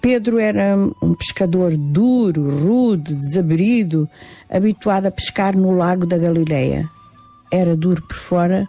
Pedro 0.00 0.38
era 0.38 0.76
um 1.02 1.14
pescador 1.14 1.76
duro, 1.76 2.64
rude, 2.64 3.14
desabrido, 3.14 4.08
habituado 4.48 5.06
a 5.06 5.10
pescar 5.10 5.56
no 5.56 5.72
lago 5.72 6.06
da 6.06 6.16
Galileia. 6.16 6.88
Era 7.50 7.76
duro 7.76 8.02
por 8.02 8.16
fora, 8.16 8.68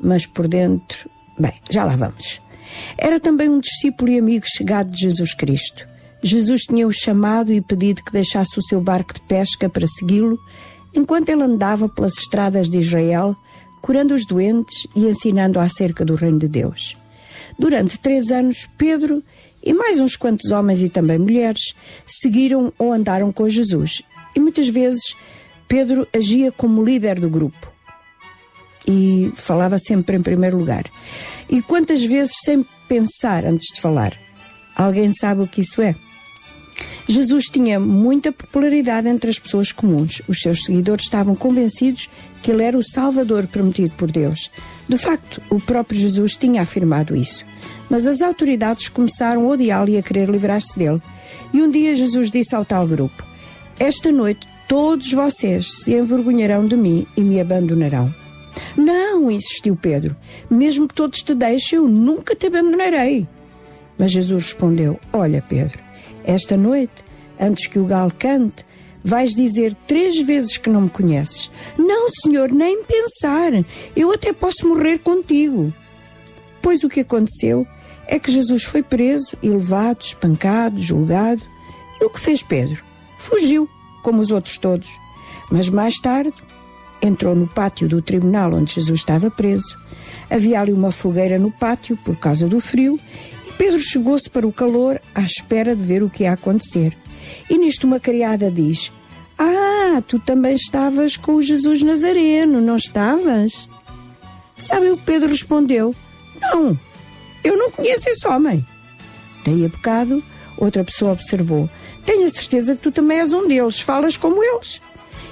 mas 0.00 0.24
por 0.24 0.48
dentro. 0.48 1.10
Bem, 1.38 1.54
já 1.70 1.84
lá 1.84 1.96
vamos. 1.96 2.40
Era 2.96 3.18
também 3.20 3.48
um 3.48 3.60
discípulo 3.60 4.10
e 4.10 4.18
amigo 4.18 4.44
chegado 4.46 4.90
de 4.90 5.00
Jesus 5.00 5.34
Cristo. 5.34 5.86
Jesus 6.22 6.62
tinha-o 6.62 6.92
chamado 6.92 7.52
e 7.52 7.60
pedido 7.60 8.04
que 8.04 8.12
deixasse 8.12 8.58
o 8.58 8.62
seu 8.62 8.80
barco 8.80 9.14
de 9.14 9.20
pesca 9.22 9.68
para 9.68 9.86
segui-lo, 9.86 10.38
enquanto 10.94 11.30
ele 11.30 11.42
andava 11.42 11.88
pelas 11.88 12.12
estradas 12.16 12.70
de 12.70 12.78
Israel, 12.78 13.36
curando 13.80 14.14
os 14.14 14.24
doentes 14.24 14.86
e 14.94 15.06
ensinando 15.06 15.58
acerca 15.58 16.04
do 16.04 16.14
reino 16.14 16.38
de 16.38 16.48
Deus. 16.48 16.96
Durante 17.58 17.98
três 17.98 18.30
anos, 18.30 18.68
Pedro 18.78 19.22
e 19.64 19.72
mais 19.72 20.00
uns 20.00 20.16
quantos 20.16 20.50
homens 20.50 20.82
e 20.82 20.88
também 20.88 21.18
mulheres 21.18 21.74
seguiram 22.06 22.72
ou 22.78 22.92
andaram 22.92 23.30
com 23.32 23.48
Jesus. 23.48 24.02
E 24.34 24.40
muitas 24.40 24.68
vezes 24.68 25.16
Pedro 25.68 26.06
agia 26.12 26.50
como 26.52 26.84
líder 26.84 27.20
do 27.20 27.30
grupo 27.30 27.71
e 28.86 29.32
falava 29.34 29.78
sempre 29.78 30.16
em 30.16 30.22
primeiro 30.22 30.58
lugar. 30.58 30.84
E 31.48 31.62
quantas 31.62 32.02
vezes 32.04 32.34
sem 32.44 32.66
pensar 32.88 33.44
antes 33.44 33.74
de 33.74 33.80
falar? 33.80 34.16
Alguém 34.74 35.12
sabe 35.12 35.42
o 35.42 35.46
que 35.46 35.60
isso 35.60 35.82
é? 35.82 35.94
Jesus 37.06 37.46
tinha 37.46 37.78
muita 37.78 38.32
popularidade 38.32 39.08
entre 39.08 39.30
as 39.30 39.38
pessoas 39.38 39.72
comuns. 39.72 40.22
Os 40.28 40.40
seus 40.40 40.64
seguidores 40.64 41.04
estavam 41.04 41.34
convencidos 41.34 42.08
que 42.42 42.50
ele 42.50 42.62
era 42.62 42.78
o 42.78 42.82
Salvador 42.82 43.46
prometido 43.46 43.94
por 43.96 44.10
Deus. 44.10 44.50
De 44.88 44.96
facto, 44.96 45.42
o 45.50 45.60
próprio 45.60 45.98
Jesus 45.98 46.36
tinha 46.36 46.62
afirmado 46.62 47.16
isso. 47.16 47.44
Mas 47.90 48.06
as 48.06 48.22
autoridades 48.22 48.88
começaram 48.88 49.44
a 49.44 49.52
odiá-lo 49.52 49.90
e 49.90 49.98
a 49.98 50.02
querer 50.02 50.28
livrar-se 50.28 50.78
dele. 50.78 51.02
E 51.52 51.60
um 51.60 51.70
dia 51.70 51.94
Jesus 51.94 52.30
disse 52.30 52.54
ao 52.54 52.64
tal 52.64 52.86
grupo: 52.86 53.24
Esta 53.78 54.10
noite 54.10 54.46
todos 54.66 55.12
vocês 55.12 55.82
se 55.82 55.92
envergonharão 55.92 56.64
de 56.64 56.76
mim 56.76 57.06
e 57.16 57.20
me 57.20 57.40
abandonarão. 57.40 58.21
Não, 58.76 59.30
insistiu 59.30 59.76
Pedro. 59.76 60.16
Mesmo 60.50 60.88
que 60.88 60.94
todos 60.94 61.22
te 61.22 61.34
deixem, 61.34 61.78
eu 61.78 61.88
nunca 61.88 62.34
te 62.34 62.46
abandonarei. 62.46 63.26
Mas 63.98 64.12
Jesus 64.12 64.44
respondeu: 64.44 64.98
Olha, 65.12 65.44
Pedro, 65.46 65.78
esta 66.24 66.56
noite, 66.56 67.04
antes 67.38 67.66
que 67.66 67.78
o 67.78 67.84
galo 67.84 68.12
cante, 68.18 68.64
vais 69.04 69.34
dizer 69.34 69.74
três 69.86 70.20
vezes 70.20 70.56
que 70.56 70.70
não 70.70 70.82
me 70.82 70.90
conheces. 70.90 71.50
Não, 71.76 72.08
senhor, 72.10 72.50
nem 72.50 72.82
pensar. 72.84 73.52
Eu 73.96 74.12
até 74.12 74.32
posso 74.32 74.68
morrer 74.68 74.98
contigo. 74.98 75.72
Pois 76.60 76.84
o 76.84 76.88
que 76.88 77.00
aconteceu 77.00 77.66
é 78.06 78.18
que 78.18 78.30
Jesus 78.30 78.64
foi 78.64 78.82
preso 78.82 79.36
e 79.42 79.48
levado, 79.48 80.02
espancado, 80.02 80.78
julgado. 80.78 81.42
E 82.00 82.04
o 82.04 82.10
que 82.10 82.20
fez 82.20 82.42
Pedro? 82.42 82.82
Fugiu, 83.18 83.68
como 84.02 84.20
os 84.20 84.30
outros 84.30 84.58
todos. 84.58 84.88
Mas 85.50 85.68
mais 85.68 85.94
tarde, 86.00 86.34
entrou 87.02 87.34
no 87.34 87.48
pátio 87.48 87.88
do 87.88 88.00
tribunal 88.00 88.54
onde 88.54 88.74
Jesus 88.74 89.00
estava 89.00 89.30
preso. 89.30 89.76
Havia 90.30 90.60
ali 90.60 90.72
uma 90.72 90.92
fogueira 90.92 91.38
no 91.38 91.50
pátio 91.50 91.96
por 91.98 92.16
causa 92.16 92.46
do 92.46 92.60
frio 92.60 92.98
e 93.46 93.52
Pedro 93.52 93.80
chegou-se 93.80 94.30
para 94.30 94.46
o 94.46 94.52
calor 94.52 95.00
à 95.14 95.22
espera 95.22 95.74
de 95.74 95.82
ver 95.82 96.02
o 96.02 96.08
que 96.08 96.22
ia 96.22 96.32
acontecer. 96.32 96.96
E 97.50 97.58
nisto 97.58 97.86
uma 97.86 97.98
criada 97.98 98.50
diz: 98.50 98.92
Ah, 99.36 100.02
tu 100.06 100.18
também 100.20 100.54
estavas 100.54 101.16
com 101.16 101.34
o 101.34 101.42
Jesus 101.42 101.82
Nazareno, 101.82 102.60
não 102.60 102.76
estavas? 102.76 103.68
Sabe 104.56 104.90
o 104.90 104.96
que 104.96 105.04
Pedro 105.04 105.28
respondeu? 105.28 105.94
Não, 106.40 106.78
eu 107.42 107.56
não 107.56 107.70
conheço 107.70 108.08
esse 108.08 108.26
homem. 108.26 108.64
Daí 109.44 109.64
a 109.64 109.68
bocado, 109.68 110.22
outra 110.56 110.84
pessoa 110.84 111.12
observou: 111.12 111.68
Tenho 112.04 112.26
a 112.26 112.30
certeza 112.30 112.76
que 112.76 112.82
tu 112.82 112.92
também 112.92 113.18
és 113.18 113.32
um 113.32 113.46
deles, 113.48 113.80
falas 113.80 114.16
como 114.16 114.42
eles. 114.42 114.80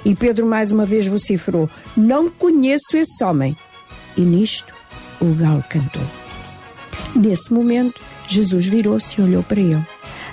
E 0.03 0.15
Pedro 0.15 0.45
mais 0.45 0.71
uma 0.71 0.85
vez 0.85 1.07
vociferou: 1.07 1.69
Não 1.95 2.29
conheço 2.29 2.95
esse 2.95 3.23
homem. 3.23 3.55
E 4.17 4.21
nisto 4.21 4.73
o 5.19 5.33
galo 5.33 5.63
cantou. 5.69 6.05
Nesse 7.15 7.53
momento, 7.53 8.01
Jesus 8.27 8.65
virou-se 8.65 9.19
e 9.19 9.23
olhou 9.23 9.43
para 9.43 9.59
ele. 9.59 9.85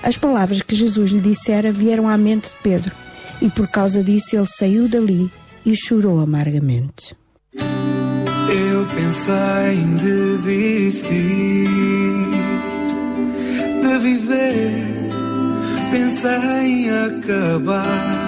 As 0.03 0.17
palavras 0.17 0.63
que 0.63 0.75
Jesus 0.75 1.11
lhe 1.11 1.21
dissera 1.21 1.73
vieram 1.73 2.09
à 2.09 2.17
mente 2.17 2.49
de 2.49 2.55
Pedro, 2.63 2.95
e 3.43 3.51
por 3.51 3.69
causa 3.69 4.03
disso 4.03 4.37
ele 4.37 4.47
saiu 4.47 4.89
dali 4.89 5.31
e 5.67 5.77
chorou 5.77 6.21
amargamente. 6.21 7.17
Eu 7.55 8.87
pensei 8.95 9.75
em 9.75 9.95
desistir 9.97 11.09
de 13.83 13.99
viver, 13.99 15.11
pensei 15.91 16.65
em 16.65 16.91
acabar 16.91 18.28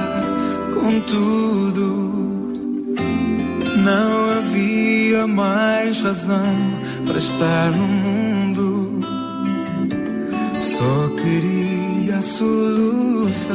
com 0.80 1.00
tudo. 1.00 1.86
Não 3.84 4.30
havia 4.38 5.26
mais 5.26 6.00
razão 6.00 6.56
para 7.06 7.18
estar 7.18 7.70
no 7.72 7.86
mundo. 7.86 9.00
Só 10.58 11.08
queria 11.22 12.16
a 12.16 12.22
solução. 12.22 13.54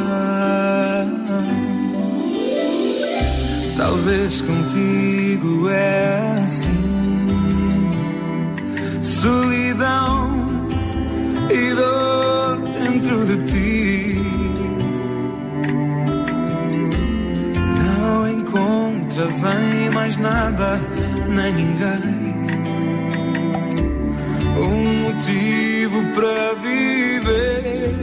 Talvez 3.76 4.40
contigo 4.40 5.68
é 5.68 6.42
assim. 6.44 7.90
Solidão 9.02 10.66
e 11.50 11.74
dor 11.74 12.58
dentro 12.82 13.24
de 13.26 13.36
ti. 13.50 13.55
Encontras 19.16 19.42
em 19.42 19.90
mais 19.94 20.16
nada, 20.18 20.78
nem 21.28 21.52
ninguém. 21.54 22.36
Um 24.58 25.02
motivo 25.04 26.02
para 26.14 26.54
viver. 26.62 27.96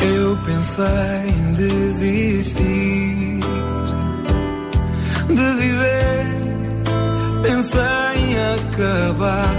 Eu 0.00 0.36
pensei 0.44 0.84
em 1.28 1.52
desistir 1.54 2.85
de 5.28 5.54
viver, 5.60 6.26
pensei 7.42 8.16
em 8.16 8.36
acabar 8.54 9.54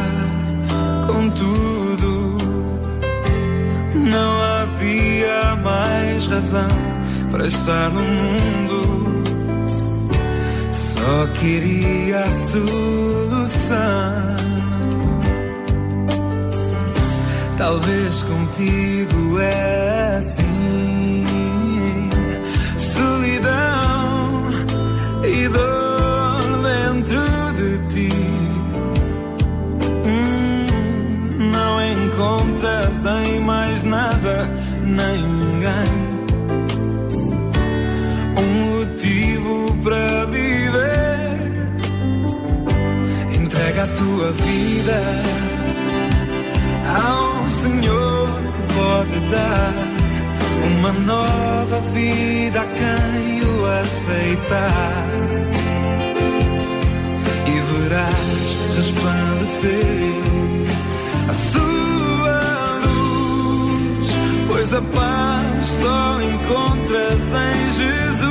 com 1.07 1.29
tudo. 1.31 2.37
Não 3.95 4.43
havia 4.43 5.55
mais 5.63 6.25
razão 6.27 6.67
para 7.31 7.47
estar 7.47 7.89
no 7.89 8.01
mundo. 8.01 9.23
Só 10.71 11.27
queria 11.39 12.19
a 12.19 12.31
solução. 12.51 14.37
Talvez 17.57 18.23
contigo 18.23 19.39
é 19.39 20.17
assim. 20.19 21.25
Solidão 22.77 23.76
e 25.27 25.47
dor 25.49 26.41
dentro 26.63 27.21
de 27.57 27.77
ti. 27.93 28.11
Hum, 30.05 31.49
não 31.51 31.81
encontras 31.81 33.05
em 33.05 33.39
mais 33.41 33.83
nada 33.83 34.49
nem 34.81 35.21
ninguém 35.21 36.17
um 38.37 38.79
motivo 38.79 39.75
para 39.83 40.25
viver. 40.27 41.37
Entrega 43.33 43.83
a 43.83 43.87
tua 43.87 44.31
vida 44.31 45.01
ao 47.05 47.49
Senhor 47.49 48.41
que 48.53 48.73
pode 48.73 49.19
dar 49.31 49.96
uma 50.77 50.91
nova 50.91 51.79
vida 51.93 52.65
quem 52.77 53.41
o 53.41 53.65
aceitar. 53.65 55.07
E 57.47 57.59
verás 57.71 58.47
resplandecer 58.75 60.15
a 61.29 61.33
sua 61.51 62.79
luz, 62.85 64.09
pois 64.47 64.73
a 64.73 64.81
paz 64.81 65.65
só 65.81 66.21
encontras 66.21 67.21
em 67.47 67.73
Jesus. 67.79 68.27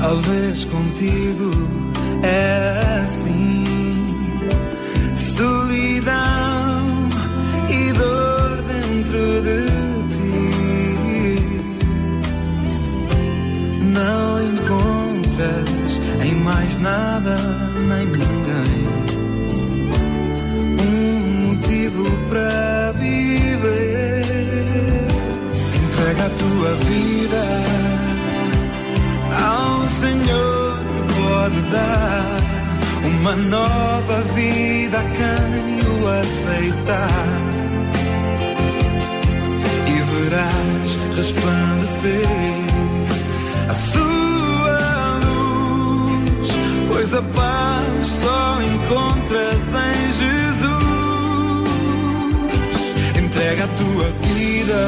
Talvez 0.00 0.64
contigo 0.64 1.50
é 2.22 3.02
assim 3.04 3.64
solidão 5.14 6.41
dentro 9.12 9.42
de 9.42 9.60
ti. 10.08 10.30
Não 13.82 14.42
encontras 14.42 16.00
em 16.24 16.34
mais 16.34 16.80
nada 16.80 17.36
nem 17.88 18.06
ninguém 18.06 18.88
um 20.80 20.90
motivo 21.48 22.04
para 22.28 22.92
viver. 22.92 24.22
Entrega 25.84 26.24
a 26.24 26.30
tua 26.30 26.74
vida 26.86 27.44
ao 29.46 29.88
Senhor 30.00 30.78
que 30.78 31.02
pode 31.14 31.60
dar 31.70 32.40
uma 33.04 33.34
nova 33.36 34.22
vida 34.34 34.98
a 34.98 35.04
quem 35.04 35.52
o 35.86 36.08
aceitar 36.08 37.41
resplandecer 41.22 42.26
a 43.68 43.74
sua 43.74 45.20
luz, 45.24 46.50
pois 46.88 47.14
a 47.14 47.22
paz 47.22 48.06
só 48.24 48.60
encontras 48.60 49.62
em 49.88 50.12
Jesus. 50.20 50.72
Entrega 53.24 53.64
a 53.64 53.68
tua 53.68 54.10
vida 54.26 54.80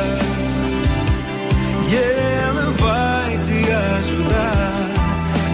e 1.88 1.94
Ele 1.94 2.66
vai 2.80 3.38
te 3.46 3.58
ajudar 4.00 4.74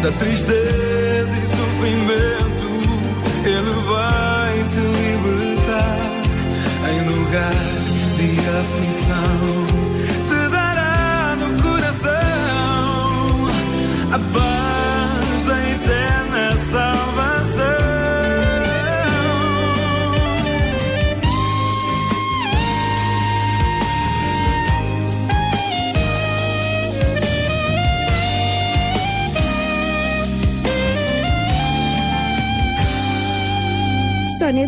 da 0.03 0.11
tristeza 0.13 1.35
e 1.37 1.49
sofrimento. 1.59 2.69
Ele 3.45 3.75
vai 3.87 4.55
te 4.73 4.81
libertar 4.97 6.01
em 6.91 7.01
lugar 7.07 7.65
de 8.17 8.31
aflição. 8.59 9.00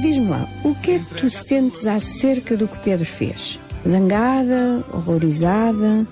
Diz-me 0.02 0.26
lá, 0.26 0.48
o 0.64 0.74
que 0.74 0.90
é 0.90 0.98
que 0.98 1.14
tu 1.14 1.30
sentes 1.30 1.86
acerca 1.86 2.56
do 2.56 2.66
que 2.66 2.76
Pedro 2.80 3.06
fez? 3.06 3.58
Zangada, 3.88 4.84
horrorizada 4.92 6.06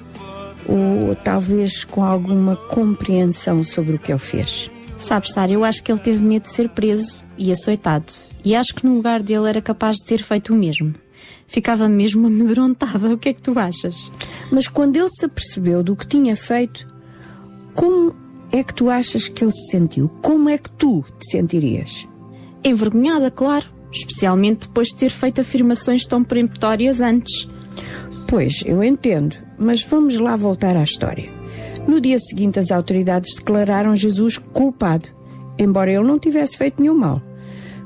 ou 0.68 1.16
talvez 1.16 1.82
com 1.82 2.04
alguma 2.04 2.54
compreensão 2.54 3.64
sobre 3.64 3.96
o 3.96 3.98
que 3.98 4.12
ele 4.12 4.18
fez? 4.20 4.70
Sabes, 4.96 5.32
Sara, 5.32 5.50
eu 5.50 5.64
acho 5.64 5.82
que 5.82 5.90
ele 5.90 6.00
teve 6.00 6.22
medo 6.22 6.44
de 6.44 6.50
ser 6.50 6.68
preso 6.68 7.20
e 7.36 7.50
açoitado. 7.50 8.12
E 8.44 8.54
acho 8.54 8.74
que 8.74 8.86
no 8.86 8.94
lugar 8.94 9.22
dele 9.22 9.48
era 9.48 9.60
capaz 9.60 9.96
de 9.96 10.04
ter 10.04 10.22
feito 10.22 10.52
o 10.52 10.56
mesmo. 10.56 10.94
Ficava 11.48 11.88
mesmo 11.88 12.28
amedrontada. 12.28 13.12
O 13.12 13.18
que 13.18 13.30
é 13.30 13.32
que 13.32 13.42
tu 13.42 13.58
achas? 13.58 14.10
Mas 14.52 14.68
quando 14.68 14.96
ele 14.96 15.08
se 15.08 15.24
apercebeu 15.24 15.82
do 15.82 15.96
que 15.96 16.06
tinha 16.06 16.36
feito, 16.36 16.86
como 17.74 18.14
é 18.52 18.62
que 18.62 18.72
tu 18.72 18.88
achas 18.88 19.26
que 19.26 19.42
ele 19.42 19.52
se 19.52 19.70
sentiu? 19.70 20.08
Como 20.22 20.48
é 20.48 20.58
que 20.58 20.70
tu 20.70 21.04
te 21.18 21.30
sentirias? 21.32 22.06
Envergonhada, 22.62 23.30
claro. 23.30 23.79
Especialmente 23.92 24.68
depois 24.68 24.88
de 24.88 24.96
ter 24.96 25.10
feito 25.10 25.40
afirmações 25.40 26.04
tão 26.04 26.22
peremptórias 26.22 27.00
antes. 27.00 27.48
Pois, 28.26 28.62
eu 28.64 28.82
entendo, 28.84 29.36
mas 29.58 29.82
vamos 29.82 30.16
lá 30.16 30.36
voltar 30.36 30.76
à 30.76 30.82
história. 30.82 31.30
No 31.86 32.00
dia 32.00 32.18
seguinte, 32.18 32.58
as 32.58 32.70
autoridades 32.70 33.34
declararam 33.34 33.96
Jesus 33.96 34.38
culpado, 34.38 35.08
embora 35.58 35.90
ele 35.90 36.04
não 36.04 36.18
tivesse 36.18 36.56
feito 36.56 36.80
nenhum 36.80 36.94
mal. 36.94 37.20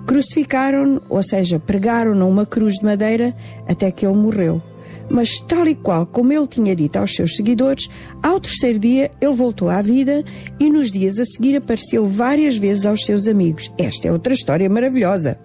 Crucificaram-no, 0.07 1.03
ou 1.09 1.23
seja, 1.23 1.59
pregaram-no 1.59 2.25
a 2.25 2.29
uma 2.29 2.45
cruz 2.45 2.75
de 2.75 2.85
madeira 2.85 3.35
até 3.67 3.91
que 3.91 4.07
ele 4.07 4.17
morreu. 4.17 4.63
Mas, 5.09 5.41
tal 5.41 5.67
e 5.67 5.75
qual 5.75 6.07
como 6.07 6.33
ele 6.33 6.47
tinha 6.47 6.75
dito 6.75 6.99
aos 6.99 7.15
seus 7.15 7.37
seguidores, 7.37 7.89
ao 8.23 8.41
terceiro 8.41 8.79
dia 8.79 9.11
ele 9.21 9.35
voltou 9.35 9.69
à 9.69 9.81
vida 9.81 10.25
e 10.59 10.71
nos 10.71 10.91
dias 10.91 11.19
a 11.19 11.25
seguir 11.25 11.57
apareceu 11.57 12.07
várias 12.07 12.57
vezes 12.57 12.85
aos 12.87 13.05
seus 13.05 13.29
amigos. 13.29 13.73
Esta 13.79 14.09
é 14.09 14.13
outra 14.13 14.35
história 14.35 14.69
maravilhosa. 14.69 15.39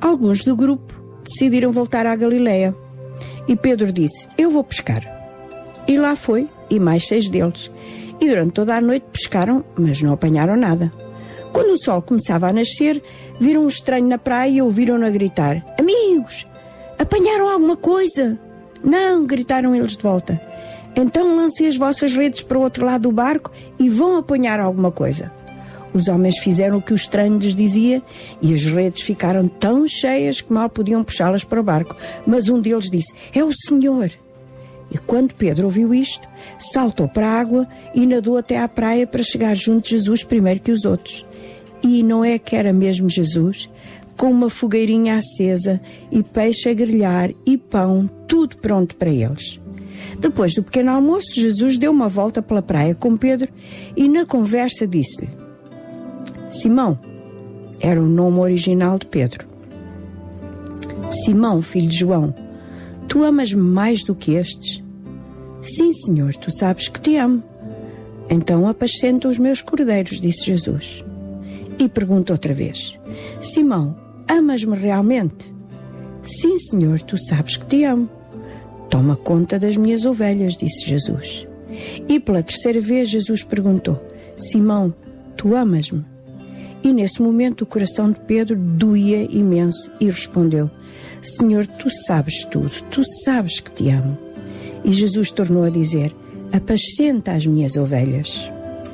Alguns 0.00 0.44
do 0.44 0.54
grupo 0.54 0.94
decidiram 1.24 1.72
voltar 1.72 2.06
à 2.06 2.14
Galileia. 2.14 2.74
E 3.48 3.56
Pedro 3.56 3.92
disse: 3.92 4.28
Eu 4.36 4.50
vou 4.50 4.62
pescar. 4.62 5.02
E 5.88 5.96
lá 5.96 6.16
foi, 6.16 6.48
e 6.68 6.78
mais 6.78 7.06
seis 7.06 7.28
deles. 7.28 7.70
E 8.20 8.28
durante 8.28 8.52
toda 8.52 8.76
a 8.76 8.80
noite 8.80 9.06
pescaram, 9.12 9.64
mas 9.76 10.00
não 10.02 10.12
apanharam 10.12 10.56
nada. 10.56 10.90
Quando 11.52 11.72
o 11.72 11.78
sol 11.78 12.02
começava 12.02 12.48
a 12.48 12.52
nascer, 12.52 13.02
viram 13.40 13.64
um 13.64 13.68
estranho 13.68 14.06
na 14.06 14.18
praia 14.18 14.50
e 14.50 14.62
ouviram-no 14.62 15.06
a 15.06 15.10
gritar: 15.10 15.64
Amigos, 15.78 16.46
apanharam 16.98 17.48
alguma 17.48 17.76
coisa? 17.76 18.38
Não, 18.82 19.24
gritaram 19.24 19.74
eles 19.74 19.96
de 19.96 20.02
volta. 20.02 20.40
Então 20.94 21.36
lancem 21.36 21.66
as 21.66 21.76
vossas 21.76 22.14
redes 22.14 22.42
para 22.42 22.58
o 22.58 22.62
outro 22.62 22.84
lado 22.84 23.02
do 23.02 23.12
barco 23.12 23.52
e 23.78 23.88
vão 23.88 24.16
apanhar 24.16 24.60
alguma 24.60 24.90
coisa. 24.90 25.32
Os 25.96 26.08
homens 26.08 26.36
fizeram 26.36 26.76
o 26.76 26.82
que 26.82 26.92
o 26.92 26.94
estranho 26.94 27.38
lhes 27.38 27.54
dizia 27.54 28.02
e 28.42 28.52
as 28.52 28.62
redes 28.64 29.00
ficaram 29.00 29.48
tão 29.48 29.88
cheias 29.88 30.42
que 30.42 30.52
mal 30.52 30.68
podiam 30.68 31.02
puxá-las 31.02 31.42
para 31.42 31.58
o 31.58 31.62
barco. 31.64 31.96
Mas 32.26 32.50
um 32.50 32.60
deles 32.60 32.90
disse: 32.90 33.14
É 33.34 33.42
o 33.42 33.50
Senhor. 33.50 34.10
E 34.90 34.98
quando 34.98 35.34
Pedro 35.34 35.64
ouviu 35.64 35.94
isto, 35.94 36.28
saltou 36.58 37.08
para 37.08 37.26
a 37.26 37.40
água 37.40 37.66
e 37.94 38.04
nadou 38.04 38.36
até 38.36 38.58
à 38.58 38.68
praia 38.68 39.06
para 39.06 39.22
chegar 39.22 39.56
junto 39.56 39.84
de 39.84 39.92
Jesus 39.92 40.22
primeiro 40.22 40.60
que 40.60 40.70
os 40.70 40.84
outros. 40.84 41.24
E 41.82 42.02
não 42.02 42.22
é 42.22 42.38
que 42.38 42.54
era 42.54 42.74
mesmo 42.74 43.08
Jesus? 43.08 43.70
Com 44.18 44.30
uma 44.30 44.50
fogueirinha 44.50 45.16
acesa 45.16 45.80
e 46.12 46.22
peixe 46.22 46.68
a 46.68 46.74
grelhar 46.74 47.30
e 47.46 47.56
pão, 47.56 48.06
tudo 48.28 48.58
pronto 48.58 48.96
para 48.96 49.08
eles. 49.08 49.58
Depois 50.18 50.54
do 50.54 50.62
pequeno 50.62 50.90
almoço, 50.90 51.34
Jesus 51.34 51.78
deu 51.78 51.90
uma 51.90 52.06
volta 52.06 52.42
pela 52.42 52.60
praia 52.60 52.94
com 52.94 53.16
Pedro 53.16 53.48
e 53.96 54.06
na 54.10 54.26
conversa 54.26 54.86
disse-lhe: 54.86 55.45
Simão, 56.60 56.98
era 57.80 58.00
o 58.00 58.06
nome 58.06 58.38
original 58.38 58.98
de 58.98 59.06
Pedro. 59.06 59.46
Simão, 61.10 61.60
filho 61.60 61.88
de 61.88 61.98
João, 61.98 62.34
tu 63.08 63.22
amas-me 63.22 63.60
mais 63.60 64.02
do 64.02 64.14
que 64.14 64.32
estes? 64.32 64.82
Sim, 65.62 65.92
Senhor, 65.92 66.34
tu 66.36 66.50
sabes 66.50 66.88
que 66.88 67.00
te 67.00 67.16
amo. 67.16 67.42
Então 68.30 68.66
apacenta 68.66 69.28
os 69.28 69.38
meus 69.38 69.60
cordeiros, 69.60 70.20
disse 70.20 70.46
Jesus. 70.46 71.04
e 71.78 71.88
pergunta 71.88 72.32
outra 72.32 72.54
vez: 72.54 72.98
Simão, 73.40 73.96
amas-me 74.28 74.76
realmente? 74.76 75.54
Sim, 76.22 76.56
Senhor, 76.56 77.00
tu 77.02 77.18
sabes 77.18 77.56
que 77.56 77.66
te 77.66 77.84
amo. 77.84 78.08
Toma 78.88 79.16
conta 79.16 79.58
das 79.58 79.76
minhas 79.76 80.04
ovelhas, 80.04 80.56
disse 80.56 80.88
Jesus. 80.88 81.46
E 82.08 82.18
pela 82.18 82.42
terceira 82.42 82.80
vez 82.80 83.10
Jesus 83.10 83.42
perguntou: 83.42 84.00
Simão, 84.38 84.94
tu 85.36 85.54
amas-me? 85.54 86.15
E 86.86 86.92
nesse 86.92 87.20
momento 87.20 87.62
o 87.62 87.66
coração 87.66 88.12
de 88.12 88.20
Pedro 88.20 88.54
doía 88.56 89.24
imenso 89.24 89.90
e 89.98 90.08
respondeu: 90.08 90.70
Senhor, 91.20 91.66
tu 91.66 91.90
sabes 92.06 92.44
tudo, 92.44 92.70
tu 92.92 93.02
sabes 93.24 93.58
que 93.58 93.72
te 93.72 93.90
amo. 93.90 94.16
E 94.84 94.92
Jesus 94.92 95.32
tornou 95.32 95.64
a 95.64 95.68
dizer: 95.68 96.14
Apascenta 96.52 97.32
as 97.32 97.44
minhas 97.44 97.76
ovelhas. 97.76 98.48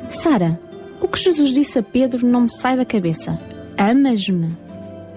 Sara, 0.09 0.59
o 1.03 1.07
que 1.07 1.19
Jesus 1.19 1.53
disse 1.53 1.79
a 1.79 1.83
Pedro 1.83 2.27
não 2.27 2.41
me 2.41 2.51
sai 2.51 2.79
da 2.79 2.87
cabeça. 2.87 3.39
Amas-me? 3.77 4.57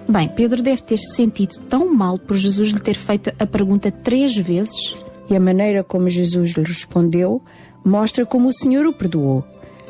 Bem, 0.06 0.28
Pedro 0.28 0.62
deve 0.62 0.82
ter 0.82 0.98
se 0.98 1.16
sentido 1.16 1.58
tão 1.70 1.94
mal 1.94 2.18
por 2.18 2.36
Jesus 2.36 2.68
lhe 2.72 2.80
ter 2.80 2.96
feito 2.96 3.32
a 3.38 3.46
pergunta 3.46 3.90
três 3.90 4.36
vezes. 4.36 4.94
E 5.30 5.34
a 5.34 5.40
maneira 5.40 5.82
como 5.82 6.10
Jesus 6.10 6.50
lhe 6.50 6.62
respondeu 6.62 7.40
mostra 7.82 8.26
como 8.26 8.48
o 8.50 8.52
Senhor 8.52 8.84
o 8.84 8.92
perdoou. 8.92 9.42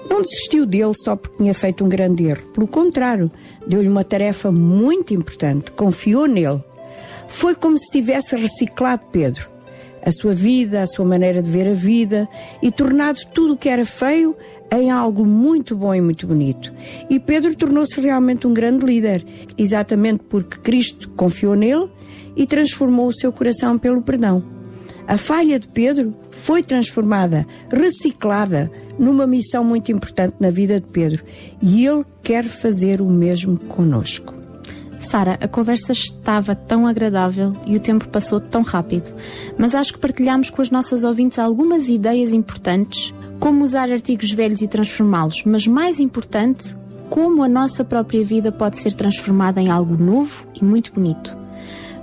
Não 0.09 0.23
desistiu 0.23 0.65
dele 0.65 0.93
só 0.95 1.17
porque 1.17 1.39
tinha 1.39 1.55
feito 1.55 1.85
um 1.85 1.89
grande 1.89 2.25
erro. 2.25 2.47
Pelo 2.53 2.67
contrário, 2.67 3.31
deu-lhe 3.67 3.89
uma 3.89 4.05
tarefa 4.05 4.51
muito 4.53 5.13
importante, 5.13 5.71
confiou 5.73 6.27
nele. 6.27 6.63
Foi 7.29 7.55
como 7.55 7.77
se 7.77 7.91
tivesse 7.91 8.37
reciclado 8.37 9.03
Pedro, 9.11 9.49
a 10.03 10.13
sua 10.13 10.33
vida, 10.33 10.83
a 10.83 10.87
sua 10.87 11.05
maneira 11.05 11.43
de 11.43 11.51
ver 11.51 11.69
a 11.69 11.75
vida 11.75 12.29
e 12.63 12.71
tornado 12.71 13.19
tudo 13.35 13.55
o 13.55 13.57
que 13.57 13.69
era 13.69 13.85
feio 13.85 14.37
em 14.73 14.91
algo 14.91 15.25
muito 15.25 15.77
bom 15.77 15.95
e 15.95 16.01
muito 16.01 16.27
bonito. 16.27 16.73
E 17.11 17.19
Pedro 17.19 17.55
tornou-se 17.57 18.01
realmente 18.01 18.47
um 18.47 18.55
grande 18.55 18.85
líder, 18.85 19.27
exatamente 19.59 20.23
porque 20.29 20.59
Cristo 20.59 21.11
confiou 21.11 21.55
nele 21.55 21.91
e 22.37 22.47
transformou 22.47 23.09
o 23.09 23.13
seu 23.13 23.33
coração 23.33 23.79
pelo 23.79 24.03
perdão. 24.03 24.56
A 25.09 25.17
falha 25.17 25.59
de 25.59 25.69
Pedro 25.69 26.15
foi 26.33 26.65
transformada, 26.65 27.47
reciclada, 27.71 28.71
numa 28.99 29.27
missão 29.27 29.63
muito 29.63 29.93
importante 29.93 30.35
na 30.41 30.51
vida 30.51 30.81
de 30.81 30.87
Pedro 30.87 31.23
e 31.63 31.87
ele 31.87 32.05
quer 32.23 32.45
fazer 32.45 33.01
o 33.01 33.09
mesmo 33.09 33.57
conosco. 33.57 34.35
Sara, 34.99 35.39
a 35.41 35.47
conversa 35.47 35.93
estava 35.93 36.57
tão 36.57 36.87
agradável 36.87 37.55
e 37.67 37.77
o 37.77 37.81
tempo 37.81 38.09
passou 38.09 38.41
tão 38.41 38.63
rápido, 38.63 39.15
mas 39.57 39.75
acho 39.75 39.93
que 39.93 40.01
partilhamos 40.01 40.51
com 40.51 40.61
as 40.61 40.71
nossas 40.71 41.05
ouvintes 41.05 41.39
algumas 41.39 41.89
ideias 41.89 42.33
importantes, 42.33 43.15
como 43.39 43.63
usar 43.63 43.93
artigos 43.93 44.33
velhos 44.33 44.63
e 44.63 44.69
transformá-los, 44.69 45.45
mas 45.45 45.67
mais 45.67 46.01
importante, 46.01 46.75
como 47.09 47.45
a 47.45 47.49
nossa 47.49 47.85
própria 47.85 48.25
vida 48.25 48.51
pode 48.51 48.79
ser 48.79 48.95
transformada 48.95 49.61
em 49.61 49.71
algo 49.71 49.97
novo 49.97 50.47
e 50.61 50.65
muito 50.65 50.93
bonito. 50.93 51.37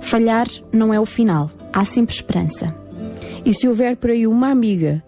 Falhar 0.00 0.48
não 0.72 0.94
é 0.94 1.00
o 1.00 1.04
final, 1.04 1.50
há 1.72 1.84
sempre 1.84 2.14
esperança. 2.14 2.83
E 3.44 3.52
se 3.52 3.68
houver 3.68 3.96
por 3.96 4.10
aí 4.10 4.26
uma 4.26 4.48
amiga 4.48 5.02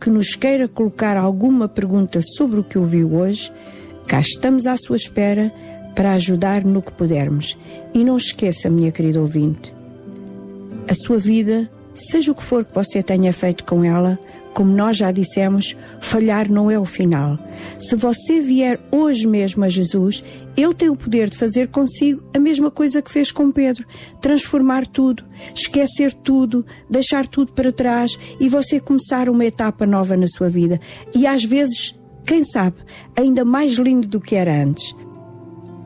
que 0.00 0.08
nos 0.08 0.34
queira 0.34 0.66
colocar 0.66 1.16
alguma 1.16 1.68
pergunta 1.68 2.20
sobre 2.36 2.60
o 2.60 2.64
que 2.64 2.78
ouviu 2.78 3.14
hoje, 3.14 3.52
cá 4.06 4.20
estamos 4.20 4.66
à 4.66 4.76
sua 4.76 4.96
espera 4.96 5.52
para 5.94 6.14
ajudar 6.14 6.64
no 6.64 6.82
que 6.82 6.92
pudermos. 6.92 7.56
E 7.92 8.02
não 8.02 8.16
esqueça, 8.16 8.70
minha 8.70 8.90
querida 8.90 9.20
ouvinte, 9.20 9.74
a 10.88 10.94
sua 10.94 11.18
vida, 11.18 11.70
seja 11.94 12.32
o 12.32 12.34
que 12.34 12.42
for 12.42 12.64
que 12.64 12.74
você 12.74 13.02
tenha 13.02 13.32
feito 13.32 13.64
com 13.64 13.84
ela, 13.84 14.18
como 14.52 14.72
nós 14.72 14.96
já 14.96 15.10
dissemos, 15.10 15.76
falhar 16.00 16.50
não 16.50 16.70
é 16.70 16.78
o 16.78 16.84
final. 16.84 17.38
Se 17.78 17.96
você 17.96 18.40
vier 18.40 18.80
hoje 18.90 19.26
mesmo 19.26 19.64
a 19.64 19.68
Jesus, 19.68 20.22
Ele 20.56 20.74
tem 20.74 20.88
o 20.88 20.96
poder 20.96 21.30
de 21.30 21.36
fazer 21.36 21.68
consigo 21.68 22.22
a 22.34 22.38
mesma 22.38 22.70
coisa 22.70 23.02
que 23.02 23.10
fez 23.10 23.32
com 23.32 23.50
Pedro: 23.50 23.86
transformar 24.20 24.86
tudo, 24.86 25.24
esquecer 25.54 26.12
tudo, 26.12 26.64
deixar 26.88 27.26
tudo 27.26 27.52
para 27.52 27.72
trás 27.72 28.18
e 28.38 28.48
você 28.48 28.78
começar 28.78 29.28
uma 29.28 29.44
etapa 29.44 29.86
nova 29.86 30.16
na 30.16 30.28
sua 30.28 30.48
vida. 30.48 30.80
E 31.14 31.26
às 31.26 31.44
vezes, 31.44 31.98
quem 32.24 32.44
sabe, 32.44 32.76
ainda 33.16 33.44
mais 33.44 33.72
lindo 33.74 34.08
do 34.08 34.20
que 34.20 34.34
era 34.34 34.62
antes. 34.62 34.94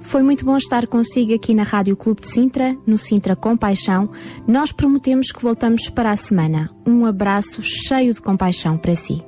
Foi 0.06 0.22
muito 0.22 0.44
bom 0.44 0.56
estar 0.56 0.86
consigo 0.86 1.34
aqui 1.34 1.52
na 1.52 1.64
Rádio 1.64 1.96
Clube 1.96 2.20
de 2.20 2.28
Sintra, 2.28 2.76
no 2.86 2.96
Sintra 2.96 3.34
Compaixão. 3.34 4.08
Nós 4.46 4.70
prometemos 4.70 5.32
que 5.32 5.42
voltamos 5.42 5.88
para 5.88 6.12
a 6.12 6.16
semana. 6.16 6.70
Um 6.86 7.04
abraço 7.04 7.60
cheio 7.62 8.14
de 8.14 8.20
compaixão 8.20 8.78
para 8.78 8.94
si. 8.94 9.20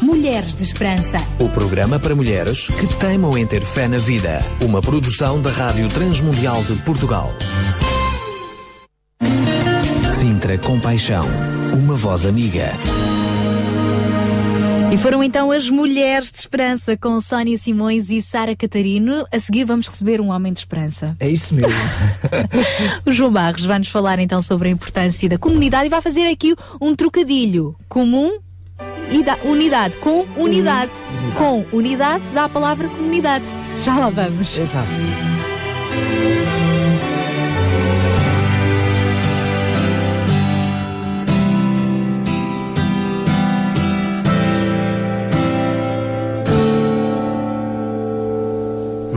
Mulheres 0.00 0.54
de 0.54 0.64
Esperança. 0.64 1.18
O 1.38 1.48
programa 1.48 2.00
para 2.00 2.14
mulheres 2.14 2.66
que 2.66 2.86
teimam 2.98 3.36
em 3.36 3.46
ter 3.46 3.62
fé 3.62 3.86
na 3.86 3.98
vida. 3.98 4.40
Uma 4.60 4.80
produção 4.80 5.40
da 5.40 5.50
Rádio 5.50 5.88
Transmundial 5.90 6.64
de 6.64 6.74
Portugal. 6.82 7.30
Sintra 10.18 10.56
Compaixão. 10.58 11.24
Uma 11.74 11.96
voz 11.96 12.26
amiga. 12.26 12.72
E 14.92 14.98
foram 14.98 15.22
então 15.24 15.50
as 15.50 15.70
Mulheres 15.70 16.30
de 16.30 16.38
Esperança 16.38 16.96
com 16.98 17.18
Sónia 17.18 17.56
Simões 17.56 18.10
e 18.10 18.20
Sara 18.20 18.54
Catarino. 18.54 19.26
A 19.32 19.38
seguir 19.38 19.64
vamos 19.64 19.88
receber 19.88 20.20
um 20.20 20.28
homem 20.30 20.52
de 20.52 20.58
esperança. 20.60 21.16
É 21.18 21.30
isso 21.30 21.54
mesmo. 21.54 21.72
o 23.06 23.10
João 23.10 23.32
Barros 23.32 23.64
vai 23.64 23.78
nos 23.78 23.88
falar 23.88 24.18
então 24.18 24.42
sobre 24.42 24.68
a 24.68 24.72
importância 24.72 25.28
da 25.30 25.38
comunidade 25.38 25.86
e 25.86 25.88
vai 25.88 26.02
fazer 26.02 26.26
aqui 26.28 26.54
um 26.78 26.94
trocadilho. 26.94 27.74
Comum, 27.88 28.38
ida- 29.10 29.38
unidade. 29.44 29.96
Com 29.96 30.26
unidade. 30.36 30.92
Com 31.38 31.64
unidade 31.72 32.24
dá 32.34 32.44
a 32.44 32.48
palavra 32.50 32.86
comunidade. 32.88 33.46
Já 33.82 33.98
lá 33.98 34.10
vamos. 34.10 34.58
É 34.60 34.66
já 34.66 34.86
sim. 34.86 36.61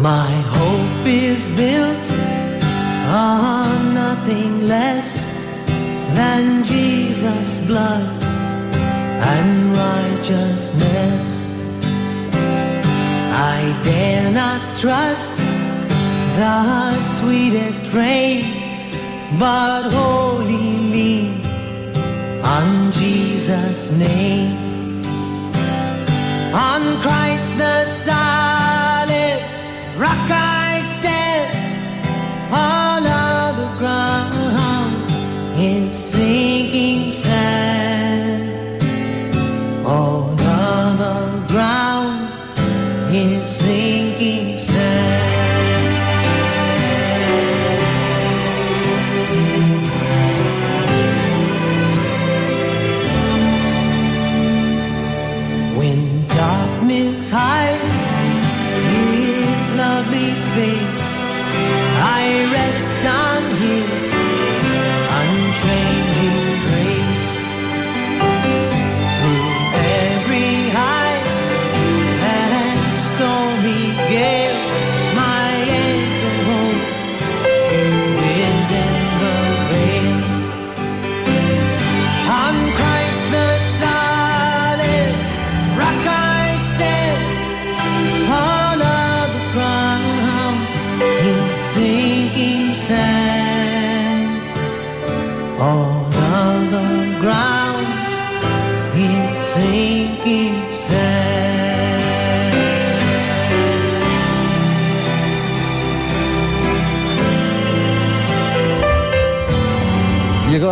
My 0.05 0.29
hope 0.59 1.07
is 1.07 1.47
built 1.57 2.07
on 3.09 3.95
nothing 3.95 4.67
less 4.67 5.09
than 6.13 6.63
Jesus' 6.63 7.65
blood 7.65 8.07
and 8.23 9.75
righteousness. 9.75 11.25
I 13.33 13.81
dare 13.81 14.29
not 14.31 14.61
trust 14.77 15.37
the 16.37 16.91
sweetest 17.17 17.83
frame, 17.87 18.45
but 19.39 19.89
wholly 19.91 20.69
lean 20.93 21.41
on 22.43 22.91
Jesus' 22.91 23.91
name. 23.97 24.53
On 26.53 26.81
Christ 27.01 27.57
the 27.57 27.85
solid 28.05 28.54
rock 29.97 30.29
I 30.29 30.54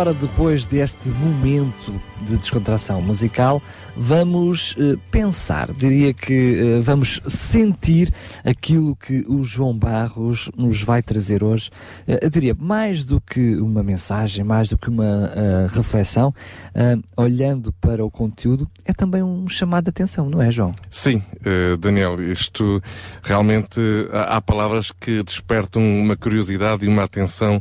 Agora, 0.04 0.18
depois 0.20 0.66
deste 0.66 1.08
momento 1.08 1.98
de 2.24 2.36
descontração 2.36 3.00
musical, 3.00 3.62
vamos 3.96 4.74
eh, 4.78 4.96
pensar, 5.10 5.72
diria 5.72 6.12
que 6.12 6.56
eh, 6.78 6.80
vamos 6.80 7.20
sentir 7.26 8.12
aquilo 8.44 8.96
que 8.96 9.24
o 9.28 9.44
João 9.44 9.76
Barros 9.76 10.50
nos 10.56 10.82
vai 10.82 11.02
trazer 11.02 11.44
hoje. 11.44 11.70
Eh, 12.06 12.20
eu 12.22 12.30
diria, 12.30 12.56
mais 12.58 13.04
do 13.04 13.20
que 13.20 13.56
uma 13.56 13.82
mensagem, 13.82 14.44
mais 14.44 14.68
do 14.68 14.78
que 14.78 14.88
uma 14.88 15.30
eh, 15.34 15.66
reflexão, 15.70 16.34
eh, 16.74 16.96
olhando 17.16 17.72
para 17.72 18.04
o 18.04 18.10
conteúdo, 18.10 18.68
é 18.84 18.92
também 18.92 19.22
um 19.22 19.48
chamado 19.48 19.84
de 19.84 19.90
atenção, 19.90 20.28
não 20.28 20.40
é, 20.40 20.50
João? 20.50 20.74
Sim, 20.90 21.22
eh, 21.44 21.76
Daniel, 21.76 22.20
isto 22.22 22.82
realmente 23.22 23.80
há, 24.12 24.40
palavras 24.40 24.90
que 24.90 25.22
despertam 25.22 25.82
uma 25.82 26.16
curiosidade 26.16 26.84
e 26.84 26.88
uma 26.88 27.04
atenção 27.04 27.60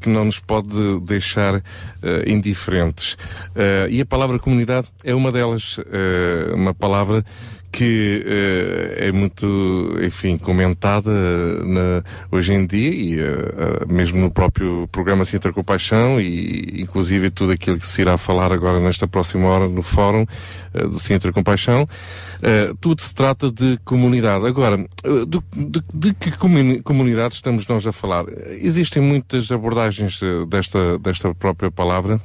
que 0.00 0.08
não 0.08 0.24
nos 0.24 0.38
pode 0.38 1.00
deixar 1.04 1.62
indiferentes. 2.26 3.16
Eh, 3.70 3.88
e 3.90 4.00
a 4.00 4.06
palavra 4.06 4.38
comunidade 4.38 4.88
é 5.04 5.14
uma 5.14 5.30
delas, 5.30 5.78
eh, 5.92 6.52
uma 6.54 6.74
palavra 6.74 7.24
que 7.72 8.24
eh, 8.26 9.06
é 9.08 9.12
muito, 9.12 9.46
enfim, 10.02 10.36
comentada 10.36 11.10
na- 11.64 12.02
hoje 12.32 12.52
em 12.52 12.66
dia 12.66 12.90
e 12.92 13.16
mesmo 13.88 14.18
no 14.20 14.28
próprio 14.28 14.88
programa 14.90 15.24
Sintra 15.24 15.52
com 15.52 15.62
Paixão 15.62 16.20
e 16.20 16.80
inclusive 16.82 17.30
tudo 17.30 17.52
aquilo 17.52 17.78
que 17.78 17.86
se 17.86 18.00
irá 18.00 18.16
falar 18.18 18.52
agora 18.52 18.80
nesta 18.80 19.06
próxima 19.06 19.46
hora 19.48 19.68
no 19.68 19.82
fórum 19.82 20.26
do 20.74 20.98
Sintra 20.98 21.32
com 21.32 21.44
Paixão, 21.44 21.88
tudo 22.80 23.00
se 23.02 23.14
trata 23.14 23.52
de 23.52 23.78
comunidade. 23.84 24.44
Agora, 24.46 24.76
do- 25.28 25.44
de, 25.54 25.80
de 25.94 26.12
que 26.14 26.32
comuni- 26.32 26.82
comunidade 26.82 27.34
estamos 27.34 27.68
nós 27.68 27.86
a 27.86 27.92
falar? 27.92 28.24
Existem 28.60 29.00
muitas 29.00 29.50
abordagens 29.52 30.20
desta, 30.48 30.98
desta 30.98 31.32
própria 31.36 31.70
palavra 31.70 32.20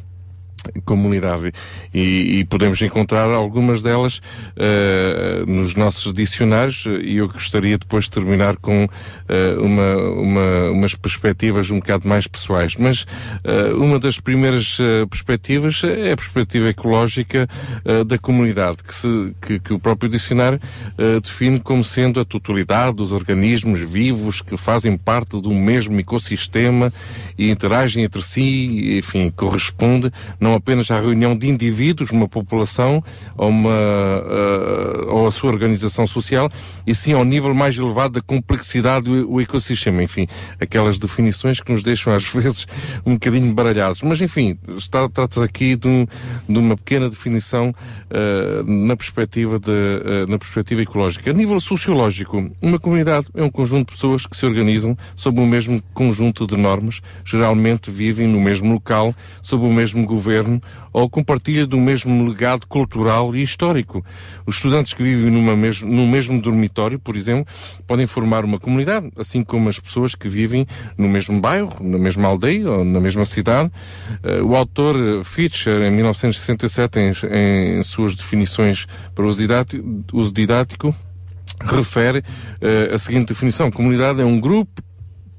comunidade. 0.84 1.52
E, 1.94 2.40
e 2.40 2.46
podemos 2.46 2.82
encontrar 2.82 3.30
algumas 3.30 3.82
delas 3.82 4.22
eh, 4.56 5.44
nos 5.48 5.76
nossos 5.76 6.14
dicionários 6.14 6.86
e 6.86 7.18
eu 7.18 7.28
gostaria 7.28 7.78
depois 7.78 8.06
de 8.06 8.12
terminar 8.12 8.58
com 8.58 8.88
eh, 9.28 9.56
uma, 9.60 9.96
uma, 9.98 10.72
umas 10.72 10.96
perspectivas 10.96 11.70
um 11.72 11.80
bocado 11.80 12.08
mais 12.08 12.28
pessoais. 12.28 12.76
Mas 12.76 13.06
eh, 13.44 13.74
uma 13.74 14.00
das 14.00 14.20
primeiras 14.20 14.78
eh, 14.80 15.06
perspectivas 15.06 15.82
é 15.84 16.12
a 16.12 16.18
perspectiva 16.18 16.70
ecológica 16.70 17.48
eh, 17.84 18.04
da 18.04 18.18
comunidade 18.18 18.78
que, 18.84 18.94
se, 18.94 19.36
que, 19.42 19.60
que 19.60 19.74
o 19.74 19.80
próprio 19.80 20.10
dicionário 20.10 20.60
eh, 20.98 21.20
define 21.20 21.60
como 21.60 21.84
sendo 21.84 22.20
a 22.20 22.26
totalidade 22.26 22.96
dos 22.96 23.12
organismos 23.12 23.80
vivos 23.80 24.42
que 24.42 24.58
fazem 24.58 24.98
parte 24.98 25.40
do 25.42 25.54
mesmo 25.54 26.00
ecossistema 26.00 26.92
e 27.38 27.50
interagem 27.50 28.04
entre 28.04 28.22
si, 28.22 28.98
enfim, 28.98 29.30
corresponde 29.30 30.12
não 30.40 30.55
apenas 30.56 30.90
à 30.92 31.00
reunião 31.00 31.36
de 31.38 31.48
indivíduos, 31.48 32.12
uma 32.12 32.28
população 32.28 33.04
ou, 33.38 33.50
uma, 33.50 33.72
eh, 33.72 35.06
ou 35.08 35.28
a 35.28 35.32
sua 35.32 35.52
organização 35.52 36.08
social, 36.08 36.50
e 36.86 36.94
sim 36.96 37.14
ao 37.14 37.24
nível 37.24 37.54
mais 37.54 37.78
elevado 37.78 38.14
da 38.16 38.22
complexidade 38.22 39.06
do 39.06 39.40
ecossistema. 39.42 40.04
Enfim, 40.04 40.28
aquelas 40.60 40.98
definições 41.00 41.60
que 41.60 41.72
nos 41.72 41.84
deixam 41.84 42.14
às 42.14 42.26
vezes 42.34 42.66
um 43.06 43.14
bocadinho 43.14 43.54
baralhados. 43.54 44.02
Mas 44.02 44.22
enfim, 44.22 44.58
está- 44.78 45.08
trata-se 45.10 45.44
aqui 45.44 45.76
de, 45.76 45.88
um- 45.88 46.06
de 46.48 46.58
uma 46.60 46.76
pequena 46.76 47.10
definição 47.10 47.74
eh, 48.10 48.64
na, 48.66 48.96
perspectiva 48.96 49.60
de, 49.60 49.72
eh, 49.72 50.26
na 50.28 50.38
perspectiva 50.38 50.82
ecológica. 50.82 51.30
A 51.30 51.34
nível 51.34 51.60
sociológico, 51.60 52.50
uma 52.62 52.80
comunidade 52.80 53.28
é 53.34 53.44
um 53.44 53.50
conjunto 53.50 53.88
de 53.90 53.94
pessoas 53.96 54.26
que 54.26 54.36
se 54.36 54.46
organizam 54.46 54.98
sob 55.16 55.40
o 55.42 55.46
mesmo 55.46 55.82
conjunto 55.94 56.46
de 56.48 56.56
normas, 56.56 57.02
geralmente 57.24 57.90
vivem 57.92 58.28
no 58.28 58.40
mesmo 58.40 58.72
local, 58.74 59.14
sob 59.42 59.66
o 59.66 59.72
mesmo 59.72 60.06
governo 60.06 60.45
ou 60.92 61.10
compartilham 61.10 61.68
do 61.68 61.78
mesmo 61.78 62.28
legado 62.28 62.68
cultural 62.68 63.36
e 63.36 63.44
histórico. 63.44 64.06
Os 64.46 64.56
estudantes 64.56 64.94
que 64.94 65.04
vivem 65.04 65.32
numa 65.32 65.56
mes 65.56 65.82
no 65.82 66.08
mesmo 66.08 66.42
dormitório, 66.42 67.00
por 67.00 67.16
exemplo, 67.16 67.46
podem 67.86 68.08
formar 68.08 68.46
uma 68.46 68.60
comunidade, 68.60 69.10
assim 69.18 69.44
como 69.44 69.70
as 69.70 69.80
pessoas 69.80 70.16
que 70.16 70.28
vivem 70.28 70.66
no 70.98 71.08
mesmo 71.08 71.40
bairro, 71.40 71.76
na 71.82 71.98
mesma 71.98 72.28
aldeia 72.28 72.70
ou 72.70 72.86
na 72.86 73.00
mesma 73.00 73.26
cidade. 73.26 73.72
Eh, 74.24 74.42
o 74.42 74.56
autor 74.56 75.24
Fischer, 75.24 75.82
em 75.82 75.92
1967, 75.92 77.00
em, 77.00 77.80
em 77.80 77.84
suas 77.84 78.16
definições 78.16 78.88
para 79.14 79.26
uso 79.26 79.40
didático, 79.40 80.06
uso 80.14 80.34
didático 80.34 80.96
refere 81.62 82.24
eh, 82.62 82.92
a 82.94 82.98
seguinte 82.98 83.30
definição: 83.30 83.72
comunidade 83.72 84.22
é 84.22 84.26
um 84.26 84.40
grupo 84.40 84.82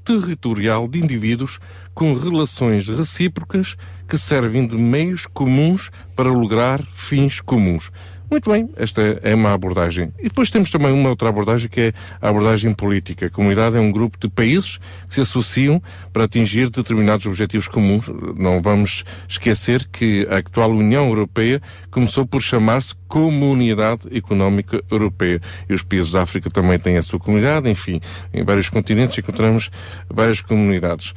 territorial 0.03 0.87
de 0.87 0.99
indivíduos 0.99 1.59
com 1.97 2.13
relações 2.13 2.87
recíprocas 2.87 3.75
que 4.07 4.19
servem 4.19 4.67
de 4.67 4.77
meios 4.77 5.25
comuns 5.25 5.89
para 6.15 6.29
lograr 6.29 6.79
fins 6.91 7.41
comuns. 7.41 7.91
Muito 8.29 8.51
bem, 8.51 8.69
esta 8.75 9.01
é 9.23 9.33
uma 9.33 9.51
abordagem. 9.51 10.13
E 10.19 10.25
depois 10.25 10.51
temos 10.51 10.69
também 10.69 10.91
uma 10.91 11.09
outra 11.09 11.29
abordagem 11.29 11.67
que 11.67 11.81
é 11.81 11.93
a 12.21 12.29
abordagem 12.29 12.71
política. 12.71 13.25
A 13.25 13.29
comunidade 13.31 13.77
é 13.77 13.79
um 13.79 13.91
grupo 13.91 14.15
de 14.19 14.29
países 14.29 14.77
que 15.07 15.15
se 15.15 15.21
associam 15.21 15.81
para 16.13 16.25
atingir 16.25 16.69
determinados 16.69 17.25
objetivos 17.25 17.67
comuns. 17.67 18.07
Não 18.35 18.61
vamos 18.61 19.03
esquecer 19.27 19.87
que 19.87 20.27
a 20.29 20.37
atual 20.37 20.69
União 20.69 21.07
Europeia 21.07 21.59
começou 21.89 22.27
por 22.27 22.43
chamar-se 22.43 22.93
Comunidade 23.07 24.07
Económica 24.11 24.83
Europeia. 24.89 25.41
E 25.69 25.73
os 25.73 25.83
países 25.83 26.11
da 26.11 26.21
África 26.21 26.49
também 26.49 26.77
têm 26.77 26.97
a 26.97 27.01
sua 27.01 27.19
comunidade, 27.19 27.69
enfim, 27.69 28.01
em 28.33 28.43
vários 28.43 28.69
continentes 28.69 29.17
encontramos 29.17 29.69
várias 30.09 30.41
comunidades. 30.41 31.13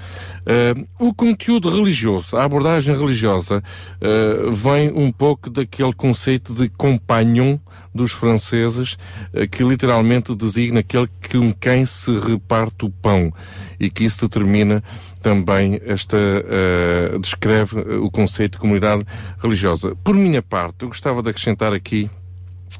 Eh, 0.47 0.75
o 0.99 1.12
conteúdo 1.15 1.69
religioso, 1.69 2.37
a 2.37 2.45
abordagem 2.45 2.97
religiosa, 2.97 3.62
eh, 4.01 4.51
vem 4.51 4.91
um 4.93 5.11
pouco 5.11 5.51
daquele 5.51 5.93
conceito 5.93 6.55
de 6.55 6.69
compagnon 6.69 7.59
dos 7.95 8.12
franceses, 8.12 8.97
eh, 9.33 9.47
que 9.47 9.65
literalmente 9.65 10.35
designa 10.35 10.81
aquele 10.81 11.09
com 11.31 11.53
quem 11.53 11.85
se 11.85 12.12
reparte 12.12 12.85
o 12.85 12.91
pão 12.91 13.33
e 13.79 13.91
que 13.91 14.05
isso 14.05 14.21
determina 14.21 14.83
também 15.21 15.81
esta 15.85 16.17
eh, 16.17 17.19
descreve 17.21 17.81
eh, 17.81 17.97
o 17.97 18.11
conceito 18.11 18.53
de 18.53 18.59
comunidade 18.59 19.05
religiosa. 19.39 19.95
Por 19.97 20.15
minha 20.15 20.43
parte, 20.43 20.83
eu 20.83 20.89
gostava 20.89 21.23
de 21.23 21.31
acrescentar 21.31 21.73
aqui 21.73 22.09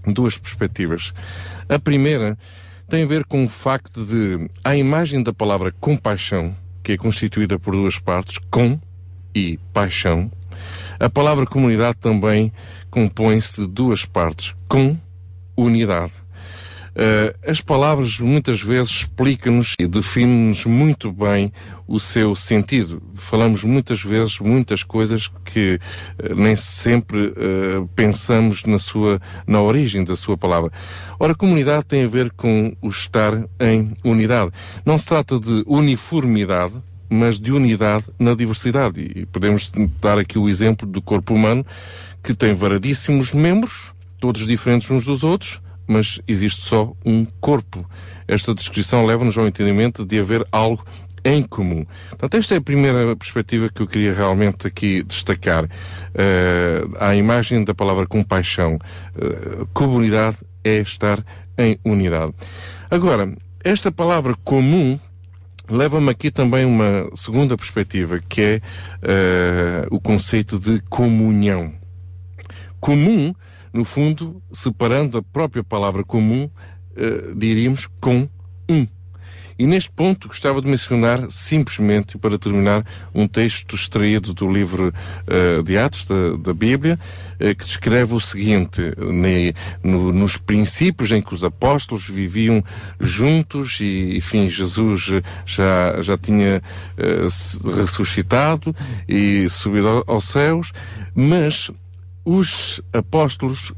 duas 0.07 0.39
perspectivas. 0.39 1.13
A 1.69 1.79
primeira 1.79 2.39
tem 2.89 3.03
a 3.03 3.07
ver 3.07 3.25
com 3.25 3.45
o 3.45 3.49
facto 3.49 4.05
de 4.05 4.51
a 4.65 4.77
imagem 4.77 5.23
da 5.23 5.33
palavra 5.33 5.73
compaixão, 5.81 6.55
que 6.83 6.93
é 6.93 6.97
constituída 6.97 7.59
por 7.59 7.75
duas 7.75 7.99
partes, 7.99 8.39
com 8.51 8.79
e 9.35 9.59
paixão, 9.73 10.31
a 11.01 11.09
palavra 11.09 11.47
comunidade 11.47 11.97
também 11.99 12.53
compõe-se 12.91 13.63
de 13.63 13.67
duas 13.67 14.05
partes, 14.05 14.55
com 14.69 14.97
unidade. 15.57 16.13
Eh, 16.95 17.35
as 17.47 17.61
palavras 17.61 18.19
muitas 18.19 18.61
vezes 18.61 18.91
explicam-nos 18.91 19.75
e 19.79 19.87
definem-nos 19.87 20.67
muito 20.67 21.11
bem 21.11 21.51
o 21.87 21.99
seu 21.99 22.35
sentido. 22.35 23.03
Falamos 23.15 23.65
muitas 23.65 24.03
vezes 24.03 24.39
muitas 24.39 24.83
coisas 24.83 25.29
que 25.45 25.81
eh, 26.19 26.35
nem 26.35 26.55
sempre 26.55 27.33
eh, 27.35 27.83
pensamos 27.97 28.65
na 28.65 28.79
sua 28.79 29.21
na 29.47 29.63
origem 29.63 30.05
da 30.05 30.17
sua 30.17 30.37
palavra. 30.37 30.71
Ora, 31.19 31.35
comunidade 31.35 31.85
tem 31.85 32.05
a 32.05 32.09
ver 32.09 32.31
com 32.33 32.77
o 32.83 32.89
estar 32.89 33.33
em 33.59 33.93
unidade. 34.05 34.51
Não 34.85 34.99
se 34.99 35.07
trata 35.07 35.39
de 35.39 35.63
uniformidade, 35.67 36.75
mas 37.11 37.41
de 37.41 37.53
unidade 37.53 38.05
na 38.19 38.35
diversidade. 38.35 39.01
E 39.01 39.27
podemos 39.27 39.71
dar 40.01 40.17
aqui 40.17 40.39
o 40.39 40.49
exemplo 40.49 40.87
do 40.87 41.03
corpo 41.03 41.35
humano, 41.35 41.67
que 42.23 42.33
tem 42.35 42.55
variedíssimos 42.55 43.33
membros, 43.33 43.93
todos 44.21 44.47
diferentes 44.47 44.91
uns 44.91 45.05
dos 45.05 45.25
outros, 45.25 45.61
mas 45.87 46.21
existe 46.29 46.63
só 46.63 46.95
um 47.05 47.27
corpo. 47.41 47.85
Esta 48.29 48.55
descrição 48.55 49.05
leva-nos 49.05 49.37
ao 49.37 49.49
entendimento 49.49 50.05
de 50.05 50.21
haver 50.21 50.47
algo 50.53 50.85
em 51.25 51.43
comum. 51.43 51.85
Portanto, 52.11 52.37
esta 52.37 52.55
é 52.55 52.59
a 52.59 52.63
primeira 52.63 53.17
perspectiva 53.17 53.69
que 53.69 53.83
eu 53.83 53.87
queria 53.87 54.15
realmente 54.15 54.67
aqui 54.67 55.03
destacar. 55.03 55.65
Uh, 55.65 56.97
à 56.99 57.15
imagem 57.17 57.65
da 57.65 57.75
palavra 57.75 58.07
compaixão. 58.07 58.79
Uh, 59.17 59.67
comunidade 59.73 60.39
é 60.65 60.79
estar 60.79 61.25
em 61.59 61.79
unidade. 61.85 62.33
Agora, 62.91 63.35
esta 63.63 63.91
palavra 63.93 64.35
comum 64.45 64.99
leva-me 65.71 66.11
aqui 66.11 66.31
também 66.31 66.65
uma 66.65 67.09
segunda 67.15 67.57
perspectiva, 67.57 68.21
que 68.29 68.41
é 68.41 68.61
uh, 69.91 69.95
o 69.95 70.01
conceito 70.01 70.59
de 70.59 70.81
comunhão. 70.91 71.73
Comum, 72.81 73.35
no 73.73 73.85
fundo, 73.85 74.43
separando 74.53 75.19
a 75.19 75.23
própria 75.23 75.63
palavra 75.63 76.05
comum, 76.05 76.45
uh, 76.45 77.35
diríamos 77.35 77.89
com 78.01 78.29
um. 78.69 78.87
E 79.61 79.67
neste 79.67 79.91
ponto 79.91 80.27
gostava 80.27 80.63
de 80.63 80.67
mencionar, 80.67 81.31
simplesmente, 81.31 82.17
para 82.17 82.39
terminar, 82.39 82.83
um 83.15 83.29
texto 83.29 83.77
extraído 83.77 84.33
do 84.33 84.51
livro 84.51 84.91
eh, 85.27 85.63
de 85.63 85.77
Atos, 85.77 86.07
da, 86.07 86.35
da 86.39 86.55
Bíblia, 86.55 86.99
eh, 87.39 87.55
que 87.55 87.63
descreve 87.67 88.15
o 88.15 88.21
seguinte, 88.21 88.81
ne- 88.97 89.53
no- 89.85 90.15
nos 90.15 90.39
princípios 90.39 91.13
em 91.13 91.21
que 91.21 91.35
os 91.35 91.45
apóstolos 91.45 92.09
viviam 92.09 92.65
juntos 92.99 93.81
e, 93.83 94.17
enfim, 94.17 94.49
Jesus 94.49 95.21
já, 95.45 96.01
já 96.01 96.17
tinha 96.17 96.63
se- 97.29 97.59
ressuscitado 97.69 98.75
e 99.07 99.47
subido 99.51 99.89
ao- 99.89 100.05
aos 100.07 100.25
céus, 100.25 100.73
mas 101.15 101.71
os 102.25 102.81
apóstolos 102.95 103.75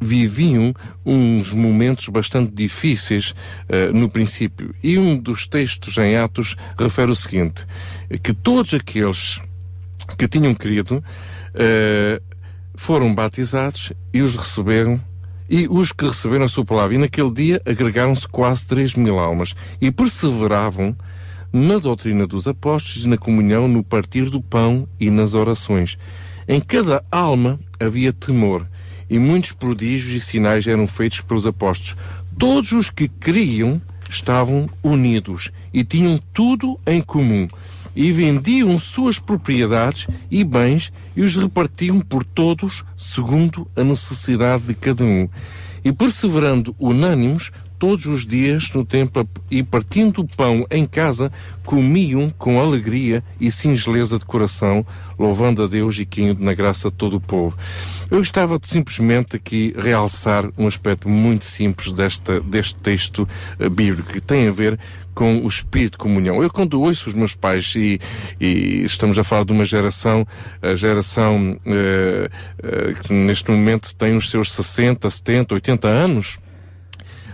viviam 0.00 0.74
uns 1.04 1.52
momentos 1.52 2.08
bastante 2.08 2.52
difíceis 2.52 3.34
eh, 3.68 3.92
no 3.92 4.08
princípio. 4.08 4.74
E 4.82 4.98
um 4.98 5.16
dos 5.16 5.46
textos 5.46 5.98
em 5.98 6.16
Atos 6.16 6.56
refere 6.78 7.10
o 7.10 7.14
seguinte: 7.14 7.66
que 8.22 8.32
todos 8.32 8.72
aqueles 8.72 9.40
que 10.16 10.26
tinham 10.26 10.54
crido 10.54 11.04
eh, 11.54 12.20
foram 12.74 13.14
batizados 13.14 13.92
e 14.12 14.22
os 14.22 14.34
receberam. 14.34 15.00
E 15.52 15.66
os 15.68 15.90
que 15.90 16.06
receberam 16.06 16.44
a 16.44 16.48
sua 16.48 16.64
palavra, 16.64 16.94
e 16.94 16.98
naquele 16.98 17.32
dia 17.32 17.60
agregaram-se 17.66 18.26
quase 18.28 18.64
3 18.68 18.94
mil 18.94 19.18
almas, 19.18 19.56
e 19.80 19.90
perseveravam 19.90 20.96
na 21.52 21.78
doutrina 21.78 22.24
dos 22.24 22.46
apóstolos, 22.46 23.04
na 23.04 23.18
comunhão, 23.18 23.66
no 23.66 23.82
partir 23.82 24.30
do 24.30 24.40
pão 24.40 24.88
e 24.98 25.10
nas 25.10 25.34
orações. 25.34 25.98
Em 26.46 26.60
cada 26.60 27.04
alma 27.10 27.58
havia 27.80 28.12
temor, 28.12 28.66
e 29.10 29.18
muitos 29.18 29.52
prodígios 29.52 30.22
e 30.22 30.24
sinais 30.24 30.66
eram 30.66 30.86
feitos 30.86 31.20
pelos 31.20 31.44
apóstolos. 31.44 31.96
Todos 32.38 32.70
os 32.70 32.88
que 32.88 33.08
criam 33.08 33.82
estavam 34.08 34.70
unidos 34.82 35.50
e 35.74 35.84
tinham 35.84 36.18
tudo 36.32 36.78
em 36.86 37.02
comum, 37.02 37.48
e 37.94 38.12
vendiam 38.12 38.78
suas 38.78 39.18
propriedades 39.18 40.06
e 40.30 40.44
bens 40.44 40.92
e 41.16 41.22
os 41.22 41.34
repartiam 41.34 42.00
por 42.00 42.24
todos 42.24 42.84
segundo 42.96 43.68
a 43.74 43.82
necessidade 43.82 44.62
de 44.62 44.74
cada 44.74 45.04
um. 45.04 45.28
E 45.84 45.92
perseverando 45.92 46.74
unânimos, 46.78 47.50
todos 47.80 48.04
os 48.04 48.26
dias 48.26 48.70
no 48.74 48.84
templo 48.84 49.26
e 49.50 49.62
partindo 49.62 50.20
o 50.20 50.28
pão 50.28 50.66
em 50.70 50.84
casa, 50.84 51.32
comiam 51.64 52.28
com 52.36 52.60
alegria 52.60 53.24
e 53.40 53.50
singeleza 53.50 54.18
de 54.18 54.24
coração, 54.26 54.84
louvando 55.18 55.62
a 55.62 55.66
Deus 55.66 55.98
e 55.98 56.04
caindo 56.04 56.44
na 56.44 56.52
graça 56.52 56.90
de 56.90 56.96
todo 56.96 57.16
o 57.16 57.20
povo. 57.20 57.56
Eu 58.10 58.18
gostava 58.18 58.58
de 58.58 58.68
simplesmente 58.68 59.36
aqui 59.36 59.74
realçar 59.78 60.44
um 60.58 60.66
aspecto 60.66 61.08
muito 61.08 61.44
simples 61.44 61.94
desta, 61.94 62.38
deste 62.40 62.74
texto 62.74 63.26
eh, 63.58 63.68
bíblico, 63.68 64.12
que 64.12 64.20
tem 64.20 64.46
a 64.46 64.50
ver 64.50 64.78
com 65.14 65.38
o 65.38 65.48
espírito 65.48 65.92
de 65.92 65.98
comunhão. 65.98 66.42
Eu 66.42 66.50
quando 66.50 66.82
ouço 66.82 67.08
os 67.08 67.14
meus 67.14 67.34
pais 67.34 67.72
e, 67.76 67.98
e 68.38 68.84
estamos 68.84 69.18
a 69.18 69.24
falar 69.24 69.44
de 69.44 69.52
uma 69.52 69.64
geração, 69.64 70.26
a 70.60 70.74
geração 70.74 71.58
eh, 71.64 72.28
eh, 72.62 72.94
que 73.02 73.12
neste 73.12 73.50
momento 73.50 73.94
tem 73.94 74.14
os 74.16 74.30
seus 74.30 74.52
60, 74.52 75.08
70, 75.08 75.54
80 75.54 75.88
anos, 75.88 76.38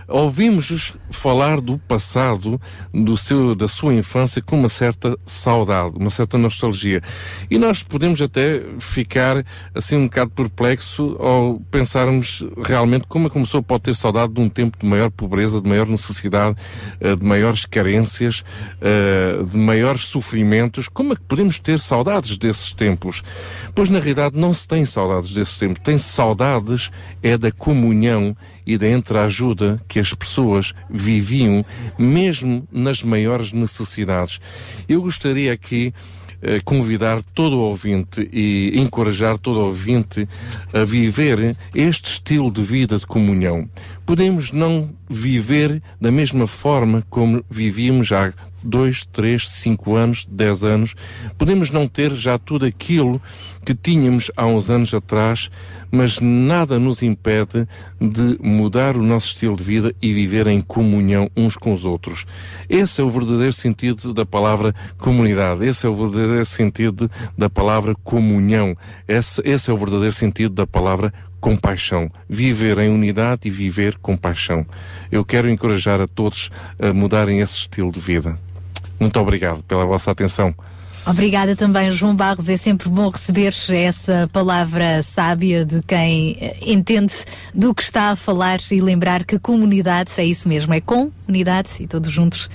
ouvimos-os 0.07 0.93
falar 1.11 1.59
do 1.59 1.77
passado, 1.77 2.59
do 2.93 3.17
seu, 3.17 3.53
da 3.53 3.67
sua 3.67 3.93
infância, 3.93 4.41
com 4.41 4.57
uma 4.57 4.69
certa 4.69 5.17
saudade, 5.25 5.95
uma 5.97 6.09
certa 6.09 6.37
nostalgia. 6.37 7.01
E 7.49 7.57
nós 7.57 7.83
podemos 7.83 8.21
até 8.21 8.63
ficar 8.79 9.45
assim 9.75 9.97
um 9.97 10.05
bocado 10.05 10.31
perplexo 10.31 11.17
ao 11.19 11.59
pensarmos 11.69 12.45
realmente 12.63 13.05
como 13.07 13.27
é 13.27 13.29
que 13.29 13.35
uma 13.35 13.45
pessoa 13.45 13.61
pode 13.61 13.83
ter 13.83 13.95
saudade 13.95 14.33
de 14.33 14.41
um 14.41 14.49
tempo 14.49 14.77
de 14.79 14.85
maior 14.85 15.09
pobreza, 15.09 15.61
de 15.61 15.67
maior 15.67 15.87
necessidade, 15.87 16.55
eh, 16.99 17.15
de 17.15 17.25
maiores 17.25 17.65
carências, 17.65 18.43
eh, 18.81 19.43
de 19.49 19.57
maiores 19.57 20.07
sofrimentos. 20.07 20.87
Como 20.87 21.13
é 21.13 21.15
que 21.15 21.23
podemos 21.23 21.59
ter 21.59 21.79
saudades 21.79 22.37
desses 22.37 22.73
tempos? 22.73 23.23
Pois 23.75 23.89
na 23.89 23.99
realidade 23.99 24.37
não 24.37 24.53
se 24.53 24.67
tem 24.67 24.85
saudades 24.85 25.33
desses 25.33 25.57
tempos. 25.57 25.83
Tem 25.83 25.97
saudades 25.97 26.91
é 27.21 27.37
da 27.37 27.51
comunhão 27.51 28.35
e 28.67 28.77
da 28.77 28.89
entreajuda 28.89 29.81
que 29.87 29.99
as 29.99 30.13
pessoas 30.13 30.73
viviam, 30.89 31.65
mesmo 31.97 32.67
nas 32.69 33.01
maiores 33.01 33.53
necessidades. 33.53 34.41
Eu 34.89 35.01
gostaria 35.01 35.53
aqui 35.53 35.93
eh, 36.39 36.59
convidar 36.63 37.23
todo 37.33 37.57
o 37.57 37.61
ouvinte 37.61 38.29
e 38.31 38.73
encorajar 38.75 39.39
todo 39.39 39.59
o 39.59 39.65
ouvinte 39.65 40.27
a 40.71 40.83
viver 40.83 41.57
este 41.73 42.11
estilo 42.11 42.51
de 42.51 42.61
vida 42.61 42.99
de 42.99 43.07
comunhão. 43.07 43.67
Podemos 44.05 44.51
não 44.51 44.93
viver 45.09 45.81
da 45.99 46.11
mesma 46.11 46.45
forma 46.45 47.03
como 47.09 47.43
vivíamos 47.49 48.11
há 48.11 48.31
dois, 48.67 49.05
três, 49.05 49.49
cinco 49.49 49.95
anos, 49.95 50.27
dez 50.29 50.63
anos. 50.63 50.93
Podemos 51.37 51.71
não 51.71 51.87
ter 51.87 52.13
já 52.13 52.37
tudo 52.37 52.65
aquilo 52.65 53.21
que 53.65 53.73
tínhamos 53.73 54.29
há 54.35 54.45
uns 54.45 54.69
anos 54.69 54.93
atrás, 54.93 55.49
mas 55.91 56.19
nada 56.19 56.79
nos 56.79 57.01
impede 57.01 57.67
de 57.99 58.37
mudar 58.41 58.95
o 58.95 59.03
nosso 59.03 59.27
estilo 59.27 59.55
de 59.55 59.63
vida 59.63 59.95
e 60.01 60.13
viver 60.13 60.47
em 60.47 60.61
comunhão 60.61 61.29
uns 61.35 61.55
com 61.55 61.73
os 61.73 61.85
outros. 61.85 62.25
Esse 62.69 63.01
é 63.01 63.03
o 63.03 63.09
verdadeiro 63.09 63.53
sentido 63.53 64.13
da 64.13 64.25
palavra 64.25 64.73
comunidade. 64.97 65.65
Esse 65.65 65.85
é 65.85 65.89
o 65.89 65.95
verdadeiro 65.95 66.45
sentido 66.45 67.09
da 67.37 67.49
palavra 67.49 67.95
comunhão. 68.03 68.75
Esse, 69.07 69.41
esse 69.43 69.69
é 69.69 69.73
o 69.73 69.77
verdadeiro 69.77 70.13
sentido 70.13 70.53
da 70.53 70.67
palavra 70.67 71.13
compaixão. 71.39 72.09
Viver 72.29 72.77
em 72.79 72.89
unidade 72.89 73.47
e 73.47 73.51
viver 73.51 73.97
com 73.97 74.15
paixão. 74.15 74.65
Eu 75.11 75.23
quero 75.23 75.49
encorajar 75.49 76.01
a 76.01 76.07
todos 76.07 76.49
a 76.79 76.93
mudarem 76.93 77.39
esse 77.39 77.57
estilo 77.57 77.91
de 77.91 77.99
vida. 77.99 78.37
Muito 78.99 79.19
obrigado 79.19 79.63
pela 79.63 79.85
vossa 79.85 80.11
atenção. 80.11 80.53
Obrigada 81.05 81.55
também, 81.55 81.89
João 81.91 82.13
Barros. 82.13 82.49
É 82.49 82.57
sempre 82.57 82.89
bom 82.89 83.09
receber 83.09 83.53
essa 83.69 84.29
palavra 84.33 85.01
sábia 85.01 85.65
de 85.65 85.81
quem 85.81 86.37
eh, 86.41 86.57
entende 86.61 87.13
do 87.53 87.73
que 87.73 87.81
está 87.81 88.09
a 88.11 88.15
falar 88.15 88.59
e 88.69 88.81
lembrar 88.81 89.23
que 89.23 89.39
comunidade 89.39 90.11
é 90.17 90.25
isso 90.25 90.49
mesmo, 90.49 90.73
é 90.73 90.81
com 90.81 91.09
unidade 91.25 91.69
e 91.79 91.87
todos 91.87 92.11
juntos 92.11 92.49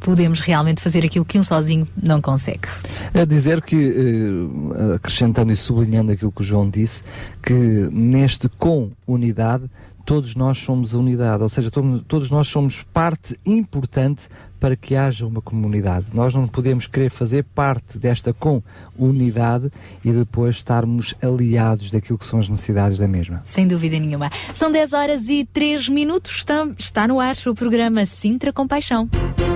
podemos 0.00 0.40
realmente 0.40 0.82
fazer 0.82 1.02
aquilo 1.02 1.24
que 1.24 1.38
um 1.38 1.42
sozinho 1.42 1.88
não 2.00 2.20
consegue. 2.20 2.68
A 3.14 3.24
dizer 3.24 3.62
que, 3.62 3.74
eh, 3.74 4.94
acrescentando 4.96 5.50
e 5.50 5.56
sublinhando 5.56 6.12
aquilo 6.12 6.30
que 6.30 6.42
o 6.42 6.44
João 6.44 6.68
disse, 6.68 7.02
que 7.42 7.54
neste 7.90 8.50
com 8.50 8.90
unidade, 9.06 9.64
todos 10.04 10.34
nós 10.34 10.58
somos 10.58 10.94
unidade, 10.94 11.42
ou 11.42 11.48
seja, 11.48 11.70
todos, 11.70 12.30
nós 12.30 12.46
somos 12.48 12.82
parte 12.82 13.38
importante 13.44 14.28
para 14.60 14.76
que 14.76 14.94
haja 14.94 15.26
uma 15.26 15.40
comunidade. 15.40 16.06
Nós 16.12 16.34
não 16.34 16.46
podemos 16.46 16.86
querer 16.86 17.10
fazer 17.10 17.44
parte 17.44 17.98
desta 17.98 18.32
com 18.32 18.62
unidade 18.98 19.70
e 20.04 20.12
depois 20.12 20.56
estarmos 20.56 21.14
aliados 21.22 21.90
daquilo 21.90 22.18
que 22.18 22.26
são 22.26 22.38
as 22.38 22.48
necessidades 22.48 22.98
da 22.98 23.08
mesma. 23.08 23.42
Sem 23.44 23.66
dúvida 23.66 23.98
nenhuma. 23.98 24.30
São 24.52 24.70
10 24.70 24.92
horas 24.92 25.28
e 25.28 25.44
3 25.44 25.88
minutos. 25.88 26.44
Está, 26.78 27.08
no 27.08 27.20
ar 27.20 27.34
o 27.46 27.54
programa 27.54 28.06
Sintra 28.06 28.52
Compaixão. 28.52 29.08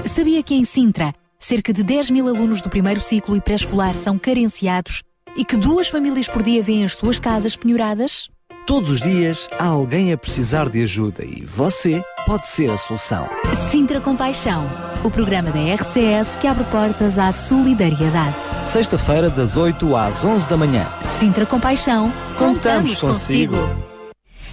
Sabia 0.05 0.43
que 0.43 0.55
em 0.55 0.65
Sintra, 0.65 1.15
cerca 1.39 1.73
de 1.73 1.83
10 1.83 2.11
mil 2.11 2.29
alunos 2.29 2.61
do 2.61 2.69
primeiro 2.69 3.01
ciclo 3.01 3.37
e 3.37 3.41
pré-escolar 3.41 3.95
são 3.95 4.19
carenciados 4.19 5.03
e 5.37 5.45
que 5.45 5.57
duas 5.57 5.89
famílias 5.89 6.29
por 6.29 6.43
dia 6.43 6.63
vêm 6.63 6.85
as 6.85 6.95
suas 6.95 7.19
casas 7.19 7.55
penhoradas? 7.55 8.29
Todos 8.69 8.91
os 8.91 9.01
dias 9.01 9.49
há 9.59 9.65
alguém 9.65 10.13
a 10.13 10.19
precisar 10.19 10.69
de 10.69 10.83
ajuda 10.83 11.25
e 11.25 11.43
você 11.43 12.05
pode 12.27 12.47
ser 12.49 12.69
a 12.69 12.77
solução. 12.77 13.27
Sintra 13.71 13.99
Compaixão, 13.99 14.67
o 15.03 15.11
programa 15.11 15.51
da 15.51 15.59
RCS 15.59 16.37
que 16.39 16.47
abre 16.47 16.65
portas 16.65 17.19
à 17.19 17.33
solidariedade. 17.33 18.37
Sexta-feira, 18.67 19.31
das 19.31 19.57
8 19.57 19.97
às 19.97 20.23
11 20.23 20.47
da 20.47 20.59
manhã. 20.59 20.87
Sintra 21.19 21.47
Compaixão, 21.47 22.13
Contamos 22.37 22.95
consigo. 22.97 23.57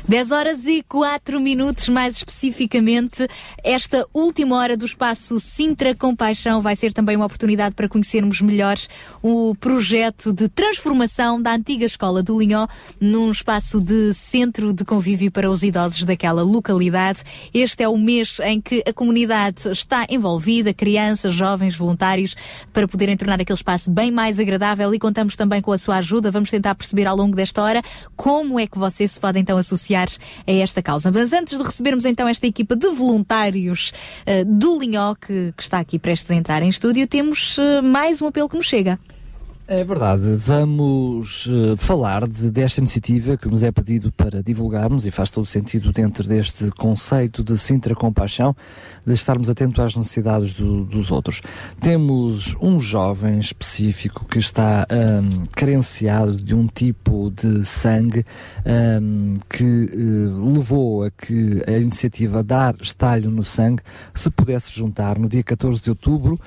10 0.07 0.32
horas 0.32 0.68
e 0.68 0.84
4 0.84 1.40
minutos, 1.40 1.90
mais 1.90 2.18
especificamente, 2.18 3.27
esta 3.64 4.06
última 4.14 4.56
hora 4.56 4.77
do 4.77 4.86
espaço 4.86 5.40
Sintra 5.40 5.95
Compaixão 5.95 6.61
vai 6.61 6.76
ser 6.76 6.94
também 6.94 7.15
uma 7.15 7.26
oportunidade 7.26 7.73
para 7.73 7.90
conhecermos 7.90 8.40
melhor 8.40 8.77
o 9.23 9.56
projeto 9.56 10.32
de 10.32 10.48
transformação 10.48 11.41
da 11.41 11.56
antiga 11.56 11.86
escola 11.86 12.22
do 12.22 12.38
Linhó 12.38 12.68
num 13.02 13.32
espaço 13.32 13.82
de 13.82 14.14
centro 14.14 14.73
de 14.73 14.86
convívio 14.86 15.32
para 15.32 15.49
os 15.49 15.64
idosos 15.64 16.03
daquela 16.03 16.44
localidade. 16.44 17.23
Este 17.52 17.82
é 17.82 17.90
o 17.90 17.98
mês 17.98 18.40
em 18.44 18.61
que 18.61 18.84
a 18.86 18.94
comunidade 18.94 19.68
está 19.72 20.06
envolvida, 20.07 20.72
crianças, 20.72 21.34
jovens, 21.34 21.76
voluntários, 21.76 22.36
para 22.72 22.88
poderem 22.88 23.18
tornar 23.18 23.41
aquele 23.41 23.57
espaço 23.57 23.90
bem 23.90 24.11
mais 24.11 24.40
agradável 24.40 24.94
e 24.94 24.99
contamos 24.99 25.36
também 25.36 25.64
com 25.64 25.72
a 25.72 25.80
sua 25.80 25.98
ajuda. 25.98 26.30
Vamos 26.30 26.52
tentar 26.52 26.76
perceber 26.76 27.07
ao 27.07 27.18
longo 27.18 27.36
desta 27.36 27.64
hora 27.64 27.82
como 28.15 28.60
é 28.60 28.68
que 28.68 28.77
você 28.77 29.07
se 29.07 29.19
pode 29.19 29.40
então 29.40 29.57
associar 29.57 29.94
a 29.95 30.51
esta 30.51 30.81
causa. 30.81 31.11
Mas 31.11 31.34
antes 31.34 31.57
de 31.57 31.63
recebermos 31.63 32.05
então 32.05 32.27
esta 32.27 32.45
equipa 32.47 32.76
de 32.76 32.88
voluntários 32.89 33.93
eh, 34.26 34.43
do 34.43 34.80
Linhó 34.80 35.15
que, 35.15 35.53
que 35.55 35.63
está 35.63 35.80
aqui 35.80 35.97
prestes 35.97 36.30
a 36.31 36.35
entrar 36.35 36.61
em 36.61 36.69
estúdio, 36.69 37.07
temos 37.07 37.57
eh, 37.57 37.81
mais 37.81 38.22
um 38.22 38.27
apelo 38.27 38.49
que 38.49 38.57
nos 38.57 38.65
chega. 38.65 38.99
É 39.67 39.83
verdade. 39.83 40.35
Vamos 40.37 41.49
eh, 41.49 41.75
falar 41.75 42.27
de- 42.27 42.51
desta 42.51 42.79
iniciativa 42.81 43.35
que 43.35 43.47
nos 43.49 43.63
é 43.63 43.71
pedido 43.71 44.11
para 44.11 44.43
divulgarmos 44.43 45.07
e 45.07 45.11
faz 45.11 45.31
todo 45.31 45.43
sentido 45.47 45.91
dentro 45.91 46.27
deste 46.27 46.69
conceito 46.69 47.43
de 47.43 47.57
Sintra 47.57 47.95
Compaixão, 47.95 48.55
de 49.03 49.13
estarmos 49.13 49.49
atentos 49.49 49.83
às 49.83 49.95
necessidades 49.95 50.53
do- 50.53 50.85
dos 50.85 51.09
outros. 51.11 51.41
Temos 51.79 52.55
um 52.61 52.79
jovem 52.79 53.39
específico 53.39 54.23
que 54.25 54.37
está 54.37 54.85
ahm, 54.87 55.45
carenciado 55.55 56.35
de 56.35 56.53
um 56.53 56.67
tipo 56.67 57.31
de 57.31 57.65
sangue 57.65 58.23
ahm, 58.63 59.33
que 59.49 59.63
eh, 59.63 60.53
levou 60.53 61.05
a 61.05 61.09
que 61.09 61.63
a 61.65 61.71
iniciativa 61.71 62.43
Dar 62.43 62.75
Estalho 62.79 63.31
no 63.31 63.43
Sangue 63.43 63.81
se 64.13 64.29
pudesse 64.29 64.69
juntar 64.71 65.17
no 65.17 65.27
dia 65.27 65.41
14 65.41 65.81
de 65.81 65.89
outubro 65.89 66.39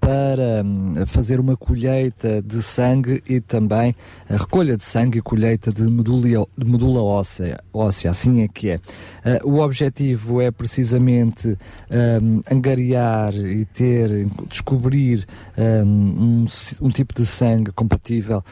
para 0.00 0.62
hum, 0.64 0.94
fazer 1.06 1.38
uma 1.38 1.56
colheita 1.56 2.40
de 2.42 2.62
sangue 2.62 3.22
e 3.28 3.40
também 3.40 3.94
a 4.28 4.36
recolha 4.36 4.76
de 4.76 4.82
sangue 4.84 5.18
e 5.18 5.22
colheita 5.22 5.70
de 5.72 5.82
medula, 5.82 6.46
de 6.56 6.64
medula 6.64 7.02
óssea, 7.02 7.60
óssea, 7.72 8.10
assim 8.10 8.40
é 8.42 8.48
que 8.48 8.70
é. 8.70 8.80
Eh, 9.24 9.40
o 9.44 9.58
objetivo 9.58 10.40
é 10.40 10.50
precisamente 10.50 11.48
hum, 11.90 12.42
angariar 12.50 13.34
e 13.34 13.64
ter, 13.66 14.26
descobrir 14.48 15.26
um, 15.58 16.46
si- 16.46 16.76
um 16.80 16.88
tipo 16.90 17.14
de 17.14 17.26
sangue 17.26 17.70
compatível 17.72 18.42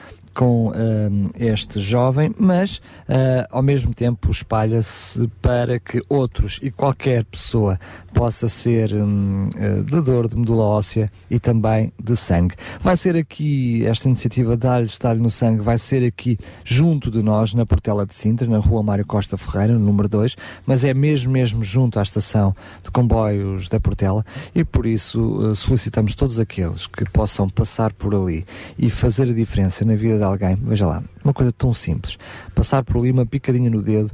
com 0.41 0.71
hum, 0.71 1.29
este 1.35 1.79
jovem, 1.81 2.35
mas 2.39 2.81
ah, 3.07 3.47
ao 3.51 3.63
mesmo 3.63 3.93
tempo 3.93 4.31
espalha-se 4.31 5.29
para 5.43 5.79
que 5.79 6.03
outros 6.09 6.59
e 6.63 6.71
qualquer 6.71 7.27
pessoa 7.27 7.79
possa 8.15 8.49
ser 8.49 8.95
hum, 8.95 9.51
eh, 9.55 9.83
dador 9.83 10.29
de 10.29 10.37
medula 10.37 10.65
óssea 10.65 11.13
e 11.31 11.39
também 11.39 11.93
de 12.03 12.17
sangue. 12.17 12.55
Vai 12.81 12.97
ser 12.97 13.17
aqui, 13.17 13.85
esta 13.85 14.09
iniciativa 14.09 14.57
Dar-lhe 14.57 14.87
Estar-lhe 14.87 15.21
no 15.21 15.29
Sangue, 15.31 15.61
vai 15.61 15.77
ser 15.77 16.07
aqui 16.07 16.39
junto 16.65 17.11
de 17.11 17.23
nós, 17.23 17.53
na 17.53 17.67
Portela 17.67 18.07
de 18.07 18.15
Sintra, 18.15 18.49
na 18.49 18.59
rua 18.59 18.83
Mário 18.83 19.05
Costa 19.05 19.37
Ferreira, 19.37 19.75
no 19.75 19.81
número 19.81 20.09
2, 20.09 20.37
mas 20.65 20.87
é 20.87 20.95
mesmo, 20.95 21.33
mesmo 21.33 21.63
junto 21.63 21.99
à 21.99 22.03
estação 22.03 22.57
de 22.83 22.91
comboios 22.91 23.69
da 23.69 23.79
Portela 23.79 24.25
e 24.55 24.65
por 24.65 24.87
isso 24.87 25.51
eh, 25.51 25.55
solicitamos 25.55 26.15
todos 26.15 26.41
aqueles 26.41 26.87
que 26.87 27.05
possam 27.11 27.47
passar 27.47 27.93
por 27.93 28.15
ali 28.15 28.47
e 28.79 28.89
fazer 28.89 29.29
a 29.29 29.35
diferença 29.35 29.85
na 29.85 29.95
vida 29.95 30.17
de 30.17 30.30
alguém. 30.31 30.57
Veja 30.63 30.87
lá, 30.87 31.03
uma 31.25 31.33
coisa 31.33 31.53
tão 31.53 31.73
simples. 31.73 32.19
Passar 32.55 32.83
por 32.85 32.99
ali 32.99 33.11
uma 33.11 33.27
picadinha 33.27 33.71
no 33.71 33.83
dedo, 33.83 34.11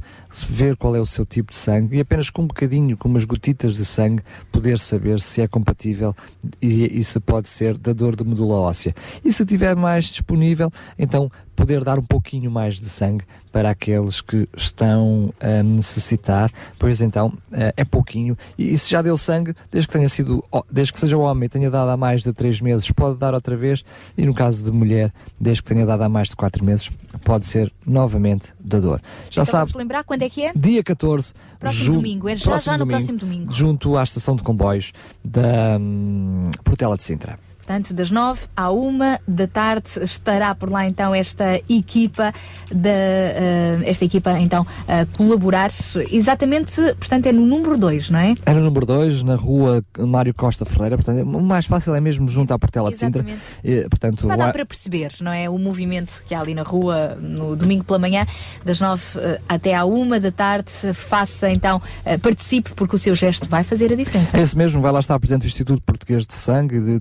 ver 0.49 0.75
qual 0.75 0.95
é 0.95 0.99
o 0.99 1.05
seu 1.05 1.25
tipo 1.25 1.51
de 1.51 1.57
sangue 1.57 1.97
e 1.97 1.99
apenas 1.99 2.29
com 2.29 2.43
um 2.43 2.47
bocadinho, 2.47 2.97
com 2.97 3.07
umas 3.07 3.25
gotitas 3.25 3.75
de 3.75 3.85
sangue, 3.85 4.23
poder 4.51 4.79
saber 4.79 5.19
se 5.19 5.41
é 5.41 5.47
compatível 5.47 6.15
e, 6.61 6.99
e 6.99 7.03
se 7.03 7.19
pode 7.19 7.47
ser 7.47 7.77
dador 7.77 8.15
de 8.15 8.23
medula 8.23 8.55
óssea. 8.55 8.93
E 9.23 9.31
se 9.31 9.45
tiver 9.45 9.75
mais 9.75 10.05
disponível, 10.05 10.71
então 10.97 11.31
poder 11.55 11.83
dar 11.83 11.97
um 11.97 12.05
pouquinho 12.05 12.51
mais 12.51 12.79
de 12.79 12.87
sangue 12.87 13.25
para 13.51 13.71
aqueles 13.71 14.21
que 14.21 14.47
estão 14.55 15.33
a 15.39 15.63
necessitar, 15.63 16.51
pois 16.77 17.01
então 17.01 17.33
eh, 17.51 17.73
é 17.77 17.83
pouquinho. 17.83 18.37
E, 18.55 18.73
e 18.73 18.77
se 18.77 18.91
já 18.91 19.01
deu 19.01 19.17
sangue, 19.17 19.55
desde 19.71 19.87
que 19.87 19.93
tenha 19.93 20.07
sido, 20.07 20.43
desde 20.71 20.93
que 20.93 20.99
seja 20.99 21.17
homem 21.17 21.47
e 21.47 21.49
tenha 21.49 21.71
dado 21.71 21.89
há 21.89 21.97
mais 21.97 22.21
de 22.21 22.31
3 22.31 22.61
meses, 22.61 22.91
pode 22.91 23.17
dar 23.17 23.33
outra 23.33 23.57
vez, 23.57 23.83
e 24.15 24.23
no 24.27 24.35
caso 24.35 24.63
de 24.63 24.71
mulher, 24.71 25.11
desde 25.39 25.63
que 25.63 25.69
tenha 25.69 25.87
dado 25.87 26.03
há 26.03 26.09
mais 26.09 26.27
de 26.27 26.35
4 26.35 26.63
meses, 26.63 26.91
pode 27.23 27.45
ser 27.45 27.71
novamente 27.85 28.53
dador. 28.59 28.99
Já 29.29 29.41
então 29.41 29.45
sabe, 29.45 29.71
vamos 29.71 29.73
lembrar 29.75 30.03
quando 30.03 30.21
é 30.23 30.29
que 30.29 30.43
é? 30.45 30.51
dia 30.55 30.83
14, 30.83 31.33
Próximo 31.59 31.83
jun- 31.83 31.93
domingo, 31.93 32.29
é 32.29 32.35
já 32.35 32.57
já 32.57 32.77
no 32.77 32.85
próximo 32.85 33.17
domingo. 33.17 33.51
junto 33.53 33.97
à 33.97 34.03
estação 34.03 34.35
de 34.35 34.43
comboios 34.43 34.91
da 35.23 35.77
hum, 35.79 36.49
Portela 36.63 36.97
de 36.97 37.03
Sintra. 37.03 37.39
Portanto, 37.67 37.93
das 37.93 38.09
9 38.09 38.47
à 38.55 38.71
1 38.71 38.97
da 39.27 39.45
tarde 39.45 39.89
estará 40.01 40.55
por 40.55 40.69
lá 40.69 40.87
então 40.87 41.13
esta 41.13 41.59
equipa 41.69 42.33
da 42.71 42.89
eh, 42.89 43.79
esta 43.83 44.05
equipa 44.05 44.39
então 44.39 44.65
a 44.87 45.05
colaborar 45.17 45.69
exatamente, 46.09 46.75
portanto 46.93 47.25
é 47.25 47.33
no 47.33 47.45
número 47.45 47.77
2, 47.77 48.09
não 48.09 48.19
é? 48.19 48.35
Era 48.45 48.57
o 48.57 48.63
número 48.63 48.85
2, 48.85 49.21
na 49.23 49.35
rua 49.35 49.83
Mário 49.99 50.33
Costa 50.33 50.63
Ferreira, 50.63 50.95
portanto, 50.95 51.21
o 51.23 51.41
mais 51.41 51.65
fácil 51.65 51.93
é 51.93 51.99
mesmo 51.99 52.29
junto 52.29 52.53
à 52.53 52.57
Portela 52.57 52.89
de 52.89 52.95
Sintra. 52.97 53.21
Exatamente. 53.21 53.89
Portanto, 53.89 54.27
Vai 54.27 54.37
dar 54.37 54.45
lá- 54.45 54.53
para 54.53 54.65
perceber, 54.65 55.11
não 55.19 55.33
é? 55.33 55.49
O 55.49 55.57
movimento 55.57 56.23
que 56.25 56.33
há 56.33 56.39
ali 56.39 56.55
na 56.55 56.63
rua 56.63 57.17
no 57.19 57.53
domingo 57.57 57.83
pela 57.83 57.99
manhã, 57.99 58.25
das 58.63 58.79
9 58.79 59.03
eh, 59.17 59.41
até 59.49 59.75
à 59.75 59.83
1 59.83 60.21
da 60.21 60.31
tarde. 60.31 60.71
Faça 60.93 61.51
então, 61.51 61.81
eh, 62.05 62.17
participe, 62.17 62.71
porque 62.77 62.95
o 62.95 62.97
seu 62.97 63.13
gesto 63.13 63.45
vai 63.49 63.65
fazer 63.65 63.91
a 63.91 63.95
diferença. 63.97 64.37
É 64.37 64.41
esse 64.41 64.57
mesmo, 64.57 64.81
vai 64.81 64.93
lá 64.93 65.01
estar 65.01 65.19
presente 65.19 65.45
o 65.45 65.47
Instituto 65.47 65.81
Português 65.81 66.25
de 66.25 66.33
Sangue 66.33 66.77
e 66.77 66.79
de 66.79 66.99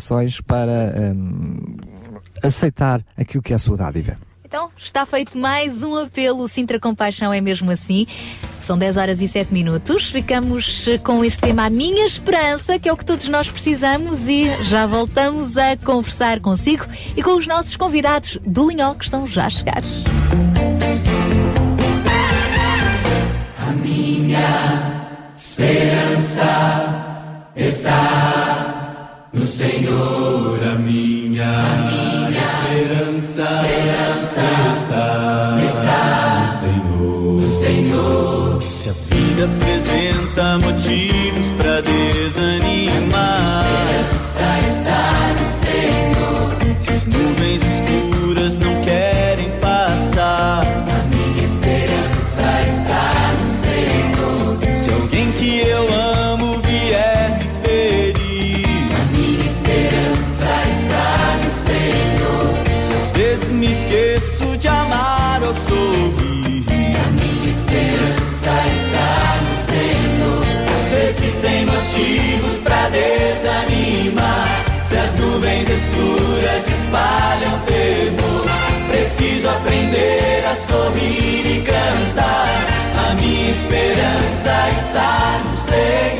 Transplantações 0.00 0.40
para 0.40 1.12
hum, 1.14 1.76
aceitar 2.42 3.02
aquilo 3.16 3.42
que 3.42 3.52
é 3.52 3.56
a 3.56 3.58
sua 3.58 3.76
dádiva. 3.76 4.16
Então, 4.42 4.68
está 4.76 5.06
feito 5.06 5.38
mais 5.38 5.82
um 5.84 5.94
apelo. 5.94 6.48
Sintra 6.48 6.80
Compaixão 6.80 7.32
é 7.32 7.40
mesmo 7.40 7.70
assim. 7.70 8.06
São 8.58 8.76
10 8.76 8.96
horas 8.96 9.22
e 9.22 9.28
7 9.28 9.52
minutos. 9.52 10.10
Ficamos 10.10 10.86
com 11.04 11.24
este 11.24 11.40
tema 11.40 11.66
A 11.66 11.70
Minha 11.70 12.04
Esperança, 12.04 12.78
que 12.78 12.88
é 12.88 12.92
o 12.92 12.96
que 12.96 13.04
todos 13.04 13.28
nós 13.28 13.48
precisamos, 13.48 14.26
e 14.26 14.48
já 14.64 14.86
voltamos 14.86 15.56
a 15.56 15.76
conversar 15.76 16.40
consigo 16.40 16.84
e 17.16 17.22
com 17.22 17.36
os 17.36 17.46
nossos 17.46 17.76
convidados 17.76 18.38
do 18.44 18.68
Linhó 18.68 18.94
que 18.94 19.04
estão 19.04 19.26
já 19.26 19.46
a 19.46 19.50
chegar. 19.50 19.82
A 23.60 23.72
minha 23.72 25.32
esperança 25.36 26.42
está 27.54 28.49
no 29.32 29.46
Senhor. 29.46 30.60
A 30.64 30.74
minha, 30.76 31.64
esperança, 32.30 33.48
está, 34.82 35.58
no 35.60 36.58
Senhor. 36.58 37.40
No 37.40 37.48
Senhor. 37.48 38.62
Se 38.62 38.88
a 38.88 38.92
vida 38.92 39.44
apresenta 39.44 40.58
motivos 40.58 41.52
pra 41.56 41.80
desanimar, 41.80 43.59
preciso 78.88 79.48
aprender 79.48 80.44
a 80.44 80.56
sorrir 80.56 81.58
e 81.58 81.62
cantar. 81.62 82.66
A 83.08 83.14
minha 83.14 83.50
esperança 83.50 84.68
está 84.70 85.40
no 85.44 85.56
Senhor. 85.70 86.10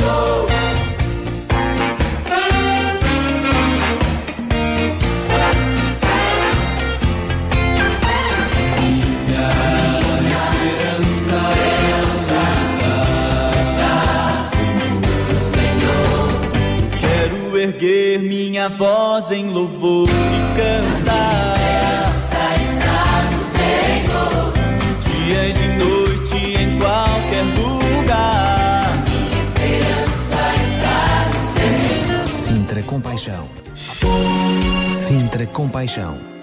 erguer 17.60 18.20
minha 18.20 18.70
voz 18.70 19.30
em 19.30 19.50
louvor 19.50 20.08
Compaixão. 35.60 36.39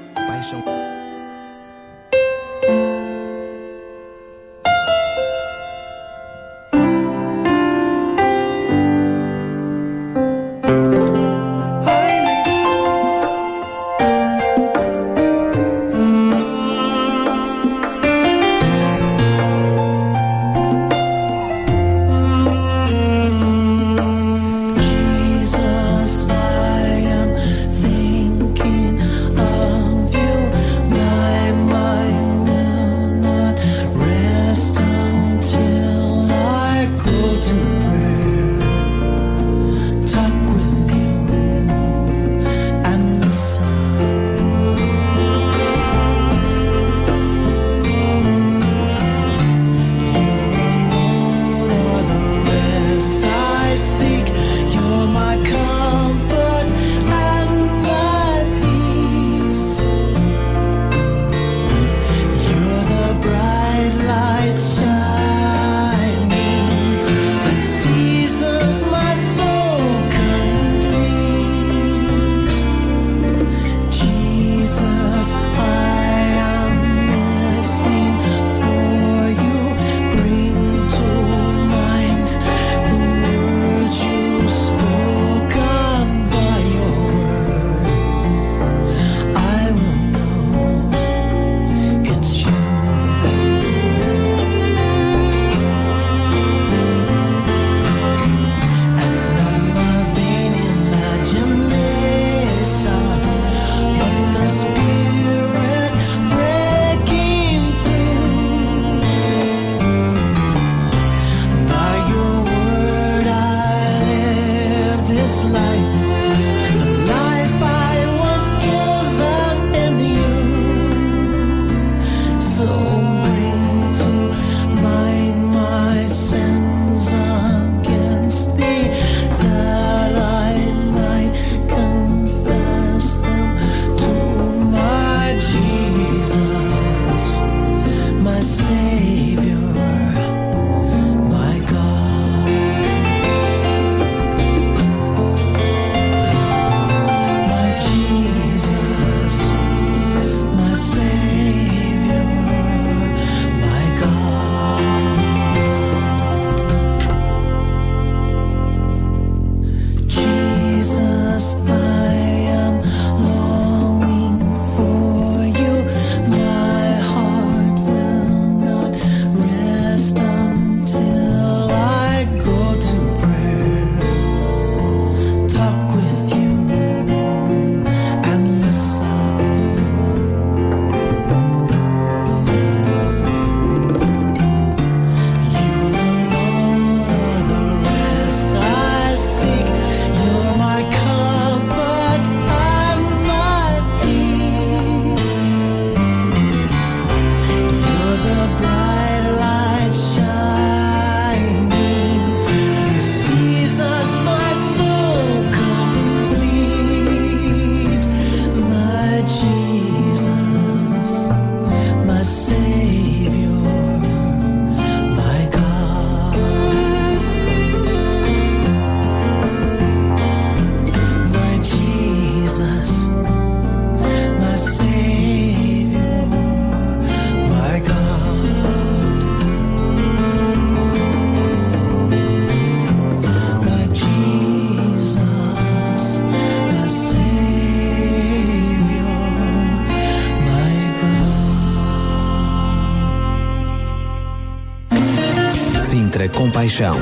Compaixão, 246.68 246.96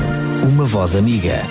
uma 0.44 0.64
voz 0.64 0.94
amiga. 0.94 1.42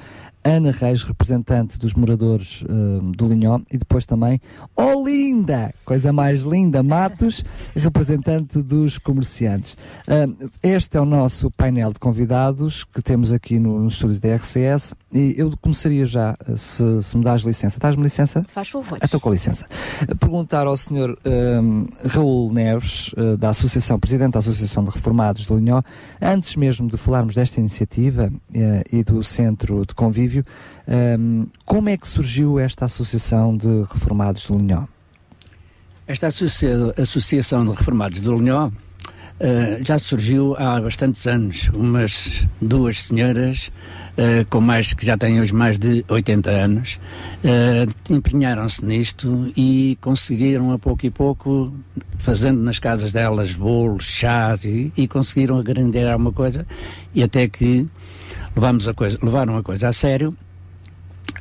Ana 0.44 0.70
Reis, 0.70 1.02
representante 1.02 1.78
dos 1.78 1.94
moradores 1.94 2.64
eh, 2.68 2.72
do 3.16 3.26
Linhó, 3.26 3.60
e 3.70 3.78
depois 3.78 4.06
também 4.06 4.40
Olinda, 4.76 5.74
coisa 5.84 6.12
mais 6.12 6.42
linda, 6.42 6.82
Matos, 6.82 7.44
representante 7.74 8.62
dos 8.62 8.98
comerciantes. 8.98 9.76
Eh, 10.06 10.26
este 10.62 10.98
é 10.98 11.00
o 11.00 11.04
nosso 11.04 11.50
painel 11.50 11.92
de 11.92 11.98
convidados 11.98 12.84
que 12.84 13.02
temos 13.02 13.32
aqui 13.32 13.58
no, 13.58 13.80
nos 13.80 13.94
estúdios 13.94 14.20
da 14.20 14.34
RCS 14.36 14.94
e 15.12 15.34
eu 15.36 15.52
começaria 15.60 16.06
já, 16.06 16.36
se, 16.56 17.02
se 17.02 17.16
me 17.16 17.24
dás 17.24 17.42
licença. 17.42 17.78
Dás-me 17.80 18.02
licença? 18.02 18.44
Faz 18.48 18.68
favor. 18.68 18.98
Estou 19.02 19.20
com 19.20 19.30
licença. 19.30 19.66
Perguntar 20.18 20.66
ao 20.66 20.76
Sr. 20.76 21.16
Raul 22.04 22.52
Neves, 22.52 23.10
eh, 23.16 23.36
da 23.36 23.50
Associação, 23.50 23.98
Presidente 23.98 24.32
da 24.32 24.38
Associação 24.38 24.84
de 24.84 24.90
Reformados 24.90 25.46
do 25.46 25.56
Linhó, 25.56 25.82
antes 26.20 26.56
mesmo 26.56 26.88
de 26.88 26.96
falarmos 26.96 27.34
desta 27.34 27.60
iniciativa 27.60 28.30
eh, 28.52 28.84
e 28.92 29.04
do 29.04 29.22
Centro 29.22 29.86
de 29.86 29.94
Convívio, 29.94 30.33
eh, 30.86 31.16
como 31.64 31.88
é 31.88 31.96
que 31.96 32.08
surgiu 32.08 32.58
esta 32.58 32.86
Associação 32.86 33.56
de 33.56 33.68
Reformados 33.92 34.46
do 34.46 34.56
Linhó? 34.56 34.84
Esta 36.06 36.26
associa- 36.28 36.92
Associação 36.98 37.64
de 37.64 37.70
Reformados 37.72 38.20
do 38.20 38.34
Linhó 38.36 38.70
eh, 39.40 39.80
já 39.82 39.98
surgiu 39.98 40.54
há 40.58 40.80
bastantes 40.80 41.26
anos. 41.26 41.68
Umas 41.74 42.46
duas 42.60 43.02
senhoras, 43.04 43.72
eh, 44.16 44.44
com 44.48 44.60
mais 44.60 44.92
que 44.94 45.04
já 45.04 45.16
têm 45.18 45.40
hoje 45.40 45.52
mais 45.54 45.78
de 45.78 46.04
80 46.08 46.50
anos, 46.50 47.00
eh, 47.42 47.86
empenharam-se 48.10 48.84
nisto 48.84 49.50
e 49.56 49.98
conseguiram 50.00 50.70
a 50.72 50.78
pouco 50.78 51.04
e 51.06 51.10
pouco, 51.10 51.74
fazendo 52.18 52.60
nas 52.62 52.78
casas 52.78 53.12
delas 53.12 53.54
bolos, 53.54 54.04
chás 54.04 54.64
e, 54.64 54.92
e 54.96 55.08
conseguiram 55.08 55.58
agrandear 55.58 56.12
alguma 56.12 56.32
coisa 56.32 56.64
e 57.14 57.22
até 57.22 57.48
que 57.48 57.86
levamos 58.54 58.86
a 58.88 58.94
coisa, 58.94 59.18
levaram 59.22 59.56
a 59.56 59.62
coisa 59.62 59.88
a 59.88 59.92
sério 59.92 60.36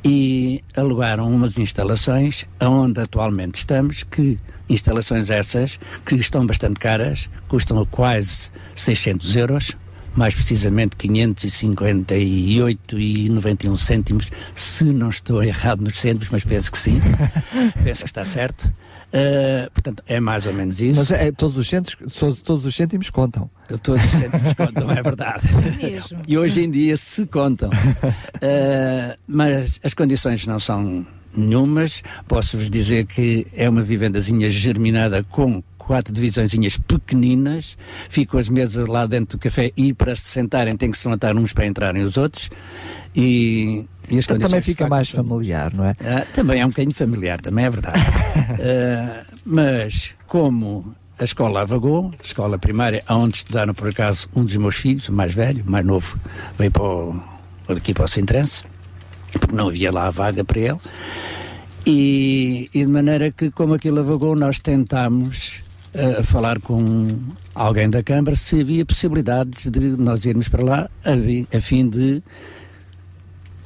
e 0.04 0.62
alugaram 0.76 1.30
umas 1.30 1.58
instalações 1.58 2.44
onde 2.60 3.00
atualmente 3.00 3.54
estamos, 3.56 4.02
que 4.02 4.38
instalações 4.68 5.30
essas 5.30 5.78
que 6.04 6.16
estão 6.16 6.44
bastante 6.46 6.80
caras, 6.80 7.30
custam 7.48 7.86
quase 7.86 8.50
600 8.74 9.36
euros, 9.36 9.72
mais 10.14 10.34
precisamente 10.34 10.96
558,91 10.96 13.78
cêntimos, 13.78 14.30
se 14.54 14.84
não 14.84 15.10
estou 15.10 15.42
errado 15.42 15.82
nos 15.82 15.98
cêntimos, 15.98 16.28
mas 16.30 16.44
penso 16.44 16.70
que 16.70 16.78
sim, 16.78 17.00
penso 17.82 18.02
que 18.02 18.08
está 18.08 18.24
certo. 18.24 18.72
Uh, 19.14 19.70
portanto, 19.70 20.02
é 20.08 20.18
mais 20.18 20.44
ou 20.44 20.52
menos 20.52 20.82
isso. 20.82 20.98
Mas 20.98 21.12
é, 21.12 21.30
todos, 21.30 21.56
os 21.56 21.68
cêntimos, 21.68 22.12
todos, 22.18 22.40
todos 22.40 22.64
os 22.64 22.74
cêntimos 22.74 23.10
contam. 23.10 23.48
Todos 23.80 24.04
os 24.04 24.10
cêntimos 24.10 24.52
contam, 24.58 24.90
é 24.90 25.00
verdade. 25.00 25.46
Mesmo. 25.80 26.22
E 26.26 26.36
hoje 26.36 26.62
em 26.62 26.70
dia 26.70 26.96
se 26.96 27.24
contam. 27.26 27.70
Uh, 27.70 29.16
mas 29.28 29.78
as 29.84 29.94
condições 29.94 30.44
não 30.48 30.58
são 30.58 31.06
nenhumas. 31.32 32.02
Posso-vos 32.26 32.68
dizer 32.68 33.06
que 33.06 33.46
é 33.54 33.68
uma 33.68 33.82
vivendazinha 33.82 34.50
germinada 34.50 35.22
com 35.22 35.62
quatro 35.78 36.12
divisõezinhas 36.12 36.76
pequeninas. 36.76 37.78
Ficam 38.08 38.40
as 38.40 38.48
mesas 38.48 38.88
lá 38.88 39.06
dentro 39.06 39.38
do 39.38 39.40
café 39.40 39.70
e 39.76 39.94
para 39.94 40.16
se 40.16 40.22
sentarem 40.22 40.76
tem 40.76 40.90
que 40.90 40.98
se 40.98 41.06
levantar 41.06 41.36
uns 41.36 41.52
para 41.52 41.66
entrarem 41.66 42.02
os 42.02 42.16
outros. 42.16 42.50
E, 43.14 43.86
também 44.26 44.60
fica 44.60 44.84
facto, 44.84 44.90
mais 44.90 45.08
familiar, 45.08 45.72
não 45.72 45.84
é? 45.84 45.94
ah, 46.00 46.26
também 46.34 46.60
é 46.60 46.66
um 46.66 46.68
bocadinho 46.68 46.94
familiar, 46.94 47.40
também 47.40 47.64
é 47.64 47.70
verdade. 47.70 48.00
Ah, 48.44 49.24
mas 49.44 50.14
como 50.26 50.94
a 51.18 51.24
escola 51.24 51.62
avagou, 51.62 52.10
a 52.18 52.26
escola 52.26 52.58
primária, 52.58 53.02
onde 53.08 53.36
estudaram 53.36 53.72
por 53.74 53.88
acaso 53.88 54.28
um 54.34 54.44
dos 54.44 54.56
meus 54.56 54.76
filhos, 54.76 55.08
o 55.08 55.12
mais 55.12 55.32
velho, 55.32 55.64
o 55.66 55.70
mais 55.70 55.84
novo, 55.84 56.18
veio 56.58 56.70
para 56.70 56.82
o, 56.82 57.22
aqui 57.68 57.94
para 57.94 58.04
o 58.04 58.08
Sintrense, 58.08 58.64
porque 59.32 59.54
não 59.54 59.68
havia 59.68 59.92
lá 59.92 60.06
a 60.06 60.10
vaga 60.10 60.44
para 60.44 60.60
ele. 60.60 60.78
E, 61.86 62.70
e 62.72 62.84
de 62.84 62.90
maneira 62.90 63.30
que, 63.30 63.50
como 63.50 63.74
aquilo 63.74 64.00
avagou, 64.00 64.34
nós 64.34 64.58
tentámos 64.58 65.62
ah, 65.94 66.22
falar 66.24 66.58
com 66.60 67.06
alguém 67.54 67.88
da 67.88 68.02
Câmara 68.02 68.34
se 68.34 68.60
havia 68.60 68.84
possibilidades 68.84 69.70
de 69.70 69.96
nós 69.96 70.24
irmos 70.24 70.48
para 70.48 70.64
lá 70.64 70.90
a, 71.04 71.56
a 71.56 71.60
fim 71.60 71.88
de 71.88 72.22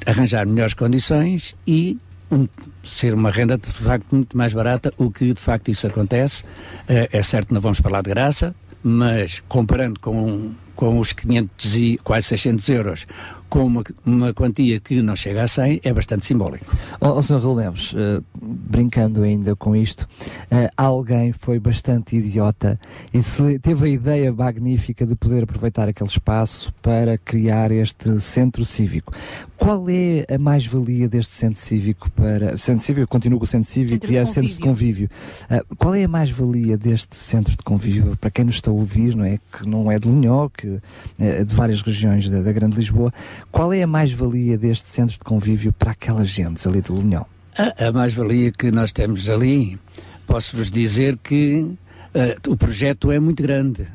arranjar 0.09 0.47
melhores 0.47 0.73
condições 0.73 1.55
e 1.67 1.99
um, 2.31 2.49
ser 2.83 3.13
uma 3.13 3.31
renda 3.31 3.59
de 3.59 3.71
facto 3.71 4.07
muito 4.11 4.37
mais 4.37 4.55
barata, 4.55 4.93
o 4.97 5.11
que 5.11 5.35
de 5.35 5.41
facto 5.41 5.71
isso 5.71 5.87
acontece. 5.87 6.45
Eh, 6.89 7.09
é 7.13 7.23
certo 7.23 7.53
não 7.53 7.61
vamos 7.61 7.79
falar 7.79 8.03
de 8.03 8.11
graça, 8.11 8.55
mas 8.83 9.43
comparando 9.49 10.01
com, 10.01 10.53
com 10.75 10.99
os 10.99 11.13
500 11.13 11.77
e 11.77 11.99
quase 11.99 12.29
600 12.29 12.69
euros, 12.71 13.07
com 13.49 13.65
uma, 13.65 13.83
uma 14.05 14.35
quantia 14.35 14.79
que 14.81 15.01
não 15.03 15.16
chega 15.16 15.43
a 15.43 15.49
100, 15.49 15.81
é 15.83 15.93
bastante 15.93 16.27
simbólico. 16.27 16.77
Ó 17.01 17.16
oh, 17.16 17.23
Sr. 17.23 17.41
Neves, 17.57 17.95
eh, 17.97 18.20
brincando 18.41 19.23
ainda 19.23 19.57
com 19.57 19.75
isto, 19.75 20.09
eh, 20.51 20.69
alguém 20.77 21.33
foi 21.33 21.59
bastante 21.59 22.16
idiota 22.16 22.79
e 23.12 23.23
se- 23.23 23.59
teve 23.59 23.87
a 23.87 23.89
ideia 23.89 24.33
magnífica 24.33 25.07
de 25.07 25.15
poder 25.15 25.45
aproveitar 25.45 25.89
aquele 25.89 26.11
espaço 26.11 26.73
para 26.83 27.16
criar 27.19 27.70
este 27.70 28.20
centro 28.20 28.65
cívico. 28.65 29.12
Qual 29.57 29.89
é 29.89 30.25
a 30.33 30.39
mais-valia 30.39 31.09
deste 31.09 31.33
centro 31.33 31.61
cívico 31.61 32.11
para. 32.12 32.57
Centro 32.57 32.85
cívico, 32.85 33.03
eu 33.03 33.09
continuo 33.09 33.39
com 33.39 33.45
o 33.45 33.49
centro 33.49 33.69
cívico 33.69 33.95
Centro 33.95 34.12
e 34.12 34.16
é 34.16 34.25
centro 34.25 34.51
de 34.51 34.59
convívio. 34.59 35.11
Eh, 35.51 35.62
qual 35.77 35.95
é 35.95 36.05
a 36.05 36.09
mais-valia 36.09 36.77
deste 36.77 37.16
centro 37.16 37.57
de 37.57 37.62
convívio 37.62 38.16
para 38.16 38.31
quem 38.31 38.45
nos 38.45 38.57
está 38.57 38.70
a 38.70 38.75
ouvir, 38.75 39.15
não 39.16 39.25
é? 39.25 39.39
Que 39.53 39.66
não 39.66 39.91
é 39.91 39.99
de 39.99 40.09
Linhó, 40.09 40.49
que 40.49 40.81
é 41.19 41.45
de 41.45 41.55
várias 41.55 41.83
regiões 41.83 42.29
da, 42.29 42.41
da 42.41 42.53
Grande 42.53 42.77
Lisboa. 42.77 43.12
Qual 43.51 43.73
é 43.73 43.82
a 43.82 43.86
mais-valia 43.86 44.56
deste 44.59 44.89
centro 44.89 45.15
de 45.15 45.20
convívio 45.24 45.73
para 45.73 45.93
aquela 45.93 46.24
gente 46.24 46.66
ali 46.69 46.81
do 46.81 46.97
Linhó? 46.97 47.24
A, 47.56 47.86
a 47.89 47.93
mais-valia 47.93 48.52
que 48.52 48.70
nós 48.70 48.93
temos 48.93 49.28
ali, 49.31 49.78
posso-vos 50.27 50.70
dizer 50.70 51.16
que 51.23 51.73
eh, 52.15 52.36
o 52.47 52.56
projeto 52.56 53.10
é 53.10 53.19
muito 53.19 53.43
grande. 53.43 53.86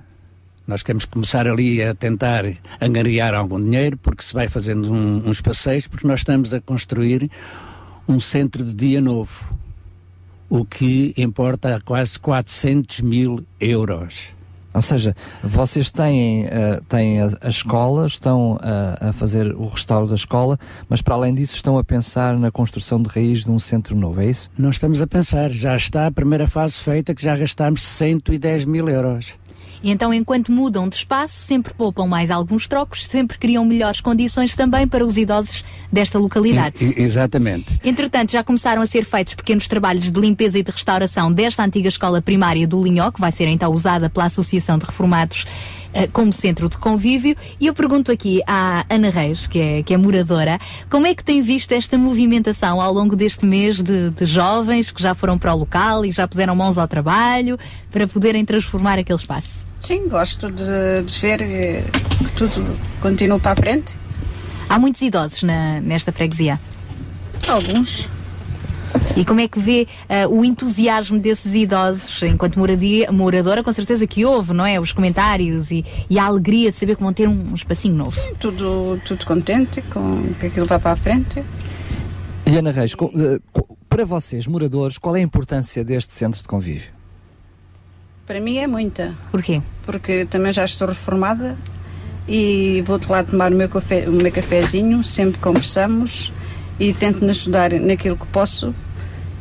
Nós 0.66 0.82
queremos 0.82 1.06
começar 1.06 1.46
ali 1.48 1.84
a 1.84 1.94
tentar 1.94 2.46
angariar 2.82 3.34
algum 3.34 3.62
dinheiro, 3.62 3.98
porque 3.98 4.24
se 4.24 4.34
vai 4.34 4.48
fazendo 4.48 4.92
um- 4.94 5.28
uns 5.30 5.42
passeios, 5.42 5.88
porque 5.88 6.08
nós 6.08 6.22
estamos 6.22 6.54
a 6.54 6.62
construir 6.62 7.30
um 8.08 8.20
centro 8.20 8.64
de 8.64 8.74
dia 8.74 9.02
novo. 9.02 9.58
o 10.50 10.64
que 10.64 11.16
importa 11.18 11.82
quase 11.84 12.20
400 12.20 13.02
mil 13.02 13.44
euros. 13.60 14.28
Ou 14.74 14.82
seja, 14.82 15.16
vocês 15.44 15.92
têm, 15.92 16.46
eh, 16.46 16.82
têm 16.90 17.22
a, 17.22 17.30
a 17.42 17.50
escola, 17.50 18.08
estão 18.08 18.58
a, 18.62 19.10
a 19.10 19.14
fazer 19.14 19.54
o 19.54 19.68
restauro 19.68 20.08
da 20.08 20.16
escola, 20.16 20.58
mas 20.90 21.02
para 21.02 21.16
além 21.16 21.34
disso 21.34 21.56
estão 21.56 21.78
a 21.78 21.84
pensar 21.84 22.38
na 22.38 22.52
construção 22.52 23.02
de 23.02 23.10
raiz 23.10 23.44
de 23.44 23.52
um 23.52 23.60
centro 23.60 23.96
novo, 23.96 24.22
é 24.22 24.26
isso? 24.26 24.50
Nós 24.58 24.76
estamos 24.76 25.02
a 25.02 25.08
pensar, 25.08 25.50
já 25.52 25.76
está 25.76 26.08
a 26.08 26.12
primeira 26.12 26.48
fase 26.48 26.80
feita, 26.80 27.14
que 27.14 27.24
já 27.24 27.36
gastámos 27.36 27.84
110 27.84 28.66
mil 28.66 28.90
euros. 28.90 29.34
E 29.84 29.92
então, 29.92 30.14
enquanto 30.14 30.50
mudam 30.50 30.88
de 30.88 30.96
espaço, 30.96 31.36
sempre 31.36 31.74
poupam 31.74 32.08
mais 32.08 32.32
alguns 32.32 32.68
trocos, 32.70 33.06
sempre 33.06 33.38
criam 33.38 33.66
melhores 33.66 34.00
condições 34.00 34.56
também 34.56 34.88
para 34.88 35.06
os 35.06 35.18
idosos 35.18 35.64
desta 35.92 36.18
localidade. 36.18 36.78
Exatamente. 36.98 37.80
Entretanto, 37.84 38.32
já 38.32 38.44
começaram 38.44 38.82
a 38.82 38.88
ser 38.88 39.04
feitos 39.04 39.36
pequenos 39.36 39.68
trabalhos 39.68 40.10
de 40.10 40.20
limpeza 40.20 40.58
e 40.58 40.64
de 40.64 40.72
restauração 40.72 41.32
desta 41.32 41.64
antiga 41.64 41.90
escola 41.90 42.22
primária 42.22 42.66
do 42.66 42.82
Linhó, 42.82 43.12
que 43.12 43.20
vai 43.20 43.32
ser 43.32 43.48
então 43.50 43.74
usada 43.74 44.10
pela 44.10 44.28
Associação 44.28 44.78
de 44.78 44.86
Reformados 44.86 45.46
eh, 45.94 46.08
como 46.08 46.32
centro 46.32 46.68
de 46.68 46.78
convívio. 46.78 47.36
E 47.60 47.68
eu 47.68 47.74
pergunto 47.74 48.12
aqui 48.12 48.42
à 48.48 48.86
Ana 48.90 49.10
Reis, 49.10 49.48
que 49.48 49.60
é, 49.60 49.84
que 49.84 49.94
é 49.94 49.98
moradora, 49.98 50.60
como 50.90 51.06
é 51.06 51.14
que 51.14 51.24
tem 51.24 51.42
visto 51.42 51.72
esta 51.74 51.98
movimentação 51.98 52.82
ao 52.82 52.92
longo 52.92 53.16
deste 53.16 53.46
mês 53.46 53.84
de, 53.84 54.10
de 54.12 54.26
jovens 54.26 54.92
que 54.92 55.02
já 55.02 55.14
foram 55.14 55.38
para 55.38 55.54
o 55.54 55.58
local 55.58 56.06
e 56.06 56.12
já 56.12 56.28
puseram 56.28 56.56
mãos 56.56 56.78
ao 56.78 56.88
trabalho 56.88 57.60
para 57.92 58.08
poderem 58.08 58.44
transformar 58.44 58.98
aquele 58.98 59.20
espaço? 59.20 59.73
Sim, 59.84 60.08
gosto 60.08 60.50
de, 60.50 61.04
de 61.06 61.20
ver 61.20 61.40
que 61.40 62.32
tudo 62.38 62.64
continua 63.02 63.40
para 63.40 63.52
a 63.52 63.56
frente. 63.56 63.94
Há 64.70 64.80
muitos 64.80 65.02
idosos 65.02 65.44
na- 65.44 65.82
nesta 65.82 66.12
freguesia. 66.12 66.60
Alguns. 67.48 68.08
E 69.18 69.26
como 69.26 69.42
é 69.42 69.48
que 69.48 69.60
vê 69.60 69.88
ah, 70.08 70.28
o 70.30 70.46
entusiasmo 70.46 71.20
desses 71.20 71.54
idosos 71.54 72.22
enquanto 72.24 72.58
moradia, 72.58 73.12
moradora? 73.12 73.62
Com 73.64 73.74
certeza 73.74 74.08
que 74.08 74.24
houve, 74.24 74.54
não 74.54 74.66
é? 74.66 74.80
Os 74.80 74.94
comentários 74.94 75.70
e, 75.72 75.84
e 76.10 76.18
a 76.18 76.24
alegria 76.26 76.72
de 76.72 76.78
saber 76.78 76.96
que 76.96 77.04
vão 77.04 77.12
ter 77.12 77.28
um, 77.28 77.52
um 77.52 77.56
espacinho 77.56 77.96
novo. 77.96 78.18
Tudo, 78.40 79.00
tudo 79.06 79.26
contente 79.26 79.82
com 79.82 80.34
que 80.40 80.46
aquilo 80.46 80.66
vai 80.66 80.80
para 80.80 80.92
a 80.92 80.96
frente. 80.96 81.44
E 82.46 82.56
Ana 82.58 82.72
Reis, 82.72 82.96
co- 82.96 83.12
eh, 83.16 83.40
co- 83.52 83.78
para 83.90 84.06
vocês, 84.06 84.48
moradores, 84.48 84.98
qual 84.98 85.16
é 85.16 85.20
a 85.20 85.24
importância 85.24 85.84
deste 85.84 86.14
centro 86.14 86.42
de 86.42 86.48
convívio? 86.48 86.90
Para 88.26 88.40
mim 88.40 88.58
é 88.58 88.68
muita. 88.68 89.14
Porquê? 89.32 89.62
Porque 89.86 90.26
também 90.26 90.54
já 90.54 90.66
estou 90.66 90.88
reformada 90.88 91.58
e 92.28 92.82
vou-te 92.86 93.12
lá 93.12 93.24
tomar 93.24 93.52
o 93.52 93.56
meu, 93.56 93.70
café, 93.70 94.08
o 94.08 94.12
meu 94.12 94.32
cafezinho, 94.32 95.04
sempre 95.04 95.40
conversamos 95.40 96.32
e 96.80 96.94
tento-me 96.94 97.30
ajudar 97.30 97.72
naquilo 97.74 98.18
que 98.18 98.28
posso 98.28 98.74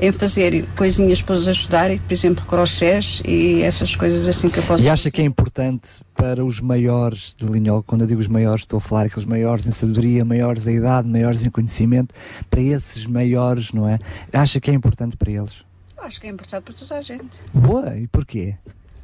em 0.00 0.10
fazer 0.10 0.64
coisinhas 0.76 1.22
para 1.22 1.36
os 1.36 1.46
ajudar, 1.46 1.90
por 1.96 2.12
exemplo, 2.12 2.44
crochês 2.46 3.22
e 3.24 3.62
essas 3.62 3.94
coisas 3.94 4.28
assim 4.28 4.48
que 4.48 4.58
eu 4.58 4.62
posso 4.64 4.82
E 4.82 4.88
acha 4.88 5.10
que 5.12 5.20
é 5.20 5.24
importante 5.24 6.00
para 6.14 6.44
os 6.44 6.60
maiores 6.60 7.34
de 7.38 7.46
Linhol, 7.46 7.84
quando 7.84 8.00
eu 8.00 8.06
digo 8.08 8.20
os 8.20 8.26
maiores, 8.26 8.62
estou 8.62 8.78
a 8.78 8.80
falar 8.80 9.06
aqueles 9.06 9.24
maiores 9.24 9.66
em 9.66 9.70
sabedoria, 9.70 10.24
maiores 10.24 10.66
em 10.66 10.76
idade, 10.76 11.08
maiores 11.08 11.44
em 11.44 11.50
conhecimento, 11.50 12.12
para 12.50 12.60
esses 12.60 13.06
maiores, 13.06 13.72
não 13.72 13.88
é? 13.88 13.98
Acha 14.32 14.60
que 14.60 14.70
é 14.72 14.74
importante 14.74 15.16
para 15.16 15.30
eles? 15.30 15.64
Acho 15.98 16.20
que 16.20 16.26
é 16.26 16.30
importante 16.30 16.64
para 16.64 16.74
toda 16.74 16.98
a 16.98 17.02
gente. 17.02 17.38
Boa, 17.54 17.96
e 17.96 18.08
porquê? 18.08 18.56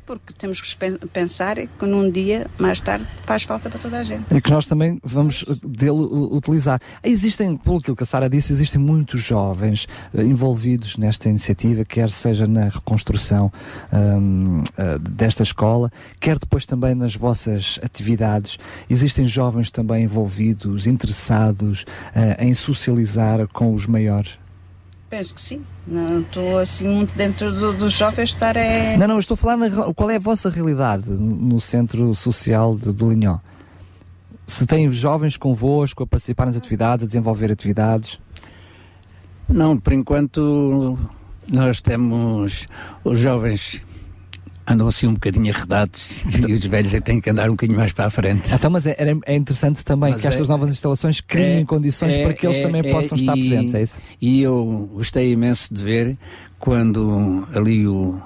Porque 0.09 0.33
temos 0.33 0.59
que 0.59 0.75
pen- 0.75 0.97
pensar 1.13 1.57
que 1.57 1.85
num 1.87 2.11
dia, 2.11 2.47
mais 2.59 2.81
tarde, 2.81 3.07
faz 3.27 3.43
falta 3.43 3.69
para 3.69 3.79
toda 3.79 3.99
a 3.99 4.03
gente. 4.03 4.25
E 4.35 4.41
que 4.41 4.51
nós 4.51 4.67
também 4.67 4.99
vamos 5.05 5.45
eh, 5.47 5.55
dele 5.63 5.91
uh, 5.91 6.35
utilizar. 6.35 6.81
Existem, 7.05 7.59
pelo 7.59 7.83
que 7.83 8.03
a 8.03 8.07
Sara 8.07 8.27
disse, 8.29 8.51
existem 8.51 8.81
muitos 8.81 9.21
jovens 9.23 9.87
eh, 10.15 10.23
envolvidos 10.23 10.97
nesta 10.97 11.29
iniciativa, 11.29 11.85
quer 11.85 12.11
seja 12.11 12.47
na 12.47 12.71
reconstrução 12.71 13.53
hum, 13.93 14.63
eh, 14.79 14.99
desta 14.99 15.43
escola, 15.43 15.93
quer 16.19 16.39
depois 16.39 16.65
também 16.65 16.95
nas 16.95 17.15
vossas 17.15 17.79
atividades. 17.83 18.59
Existem 18.89 19.27
jovens 19.27 19.71
também 19.71 20.05
envolvidos, 20.05 20.87
interessados 20.87 21.85
eh, 22.15 22.47
em 22.47 22.55
socializar 22.55 23.47
com 23.49 23.75
os 23.75 23.87
maiores. 23.87 24.39
Penso 25.11 25.35
que 25.35 25.41
sim. 25.41 25.65
Não 25.87 26.21
estou 26.21 26.59
assim 26.59 26.87
muito 26.87 27.15
dentro 27.17 27.51
do- 27.51 27.73
dos 27.73 27.93
jovens 27.95 28.29
estar 28.31 28.57
é. 28.57 28.97
Não, 28.99 29.07
não, 29.09 29.15
eu 29.15 29.21
estou 29.21 29.35
a 29.35 29.39
falar 29.39 29.57
na, 29.57 29.93
qual 29.95 30.11
é 30.11 30.17
a 30.17 30.21
vossa 30.21 30.51
realidade 30.51 31.11
no 31.11 31.59
Centro 31.61 32.15
Social 32.15 32.77
de, 32.77 32.93
do 32.93 33.09
Linhó. 33.11 33.39
Se 34.47 34.67
tem 34.67 34.91
jovens 34.93 35.37
convosco 35.37 36.03
a 36.03 36.07
participar 36.07 36.47
nas 36.47 36.57
atividades, 36.57 37.05
a 37.05 37.07
desenvolver 37.07 37.51
atividades. 37.51 38.21
Não, 39.49 39.79
por 39.79 39.95
enquanto 39.95 40.99
nós 41.47 41.81
temos 41.81 42.67
os 43.03 43.19
jovens 43.19 43.83
andam 44.69 44.87
assim 44.87 45.07
um 45.07 45.15
bocadinho 45.15 45.53
arredados 45.55 46.23
e 46.47 46.53
os 46.53 46.65
velhos 46.67 46.93
é 46.95 47.01
têm 47.01 47.21
que 47.21 47.31
andar 47.31 47.49
um 47.49 47.53
bocadinho 47.53 47.79
mais 47.79 47.93
para 47.93 48.07
a 48.07 48.11
frente. 48.11 48.53
Então, 48.55 48.71
mas 48.71 48.87
é, 48.87 48.97
é 49.27 49.35
interessante 49.37 49.85
também 49.85 50.13
Mas 50.13 50.21
que 50.21 50.27
estas 50.27 50.49
é- 50.49 50.53
novas 50.53 50.71
instalações 50.71 51.21
criem 51.21 51.63
É, 51.63 51.65
condições 51.65 52.17
é, 52.17 52.23
para 52.23 52.35
que 52.35 52.47
eles 52.47 52.59
é, 52.59 52.63
também 52.63 52.83
possam 52.91 53.17
estar 53.17 53.37
e- 53.37 53.49
presentes, 53.49 53.75
é 53.75 53.83
isso? 53.83 54.01
E 54.21 54.43
eu 54.43 54.91
gostei 54.93 55.33
imenso 55.33 55.73
de 55.73 55.83
ver 55.83 56.19
quando 56.59 57.47
ali 57.55 57.87
o, 57.87 58.21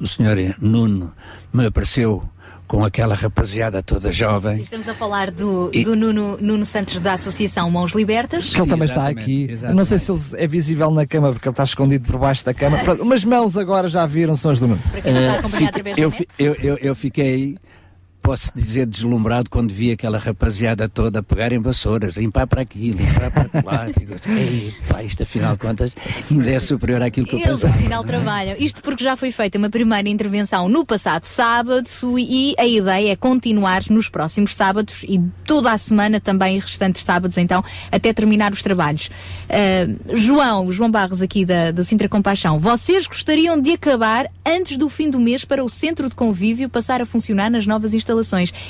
o 0.00 0.06
senhor 0.06 0.36
Nuno 0.60 1.12
me 1.52 1.66
apareceu 1.66 2.28
com 2.66 2.84
aquela 2.84 3.14
rapaziada 3.14 3.82
toda 3.82 4.10
jovem. 4.10 4.58
Estamos 4.60 4.88
a 4.88 4.94
falar 4.94 5.30
do, 5.30 5.70
E- 5.72 5.82
do 5.84 5.94
Nuno, 5.94 6.38
Nuno 6.40 6.64
Santos 6.64 6.98
da 6.98 7.12
Associação 7.12 7.70
Mãos 7.70 7.92
Libertas. 7.92 8.50
Que 8.50 8.60
ele 8.60 8.68
também 8.70 8.88
está 8.88 9.06
aqui. 9.08 9.56
Eu 9.62 9.74
Não 9.74 9.84
sei 9.84 9.98
se 9.98 10.10
ele 10.10 10.20
é 10.38 10.46
visível 10.46 10.90
na 10.90 11.06
cama 11.06 11.32
porque 11.32 11.46
ele 11.48 11.52
está 11.52 11.64
escondido 11.64 12.10
por 12.10 12.18
baixo 12.18 12.44
da 12.44 12.54
cama. 12.54 12.78
Pronto, 12.84 13.02
Umas 13.02 13.24
mãos 13.24 13.56
agora 13.56 13.88
já 13.88 14.06
viram, 14.06 14.34
são 14.34 14.50
as 14.50 14.60
do 14.60 14.68
Nuno. 14.68 14.80
Eh, 15.04 15.48
fico- 15.48 15.88
eu, 16.00 16.10
fi- 16.10 16.28
eu, 16.38 16.54
eu, 16.54 16.76
eu 16.78 16.94
fiquei, 16.94 17.56
posso 18.24 18.50
dizer, 18.56 18.86
deslumbrado 18.86 19.50
quando 19.50 19.70
vi 19.72 19.92
aquela 19.92 20.16
rapaziada 20.16 20.88
toda 20.88 21.22
pegar 21.22 21.52
em 21.52 21.58
vassouras, 21.58 22.16
limpar 22.16 22.46
para 22.46 22.62
aqui, 22.62 22.90
limpar 22.90 23.30
para 23.30 23.62
lá. 23.62 23.86
Digo 23.96 24.14
assim, 24.14 24.32
"Ei, 24.32 24.74
pá, 24.88 25.02
isto 25.02 25.22
afinal 25.22 25.52
de 25.52 25.58
contas 25.58 25.94
ainda 26.30 26.50
é 26.50 26.58
superior 26.58 27.02
àquilo 27.02 27.26
que 27.26 27.34
eu 27.34 27.38
Eles 27.40 27.60
pensava. 27.60 27.74
afinal 27.74 28.02
trabalham. 28.02 28.56
Isto 28.58 28.82
porque 28.82 29.04
já 29.04 29.14
foi 29.14 29.30
feita 29.30 29.58
uma 29.58 29.68
primeira 29.68 30.08
intervenção 30.08 30.70
no 30.70 30.86
passado 30.86 31.26
sábado 31.26 31.86
e 32.18 32.54
a 32.58 32.66
ideia 32.66 33.12
é 33.12 33.16
continuar 33.16 33.82
nos 33.90 34.08
próximos 34.08 34.54
sábados 34.54 35.04
e 35.06 35.20
toda 35.44 35.70
a 35.70 35.76
semana 35.76 36.18
também 36.18 36.58
restantes 36.58 37.04
sábados, 37.04 37.36
então, 37.36 37.62
até 37.92 38.14
terminar 38.14 38.52
os 38.54 38.62
trabalhos. 38.62 39.10
Ah, 39.50 39.86
João, 40.14 40.72
João 40.72 40.90
Barros 40.90 41.20
aqui 41.20 41.44
da, 41.44 41.72
do 41.72 41.84
Sintra 41.84 42.08
Compaixão, 42.08 42.58
vocês 42.58 43.06
gostariam 43.06 43.60
de 43.60 43.72
acabar 43.72 44.26
antes 44.46 44.78
do 44.78 44.88
fim 44.88 45.10
do 45.10 45.20
mês 45.20 45.44
para 45.44 45.62
o 45.62 45.68
centro 45.68 46.08
de 46.08 46.14
convívio 46.14 46.70
passar 46.70 47.02
a 47.02 47.06
funcionar 47.06 47.50
nas 47.50 47.66
novas 47.66 47.92
instalações. 47.92 48.13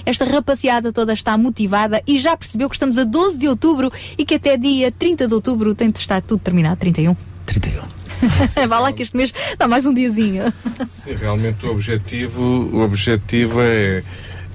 Esta 0.04 0.24
rapaziada 0.24 0.92
toda 0.92 1.12
está 1.12 1.36
motivada 1.36 2.02
e 2.06 2.18
já 2.18 2.36
percebeu 2.36 2.68
que 2.68 2.76
estamos 2.76 2.98
a 2.98 3.04
12 3.04 3.36
de 3.36 3.48
outubro 3.48 3.92
e 4.16 4.24
que 4.24 4.34
até 4.34 4.56
dia 4.56 4.90
30 4.90 5.28
de 5.28 5.34
outubro 5.34 5.74
tem 5.74 5.90
de 5.90 5.98
estar 5.98 6.22
tudo 6.22 6.40
terminado. 6.40 6.76
31? 6.76 7.16
31. 7.46 7.82
Vá 8.68 8.78
lá 8.78 8.92
que 8.92 9.02
este 9.02 9.16
mês 9.16 9.32
dá 9.58 9.68
mais 9.68 9.84
um 9.86 9.92
diazinho. 9.92 10.52
Sim, 10.86 11.14
realmente 11.14 11.66
o 11.66 11.70
objetivo, 11.70 12.42
o 12.42 12.80
objetivo 12.82 13.60
é, 13.60 14.02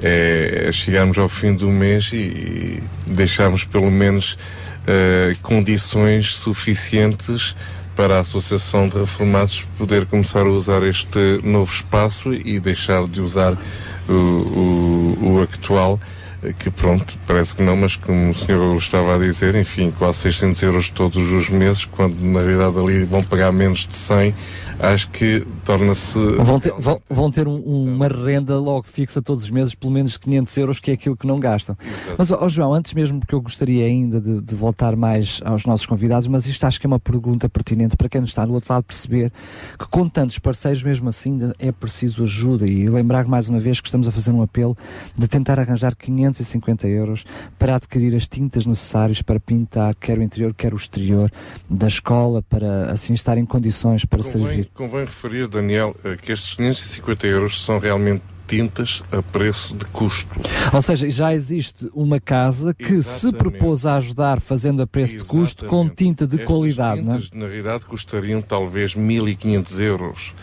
é 0.01 0.71
chegarmos 0.71 1.17
ao 1.17 1.29
fim 1.29 1.53
do 1.53 1.67
mês 1.67 2.11
e 2.13 2.81
deixarmos 3.05 3.63
pelo 3.63 3.91
menos 3.91 4.37
eh, 4.87 5.35
condições 5.43 6.35
suficientes 6.35 7.55
para 7.95 8.15
a 8.15 8.19
Associação 8.21 8.87
de 8.87 8.97
Reformados 8.97 9.65
poder 9.77 10.05
começar 10.05 10.41
a 10.41 10.49
usar 10.49 10.81
este 10.83 11.39
novo 11.43 11.71
espaço 11.71 12.33
e 12.33 12.59
deixar 12.59 13.05
de 13.05 13.21
usar 13.21 13.57
o, 14.13 15.17
o, 15.21 15.41
actual 15.41 15.99
que 16.57 16.71
pronto, 16.71 17.17
parece 17.27 17.55
que 17.55 17.61
não, 17.61 17.75
mas 17.75 17.97
como 17.97 18.29
o 18.29 18.33
senhor 18.33 18.77
estava 18.77 19.15
a 19.15 19.19
dizer, 19.19 19.55
enfim, 19.55 19.91
quase 19.97 20.19
600 20.19 20.63
euros 20.63 20.89
todos 20.89 21.31
os 21.31 21.49
meses, 21.49 21.83
quando 21.83 22.15
na 22.21 22.39
realidade 22.39 22.79
ali 22.79 23.03
vão 23.03 23.21
pagar 23.21 23.51
menos 23.51 23.85
de 23.85 23.95
100, 23.95 24.33
acho 24.79 25.09
que 25.11 25.45
torna-se... 25.65 26.17
Vão 26.17 26.59
ter, 26.59 26.73
vão, 26.77 27.01
vão 27.09 27.31
ter 27.31 27.47
um- 27.47 27.61
uma 27.61 28.07
renda 28.07 28.57
logo 28.57 28.83
fixa 28.87 29.21
todos 29.21 29.43
os 29.43 29.49
meses, 29.49 29.75
pelo 29.75 29.91
menos 29.91 30.17
500 30.17 30.57
euros, 30.57 30.79
que 30.79 30.91
é 30.91 30.93
aquilo 30.93 31.15
que 31.17 31.27
não 31.27 31.39
gastam. 31.39 31.75
Mas, 32.17 32.31
ó 32.31 32.47
João, 32.49 32.73
antes 32.73 32.93
mesmo, 32.93 33.19
porque 33.19 33.35
eu 33.35 33.41
gostaria 33.41 33.85
ainda 33.85 34.19
de, 34.21 34.41
de 34.41 34.55
voltar 34.55 34.95
mais 34.95 35.41
aos 35.43 35.65
nossos 35.65 35.85
convidados, 35.85 36.27
mas 36.27 36.45
isto 36.45 36.63
acho 36.65 36.79
que 36.79 36.85
é 36.85 36.89
uma 36.89 36.99
pergunta 36.99 37.47
pertinente 37.49 37.97
para 37.97 38.07
quem 38.09 38.23
está 38.23 38.45
do 38.45 38.53
outro 38.53 38.73
lado 38.73 38.83
perceber 38.83 39.31
que 39.77 39.87
com 39.87 40.07
tantos 40.07 40.39
parceiros, 40.39 40.83
mesmo 40.83 41.09
assim, 41.09 41.39
é 41.59 41.71
preciso 41.71 42.23
ajuda 42.23 42.65
e 42.67 42.87
lembrar 42.87 43.25
mais 43.25 43.49
uma 43.49 43.59
vez 43.59 43.79
que 43.81 43.87
estamos 43.87 44.07
a 44.07 44.11
fazer 44.11 44.31
um 44.31 44.41
apelo 44.41 44.77
de 45.17 45.27
tentar 45.27 45.59
arranjar 45.59 45.95
550 45.95 46.87
euros 46.87 47.25
para 47.57 47.75
adquirir 47.75 48.15
as 48.15 48.27
tintas 48.27 48.65
necessárias 48.65 49.21
para 49.21 49.39
pintar 49.39 49.93
quer 49.95 50.17
o 50.17 50.23
interior, 50.23 50.53
quer 50.53 50.73
o 50.73 50.77
exterior 50.77 51.31
da 51.69 51.87
escola, 51.87 52.41
para 52.43 52.91
assim 52.91 53.13
estar 53.13 53.37
em 53.37 53.45
condições 53.45 54.05
para 54.05 54.19
Convém, 54.23 54.31
servir. 54.31 54.68
Convém 54.73 55.01
referir, 55.01 55.47
Daniel, 55.47 55.95
eh, 56.03 56.15
que 56.15 56.31
estes 56.31 56.53
550 56.55 57.27
euros 57.27 57.63
são 57.63 57.79
realmente 57.79 58.23
tintas 58.47 59.03
a 59.11 59.21
preço 59.21 59.75
de 59.75 59.85
custo. 59.85 60.27
Ou 60.73 60.81
seja, 60.81 61.09
já 61.11 61.33
existe 61.33 61.87
uma 61.93 62.19
casa 62.19 62.73
que 62.73 62.87
se 63.03 63.27
Exatamente. 63.27 63.37
propôs 63.37 63.85
a 63.85 63.97
ajudar 63.97 64.39
fazendo 64.41 64.81
a 64.81 64.87
preço 64.87 65.17
de 65.17 65.23
custo 65.23 65.67
com 65.67 65.87
tinta 65.87 66.25
de 66.25 66.35
Estas 66.37 66.47
qualidade, 66.47 67.01
não 67.01 67.13
é? 67.13 67.17
tintas, 67.17 67.31
na 67.31 67.45
realidade, 67.45 67.85
custariam 67.85 68.41
talvez 68.41 68.95
1.500 68.95 69.79
euros. 69.79 70.33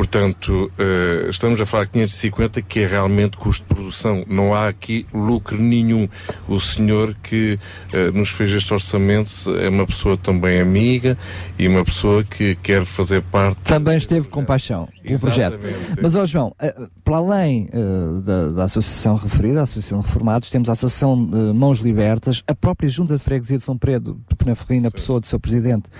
Portanto, 0.00 0.72
eh, 0.78 1.26
estamos 1.28 1.60
a 1.60 1.66
falar 1.66 1.84
de 1.84 1.90
550, 1.90 2.62
que 2.62 2.80
é 2.80 2.86
realmente 2.86 3.36
custo 3.36 3.68
de 3.68 3.74
produção. 3.74 4.24
Não 4.26 4.54
há 4.54 4.66
aqui 4.66 5.06
lucro 5.12 5.58
nenhum. 5.58 6.08
O 6.48 6.58
senhor 6.58 7.14
que 7.22 7.58
eh, 7.92 8.10
nos 8.10 8.30
fez 8.30 8.50
este 8.50 8.72
orçamento 8.72 9.30
é 9.60 9.68
uma 9.68 9.86
pessoa 9.86 10.16
também 10.16 10.58
amiga 10.58 11.18
e 11.58 11.68
uma 11.68 11.84
pessoa 11.84 12.24
que 12.24 12.54
quer 12.62 12.86
fazer 12.86 13.20
parte. 13.20 13.58
Também 13.64 13.98
esteve 13.98 14.26
com 14.28 14.42
paixão 14.42 14.88
pelo 15.02 15.20
projeto. 15.20 15.58
Mas, 16.00 16.16
ó 16.16 16.24
João, 16.24 16.56
eh, 16.58 16.74
para 17.04 17.16
além 17.18 17.68
da, 18.24 18.48
da 18.48 18.64
associação 18.64 19.16
referida, 19.16 19.60
a 19.60 19.64
Associação 19.64 20.00
de 20.00 20.06
Reformados, 20.06 20.48
temos 20.48 20.70
a 20.70 20.72
Associação 20.72 21.14
Mãos 21.14 21.80
Libertas, 21.80 22.42
a 22.46 22.54
própria 22.54 22.88
Junta 22.88 23.18
de 23.18 23.22
Freguesia 23.22 23.58
de 23.58 23.64
São 23.64 23.76
Pedro, 23.76 24.18
de 24.26 24.34
Penaferrina, 24.34 24.84
na 24.84 24.90
pessoa 24.90 25.20
do 25.20 25.26
seu 25.26 25.38
presidente, 25.38 25.90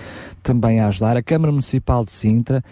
também 0.41 0.79
a 0.79 0.87
ajudar, 0.87 1.15
a 1.15 1.21
Câmara 1.21 1.51
Municipal 1.51 2.03
de 2.03 2.11
Sintra, 2.11 2.63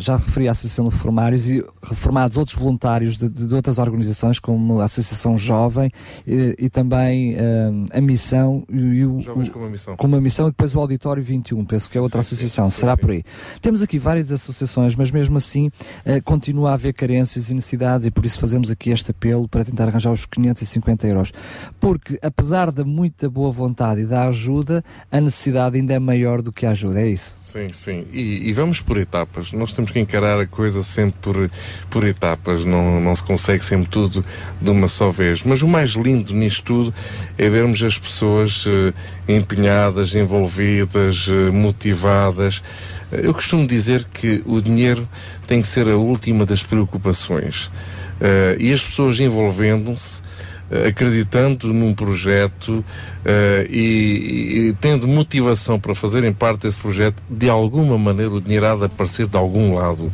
já 0.00 0.16
referi 0.16 0.49
a 0.50 0.52
Associação 0.52 0.86
de 0.86 0.94
Reformários 0.94 1.48
e 1.48 1.64
reformados 1.82 2.36
outros 2.36 2.56
voluntários 2.56 3.16
de, 3.16 3.28
de 3.28 3.54
outras 3.54 3.78
organizações, 3.78 4.38
como 4.38 4.80
a 4.80 4.84
Associação 4.84 5.38
Jovem 5.38 5.90
eh, 6.26 6.54
e 6.58 6.68
também 6.68 7.34
eh, 7.36 7.70
a 7.92 8.00
Missão 8.00 8.64
e, 8.68 8.76
e 8.76 9.06
o, 9.06 9.20
Jovens 9.20 9.48
com 9.48 9.58
uma 9.58 9.70
Missão. 9.70 9.96
com 9.96 10.06
uma 10.06 10.20
missão 10.20 10.48
e 10.48 10.50
depois 10.50 10.74
o 10.74 10.80
Auditório 10.80 11.22
21, 11.22 11.64
penso 11.64 11.90
que 11.90 11.96
é 11.96 12.00
outra 12.00 12.20
associação, 12.20 12.70
será 12.70 12.96
por 12.96 13.10
aí. 13.10 13.22
Temos 13.60 13.82
aqui 13.82 13.98
várias 13.98 14.30
associações, 14.30 14.94
mas 14.94 15.10
mesmo 15.10 15.36
assim 15.38 15.70
eh, 16.04 16.20
continua 16.20 16.70
a 16.70 16.74
haver 16.74 16.92
carências 16.92 17.50
e 17.50 17.54
necessidades 17.54 18.06
e 18.06 18.10
por 18.10 18.26
isso 18.26 18.40
fazemos 18.40 18.70
aqui 18.70 18.90
este 18.90 19.10
apelo 19.10 19.48
para 19.48 19.64
tentar 19.64 19.88
arranjar 19.88 20.12
os 20.12 20.26
550 20.26 21.06
euros. 21.06 21.32
Porque 21.78 22.18
apesar 22.22 22.70
da 22.72 22.84
muita 22.84 23.28
boa 23.30 23.50
vontade 23.50 24.02
e 24.02 24.06
da 24.06 24.28
ajuda, 24.28 24.84
a 25.10 25.20
necessidade 25.20 25.76
ainda 25.76 25.94
é 25.94 25.98
maior 25.98 26.42
do 26.42 26.52
que 26.52 26.66
a 26.66 26.70
ajuda, 26.70 27.00
é 27.00 27.08
isso? 27.08 27.39
Sim, 27.52 27.72
sim. 27.72 28.06
E, 28.12 28.48
e 28.48 28.52
vamos 28.52 28.80
por 28.80 28.96
etapas. 28.96 29.50
Nós 29.50 29.72
temos 29.72 29.90
que 29.90 29.98
encarar 29.98 30.38
a 30.38 30.46
coisa 30.46 30.84
sempre 30.84 31.18
por, 31.20 31.50
por 31.90 32.04
etapas. 32.06 32.64
Não, 32.64 33.00
não 33.00 33.12
se 33.16 33.24
consegue 33.24 33.64
sempre 33.64 33.88
tudo 33.88 34.24
de 34.60 34.70
uma 34.70 34.86
só 34.86 35.10
vez. 35.10 35.42
Mas 35.42 35.60
o 35.60 35.66
mais 35.66 35.90
lindo 35.90 36.32
nisto 36.32 36.62
tudo 36.62 36.94
é 37.36 37.48
vermos 37.48 37.82
as 37.82 37.98
pessoas 37.98 38.64
eh, 38.68 38.92
empenhadas, 39.36 40.14
envolvidas, 40.14 41.26
eh, 41.28 41.50
motivadas. 41.50 42.62
Eh, 43.10 43.22
Eu 43.24 43.34
costumo 43.34 43.66
dizer 43.66 44.06
que 44.12 44.42
o 44.46 44.60
dinheiro 44.60 45.08
tem 45.48 45.60
que 45.60 45.66
ser 45.66 45.88
a 45.88 45.96
última 45.96 46.46
das 46.46 46.62
preocupações. 46.62 47.68
Eh, 48.20 48.58
e 48.60 48.72
as 48.72 48.80
pessoas 48.84 49.18
envolvendo-se 49.18 50.22
acreditando 50.88 51.72
num 51.72 51.92
projeto 51.92 52.84
eh, 53.24 53.66
e, 53.68 54.68
e 54.68 54.76
tendo 54.80 55.08
motivação 55.08 55.80
para 55.80 55.94
fazerem 55.94 56.32
parte 56.32 56.62
desse 56.62 56.78
projeto, 56.78 57.20
de 57.28 57.48
alguma 57.48 57.98
maneira 57.98 58.32
o 58.32 58.40
dinheiro 58.40 58.66
há 58.66 58.76
de 58.76 58.84
aparecer 58.84 59.26
de 59.26 59.36
algum 59.36 59.74
lado. 59.74 60.12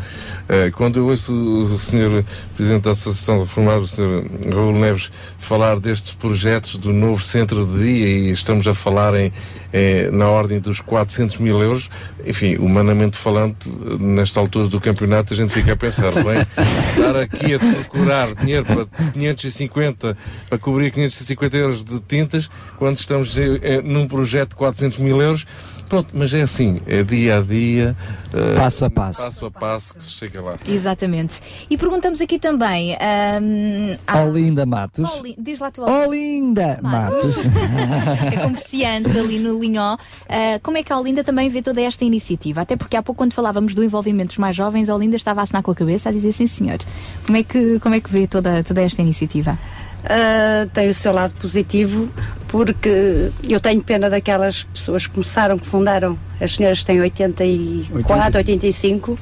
Eh, 0.48 0.70
quando 0.74 0.98
eu 0.98 1.08
ouço 1.08 1.32
o, 1.32 1.62
o 1.62 1.78
Sr. 1.78 2.24
Presidente 2.54 2.84
da 2.84 2.92
Associação 2.92 3.36
de 3.36 3.42
Reformados, 3.42 3.92
o 3.92 3.96
Sr. 3.96 4.54
Raul 4.54 4.72
Neves, 4.72 5.10
falar 5.38 5.78
destes 5.78 6.12
projetos 6.12 6.76
do 6.76 6.92
novo 6.92 7.22
centro 7.22 7.66
de 7.66 7.78
dia 7.78 8.06
e 8.06 8.30
estamos 8.30 8.66
a 8.66 8.74
falar 8.74 9.14
em, 9.14 9.32
eh, 9.72 10.08
na 10.12 10.28
ordem 10.28 10.58
dos 10.58 10.80
400 10.80 11.38
mil 11.38 11.60
euros, 11.60 11.90
enfim, 12.24 12.56
humanamente 12.56 13.16
falando, 13.16 13.56
nesta 14.00 14.40
altura 14.40 14.68
do 14.68 14.80
campeonato, 14.80 15.34
a 15.34 15.36
gente 15.36 15.52
fica 15.52 15.72
a 15.72 15.76
pensar, 15.76 16.12
bem, 16.12 16.46
estar 17.06 17.16
aqui 17.16 17.54
a 17.54 17.58
procurar 17.58 18.34
dinheiro 18.34 18.64
para 18.64 18.86
550, 19.12 20.16
para 20.48 20.58
cobrir 20.58 20.92
550 20.92 21.56
euros 21.56 21.84
de 21.84 22.00
tintas, 22.00 22.50
quando 22.78 22.98
estamos 22.98 23.36
eh, 23.38 23.60
eh, 23.62 23.82
num 23.82 24.08
projeto 24.08 24.50
de 24.50 24.56
400 24.56 24.98
mil 24.98 25.20
euros, 25.22 25.46
pronto, 25.88 26.08
mas 26.12 26.32
é 26.34 26.42
assim, 26.42 26.80
é 26.86 27.02
dia 27.02 27.38
a 27.38 27.40
dia, 27.40 27.96
eh, 28.32 28.54
Passo 28.56 28.84
a 28.84 28.90
passo. 28.90 29.22
passo 29.22 29.46
a 29.46 29.50
passo 29.50 29.94
que 29.94 30.02
se 30.02 30.10
chega 30.10 30.40
lá. 30.42 30.54
Exatamente. 30.66 31.40
E 31.70 31.76
perguntamos 31.76 32.20
aqui 32.20 32.38
também. 32.38 32.94
ahm, 32.94 33.96
à- 34.06 34.22
Olinda 34.22 34.66
Matos. 34.66 35.10
Oli- 35.18 35.34
diz 35.38 35.58
lá 35.60 35.70
tu, 35.70 35.82
Olinda 35.82 36.78
Matos. 36.82 37.36
é 38.32 38.36
comerciante 38.42 39.18
ali 39.18 39.38
no 39.38 39.58
Linhó. 39.58 39.96
Ah, 40.28 40.58
como 40.62 40.76
é 40.76 40.82
que 40.82 40.92
a 40.92 40.98
Olinda 40.98 41.22
também 41.24 41.48
vê 41.48 41.62
toda 41.62 41.80
esta 41.80 42.04
iniciativa? 42.04 42.60
Até 42.62 42.76
porque 42.76 42.96
há 42.96 43.02
pouco, 43.02 43.18
quando 43.18 43.32
falávamos 43.34 43.74
do 43.74 43.82
envolvimento 43.84 44.28
dos 44.28 44.38
mais 44.38 44.54
jovens, 44.56 44.88
a 44.88 44.94
Olinda 44.94 45.16
estava 45.16 45.40
a 45.40 45.44
assinar 45.44 45.62
com 45.62 45.70
a 45.70 45.74
cabeça 45.74 46.08
a 46.08 46.12
dizer 46.12 46.32
sim, 46.32 46.46
senhor. 46.46 46.78
Como 47.24 47.38
é 47.38 47.42
que, 47.42 47.78
como 47.80 47.94
é 47.94 48.00
que 48.00 48.10
vê 48.10 48.26
toda, 48.26 48.62
toda 48.64 48.82
esta 48.82 49.02
iniciativa? 49.02 49.58
Ah, 50.08 50.68
tem 50.72 50.88
o 50.88 50.94
seu 50.94 51.12
lado 51.12 51.34
positivo, 51.34 52.08
porque 52.48 53.30
eu 53.48 53.58
tenho 53.60 53.82
pena 53.82 54.08
daquelas 54.08 54.62
pessoas 54.62 55.06
que 55.06 55.12
começaram, 55.12 55.58
que 55.58 55.66
fundaram, 55.66 56.16
as 56.40 56.54
senhoras 56.54 56.84
têm 56.84 57.00
84, 57.00 58.38
85, 58.38 59.18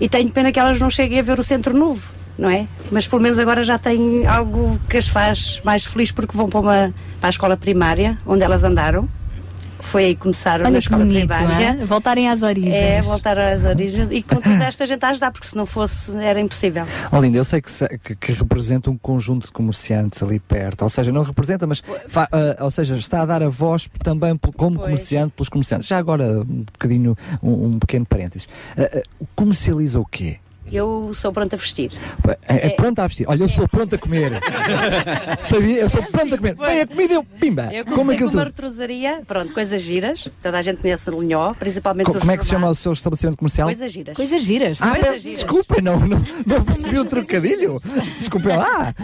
e 0.00 0.08
tenho 0.08 0.30
pena 0.30 0.52
que 0.52 0.60
elas 0.60 0.78
não 0.78 0.90
cheguem 0.90 1.18
a 1.18 1.22
ver 1.22 1.40
o 1.40 1.42
centro 1.42 1.76
novo, 1.76 2.02
não 2.38 2.48
é? 2.48 2.66
Mas 2.90 3.06
pelo 3.06 3.20
menos 3.20 3.38
agora 3.38 3.64
já 3.64 3.78
têm 3.78 4.24
algo 4.26 4.78
que 4.88 4.96
as 4.96 5.08
faz 5.08 5.60
mais 5.64 5.84
felizes 5.84 6.12
porque 6.12 6.36
vão 6.36 6.48
para, 6.48 6.60
uma, 6.60 6.94
para 7.20 7.28
a 7.28 7.30
escola 7.30 7.56
primária, 7.56 8.16
onde 8.24 8.44
elas 8.44 8.62
andaram. 8.62 9.08
Foi 9.82 10.04
aí 10.06 10.14
que 10.14 10.22
começaram 10.22 10.62
na 10.64 10.70
Olha 10.70 10.78
que 10.78 10.84
escola 10.84 11.04
bonito, 11.04 11.28
primária. 11.28 11.66
é? 11.80 11.84
voltarem 11.84 12.28
às 12.28 12.40
origens. 12.42 12.74
É, 12.74 13.02
voltar 13.02 13.38
às 13.38 13.64
origens 13.64 14.10
e 14.10 14.22
com 14.22 14.36
toda 14.40 14.64
esta 14.64 14.86
gente 14.86 15.04
a 15.04 15.08
ajudar, 15.10 15.30
porque 15.32 15.46
se 15.46 15.56
não 15.56 15.66
fosse 15.66 16.16
era 16.16 16.40
impossível. 16.40 16.86
Olinda, 17.10 17.36
eu 17.38 17.44
sei 17.44 17.60
que, 17.60 17.70
que- 17.98 18.14
que 18.16 18.32
representa 18.32 18.90
um 18.90 18.96
conjunto 18.96 19.46
de 19.48 19.52
comerciantes 19.52 20.22
ali 20.22 20.38
perto, 20.38 20.82
ou 20.82 20.88
seja, 20.88 21.10
não 21.12 21.22
representa, 21.22 21.66
mas 21.66 21.82
fa- 22.08 22.28
ah, 22.32 22.64
ou 22.64 22.70
seja, 22.70 22.96
está 22.96 23.22
a 23.22 23.26
dar 23.26 23.42
a 23.42 23.48
voz 23.48 23.90
também 24.02 24.36
como 24.56 24.76
Pois. 24.76 24.84
comerciante 24.86 25.32
pelos 25.36 25.48
comerciantes. 25.48 25.88
Já 25.88 25.98
agora 25.98 26.24
um 26.40 26.64
bocadinho, 26.72 27.16
um, 27.42 27.66
um 27.66 27.78
pequeno 27.78 28.06
parênteses. 28.06 28.48
Ah, 28.78 28.82
ah, 28.98 29.24
comercializa 29.34 29.98
o 30.00 30.06
quê? 30.06 30.36
Eu 30.72 31.12
sou 31.14 31.32
pronta 31.32 31.56
a 31.56 31.58
vestir. 31.58 31.92
É, 32.48 32.68
é 32.68 32.70
pronto 32.70 32.98
a 33.00 33.06
vestir. 33.06 33.26
Olha, 33.28 33.42
eu 33.42 33.48
sou 33.48 33.68
pronto 33.68 33.94
a 33.94 33.98
comer. 33.98 34.32
Sabia? 35.48 35.80
Eu 35.80 35.88
sou 35.88 36.02
pronto 36.02 36.34
a 36.34 36.38
comer. 36.38 36.54
Vem 36.56 36.80
a 36.80 36.86
comida, 36.86 37.14
eu 37.14 37.24
pimba. 37.24 37.68
Eu 37.72 37.84
Como 37.84 38.10
aquilo 38.10 38.30
com 38.30 38.36
uma 38.38 38.44
retrosaria, 38.44 39.22
pronto, 39.26 39.52
coisas 39.52 39.82
giras, 39.82 40.28
toda 40.42 40.58
a 40.58 40.62
gente 40.62 40.78
conhece 40.80 41.10
no 41.10 41.20
Linhó, 41.20 41.52
principalmente 41.54 42.06
Co- 42.06 42.12
os 42.12 42.18
Como 42.18 42.30
é 42.32 42.36
que 42.36 42.44
se 42.44 42.50
chama 42.50 42.68
o 42.70 42.74
seu 42.74 42.92
estabelecimento 42.92 43.36
comercial? 43.36 43.68
Coisas 43.68 43.92
giras. 43.92 44.16
Coisas 44.16 44.42
giras. 44.42 44.78
Ah, 44.82 44.90
Coisas 44.92 45.22
giras. 45.22 45.38
desculpem, 45.40 45.82
não, 45.82 45.98
não, 46.00 46.22
não 46.46 46.64
percebi 46.64 46.98
o 46.98 47.04
trocadilho. 47.04 47.80
Desculpem 48.18 48.56
lá. 48.56 48.94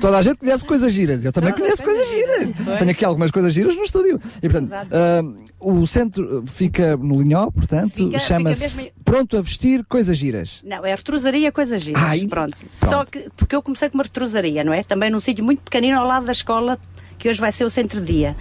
Toda 0.00 0.18
a 0.18 0.22
gente 0.22 0.36
conhece 0.36 0.64
coisas 0.64 0.92
giras. 0.92 1.24
Eu 1.24 1.32
também 1.32 1.52
conheço 1.52 1.82
coisas 1.82 2.08
giras. 2.10 2.48
Pois. 2.64 2.78
Tenho 2.78 2.90
aqui 2.90 3.04
algumas 3.04 3.30
coisas 3.30 3.52
giras 3.52 3.76
no 3.76 3.82
estúdio. 3.82 4.20
E, 4.42 4.48
portanto, 4.48 4.72
ah, 4.92 5.22
o 5.60 5.86
centro 5.86 6.44
fica 6.46 6.96
no 6.96 7.20
Linhó, 7.22 7.50
portanto, 7.50 8.10
chama-se 8.18 8.62
mesmo- 8.62 8.90
Pronto 9.04 9.36
a 9.36 9.42
Vestir 9.42 9.84
Coisas 9.88 10.16
Giras. 10.16 10.60
Não, 10.64 10.86
é 10.86 10.92
retrosaria, 11.12 11.52
coisas 11.52 11.82
giras. 11.82 12.02
Ai, 12.02 12.26
pronto. 12.26 12.56
pronto. 12.56 12.90
Só 12.90 13.04
que, 13.04 13.28
porque 13.36 13.54
eu 13.54 13.62
comecei 13.62 13.90
com 13.90 13.98
uma 13.98 14.04
retrosaria, 14.04 14.64
não 14.64 14.72
é? 14.72 14.82
Também 14.82 15.10
num 15.10 15.20
sítio 15.20 15.44
muito 15.44 15.60
pequenino 15.60 15.98
ao 15.98 16.06
lado 16.06 16.26
da 16.26 16.32
escola, 16.32 16.78
que 17.18 17.28
hoje 17.28 17.40
vai 17.40 17.52
ser 17.52 17.64
o 17.64 17.70
centro-dia. 17.70 18.34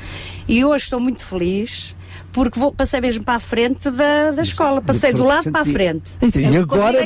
E 0.48 0.64
hoje 0.64 0.86
estou 0.86 1.00
muito 1.00 1.24
feliz. 1.24 1.96
Porque 2.32 2.58
vou, 2.60 2.72
passei 2.72 3.02
mesmo 3.02 3.24
para 3.24 3.36
a 3.36 3.40
frente 3.40 3.90
da, 3.92 4.32
da 4.32 4.42
escola, 4.42 4.82
passei 4.82 5.12
do 5.12 5.24
lado 5.26 5.52
para 5.52 5.62
a 5.62 5.66
frente. 5.66 6.12
Então, 6.22 6.42
e 6.42 6.58
agora 6.58 7.00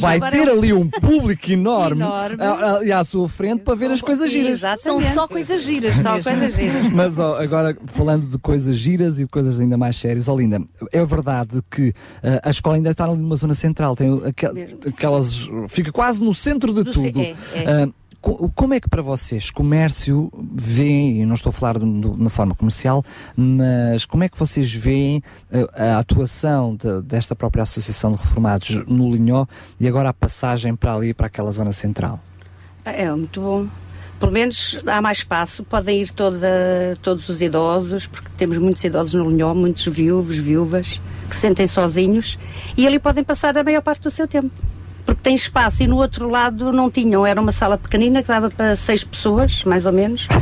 vai 0.00 0.20
ter 0.30 0.48
ali 0.48 0.72
um 0.72 0.88
público 0.90 1.48
enorme, 1.52 2.02
Enorme. 2.02 2.36
a- 2.42 2.96
a- 2.96 3.00
à 3.00 3.04
sua 3.04 3.28
frente 3.28 3.60
para 3.62 3.74
ver 3.74 3.90
as 3.90 4.00
coisas 4.00 4.30
giras. 4.30 4.60
São 4.80 5.00
só 5.00 5.28
coisas 5.28 5.62
giras. 5.62 5.94
Só 5.96 6.14
mesmo. 6.14 6.30
coisas 6.30 6.54
giras. 6.56 6.88
Mas 6.92 7.18
ó, 7.18 7.40
agora, 7.40 7.76
falando 7.86 8.26
de 8.26 8.38
coisas 8.38 8.76
giras 8.76 9.14
e 9.18 9.22
de 9.22 9.28
coisas 9.28 9.58
ainda 9.60 9.76
mais 9.76 9.96
sérias, 9.96 10.28
ó 10.28 10.34
Linda, 10.36 10.60
é 10.90 11.04
verdade 11.04 11.60
que 11.70 11.92
ah, 12.22 12.40
a 12.48 12.50
escola 12.50 12.76
ainda 12.76 12.90
está 12.90 13.04
ali 13.04 13.16
numa 13.16 13.36
zona 13.36 13.54
central, 13.54 13.94
tem 13.94 14.20
aquel- 14.24 14.52
aquelas. 14.86 15.48
fica 15.68 15.92
quase 15.92 16.22
no 16.24 16.34
centro 16.34 16.72
de 16.72 16.82
Do 16.84 16.92
tudo. 16.92 17.20
é, 17.20 17.34
é. 17.54 17.86
Co- 17.86 17.94
como 18.22 18.72
é 18.72 18.80
que 18.80 18.88
para 18.88 19.02
vocês, 19.02 19.50
comércio, 19.50 20.30
veem, 20.54 21.22
e 21.22 21.26
não 21.26 21.34
estou 21.34 21.50
a 21.50 21.52
falar 21.52 21.78
de, 21.78 21.84
uma 21.84 22.30
forma 22.30 22.54
comercial, 22.54 23.04
mas 23.36 24.04
como 24.04 24.22
é 24.22 24.28
que 24.28 24.38
vocês 24.38 24.72
veem 24.72 25.22
ah, 25.74 25.96
a 25.96 25.98
atuação 25.98 26.76
de- 26.76 27.02
desta 27.02 27.34
própria 27.34 27.64
Associação 27.64 28.12
de 28.12 28.18
Reformados 28.18 28.86
no 28.86 29.10
Linhó 29.10 29.44
e 29.80 29.88
agora 29.88 30.10
a 30.10 30.14
passagem 30.14 30.76
para 30.76 30.94
ali, 30.94 31.12
para 31.12 31.26
aquela 31.26 31.50
zona 31.50 31.72
central? 31.72 32.20
É 32.84 33.10
muito 33.10 33.40
bom. 33.40 33.66
Pelo 34.20 34.30
menos 34.30 34.78
há 34.86 35.02
mais 35.02 35.18
espaço, 35.18 35.64
podem 35.64 36.00
ir 36.00 36.12
toda, 36.12 36.46
todos 37.02 37.28
os 37.28 37.42
idosos, 37.42 38.06
porque 38.06 38.28
temos 38.38 38.56
muitos 38.56 38.84
idosos 38.84 39.14
no 39.14 39.28
Linhó, 39.28 39.52
muitos 39.52 39.84
viúvos, 39.86 40.36
viúvas, 40.36 41.00
que 41.28 41.34
se 41.34 41.40
sentem 41.40 41.66
sozinhos, 41.66 42.38
e 42.76 42.86
ali 42.86 43.00
podem 43.00 43.24
passar 43.24 43.58
a 43.58 43.64
maior 43.64 43.82
parte 43.82 44.02
do 44.02 44.10
seu 44.12 44.28
tempo. 44.28 44.52
Porque 45.04 45.20
tem 45.22 45.34
espaço 45.34 45.82
e 45.82 45.86
no 45.86 45.96
outro 45.96 46.28
lado 46.28 46.72
não 46.72 46.90
tinham. 46.90 47.26
Era 47.26 47.40
uma 47.40 47.52
sala 47.52 47.76
pequenina 47.78 48.22
que 48.22 48.28
dava 48.28 48.50
para 48.50 48.74
seis 48.76 49.02
pessoas, 49.04 49.64
mais 49.64 49.86
ou 49.86 49.92
menos. 49.92 50.26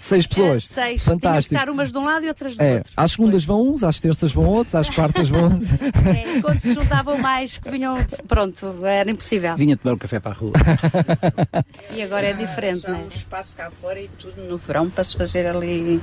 Seis 0.00 0.26
pessoas. 0.26 0.64
É, 0.70 0.74
seis. 0.74 1.02
Tinham 1.04 1.18
que 1.18 1.22
Fantástico. 1.26 1.54
estar 1.54 1.68
umas 1.70 1.92
de 1.92 1.98
um 1.98 2.04
lado 2.06 2.24
e 2.24 2.28
outras 2.28 2.56
do 2.56 2.62
É, 2.62 2.76
outro. 2.76 2.92
às 2.96 3.12
segundas 3.12 3.44
vão 3.44 3.60
uns, 3.74 3.82
às 3.84 4.00
terças 4.00 4.32
vão 4.32 4.46
outros, 4.46 4.74
às 4.74 4.88
quartas 4.88 5.28
vão 5.28 5.42
outros. 5.52 5.68
É, 6.06 6.40
quando 6.40 6.60
se 6.60 6.72
juntavam 6.72 7.18
mais, 7.18 7.58
que 7.58 7.70
vinham, 7.70 7.98
pronto, 8.26 8.74
era 8.86 9.10
impossível. 9.10 9.54
Vinha 9.54 9.76
tomar 9.76 9.94
um 9.94 9.98
café 9.98 10.18
para 10.18 10.30
a 10.32 10.34
rua. 10.34 10.52
E 11.94 12.00
agora 12.02 12.26
é 12.28 12.32
diferente, 12.32 12.88
não 12.88 12.94
é? 12.96 12.98
um 13.02 13.08
espaço 13.08 13.54
cá 13.54 13.70
fora 13.82 14.00
e 14.00 14.08
tudo 14.18 14.40
no 14.48 14.56
verão 14.56 14.88
para 14.88 15.04
se 15.04 15.14
fazer 15.16 15.46
ali. 15.46 16.00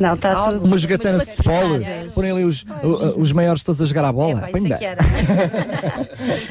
Não, 0.00 0.14
está 0.14 0.50
tudo. 0.50 0.64
Uma 0.66 0.78
jogatana 0.78 1.24
de 1.24 1.30
futebol, 1.32 1.68
porem 2.14 2.30
ali 2.32 2.44
os, 2.44 2.64
o- 2.82 3.20
os 3.20 3.32
maiores 3.32 3.62
todos 3.62 3.80
a 3.82 3.86
jogar 3.86 4.04
a 4.04 4.12
bola. 4.12 4.48
Põe 4.50 4.62
bem. 4.62 4.78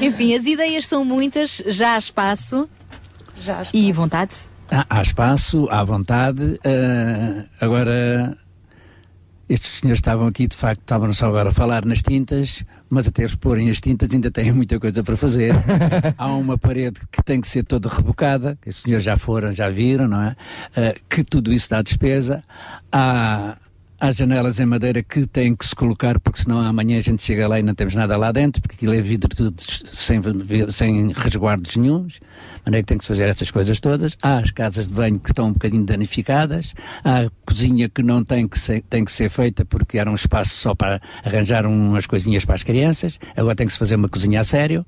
Enfim, 0.00 0.34
as 0.34 0.46
ideias 0.46 0.86
são 0.86 1.04
muitas, 1.04 1.62
já 1.66 1.94
há 1.94 1.98
espaço. 1.98 2.68
Já 3.36 3.62
E 3.72 3.92
vontade. 3.92 4.32
Há, 4.70 4.86
há 4.88 5.02
espaço, 5.02 5.68
há 5.70 5.82
vontade. 5.84 6.58
eh, 6.64 7.44
agora, 7.60 8.36
estes 9.48 9.80
senhores 9.80 9.98
estavam 9.98 10.26
aqui, 10.26 10.46
de 10.46 10.56
facto, 10.56 10.80
estavam 10.80 11.12
só 11.12 11.26
agora 11.26 11.50
a 11.50 11.52
falar 11.52 11.84
nas 11.84 12.02
tintas, 12.02 12.64
mas 12.88 13.08
até 13.08 13.22
eles 13.22 13.34
porem 13.34 13.70
as 13.70 13.80
tintas 13.80 14.12
ainda 14.12 14.30
têm 14.30 14.52
muita 14.52 14.78
coisa 14.78 15.02
para 15.02 15.16
fazer. 15.16 15.54
há 16.16 16.26
uma 16.28 16.56
parede 16.56 17.00
que 17.10 17.22
tem 17.22 17.40
que 17.40 17.48
ser 17.48 17.64
toda 17.64 17.88
rebocada, 17.88 18.58
que 18.60 18.70
os 18.70 18.76
senhores 18.76 19.04
já 19.04 19.16
foram, 19.16 19.52
já 19.52 19.68
viram, 19.68 20.08
não 20.08 20.22
é? 20.22 20.36
Eh, 20.76 20.96
que 21.08 21.24
tudo 21.24 21.52
isso 21.52 21.70
dá 21.70 21.82
despesa. 21.82 22.42
Há. 22.90 23.56
Há 24.00 24.10
janelas 24.10 24.58
em 24.58 24.66
madeira 24.66 25.00
que 25.00 25.28
têm 25.28 25.54
que 25.54 25.64
se 25.64 25.76
colocar, 25.76 26.18
porque 26.18 26.42
senão 26.42 26.58
amanhã 26.58 26.98
a 26.98 27.00
gente 27.00 27.22
chega 27.22 27.46
lá 27.46 27.60
e 27.60 27.62
não 27.62 27.72
temos 27.72 27.94
nada 27.94 28.16
lá 28.16 28.32
dentro, 28.32 28.60
porque 28.60 28.74
aquilo 28.74 28.92
é 28.94 29.00
vidro 29.00 29.28
tudo 29.28 29.54
sem, 29.62 30.20
sem 30.72 31.12
resguardos 31.12 31.76
nenhums. 31.76 32.18
Maneira 32.64 32.82
que 32.84 32.88
tem 32.88 32.98
que 32.98 33.04
se 33.04 33.08
fazer 33.08 33.28
essas 33.28 33.50
coisas 33.50 33.80
todas. 33.80 34.16
Há 34.22 34.38
as 34.38 34.50
casas 34.52 34.86
de 34.88 34.94
banho 34.94 35.18
que 35.18 35.30
estão 35.30 35.48
um 35.48 35.52
bocadinho 35.52 35.84
danificadas. 35.84 36.74
Há 37.04 37.22
a 37.22 37.30
cozinha 37.44 37.88
que 37.88 38.02
não 38.02 38.22
tem 38.22 38.46
que 38.46 38.58
ser, 38.58 38.82
tem 38.88 39.04
que 39.04 39.10
ser 39.10 39.28
feita 39.30 39.64
porque 39.64 39.98
era 39.98 40.08
um 40.10 40.14
espaço 40.14 40.50
só 40.54 40.74
para 40.74 41.00
arranjar 41.24 41.66
umas 41.66 42.06
coisinhas 42.06 42.44
para 42.44 42.54
as 42.54 42.62
crianças. 42.62 43.18
Agora 43.36 43.56
tem 43.56 43.66
que 43.66 43.72
se 43.72 43.78
fazer 43.78 43.96
uma 43.96 44.08
cozinha 44.08 44.40
a 44.40 44.44
sério. 44.44 44.86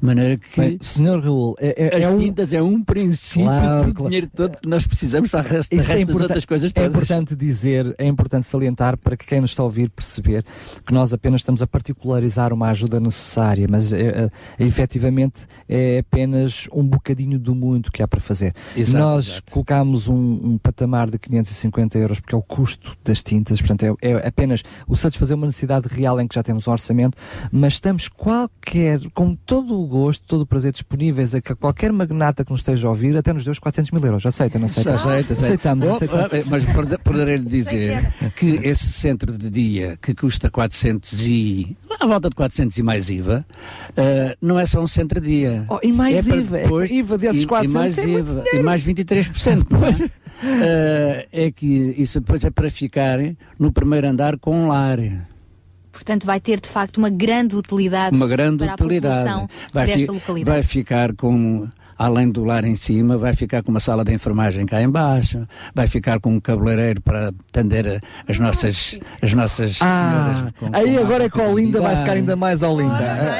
De 0.00 0.04
maneira 0.06 0.36
que. 0.36 0.60
Bem, 0.60 0.78
senhor 0.82 1.22
Raul, 1.22 1.56
é, 1.58 1.84
é- 1.86 1.96
as 1.96 2.02
é 2.02 2.08
um- 2.10 2.18
tintas 2.18 2.52
é 2.52 2.62
um 2.62 2.82
princípio 2.84 3.46
Claro, 3.46 3.86
do 3.86 3.94
claro. 3.94 4.10
dinheiro 4.10 4.30
todo 4.36 4.58
que 4.58 4.68
nós 4.68 4.86
precisamos 4.86 5.30
para 5.30 5.40
o 5.48 5.48
resto, 5.50 5.72
é 5.72 5.76
das 6.04 6.20
outras 6.20 6.44
coisas 6.44 6.70
É 6.70 6.74
todas. 6.74 6.90
importante 6.90 7.34
dizer, 7.34 7.94
é 7.96 8.06
importante 8.06 8.44
salientar 8.46 8.98
para 8.98 9.16
que 9.16 9.24
quem 9.24 9.40
nos 9.40 9.50
está 9.50 9.62
a 9.62 9.64
ouvir 9.66 9.88
perceber 9.88 10.44
que 10.86 10.92
nós 10.92 11.12
apenas 11.14 11.40
estamos 11.40 11.62
a 11.62 11.66
particularizar 11.66 12.52
uma 12.52 12.68
ajuda 12.70 13.00
necessária, 13.00 13.66
mas 13.70 13.92
é, 13.94 14.30
é, 14.58 14.64
efetivamente 14.64 15.46
é 15.66 15.98
apenas 16.00 16.68
um 16.72 16.84
bocadinho 16.84 17.13
do 17.14 17.54
muito 17.54 17.90
que 17.92 18.02
há 18.02 18.08
para 18.08 18.20
fazer. 18.20 18.54
Exato, 18.76 19.04
nós 19.04 19.28
exato. 19.28 19.52
colocámos 19.52 20.08
um, 20.08 20.14
um 20.14 20.58
patamar 20.58 21.10
de 21.10 21.18
550 21.18 21.98
euros 21.98 22.20
porque 22.20 22.34
é 22.34 22.38
o 22.38 22.42
custo 22.42 22.96
das 23.04 23.22
tintas, 23.22 23.60
portanto 23.60 23.98
é, 24.02 24.08
é 24.10 24.26
apenas 24.28 24.62
o 24.86 24.96
satisfazer 24.96 25.36
uma 25.36 25.46
necessidade 25.46 25.86
real 25.88 26.20
em 26.20 26.26
que 26.26 26.34
já 26.34 26.42
temos 26.42 26.66
um 26.66 26.72
orçamento, 26.72 27.16
mas 27.52 27.74
estamos 27.74 28.08
qualquer, 28.08 29.00
com 29.14 29.34
todo 29.34 29.78
o 29.80 29.86
gosto, 29.86 30.26
todo 30.26 30.42
o 30.42 30.46
prazer 30.46 30.72
disponíveis 30.72 31.34
a 31.34 31.40
que 31.40 31.54
qualquer 31.54 31.92
magnata 31.92 32.44
que 32.44 32.50
nos 32.50 32.60
esteja 32.60 32.86
a 32.86 32.90
ouvir 32.90 33.16
até 33.16 33.32
nos 33.32 33.44
dê 33.44 33.50
os 33.50 33.58
400 33.58 33.90
mil 33.92 34.04
euros. 34.04 34.26
Aceita, 34.26 34.58
não 34.58 34.66
aceita? 34.66 34.94
Aceita, 34.94 35.32
aceita. 35.32 35.32
Aceitamos, 35.44 35.84
Oh, 35.84 35.90
aceitamos. 35.90 36.26
oh, 36.46 36.50
Mas 36.50 36.64
pode- 36.66 36.98
poderei-lhe 36.98 37.44
dizer 37.46 38.12
que 38.36 38.60
esse 38.62 38.86
centro 38.92 39.36
de 39.36 39.48
dia 39.50 39.98
que 40.00 40.14
custa 40.14 40.50
400 40.50 41.26
e. 41.28 41.76
à 42.00 42.06
volta 42.06 42.28
de 42.28 42.34
400 42.36 42.76
e 42.78 42.82
mais 42.82 43.08
IVA, 43.10 43.46
eh, 43.96 44.36
não 44.42 44.58
é 44.58 44.66
só 44.66 44.82
um 44.82 44.86
centro 44.86 45.20
de 45.20 45.28
dia. 45.28 45.64
Oh, 45.68 45.78
e 45.82 45.92
mais 45.92 46.28
é 46.28 46.36
IVA, 46.36 46.58
é 46.58 46.62
depois- 46.62 46.90
IVA 47.04 47.18
desses 47.18 47.42
e- 47.42 47.46
400 47.46 47.74
e 47.74 47.78
mais 47.78 47.98
é 47.98 48.06
muito 48.06 48.30
IVA, 48.32 48.44
e 48.54 48.62
mais 48.62 48.82
23%, 48.84 49.66
não 49.70 49.86
é? 49.86 50.10
Eh, 50.46 51.28
é 51.32 51.50
que 51.50 51.94
isso 51.96 52.20
depois 52.20 52.44
é 52.44 52.50
para 52.50 52.68
ficar 52.68 53.18
no 53.58 53.72
primeiro 53.72 54.06
andar 54.08 54.36
com 54.38 54.54
um 54.64 54.68
lar. 54.68 54.98
Portanto, 55.92 56.26
vai 56.26 56.40
ter 56.40 56.60
de 56.60 56.68
facto 56.68 56.98
uma 56.98 57.08
grande 57.08 57.56
utilidade 57.56 58.14
uma 58.14 58.26
grande 58.26 58.58
para 58.58 58.72
a 58.72 58.74
utilidade. 58.74 59.24
população 59.24 59.48
Vai, 59.72 59.86
desta 59.86 60.12
localidade. 60.12 60.50
vai 60.56 60.62
ficar 60.62 61.14
com, 61.14 61.66
além 61.96 62.28
do 62.30 62.44
lar 62.44 62.64
em 62.64 62.74
cima, 62.74 63.16
vai 63.16 63.32
ficar 63.32 63.62
com 63.62 63.70
uma 63.70 63.78
sala 63.80 64.04
de 64.04 64.12
enfermagem 64.12 64.66
cá 64.66 64.82
em 64.82 64.90
baixo, 64.90 65.46
vai 65.72 65.86
ficar 65.86 66.18
com 66.20 66.34
um 66.34 66.40
cabeleireiro 66.40 67.00
para 67.00 67.28
atender 67.28 68.02
as 68.28 68.38
nossas, 68.40 68.98
as 69.22 69.32
nossas 69.32 69.78
Ah, 69.80 70.34
senhoras 70.50 70.52
com- 70.58 70.76
aí 70.76 70.96
com 70.98 71.04
agora 71.04 71.24
é 71.24 71.30
que 71.30 71.40
a 71.40 71.44
Olinda 71.46 71.80
vai 71.80 71.96
ficar 71.96 72.12
ainda 72.12 72.34
mais 72.36 72.62
Olinda. 72.62 72.92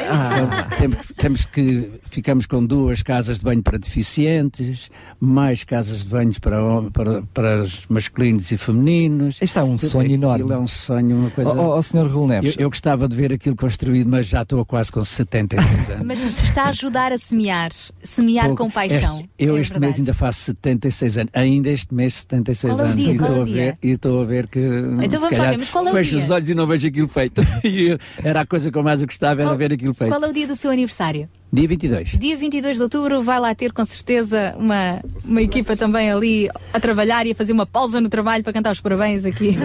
Ah, 0.09 0.37
Então, 0.71 0.74
temos, 0.89 1.07
temos 1.15 1.45
que 1.45 1.89
ficamos 2.05 2.45
com 2.45 2.65
duas 2.65 3.01
casas 3.01 3.37
de 3.39 3.43
banho 3.43 3.61
para 3.63 3.77
deficientes, 3.77 4.89
mais 5.19 5.63
casas 5.63 6.03
de 6.03 6.07
banhos 6.09 6.39
para, 6.39 6.57
para, 6.91 7.21
para 7.33 7.63
os 7.63 7.85
masculinos 7.89 8.51
e 8.51 8.57
femininos. 8.57 9.37
Isto 9.41 9.59
é 9.59 9.63
um 9.63 9.77
sonho 9.79 10.11
enorme. 10.13 10.51
É 10.53 10.57
um 10.57 10.67
sonho, 10.67 11.15
uma 11.17 11.29
coisa. 11.29 11.49
Ó, 11.51 11.77
ó, 11.77 11.81
senhor 11.81 12.09
Raul 12.09 12.27
Neves. 12.27 12.55
Eu, 12.57 12.63
eu 12.63 12.69
gostava 12.69 13.07
de 13.07 13.15
ver 13.15 13.33
aquilo 13.33 13.55
construído, 13.55 14.07
mas 14.09 14.27
já 14.27 14.41
estou 14.43 14.63
quase 14.65 14.91
com 14.91 15.03
76 15.03 15.89
anos. 15.89 16.05
Mas 16.07 16.43
está 16.43 16.63
a 16.63 16.69
ajudar 16.69 17.11
a 17.11 17.17
semear, 17.17 17.71
semear 18.03 18.45
Estou- 18.49 18.57
com 18.65 18.71
paixão. 18.71 19.19
este- 19.19 19.29
eu 19.39 19.57
É 19.57 19.61
este 19.61 19.71
verdade. 19.73 19.79
mês 19.91 19.99
ainda 19.99 20.13
faço 20.13 20.39
76 20.41 21.17
anos. 21.17 21.31
Ainda 21.33 21.69
este 21.69 21.93
mês 21.93 22.13
76 22.15 22.73
Qual 22.73 22.79
é 22.79 22.83
anos. 22.89 22.95
dia? 22.95 23.07
E 23.07 23.09
é 23.09 23.13
estou 23.15 23.37
o 23.37 23.41
a 23.41 23.45
ver, 23.45 23.77
e 23.81 23.89
estou 23.91 24.21
a 24.21 24.25
ver 24.25 24.47
que. 24.47 24.59
Então 25.03 25.19
vamos 25.21 25.37
lá 25.37 25.49
ver, 25.49 25.57
mas 25.57 25.69
qual 25.69 25.87
é 25.87 25.91
o 25.91 25.93
fecho 25.93 26.15
dia? 26.15 26.23
os 26.25 26.29
olhos 26.31 26.49
e 26.49 26.53
não 26.55 26.67
vejo 26.67 26.87
aquilo 26.87 27.07
feito. 27.07 27.41
E 27.65 27.97
era 28.23 28.41
a 28.41 28.45
coisa 28.45 28.71
que 28.71 28.77
eu 28.77 28.83
mais 28.83 29.03
gostava, 29.03 29.41
era 29.41 29.49
Qual- 29.49 29.57
ver 29.57 29.73
aquilo 29.73 29.93
feito. 29.93 30.11
Qual 30.11 30.23
é 30.23 30.29
o 30.29 30.33
dia 30.33 30.47
do 30.47 30.55
seu 30.55 30.71
aniversário? 30.75 31.27
Dia 31.51 31.67
22. 31.67 32.09
Dia 32.19 32.35
22 32.37 32.77
de 32.77 32.83
outubro 32.83 33.21
vai 33.21 33.39
lá 33.39 33.55
ter 33.55 33.71
com 33.71 33.85
certeza 33.85 34.53
uma, 34.59 35.01
uma 35.23 35.41
equipa 35.41 35.75
também 35.77 36.11
ali 36.11 36.49
a 36.73 36.79
trabalhar 36.79 37.25
e 37.25 37.31
a 37.31 37.35
fazer 37.35 37.53
uma 37.53 37.65
pausa 37.65 38.01
no 38.01 38.09
trabalho 38.09 38.43
para 38.43 38.51
cantar 38.51 38.71
os 38.73 38.81
parabéns 38.81 39.23
aqui. 39.23 39.55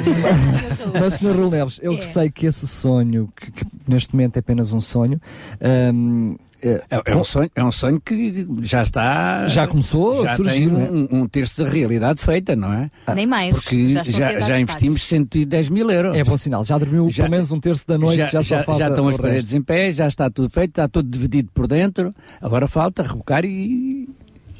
Mas, 1.00 1.14
Sr. 1.14 1.36
Raul 1.36 1.50
Neves, 1.50 1.80
eu 1.82 1.92
É. 1.94 2.02
sei 2.02 2.30
que 2.30 2.46
esse 2.46 2.66
sonho, 2.68 3.28
que, 3.34 3.50
que 3.50 3.66
neste 3.88 4.14
momento 4.14 4.36
é 4.36 4.40
apenas 4.40 4.72
um 4.72 4.80
sonho, 4.80 5.20
hum, 5.92 6.36
é, 6.62 6.82
É, 6.90 7.02
é 7.12 7.16
um 7.16 7.24
sonho, 7.24 7.50
é 7.54 7.64
um 7.64 7.70
sonho 7.72 8.00
que 8.00 8.46
já 8.62 8.82
está. 8.82 9.46
Já 9.46 9.66
começou 9.66 10.22
a 10.22 10.26
já 10.28 10.36
surgir, 10.36 10.68
tem 10.70 10.84
é? 10.86 10.90
um, 10.90 11.08
um 11.22 11.26
terço 11.28 11.62
da 11.64 11.68
realidade 11.70 12.20
feita, 12.20 12.54
não 12.56 12.72
é? 12.72 12.90
Nem 13.14 13.26
mais. 13.26 13.54
Porque 13.54 13.88
já, 13.90 14.00
a 14.00 14.04
já, 14.04 14.40
já 14.40 14.60
investimos 14.60 15.02
110 15.04 15.68
mil 15.70 15.90
euros. 15.90 16.16
é 16.16 16.24
bom 16.24 16.36
sinal. 16.36 16.62
Já 16.64 16.78
dormiu 16.78 17.08
Já- 17.10 17.24
pelo 17.24 17.30
menos 17.32 17.50
um 17.52 17.60
terço 17.60 17.86
da 17.86 17.96
noite, 17.98 18.24
já, 18.30 18.42
só 18.42 18.62
falta 18.62 18.78
já 18.78 18.88
estão 18.88 19.06
as 19.06 19.12
resto. 19.12 19.22
paredes 19.22 19.54
em 19.54 19.62
pé, 19.62 19.92
já 19.92 20.06
está 20.06 20.28
tudo 20.30 20.48
feito, 20.50 20.70
está 20.70 20.88
tudo 20.88 21.08
dividido 21.08 21.50
por 21.52 21.66
dentro. 21.66 22.14
Agora 22.40 22.66
falta 22.68 23.02
rebocar 23.02 23.44
e. 23.44 24.08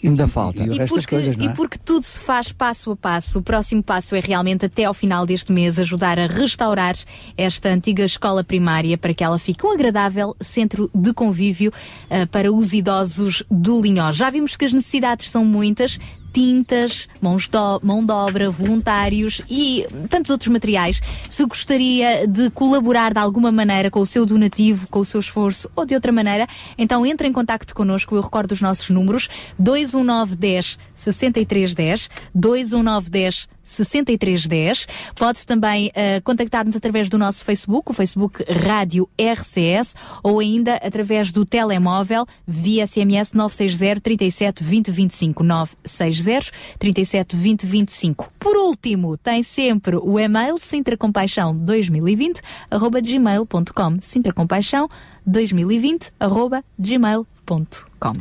Ainda 0.03 0.27
falta. 0.27 0.63
E, 0.63 0.77
E 0.77 0.87
porque, 0.87 1.07
coisas, 1.07 1.37
não 1.37 1.45
e 1.45 1.49
é? 1.49 1.53
porque 1.53 1.79
tudo 1.79 2.03
se 2.03 2.21
faz 2.21 2.53
passo 2.53 2.91
a 2.93 2.97
passo, 2.97 3.39
o 3.39 3.43
próximo 3.43 3.83
passo 3.83 4.15
é 4.15 4.21
realmente 4.21 4.67
até 4.67 4.85
ao 4.85 4.95
final 4.95 5.27
deste 5.27 5.53
mês 5.53 5.79
ajudar 5.79 6.19
a 6.19 6.27
restaurar 6.27 6.95
esta 7.37 7.69
antiga 7.69 8.05
escola 8.05 8.43
primária 8.43 8.97
para 8.97 9.15
que 9.15 9.23
ela 9.23 9.39
fique 9.39 9.65
um 9.65 9.73
agradável 9.73 10.35
centro 10.41 10.91
de 10.95 11.13
convívio 11.13 11.73
ah, 12.09 12.27
para 12.27 12.53
os 12.53 12.73
idosos 12.73 13.43
do 13.51 13.81
Linhó. 13.81 14.11
Já 14.13 14.31
vimos 14.31 14.57
que 14.57 14.65
as 14.65 14.73
necessidades 14.73 15.31
são 15.31 15.45
muitas. 15.45 15.99
Tintas, 16.33 17.09
mãos 17.21 17.49
do, 17.49 17.81
mão 17.83 18.05
de 18.05 18.13
obra, 18.13 18.51
voluntários 18.51 19.43
e 19.49 19.87
tantos 20.09 20.31
outros 20.31 20.49
materiais. 20.49 21.01
Se 21.29 21.45
gostaria 21.45 22.27
de 22.27 22.51
colaborar 22.51 23.13
de 23.13 23.19
alguma 23.19 23.51
maneira 23.51 23.91
com 23.91 24.01
o 24.01 24.07
seu 24.07 24.25
donativo, 24.25 24.89
com 24.89 25.01
o 25.01 25.05
seu 25.05 25.21
esforço 25.21 25.71
ou 25.75 25.85
de 25.85 25.95
outra 25.95 26.13
maneira, 26.13 26.47
então 26.79 27.05
entre 27.05 27.27
em 27.27 27.33
contacto 27.33 27.75
connosco. 27.75 28.15
Eu 28.15 28.23
recordo 28.23 28.53
os 28.53 28.61
nossos 28.61 28.91
números: 28.91 29.29
21910 29.59 30.79
6310, 30.95 32.11
21910 32.35 33.49
6310. 33.71 34.87
Pode 35.17 35.47
também 35.47 35.91
eh, 35.95 36.21
contactar-nos 36.21 36.77
através 36.77 37.09
do 37.09 37.19
nosso 37.19 37.45
Facebook, 37.45 37.91
o 37.91 37.95
Facebook 37.95 38.45
Rádio 38.49 39.09
RCS, 39.19 39.95
ou 40.23 40.41
ainda 40.41 40.75
através 40.77 41.33
do 41.33 41.45
telemóvel 41.45 42.27
via 42.47 42.87
SMS 42.87 43.33
960 43.33 44.01
37 44.01 44.65
20 44.65 44.91
25 44.91 45.43
960 45.45 46.51
37 46.79 47.37
20 47.37 47.67
25. 47.67 48.33
Por 48.39 48.57
último, 48.57 49.17
tem 49.17 49.43
sempre 49.43 49.97
o 49.97 50.19
e-mail 50.19 50.59
sintracompaixão 50.59 51.57
2020 51.57 52.41
arroba 52.71 53.01
gmail.com 53.01 53.99
sintracompaixão 54.01 54.89
2020 55.27 56.13
arroba 56.19 56.65
gmail.com 56.79 58.13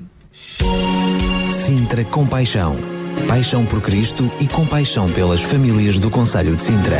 Sintra 1.50 2.04
Compaixão. 2.06 2.99
Paixão 3.28 3.66
por 3.66 3.82
Cristo 3.82 4.32
e 4.40 4.48
compaixão 4.48 5.08
pelas 5.08 5.42
famílias 5.42 6.00
do 6.00 6.10
Conselho 6.10 6.56
de 6.56 6.64
Sintra. 6.64 7.00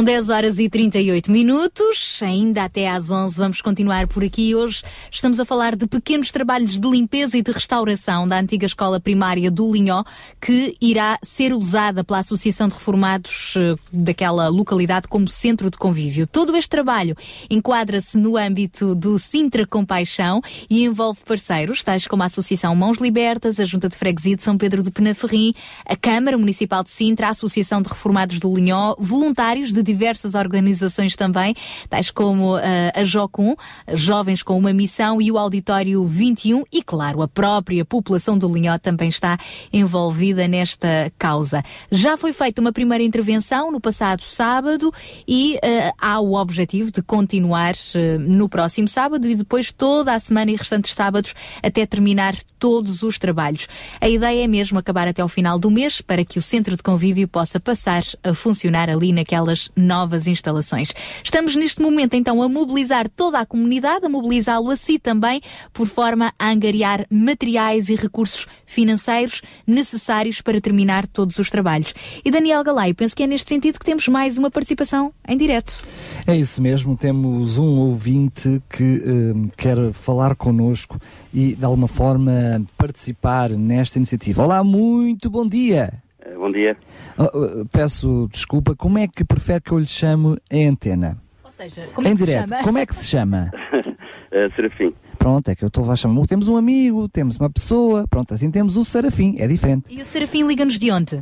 São 0.00 0.04
10 0.04 0.30
horas 0.30 0.58
e 0.58 0.66
38 0.66 1.30
minutos, 1.30 2.22
ainda 2.22 2.64
até 2.64 2.88
às 2.88 3.10
11 3.10 3.36
vamos 3.36 3.60
continuar 3.60 4.06
por 4.06 4.24
aqui. 4.24 4.54
Hoje 4.54 4.82
estamos 5.10 5.38
a 5.38 5.44
falar 5.44 5.76
de 5.76 5.86
pequenos 5.86 6.32
trabalhos 6.32 6.80
de 6.80 6.88
limpeza 6.88 7.36
e 7.36 7.42
de 7.42 7.52
restauração 7.52 8.26
da 8.26 8.38
antiga 8.40 8.64
escola 8.64 8.98
primária 8.98 9.50
do 9.50 9.70
Linhó, 9.70 10.02
que 10.40 10.74
irá 10.80 11.18
ser 11.22 11.52
usada 11.52 12.02
pela 12.02 12.20
Associação 12.20 12.66
de 12.66 12.76
Reformados 12.76 13.52
eh, 13.58 13.76
daquela 13.92 14.48
localidade 14.48 15.06
como 15.06 15.28
centro 15.28 15.70
de 15.70 15.76
convívio. 15.76 16.26
Todo 16.26 16.56
este 16.56 16.70
trabalho 16.70 17.14
enquadra-se 17.50 18.16
no 18.16 18.38
âmbito 18.38 18.94
do 18.94 19.18
Sintra 19.18 19.66
Compaixão 19.66 20.40
e 20.70 20.82
envolve 20.82 21.20
parceiros, 21.26 21.84
tais 21.84 22.06
como 22.06 22.22
a 22.22 22.26
Associação 22.26 22.74
Mãos 22.74 22.96
Libertas, 22.96 23.60
a 23.60 23.66
Junta 23.66 23.86
de 23.86 23.96
Freguesia 23.96 24.34
de 24.34 24.44
São 24.44 24.56
Pedro 24.56 24.82
de 24.82 24.90
Penaferrim, 24.90 25.52
a 25.84 25.94
Câmara 25.94 26.38
Municipal 26.38 26.82
de 26.82 26.88
Sintra, 26.88 27.26
a 27.26 27.30
Associação 27.32 27.82
de 27.82 27.90
Reformados 27.90 28.38
do 28.38 28.54
Linhó, 28.54 28.96
voluntários 28.98 29.74
de 29.74 29.89
diversas 29.90 30.34
organizações 30.34 31.16
também, 31.16 31.54
tais 31.88 32.10
como 32.10 32.56
eh, 32.58 32.92
a 32.94 33.02
Jocum, 33.02 33.56
Jovens 33.92 34.42
com 34.42 34.56
uma 34.56 34.72
Missão 34.72 35.20
e 35.20 35.32
o 35.32 35.38
Auditório 35.38 36.06
21 36.06 36.64
e, 36.72 36.82
claro, 36.82 37.22
a 37.22 37.28
própria 37.28 37.84
população 37.84 38.38
do 38.38 38.52
Linhó 38.52 38.78
também 38.78 39.08
está 39.08 39.36
envolvida 39.72 40.46
nesta 40.46 41.12
causa. 41.18 41.62
Já 41.90 42.16
foi 42.16 42.32
feita 42.32 42.60
uma 42.60 42.72
primeira 42.72 43.02
intervenção 43.02 43.72
no 43.72 43.80
passado 43.80 44.22
sábado 44.22 44.92
e 45.26 45.58
eh, 45.62 45.92
há 46.00 46.20
o 46.20 46.34
objetivo 46.34 46.92
de 46.92 47.02
continuar 47.02 47.74
eh, 47.94 48.16
no 48.18 48.48
próximo 48.48 48.88
sábado 48.88 49.26
e 49.26 49.34
depois 49.34 49.72
toda 49.72 50.14
a 50.14 50.20
semana 50.20 50.52
e 50.52 50.56
restantes 50.56 50.94
sábados 50.94 51.34
até 51.62 51.84
terminar 51.84 52.36
todos 52.60 53.02
os 53.02 53.18
trabalhos. 53.18 53.66
A 54.00 54.08
ideia 54.08 54.44
é 54.44 54.46
mesmo 54.46 54.78
acabar 54.78 55.08
até 55.08 55.22
ao 55.22 55.28
final 55.28 55.58
do 55.58 55.70
mês 55.70 56.00
para 56.00 56.24
que 56.24 56.38
o 56.38 56.42
centro 56.42 56.76
de 56.76 56.82
convívio 56.82 57.26
possa 57.26 57.58
passar 57.58 58.02
a 58.22 58.34
funcionar 58.34 58.90
ali 58.90 59.12
naquelas 59.12 59.70
novas 59.80 60.26
instalações. 60.26 60.92
Estamos 61.24 61.56
neste 61.56 61.80
momento 61.80 62.14
então 62.14 62.42
a 62.42 62.48
mobilizar 62.48 63.08
toda 63.08 63.40
a 63.40 63.46
comunidade, 63.46 64.06
a 64.06 64.08
mobilizá-lo 64.08 64.70
a 64.70 64.76
si 64.76 64.98
também, 64.98 65.40
por 65.72 65.86
forma 65.86 66.32
a 66.38 66.50
angariar 66.50 67.06
materiais 67.10 67.88
e 67.88 67.94
recursos 67.94 68.46
financeiros 68.66 69.42
necessários 69.66 70.40
para 70.40 70.60
terminar 70.60 71.06
todos 71.06 71.38
os 71.38 71.50
trabalhos. 71.50 71.94
E 72.24 72.30
Daniel 72.30 72.62
Galaio, 72.62 72.94
penso 72.94 73.16
que 73.16 73.22
é 73.22 73.26
neste 73.26 73.48
sentido 73.48 73.78
que 73.78 73.84
temos 73.84 74.06
mais 74.08 74.38
uma 74.38 74.50
participação 74.50 75.12
em 75.26 75.36
direto. 75.36 75.84
É 76.26 76.36
isso 76.36 76.62
mesmo, 76.62 76.96
temos 76.96 77.58
um 77.58 77.78
ouvinte 77.78 78.62
que 78.68 79.02
eh, 79.04 79.50
quer 79.56 79.92
falar 79.92 80.36
connosco 80.36 80.98
e 81.32 81.54
de 81.54 81.64
alguma 81.64 81.88
forma 81.88 82.64
participar 82.76 83.50
nesta 83.50 83.98
iniciativa. 83.98 84.42
Olá, 84.42 84.62
muito 84.62 85.30
bom 85.30 85.46
dia. 85.46 86.02
Eh, 86.30 86.36
Bom 86.36 86.50
dia. 86.50 86.76
Oh, 87.18 87.24
oh, 87.24 87.66
peço 87.66 88.28
desculpa, 88.30 88.74
como 88.76 88.98
é 88.98 89.08
que 89.08 89.24
prefere 89.24 89.60
que 89.60 89.72
eu 89.72 89.78
lhe 89.78 89.86
chame 89.86 90.36
em 90.50 90.68
antena? 90.68 91.18
Ou 91.44 91.50
seja, 91.50 91.82
em 92.04 92.14
direto, 92.14 92.54
como 92.62 92.78
é 92.78 92.86
que 92.86 92.94
se 92.94 93.06
chama? 93.06 93.50
Eh, 94.32 94.48
Serafim. 94.54 94.94
Pronto, 95.18 95.48
é 95.48 95.56
que 95.56 95.64
eu 95.64 95.66
estou 95.66 95.90
a 95.90 95.96
chamar. 95.96 96.24
Temos 96.28 96.46
um 96.46 96.56
amigo, 96.56 97.08
temos 97.08 97.36
uma 97.36 97.50
pessoa, 97.50 98.06
pronto, 98.08 98.32
assim 98.32 98.48
temos 98.48 98.76
o 98.76 98.84
Serafim, 98.84 99.34
é 99.40 99.48
diferente. 99.48 99.92
E 99.92 100.00
o 100.00 100.04
Serafim 100.04 100.46
liga-nos 100.46 100.78
de 100.78 100.88
onde? 100.92 101.20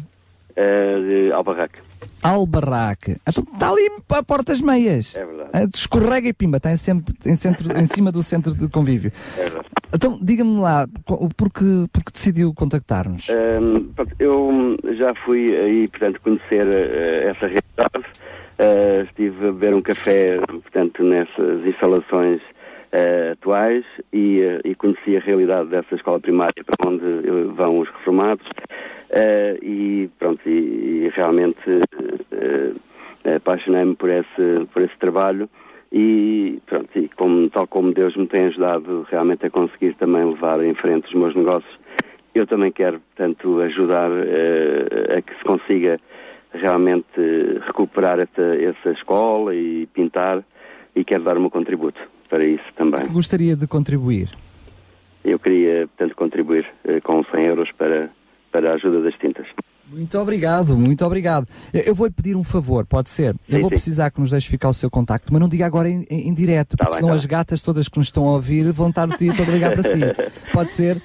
Eh, 0.60 1.00
de 1.26 1.32
Albarraque. 1.32 1.80
Albarraque. 2.20 3.16
Então, 3.28 3.44
Está 3.52 3.70
ali 3.70 3.88
a 4.10 4.22
portas 4.24 4.60
meias. 4.60 5.14
É 5.14 5.24
verdade. 5.24 5.70
Escorrega 5.72 6.28
e 6.28 6.32
pimba, 6.32 6.56
está 6.56 6.72
em, 6.72 6.76
sempre, 6.76 7.14
em, 7.24 7.36
centro, 7.36 7.78
em 7.78 7.86
cima 7.86 8.10
do 8.10 8.24
centro 8.24 8.52
de 8.52 8.68
convívio. 8.68 9.12
É 9.36 9.42
verdade. 9.44 9.66
Então, 9.94 10.18
diga-me 10.20 10.60
lá, 10.60 10.88
porque, 11.36 11.86
porque 11.92 12.10
decidiu 12.12 12.52
contactar-nos? 12.52 13.28
Ehm, 13.28 13.84
pronto, 13.94 14.12
eu 14.18 14.76
já 14.96 15.14
fui 15.24 15.56
aí, 15.56 15.86
portanto, 15.86 16.20
conhecer 16.22 16.66
eh, 16.66 17.30
essa 17.30 17.46
realidade. 17.46 18.18
Eh, 18.58 19.04
estive 19.04 19.36
a 19.46 19.52
beber 19.52 19.74
um 19.74 19.80
café, 19.80 20.40
portanto, 20.40 21.04
nessas 21.04 21.64
instalações 21.64 22.40
eh, 22.90 23.30
atuais 23.34 23.84
e, 24.12 24.40
e 24.64 24.74
conheci 24.74 25.16
a 25.16 25.20
realidade 25.20 25.68
dessa 25.68 25.94
escola 25.94 26.18
primária 26.18 26.64
para 26.66 26.90
onde 26.90 27.04
vão 27.54 27.78
os 27.78 27.88
reformados. 27.88 28.44
Eh, 29.10 29.58
e 29.62 30.10
pronto, 30.18 30.46
e, 30.46 30.50
e 30.50 31.12
realmente 31.14 31.60
eh, 32.30 32.72
apaixonei-me 33.36 33.94
por 33.94 34.10
esse, 34.10 34.66
por 34.72 34.82
esse 34.82 34.96
trabalho 34.98 35.48
e 35.90 36.60
pronto, 36.66 36.90
e 36.94 37.08
como, 37.08 37.48
tal 37.48 37.66
como 37.66 37.92
Deus 37.92 38.14
me 38.16 38.26
tem 38.26 38.46
ajudado 38.46 39.06
realmente 39.10 39.46
a 39.46 39.50
conseguir 39.50 39.94
também 39.94 40.24
levar 40.24 40.62
em 40.62 40.74
frente 40.74 41.06
os 41.06 41.14
meus 41.14 41.34
negócios, 41.34 41.72
eu 42.34 42.46
também 42.46 42.70
quero, 42.70 43.00
portanto, 43.00 43.60
ajudar 43.60 44.10
a 45.16 45.22
que 45.22 45.34
se 45.34 45.44
consiga 45.44 45.98
realmente 46.52 47.08
recuperar 47.66 48.20
essa, 48.20 48.42
essa 48.56 48.90
escola 48.90 49.54
e 49.54 49.86
pintar 49.86 50.44
e 50.94 51.02
quero 51.02 51.24
dar 51.24 51.38
o 51.38 51.40
meu 51.40 51.50
contributo 51.50 52.00
para 52.28 52.44
isso 52.44 52.64
também. 52.76 53.06
Gostaria 53.06 53.56
de 53.56 53.66
contribuir. 53.66 54.28
Eu 55.24 55.38
queria, 55.38 55.88
portanto, 55.88 56.14
contribuir 56.14 56.66
com 57.02 57.24
100 57.24 57.44
euros 57.44 57.72
para, 57.72 58.10
para 58.58 58.72
a 58.72 58.74
ajuda 58.74 59.00
das 59.00 59.16
tintas. 59.18 59.46
Muito 59.90 60.18
obrigado, 60.18 60.76
muito 60.76 61.04
obrigado. 61.04 61.46
Eu 61.72 61.88
eu 61.88 61.94
vou-lhe 61.94 62.12
pedir 62.12 62.36
um 62.36 62.44
favor, 62.44 62.84
pode 62.84 63.10
ser? 63.10 63.34
eu 63.48 63.56
Sim, 63.56 63.60
vou 63.60 63.70
sim. 63.70 63.76
precisar 63.76 64.10
que 64.10 64.20
nos 64.20 64.30
deixe 64.30 64.48
ficar 64.48 64.68
o 64.68 64.74
seu 64.74 64.90
contacto, 64.90 65.32
mas 65.32 65.40
não 65.40 65.48
diga 65.48 65.64
agora 65.64 65.88
em, 65.88 66.04
em, 66.10 66.28
em 66.28 66.34
direto, 66.34 66.76
porque 66.76 66.90
bem, 66.90 66.96
senão 66.96 67.08
tá 67.10 67.14
as 67.14 67.24
gatas 67.24 67.62
todas 67.62 67.88
que 67.88 67.96
nos 67.96 68.08
estão 68.08 68.28
a 68.28 68.32
ouvir 68.32 68.70
vão 68.72 68.90
estar 68.90 69.08
o 69.08 69.16
dia 69.16 69.32
todo 69.34 69.48
a 69.48 69.52
ligar 69.52 69.72
para 69.72 69.82
si. 69.82 69.98
Pode 70.52 70.72
ser? 70.72 71.00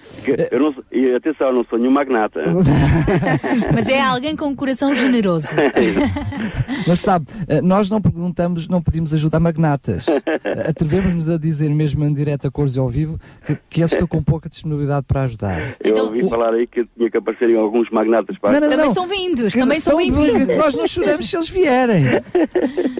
Eu 0.51 0.59
não, 0.59 0.75
e 0.91 1.15
atenção, 1.15 1.47
eu 1.47 1.53
não 1.53 1.63
sou 1.65 1.79
nenhum 1.79 1.91
magnata. 1.91 2.41
Mas 3.73 3.87
é 3.87 4.01
alguém 4.01 4.35
com 4.35 4.45
um 4.47 4.55
coração 4.55 4.93
generoso. 4.93 5.47
Mas 6.87 6.99
sabe, 6.99 7.27
eh, 7.47 7.61
nós 7.61 7.89
não 7.89 8.01
perguntamos, 8.01 8.67
não 8.67 8.81
pedimos 8.81 9.13
ajuda 9.13 9.37
a 9.37 9.39
magnatas. 9.39 10.05
Eh, 10.07 10.69
Atrevemos-nos 10.69 11.29
a 11.29 11.37
dizer 11.37 11.69
mesmo 11.69 12.03
em 12.05 12.13
direto 12.13 12.47
a 12.47 12.51
cores 12.51 12.75
e 12.75 12.79
ao 12.79 12.89
vivo 12.89 13.19
que, 13.45 13.57
que 13.69 13.81
eles 13.81 13.91
estão 13.93 14.07
com 14.07 14.21
pouca 14.21 14.49
disponibilidade 14.49 15.05
para 15.07 15.23
ajudar. 15.23 15.75
Eu 15.79 15.95
ouvi 16.05 16.27
falar 16.27 16.53
aí 16.53 16.67
que 16.67 16.85
tinha 16.97 17.09
que 17.09 17.17
aparecerem 17.17 17.55
alguns 17.55 17.89
magnatas 17.89 18.37
para 18.37 18.59
Não, 18.59 18.69
não, 18.69 18.72
Também 18.75 18.87
não. 18.87 18.93
são 18.93 19.07
vindos, 19.07 19.53
Que 19.53 19.59
também 19.59 19.79
são 19.79 19.97
bem-vindos. 19.97 20.55
Nós 20.57 20.75
não 20.75 20.87
choramos 20.87 21.29
se 21.29 21.35
eles 21.35 21.49
vierem. 21.49 22.03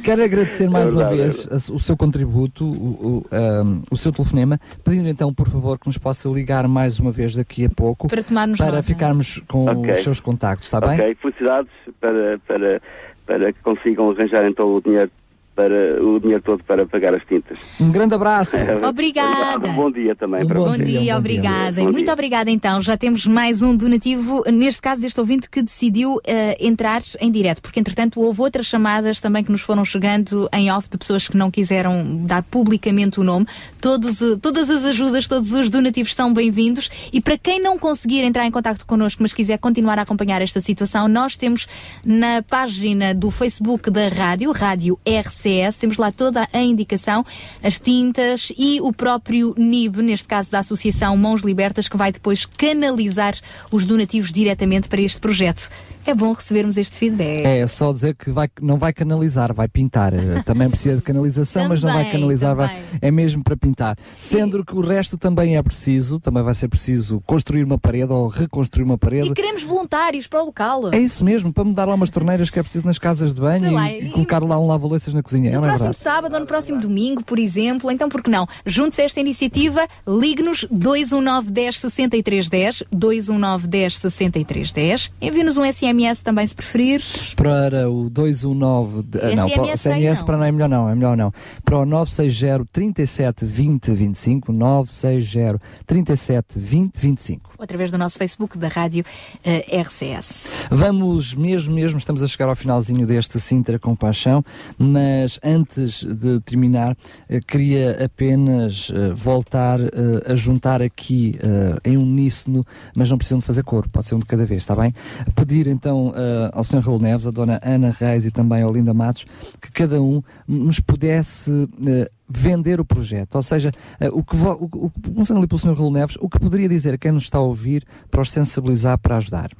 Quero 0.03 0.23
agradecer 0.23 0.69
mais 0.69 0.89
É 0.89 0.93
uma 0.93 1.09
verdade, 1.09 1.47
vez 1.47 1.69
o 1.69 1.79
seu 1.79 1.95
contributo, 1.97 2.65
o, 2.65 2.67
o, 2.69 3.25
ahm, 3.31 3.81
o 3.91 3.97
seu 3.97 4.11
telefonema, 4.11 4.59
pedindo 4.83 5.07
então, 5.09 5.33
por 5.33 5.47
favor, 5.49 5.77
que 5.79 5.87
nos 5.87 5.97
possa 5.97 6.29
ligar 6.29 6.67
mais 6.67 6.99
uma 6.99 7.11
vez 7.11 7.35
daqui 7.35 7.65
a 7.65 7.69
pouco 7.69 8.07
Para 8.07 8.23
tomarmos 8.23 8.57
para 8.57 8.67
nota. 8.71 8.83
ficarmos 8.83 9.41
com 9.47 9.65
Ok. 9.65 9.91
os 9.93 10.03
seus 10.03 10.19
contactos, 10.19 10.67
está 10.67 10.79
bem? 10.79 10.99
Ok, 10.99 11.15
felicidades 11.21 11.71
para, 11.99 12.39
para, 12.47 12.81
para 13.25 13.53
que 13.53 13.59
consigam 13.61 14.09
arranjar 14.11 14.45
então 14.45 14.75
o 14.75 14.81
dinheiro, 14.81 15.09
para, 15.55 16.03
o 16.03 16.19
dinheiro 16.19 16.41
todo 16.41 16.63
para 16.63 16.85
pagar 16.85 17.13
as 17.13 17.23
tintas. 17.25 17.57
Um 17.79 17.91
grande 17.91 18.15
abraço. 18.15 18.57
Obrigada. 18.87 19.67
Um 19.67 19.75
bom 19.75 19.91
dia 19.91 20.15
também 20.15 20.45
para 20.45 20.59
Bom 20.59 20.69
vocês. 20.69 20.87
dia, 20.87 21.17
obrigada. 21.17 21.81
E 21.81 21.85
Bom 21.85 21.91
muito 21.91 22.05
dia. 22.05 22.13
obrigada 22.13 22.51
então. 22.51 22.81
Já 22.81 22.97
temos 22.97 23.25
mais 23.25 23.61
um 23.61 23.75
donativo, 23.75 24.43
neste 24.51 24.81
caso 24.81 25.01
deste 25.01 25.19
ouvinte 25.19 25.49
que 25.49 25.61
decidiu 25.61 26.19
eh, 26.25 26.57
entrar 26.59 27.01
em 27.19 27.31
direto, 27.31 27.61
porque 27.61 27.79
entretanto 27.79 28.19
houve 28.21 28.41
outras 28.41 28.65
chamadas 28.65 29.19
também 29.21 29.43
que 29.43 29.51
nos 29.51 29.61
foram 29.61 29.83
chegando 29.85 30.49
em 30.53 30.71
off 30.71 30.89
de 30.89 30.97
pessoas 30.97 31.27
que 31.27 31.37
não 31.37 31.49
quiseram 31.51 32.25
dar 32.25 32.43
publicamente 32.43 33.19
o 33.19 33.23
nome. 33.23 33.45
Todos, 33.79 34.21
eh, 34.21 34.37
todas 34.41 34.69
as 34.69 34.85
ajudas, 34.85 35.27
todos 35.27 35.53
os 35.53 35.69
donativos 35.69 36.13
são 36.15 36.33
bem-vindos 36.33 36.89
e 37.11 37.21
para 37.21 37.37
quem 37.37 37.61
não 37.61 37.77
conseguir 37.77 38.23
entrar 38.23 38.45
em 38.45 38.51
contato 38.51 38.85
connosco, 38.85 39.21
mas 39.21 39.33
quiser 39.33 39.57
continuar 39.59 39.99
a 39.99 40.01
acompanhar 40.03 40.41
esta 40.41 40.61
situação, 40.61 41.07
nós 41.07 41.35
temos 41.37 41.67
na 42.03 42.41
página 42.43 43.13
do 43.13 43.29
Facebook 43.31 43.89
da 43.89 44.07
rádio, 44.09 44.51
Rádio 44.51 44.99
RCS, 45.43 45.77
temos 45.77 45.97
lá 45.97 46.11
toda 46.11 46.47
a 46.51 46.61
indicação, 46.61 47.25
as 47.61 47.77
tintas 47.79 48.51
e 48.57 48.79
o 48.81 48.93
próprio 48.93 49.53
NIB, 49.57 50.01
neste 50.01 50.27
caso 50.27 50.49
da 50.49 50.59
Associação 50.59 51.15
Mãos 51.17 51.41
Libertas, 51.41 51.87
que 51.87 51.97
vai 51.97 52.11
depois 52.11 52.45
canalizar 52.45 53.35
os 53.71 53.85
donativos 53.85 54.31
diretamente 54.31 54.87
para 54.87 55.01
este 55.01 55.19
projeto. 55.19 55.69
É 56.05 56.13
bom 56.13 56.33
recebermos 56.33 56.77
este 56.77 56.97
feedback. 56.97 57.45
É 57.45 57.65
só 57.67 57.91
dizer 57.93 58.15
que 58.15 58.29
vai, 58.29 58.49
não 58.61 58.77
vai 58.77 58.91
canalizar, 58.93 59.53
vai 59.53 59.67
pintar. 59.67 60.13
Eh, 60.13 60.41
Também 60.45 60.69
precisa 60.69 60.97
de 60.97 61.01
canalização, 61.01 61.67
mas 61.69 61.81
não 61.81 61.91
vai 61.91 62.03
Também, 62.05 62.11
canalizar, 62.19 62.55
vai- 62.55 62.67
também. 62.67 62.83
é 63.01 63.11
mesmo 63.11 63.43
para 63.43 63.55
pintar. 63.57 63.97
Sendo 64.19 64.63
que 64.65 64.75
o 64.75 64.81
resto 64.81 65.17
também 65.17 65.55
é 65.57 65.63
preciso, 65.63 66.19
também 66.19 66.43
vai 66.43 66.53
ser 66.53 66.67
preciso 66.67 67.21
construir 67.25 67.63
uma 67.63 67.77
parede 67.77 68.11
ou 68.11 68.27
reconstruir 68.27 68.83
uma 68.83 68.97
parede. 68.97 69.29
E 69.29 69.33
queremos 69.33 69.63
voluntários 69.63 70.27
para 70.27 70.41
o 70.41 70.45
local. 70.45 70.91
É 70.93 70.99
isso 70.99 71.23
mesmo, 71.23 71.51
para 71.53 71.63
mudar 71.63 71.85
lá 71.85 71.95
umas 71.95 72.09
torneiras 72.09 72.49
que 72.49 72.59
é 72.59 72.63
preciso 72.63 72.85
nas 72.85 72.97
casas 72.99 73.33
de 73.33 73.39
banho 73.41 73.65
e, 73.67 73.69
lá, 73.69 73.91
e 73.91 74.07
e- 74.07 74.11
colocar 74.11 74.43
lá 74.43 74.59
um 74.59 74.67
lava-louças 74.67 75.13
na 75.13 75.21
cozinha. 75.23 75.51
cozinha. 75.51 75.59
No 75.59 75.65
é 75.65 75.69
próximo 75.69 75.85
verdade? 75.91 75.97
sábado 76.03 76.33
ou 76.33 76.39
no 76.41 76.45
próximo 76.45 76.79
domingo, 76.79 77.23
por 77.23 77.39
exemplo. 77.39 77.89
Então, 77.91 78.09
por 78.09 78.21
que 78.21 78.29
não? 78.29 78.47
Junte-se 78.65 79.01
a 79.01 79.05
esta 79.05 79.19
iniciativa, 79.19 79.87
ligue-nos 80.07 80.65
219 80.69 81.51
10 81.51 81.79
63 81.79 82.49
10, 82.49 82.83
219 82.91 83.67
10 83.67 83.97
63 83.97 84.71
10. 84.73 85.11
Envie-nos 85.21 85.57
um 85.57 85.63
SMS 85.65 85.92
também, 86.23 86.45
se 86.47 86.55
preferir. 86.55 87.01
Para 87.35 87.89
o 87.89 88.09
219. 88.09 89.03
de- 89.03 89.19
ah, 89.19 89.35
não, 89.35 89.49
para 89.49 89.61
o 89.61 89.65
SMS 89.65 89.83
para 89.83 89.97
SMS 89.97 90.19
não. 90.19 90.25
para 90.25 90.37
não 90.37 90.43
é 90.45 90.51
melhor 90.51 90.69
não, 90.69 90.89
é 90.89 90.95
melhor 90.95 91.17
não. 91.17 91.33
Para 91.63 91.79
o 91.79 91.85
960 91.85 92.65
37 92.71 93.45
20 93.45 93.91
25, 93.91 94.51
960 94.51 95.61
37 95.85 96.59
20 96.59 96.97
25. 96.99 97.51
Ou 97.57 97.63
através 97.63 97.91
do 97.91 97.97
nosso 97.97 98.17
Facebook 98.17 98.57
da 98.57 98.67
Rádio 98.67 99.03
eh, 99.45 99.81
RCS. 99.81 100.51
Vamos 100.69 101.33
mesmo, 101.35 101.73
mesmo, 101.73 101.97
estamos 101.97 102.21
a 102.23 102.27
chegar 102.27 102.49
ao 102.49 102.55
finalzinho 102.55 103.05
deste 103.05 103.39
Sintra 103.39 103.77
com 103.79 103.95
Paixão, 103.95 104.43
mas 104.77 105.39
antes 105.43 106.03
de 106.03 106.39
terminar, 106.41 106.97
eh, 107.29 107.39
queria 107.39 108.03
apenas 108.03 108.91
eh, 108.93 109.13
voltar 109.13 109.79
a 110.25 110.35
juntar 110.35 110.81
aqui 110.81 111.35
em 111.83 111.97
uníssono, 111.97 112.65
mas 112.95 113.09
não 113.09 113.17
precisam 113.17 113.39
de 113.39 113.45
fazer 113.45 113.63
coro, 113.63 113.89
pode 113.89 114.07
ser 114.07 114.15
um 114.15 114.19
de 114.19 114.25
cada 114.25 114.45
vez, 114.45 114.63
está 114.63 114.75
bem? 114.75 114.93
Pedir 115.35 115.67
então 115.83 116.13
eh, 116.15 116.49
ao 116.53 116.63
Sr. 116.63 116.79
Raul 116.79 116.97
Neves, 116.97 117.27
à 117.27 117.31
Dona 117.31 117.59
Ana 117.61 117.89
Reis 117.89 118.25
e 118.25 118.31
também 118.31 118.61
ao 118.63 118.71
Linda 118.71 118.93
Matos, 118.93 119.25
que 119.61 119.69
cada 119.69 120.01
um 120.01 120.23
nos 120.47 120.79
pudesse 120.79 121.51
eh, 121.85 122.09
vender 122.29 122.79
o 122.79 122.85
projeto, 122.85 123.35
ou 123.35 123.43
seja, 123.43 123.69
eh, 123.99 124.07
o 124.09 124.23
que, 124.23 124.33
o, 124.33 124.69
o, 124.71 124.91
começando 125.13 125.39
ali 125.39 125.47
pelo 125.47 125.59
Sr. 125.59 125.73
Raul 125.73 125.91
Neves, 125.91 126.15
o 126.21 126.29
que 126.29 126.39
poderia 126.39 126.69
dizer 126.69 126.93
a 126.93 126.97
quem 126.97 127.11
nos 127.11 127.25
está 127.25 127.37
a 127.37 127.41
ouvir 127.41 127.85
para 128.09 128.21
os 128.21 128.31
sensibilizar 128.31 128.97
para 128.97 129.17
ajudar? 129.17 129.51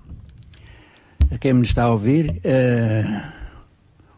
A 1.29 1.37
quem 1.37 1.51
me 1.51 1.63
está 1.63 1.83
a 1.83 1.91
ouvir, 1.91 2.41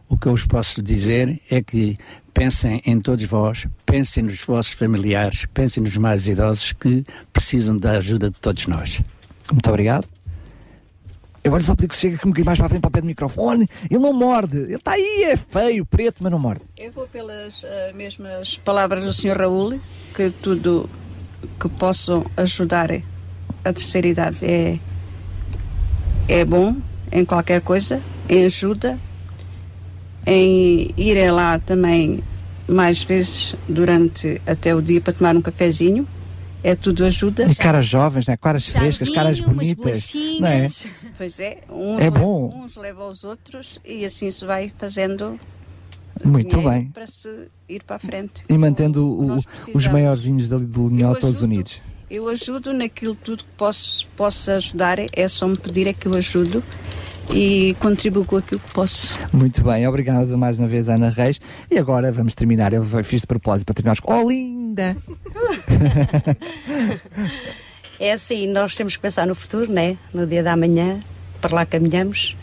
o 0.08 0.16
que 0.16 0.28
eu 0.28 0.32
vos 0.32 0.46
posso 0.46 0.80
dizer 0.82 1.40
é 1.50 1.60
que 1.62 1.96
pensem 2.32 2.82
em 2.86 3.00
todos 3.00 3.24
vós, 3.24 3.66
pensem 3.84 4.22
nos 4.22 4.40
vossos 4.44 4.74
familiares, 4.74 5.46
pensem 5.52 5.82
nos 5.82 5.96
mais 5.96 6.28
idosos 6.28 6.72
que 6.72 7.04
precisam 7.32 7.76
da 7.76 7.92
ajuda 7.92 8.30
de 8.30 8.38
todos 8.38 8.66
nós. 8.66 9.02
Muito 9.50 9.68
obrigado. 9.68 10.15
Vou-lhe 11.50 11.64
só 11.64 11.74
pedir 11.74 11.88
que 11.88 11.96
chegue 11.96 12.14
um 12.16 12.28
bocadinho 12.28 12.46
mais 12.46 12.58
para 12.58 12.66
a 12.66 12.68
frente 12.68 12.80
para 12.82 12.88
o 12.88 12.92
pé 12.92 13.00
do 13.00 13.06
microfone. 13.06 13.68
Ele 13.90 14.00
não 14.00 14.12
morde. 14.12 14.58
Ele 14.58 14.74
está 14.74 14.92
aí, 14.92 15.24
é 15.24 15.36
feio, 15.36 15.84
preto, 15.86 16.22
mas 16.22 16.32
não 16.32 16.38
morde. 16.38 16.62
Eu 16.76 16.92
vou 16.92 17.06
pelas 17.06 17.64
eh, 17.64 17.92
mesmas 17.94 18.56
palavras 18.56 19.04
do 19.04 19.12
Sr. 19.12 19.38
Raul, 19.38 19.80
que 20.14 20.30
tudo 20.30 20.88
que 21.60 21.68
possam 21.68 22.24
ajudar 22.36 22.90
a 23.64 23.72
terceira 23.72 24.06
idade 24.06 24.44
é, 24.44 24.78
é 26.28 26.44
bom 26.44 26.76
em 27.10 27.24
qualquer 27.24 27.60
coisa, 27.60 28.00
em 28.28 28.44
ajuda, 28.44 28.98
em 30.26 30.90
irem 30.96 31.30
lá 31.30 31.58
também 31.58 32.22
mais 32.68 33.02
vezes 33.04 33.54
durante 33.68 34.40
até 34.46 34.74
o 34.74 34.82
dia 34.82 35.00
para 35.00 35.12
tomar 35.12 35.36
um 35.36 35.42
cafezinho. 35.42 36.06
É 36.66 36.74
tudo 36.74 37.04
ajuda. 37.04 37.44
E 37.44 37.54
caras 37.54 37.86
jovens, 37.86 38.26
né? 38.26 38.36
caras 38.36 38.66
frescas, 38.66 39.08
caras 39.10 39.38
Chazinho, 39.38 39.54
bonitas. 39.56 40.12
Não 40.40 40.48
é? 40.48 40.66
Pois 41.16 41.38
é, 41.38 41.58
uns, 41.70 42.00
É 42.00 42.10
bom. 42.10 42.50
uns 42.56 42.76
levam 42.76 43.08
os 43.08 43.22
outros 43.22 43.78
e 43.84 44.04
assim 44.04 44.28
se 44.32 44.44
vai 44.44 44.72
fazendo 44.76 45.38
Muito 46.24 46.60
bem. 46.62 46.86
para 46.90 47.06
se 47.06 47.28
ir 47.68 47.84
para 47.84 47.96
a 47.96 47.98
frente. 48.00 48.44
E 48.48 48.58
mantendo 48.58 49.06
o- 49.06 49.36
os 49.74 49.86
maiorzinhos 49.86 50.48
dali 50.48 50.64
do 50.66 50.88
Linhó 50.88 51.12
Eu 51.12 51.20
todos 51.20 51.40
unidos. 51.42 51.80
Eu 52.10 52.28
ajudo 52.28 52.72
naquilo 52.72 53.14
tudo 53.14 53.44
que 53.44 53.50
posso, 53.56 54.06
posso 54.16 54.50
ajudar, 54.50 54.98
é 55.12 55.28
só 55.28 55.46
me 55.46 55.56
pedir 55.56 55.86
é 55.88 55.92
que 55.92 56.06
eu 56.06 56.16
ajudo 56.16 56.62
e 57.32 57.74
contribuo 57.80 58.24
com 58.24 58.36
aquilo 58.36 58.60
que 58.60 58.72
posso. 58.72 59.18
Muito 59.32 59.62
bem, 59.64 59.86
obrigado 59.86 60.36
mais 60.38 60.58
uma 60.58 60.66
vez, 60.68 60.88
Ana 60.88 61.08
Reis. 61.10 61.40
E 61.70 61.78
agora 61.78 62.10
vamos 62.12 62.34
terminar. 62.34 62.72
Eu 62.72 62.84
fiz 63.04 63.20
de 63.22 63.26
propósito 63.26 63.66
para 63.66 63.74
terminarmos 63.74 64.00
com. 64.00 64.12
Oh, 64.12 64.28
linda! 64.28 64.96
É 67.98 68.12
assim, 68.12 68.46
nós 68.46 68.76
temos 68.76 68.94
que 68.94 69.00
pensar 69.00 69.26
no 69.26 69.34
futuro, 69.34 69.72
né? 69.72 69.96
No 70.12 70.26
dia 70.26 70.42
da 70.42 70.54
manhã, 70.54 71.00
para 71.40 71.54
lá 71.54 71.64
caminhamos. 71.64 72.36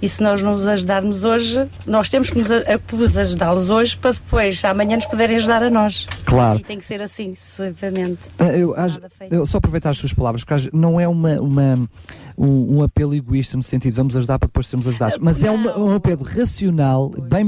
E 0.00 0.08
se 0.08 0.22
nós 0.22 0.40
não 0.40 0.54
os 0.54 0.66
ajudarmos 0.68 1.24
hoje, 1.24 1.68
nós 1.84 2.08
temos 2.08 2.30
que 2.30 2.38
nos, 2.38 3.18
ajudá-los 3.18 3.68
hoje 3.70 3.96
para 3.96 4.12
depois, 4.12 4.64
amanhã, 4.64 4.96
nos 4.96 5.06
poderem 5.06 5.36
ajudar 5.36 5.62
a 5.64 5.68
nós. 5.68 6.06
Claro. 6.24 6.60
E 6.60 6.62
tem 6.62 6.78
que 6.78 6.84
ser 6.84 7.02
assim, 7.02 7.34
sucessivamente. 7.34 8.20
Ah, 8.38 8.44
Eu, 8.56 8.74
acho- 8.76 9.00
eu 9.30 9.44
só 9.44 9.58
aproveitar 9.58 9.90
as 9.90 9.98
suas 9.98 10.14
palavras, 10.14 10.44
porque 10.44 10.70
não 10.72 10.98
é 11.00 11.06
uma, 11.08 11.40
uma- 11.40 11.88
um, 12.36 12.78
um 12.78 12.82
apelo 12.82 13.14
egoísta 13.14 13.56
no 13.56 13.62
sentido 13.62 13.92
de 13.92 13.96
vamos 13.96 14.16
ajudar 14.16 14.38
para 14.38 14.46
depois 14.46 14.66
sermos 14.66 14.86
ajudados, 14.88 15.18
mas 15.20 15.42
é 15.44 15.50
uma- 15.50 15.78
um 15.78 15.94
apelo 15.94 16.22
racional, 16.24 17.08
bem, 17.10 17.44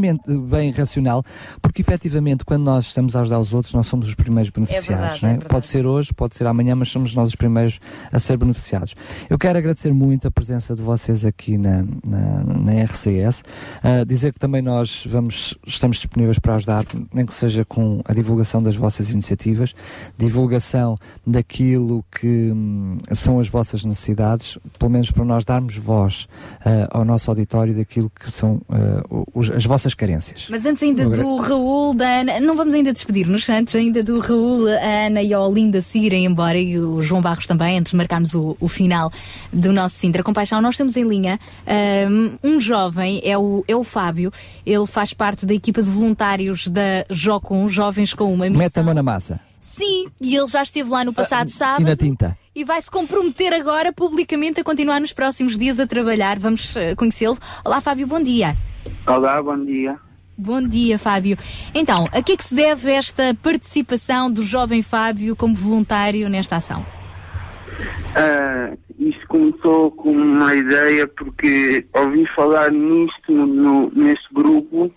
bem 0.49 0.71
racional, 0.71 1.25
porque 1.61 1.83
efetivamente 1.83 2.45
quando 2.45 2.63
nós 2.65 2.87
estamos 2.87 3.15
a 3.17 3.21
ajudar 3.21 3.39
os 3.41 3.53
outros, 3.55 3.75
nós 3.75 3.87
somos 3.87 4.07
os 4.09 4.15
primeiros 4.15 4.51
beneficiados. 4.51 4.89
verdade, 4.89 5.23
não 5.23 5.29
é? 5.29 5.33
é 5.33 5.35
verdade. 5.37 5.51
Pode 5.51 5.67
ser 5.67 5.87
hoje, 5.87 6.13
pode 6.15 6.37
ser 6.37 6.47
amanhã, 6.47 6.75
mas 6.75 6.89
somos 6.91 7.15
nós 7.15 7.29
os 7.29 7.37
primeiros 7.37 7.79
a 8.13 8.19
ser 8.19 8.37
beneficiados. 8.37 8.95
Eu 9.29 9.39
quero 9.39 9.59
agradecer 9.59 9.93
muito 9.93 10.27
a 10.29 10.31
presença 10.31 10.75
de 10.75 10.83
vocês 10.83 11.25
aqui 11.25 11.57
na, 11.59 11.83
na, 12.07 12.45
na 12.45 12.73
RCS, 12.85 13.43
ah, 13.83 14.05
dizer 14.05 14.33
que 14.33 14.39
também 14.39 14.63
nós 14.63 15.05
vamos, 15.09 15.57
estamos 15.67 15.97
disponíveis 15.99 16.39
para 16.39 16.57
ajudar, 16.57 16.85
nem 17.13 17.25
que 17.27 17.35
seja 17.35 17.65
com 17.65 18.01
a 18.05 18.13
divulgação 18.13 18.63
das 18.63 18.77
vossas 18.77 19.11
iniciativas, 19.11 19.75
divulgação 20.19 20.97
daquilo 21.27 22.05
que 22.11 22.51
hum, 22.53 22.99
são 23.13 23.39
as 23.41 23.49
vossas 23.49 23.85
necessidades, 23.85 24.59
pelo 24.83 24.91
menos 24.91 25.13
para 25.13 25.25
nós 25.25 25.45
darmos 25.45 25.77
voz 25.77 26.27
ah, 26.65 26.89
ao 26.91 27.05
nosso 27.05 27.31
auditório 27.31 27.73
daquilo 27.73 28.11
que 28.19 28.33
são 28.33 28.61
ah, 28.69 29.01
os- 29.33 29.49
as 29.53 29.65
vossas 29.65 29.95
carências. 29.95 30.49
Mas 30.51 30.67
antes 30.67 30.83
ainda 30.83 31.09
do 31.09 31.37
Raul, 31.37 31.95
da 31.95 32.21
Ana, 32.21 32.41
não 32.41 32.57
vamos 32.57 32.75
ainda 32.75 32.93
despedir-nos, 32.93 33.49
antes 33.49 33.77
ainda 33.77 34.03
do 34.03 34.19
Raul, 34.19 34.67
a 34.67 35.07
Ana 35.07 35.23
e 35.23 35.33
a 35.33 35.41
Olinda 35.41 35.81
se 35.81 36.01
irem 36.01 36.25
embora 36.27 36.59
e 36.59 36.81
o 36.81 37.01
João 37.01 37.23
Barros 37.23 37.47
também, 37.47 37.79
antes 37.79 37.93
de 37.93 37.97
marcarmos 37.97 38.35
o, 38.35 38.57
o 38.59 38.67
final 38.67 39.13
do 39.53 39.73
nosso 39.73 39.95
Sintra 39.97 40.23
Compaixão, 40.25 40.61
nós 40.61 40.77
temos 40.77 40.97
em 40.97 41.05
linha 41.07 41.39
ahm, 41.65 42.33
um 42.43 42.59
jovem, 42.59 43.21
é 43.25 43.39
o, 43.39 43.63
é 43.69 43.77
o 43.77 43.85
Fábio, 43.85 44.33
ele 44.67 44.87
faz 44.87 45.13
parte 45.15 45.47
da 45.47 45.55
equipa 45.55 45.81
de 45.81 45.91
voluntários 45.91 46.67
da 46.67 47.05
Jocum, 47.09 47.69
Jovens 47.69 48.13
com 48.15 48.33
uma 48.35 48.47
Missão. 48.47 48.59
Mete 48.59 48.79
a 48.81 48.83
mão 48.83 48.95
na 48.95 49.03
massa 49.03 49.39
Sim, 49.63 50.09
e 50.21 50.35
ele 50.37 50.49
já 50.49 50.61
esteve 50.63 50.91
lá 50.91 51.05
no 51.05 51.13
passado 51.15 51.47
e 51.49 51.53
sábado 51.53 51.85
na 51.87 51.95
tinta. 51.97 52.37
e 52.55 52.65
vai 52.65 52.83
se 52.83 52.91
comprometer 52.91 53.53
agora 53.55 53.93
publicamente 53.93 54.61
a 54.61 54.65
continuar 54.65 55.01
nos 55.01 55.13
próximos 55.13 55.57
dias 55.57 55.79
a 55.79 55.87
trabalhar. 55.87 56.37
Vamos 56.41 56.77
eh, 56.77 56.97
conhecê-lo. 56.97 57.39
Olá, 57.65 57.81
Fábio, 57.81 58.07
bom 58.07 58.21
dia. 58.21 58.57
Olá, 59.07 59.41
bom 59.41 59.65
dia. 59.65 59.97
Bom 60.37 60.61
dia, 60.61 60.99
Fábio. 60.99 61.37
Então, 61.73 62.09
a 62.13 62.21
que 62.21 62.33
é 62.33 62.37
que 62.37 62.45
se 62.45 62.55
deve 62.55 62.91
esta 62.91 63.35
participação 63.41 64.29
do 64.29 64.43
jovem 64.43 64.83
Fábio 64.83 65.37
como 65.37 65.55
voluntário 65.55 66.29
nesta 66.29 66.57
ação? 66.57 66.85
Ah, 68.17 68.73
isto 68.99 69.27
começou 69.29 69.93
com 69.93 70.11
uma 70.11 70.55
ideia 70.57 71.07
porque 71.07 71.87
ouvi 71.95 72.27
falar 72.35 72.73
nisto 72.73 73.31
no, 73.31 73.47
no- 73.47 73.91
neste 73.95 74.27
grupo 74.35 74.93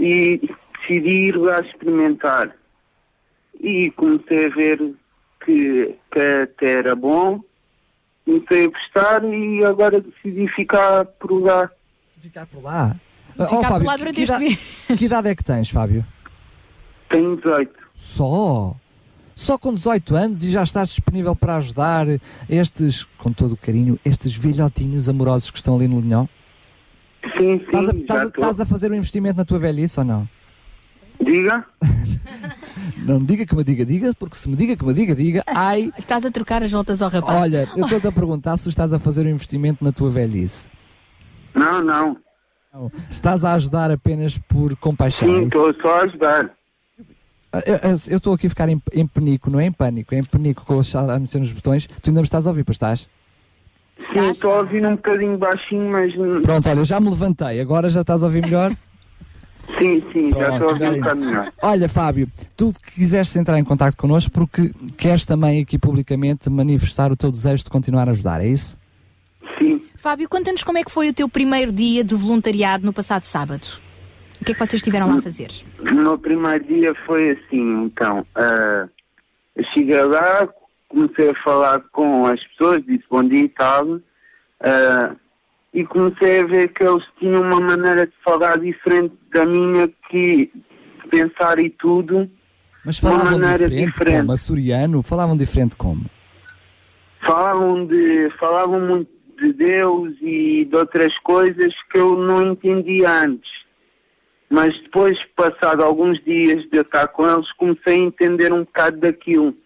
e 0.00 0.40
decidi 0.80 1.28
ir 1.28 1.36
lá 1.36 1.60
experimentar. 1.60 2.50
E 3.66 3.90
comecei 3.92 4.46
a 4.46 4.48
ver 4.50 4.78
que, 5.44 5.94
que 6.12 6.20
até 6.20 6.72
era 6.72 6.94
bom, 6.94 7.40
comecei 8.26 8.66
a 8.66 8.68
gostar 8.68 9.24
e 9.24 9.64
agora 9.64 10.02
decidi 10.02 10.46
ficar 10.48 11.06
por 11.06 11.42
lá. 11.42 11.70
Ficar 12.20 12.46
por 12.46 12.62
lá? 12.62 12.94
Ficar 13.32 13.44
Oh, 13.46 13.56
por 13.56 13.64
Fábio, 13.64 13.86
lá 13.86 13.92
que, 13.94 13.98
durante 13.98 14.14
que 14.16 14.22
este 14.22 14.44
idade, 14.44 14.58
que 14.98 15.04
idade 15.06 15.28
é 15.28 15.34
que 15.34 15.44
tens, 15.44 15.70
Fábio? 15.70 16.04
Tenho 17.08 17.36
18. 17.36 17.72
Só? 17.94 18.76
Só 19.34 19.58
com 19.58 19.74
18 19.74 20.14
anos 20.14 20.44
e 20.44 20.50
já 20.50 20.62
estás 20.62 20.90
disponível 20.90 21.34
para 21.34 21.56
ajudar 21.56 22.06
estes, 22.48 23.04
com 23.18 23.32
todo 23.32 23.52
o 23.52 23.56
carinho, 23.56 23.98
estes 24.04 24.34
velhotinhos 24.36 25.08
amorosos 25.08 25.50
que 25.50 25.58
estão 25.58 25.74
ali 25.74 25.88
no 25.88 26.00
Linhão? 26.00 26.28
Sim, 27.36 27.58
sim, 27.58 27.64
Estás 27.64 27.88
a, 27.88 27.92
estás 27.92 28.28
estás 28.28 28.60
a 28.60 28.66
fazer 28.66 28.92
um 28.92 28.94
investimento 28.94 29.36
na 29.36 29.44
tua 29.44 29.58
velhice 29.58 29.98
ou 29.98 30.04
não? 30.04 30.28
Diga? 31.20 31.64
Não 33.04 33.20
me 33.20 33.26
diga 33.26 33.44
que 33.46 33.54
me 33.54 33.62
diga, 33.64 33.84
diga, 33.84 34.14
porque 34.14 34.36
se 34.36 34.48
me 34.48 34.56
diga 34.56 34.76
que 34.76 34.84
me 34.84 34.94
diga, 34.94 35.14
diga, 35.14 35.42
ai. 35.46 35.92
Estás 35.98 36.24
a 36.24 36.30
trocar 36.30 36.62
as 36.62 36.70
voltas 36.72 37.02
ao 37.02 37.10
rapaz. 37.10 37.42
Olha, 37.42 37.68
eu 37.76 37.84
estou-te 37.84 38.06
a 38.06 38.12
perguntar 38.12 38.56
se 38.56 38.68
estás 38.68 38.92
a 38.92 38.98
fazer 38.98 39.26
um 39.26 39.30
investimento 39.30 39.84
na 39.84 39.92
tua 39.92 40.10
velhice. 40.10 40.68
Não, 41.54 41.82
não. 41.82 42.16
Estás 43.10 43.44
a 43.44 43.52
ajudar 43.54 43.90
apenas 43.90 44.36
por 44.38 44.74
compaixão. 44.76 45.28
Sim, 45.28 45.40
é 45.40 45.42
estou 45.44 45.72
só 45.80 46.00
a 46.00 46.02
ajudar. 46.02 46.50
Eu- 47.66 47.90
eu- 47.90 48.16
estou 48.16 48.34
aqui 48.34 48.48
a 48.48 48.50
ficar 48.50 48.68
em, 48.68 48.82
em 48.92 49.06
penico, 49.06 49.48
não 49.48 49.60
é 49.60 49.66
em 49.66 49.70
pânico, 49.72 50.12
é 50.12 50.18
em 50.18 50.24
penico 50.24 50.64
com 50.64 50.74
a 50.74 51.18
mexer 51.20 51.38
nos 51.38 51.52
botões. 51.52 51.86
Tu 51.86 52.10
ainda 52.10 52.20
me 52.20 52.24
estás 52.26 52.46
a 52.46 52.50
ouvir, 52.50 52.64
pois 52.64 52.74
estás? 52.74 53.06
Sim, 53.96 54.30
estou 54.30 54.50
a 54.50 54.58
ouvir 54.58 54.84
um 54.84 54.96
bocadinho 54.96 55.38
baixinho, 55.38 55.88
mas. 55.88 56.12
Pronto, 56.42 56.68
olha, 56.68 56.84
já 56.84 56.98
me 56.98 57.08
levantei, 57.10 57.60
agora 57.60 57.88
já 57.88 58.00
estás 58.00 58.24
a 58.24 58.26
ouvir 58.26 58.42
melhor? 58.42 58.72
Sim, 59.78 60.02
sim, 60.12 60.30
já 60.30 60.50
estou 60.50 60.70
a 60.70 60.74
bocado 60.74 61.20
melhor. 61.20 61.52
Olha, 61.62 61.88
Fábio, 61.88 62.28
tu 62.56 62.72
que 62.72 62.92
quiseste 62.92 63.38
entrar 63.38 63.58
em 63.58 63.64
contato 63.64 63.96
connosco 63.96 64.30
porque 64.30 64.72
queres 64.96 65.26
também 65.26 65.62
aqui 65.62 65.78
publicamente 65.78 66.48
manifestar 66.48 67.10
o 67.10 67.16
teu 67.16 67.30
desejo 67.30 67.64
de 67.64 67.70
continuar 67.70 68.08
a 68.08 68.12
ajudar, 68.12 68.40
é 68.40 68.46
isso? 68.46 68.78
Sim. 69.58 69.82
Fábio, 69.96 70.28
conta-nos 70.28 70.62
como 70.62 70.78
é 70.78 70.84
que 70.84 70.90
foi 70.90 71.08
o 71.08 71.14
teu 71.14 71.28
primeiro 71.28 71.72
dia 71.72 72.04
de 72.04 72.14
voluntariado 72.14 72.84
no 72.84 72.92
passado 72.92 73.24
sábado. 73.24 73.66
O 74.40 74.44
que 74.44 74.52
é 74.52 74.54
que 74.54 74.60
vocês 74.60 74.74
estiveram 74.74 75.08
lá 75.08 75.16
a 75.16 75.22
fazer? 75.22 75.48
O 75.80 75.94
meu 75.94 76.18
primeiro 76.18 76.62
dia 76.64 76.94
foi 77.06 77.30
assim, 77.30 77.84
então. 77.84 78.26
ah, 78.34 78.86
eu 79.56 79.64
cheguei 79.72 80.02
lá, 80.04 80.48
comecei 80.88 81.30
a 81.30 81.42
falar 81.42 81.80
com 81.92 82.26
as 82.26 82.42
pessoas, 82.48 82.84
disse 82.84 83.04
bom 83.08 83.22
dia 83.22 83.44
e 83.44 83.48
tal. 83.48 84.00
ah, 84.60 85.16
e 85.74 85.84
comecei 85.84 86.40
a 86.40 86.46
ver 86.46 86.68
que 86.68 86.84
eles 86.84 87.04
tinham 87.18 87.42
uma 87.42 87.60
maneira 87.60 88.06
de 88.06 88.12
falar 88.24 88.58
diferente 88.58 89.12
da 89.32 89.44
minha, 89.44 89.88
que 90.08 90.50
de 90.54 91.08
pensar 91.10 91.58
e 91.58 91.68
tudo. 91.68 92.30
Mas 92.84 93.02
uma 93.02 93.10
falavam 93.10 93.32
maneira 93.32 93.68
diferente, 93.68 93.92
diferente. 93.92 94.16
como? 94.18 94.32
Açoriano? 94.32 95.02
Falavam 95.02 95.36
diferente 95.36 95.76
como? 95.76 96.04
Falavam 97.20 97.86
de 97.86 98.30
falavam 98.38 98.80
muito 98.80 99.10
de 99.40 99.52
Deus 99.52 100.14
e 100.20 100.64
de 100.64 100.76
outras 100.76 101.18
coisas 101.18 101.74
que 101.90 101.98
eu 101.98 102.16
não 102.16 102.52
entendia 102.52 103.10
antes. 103.10 103.50
Mas 104.48 104.78
depois, 104.82 105.18
passado 105.34 105.82
alguns 105.82 106.22
dias 106.22 106.62
de 106.70 106.76
eu 106.76 106.82
estar 106.82 107.08
com 107.08 107.28
eles, 107.28 107.50
comecei 107.54 107.94
a 107.94 107.98
entender 107.98 108.52
um 108.52 108.60
bocado 108.60 108.98
daquilo. 108.98 109.56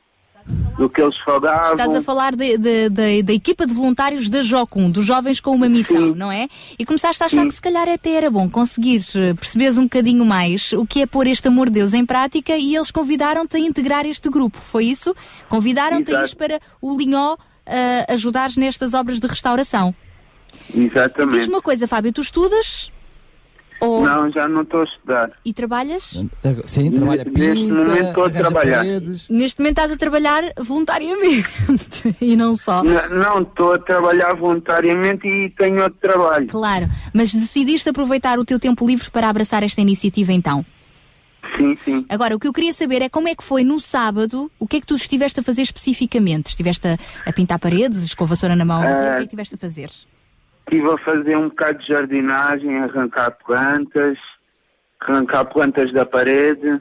Do 0.78 0.89
que 0.89 1.02
eles 1.02 1.17
falavam. 1.25 1.73
Estás 1.73 1.94
a 1.97 2.02
falar 2.02 2.35
de- 2.36 2.57
de- 2.57 2.89
de- 2.89 3.23
da 3.23 3.33
equipa 3.33 3.67
de 3.67 3.75
voluntários 3.75 4.28
da 4.31 4.43
Jocum, 4.43 4.89
dos 4.91 5.05
jovens 5.05 5.41
com 5.41 5.55
uma 5.55 5.68
missão, 5.68 6.15
não 6.15 6.31
é? 6.33 6.49
E 6.78 6.85
começaste 6.86 7.23
a 7.23 7.27
achar 7.27 7.44
que 7.47 7.52
se 7.55 7.60
calhar 7.60 7.89
até 7.89 8.10
era 8.12 8.31
bom 8.31 8.49
conseguir 8.49 9.02
eh, 9.17 9.35
perceberes 9.35 9.77
um 9.77 9.83
bocadinho 9.83 10.25
mais 10.25 10.73
o 10.73 10.86
que 10.86 11.02
é 11.02 11.07
pôr 11.07 11.27
este 11.27 11.49
amor 11.49 11.67
de 11.67 11.73
Deus 11.75 11.93
em 11.94 12.07
prática 12.07 12.57
e 12.57 12.75
eles 12.77 12.91
convidaram-te 12.91 13.57
a 13.57 13.60
integrar 13.60 14.07
este 14.07 14.31
grupo, 14.31 14.57
foi 14.57 14.85
isso? 14.86 15.15
Convidaram-te 15.49 16.15
a 16.15 16.25
ir 16.25 16.36
para 16.36 16.60
o 16.81 16.97
Linhó 16.97 17.36
eh, 17.67 18.07
ajudares 18.09 18.57
nestas 18.57 18.94
obras 18.94 19.18
de 19.20 19.27
restauração. 19.27 19.94
Exatamente. 20.75 21.39
Diz-me 21.39 21.55
uma 21.55 21.62
coisa, 21.62 21.86
Fábio, 21.86 22.12
tu 22.12 22.20
estudas 22.23 22.91
ou... 23.81 24.02
Não, 24.05 24.31
já 24.31 24.48
não 24.48 24.62
estou 24.62 24.81
a 24.81 24.84
estudar. 24.84 25.31
e 25.44 25.52
trabalhas? 25.52 26.23
Sim, 26.65 26.90
trabalha 26.92 27.24
Neste 27.24 27.31
pinta, 27.32 27.74
momento 27.74 28.08
estou 28.08 28.24
a 28.24 28.31
trabalhar. 28.31 28.76
paredes. 28.78 29.28
Neste 29.28 29.58
momento 29.60 29.78
estás 29.78 29.92
a 29.92 29.97
trabalhar 29.97 30.42
voluntariamente 30.58 31.48
e 32.20 32.36
não 32.36 32.57
só. 32.57 32.82
Não, 32.82 33.42
estou 33.42 33.73
a 33.74 33.78
trabalhar 33.78 34.34
voluntariamente 34.34 35.26
e 35.26 35.50
tenho 35.50 35.82
outro 35.82 35.98
trabalho. 36.00 36.47
Claro, 36.47 36.89
mas 37.12 37.32
decidiste 37.32 37.89
aproveitar 37.89 38.39
o 38.39 38.44
teu 38.44 38.58
tempo 38.58 38.86
livre 38.86 39.10
para 39.10 39.28
abraçar 39.28 39.62
esta 39.62 39.81
iniciativa 39.81 40.32
então? 40.32 40.65
Sim, 41.57 41.78
sim. 41.84 42.07
Agora, 42.08 42.36
o 42.36 42.39
que 42.39 42.47
eu 42.47 42.52
queria 42.52 42.73
saber 42.73 43.00
é 43.00 43.08
como 43.08 43.28
é 43.28 43.34
que 43.34 43.42
foi 43.42 43.65
no 43.65 43.81
sábado, 43.81 44.50
o 44.58 44.66
que 44.66 44.76
é 44.76 44.81
que 44.81 44.86
tu 44.86 44.94
estiveste 44.94 45.40
a 45.40 45.42
fazer 45.42 45.62
especificamente? 45.62 46.48
Estiveste 46.48 46.86
a, 46.89 46.98
a 47.24 47.32
pintar 47.32 47.58
paredes, 47.58 48.12
com 48.15 48.24
a 48.24 48.26
vassoura 48.26 48.55
na 48.55 48.65
mão, 48.65 48.81
o 48.81 48.82
que 48.84 48.89
é 48.89 48.94
que 48.94 49.00
é 49.08 49.16
que 49.16 49.23
estiveste 49.24 49.55
a 49.55 49.58
fazer? 49.58 49.90
Estive 50.71 50.93
a 50.93 50.99
fazer 50.99 51.35
um 51.35 51.49
bocado 51.49 51.79
de 51.79 51.89
jardinagem, 51.89 52.79
arrancar 52.79 53.31
plantas, 53.45 54.19
arrancar 55.01 55.47
plantas 55.47 55.91
da 55.95 56.05
parede. 56.05 56.79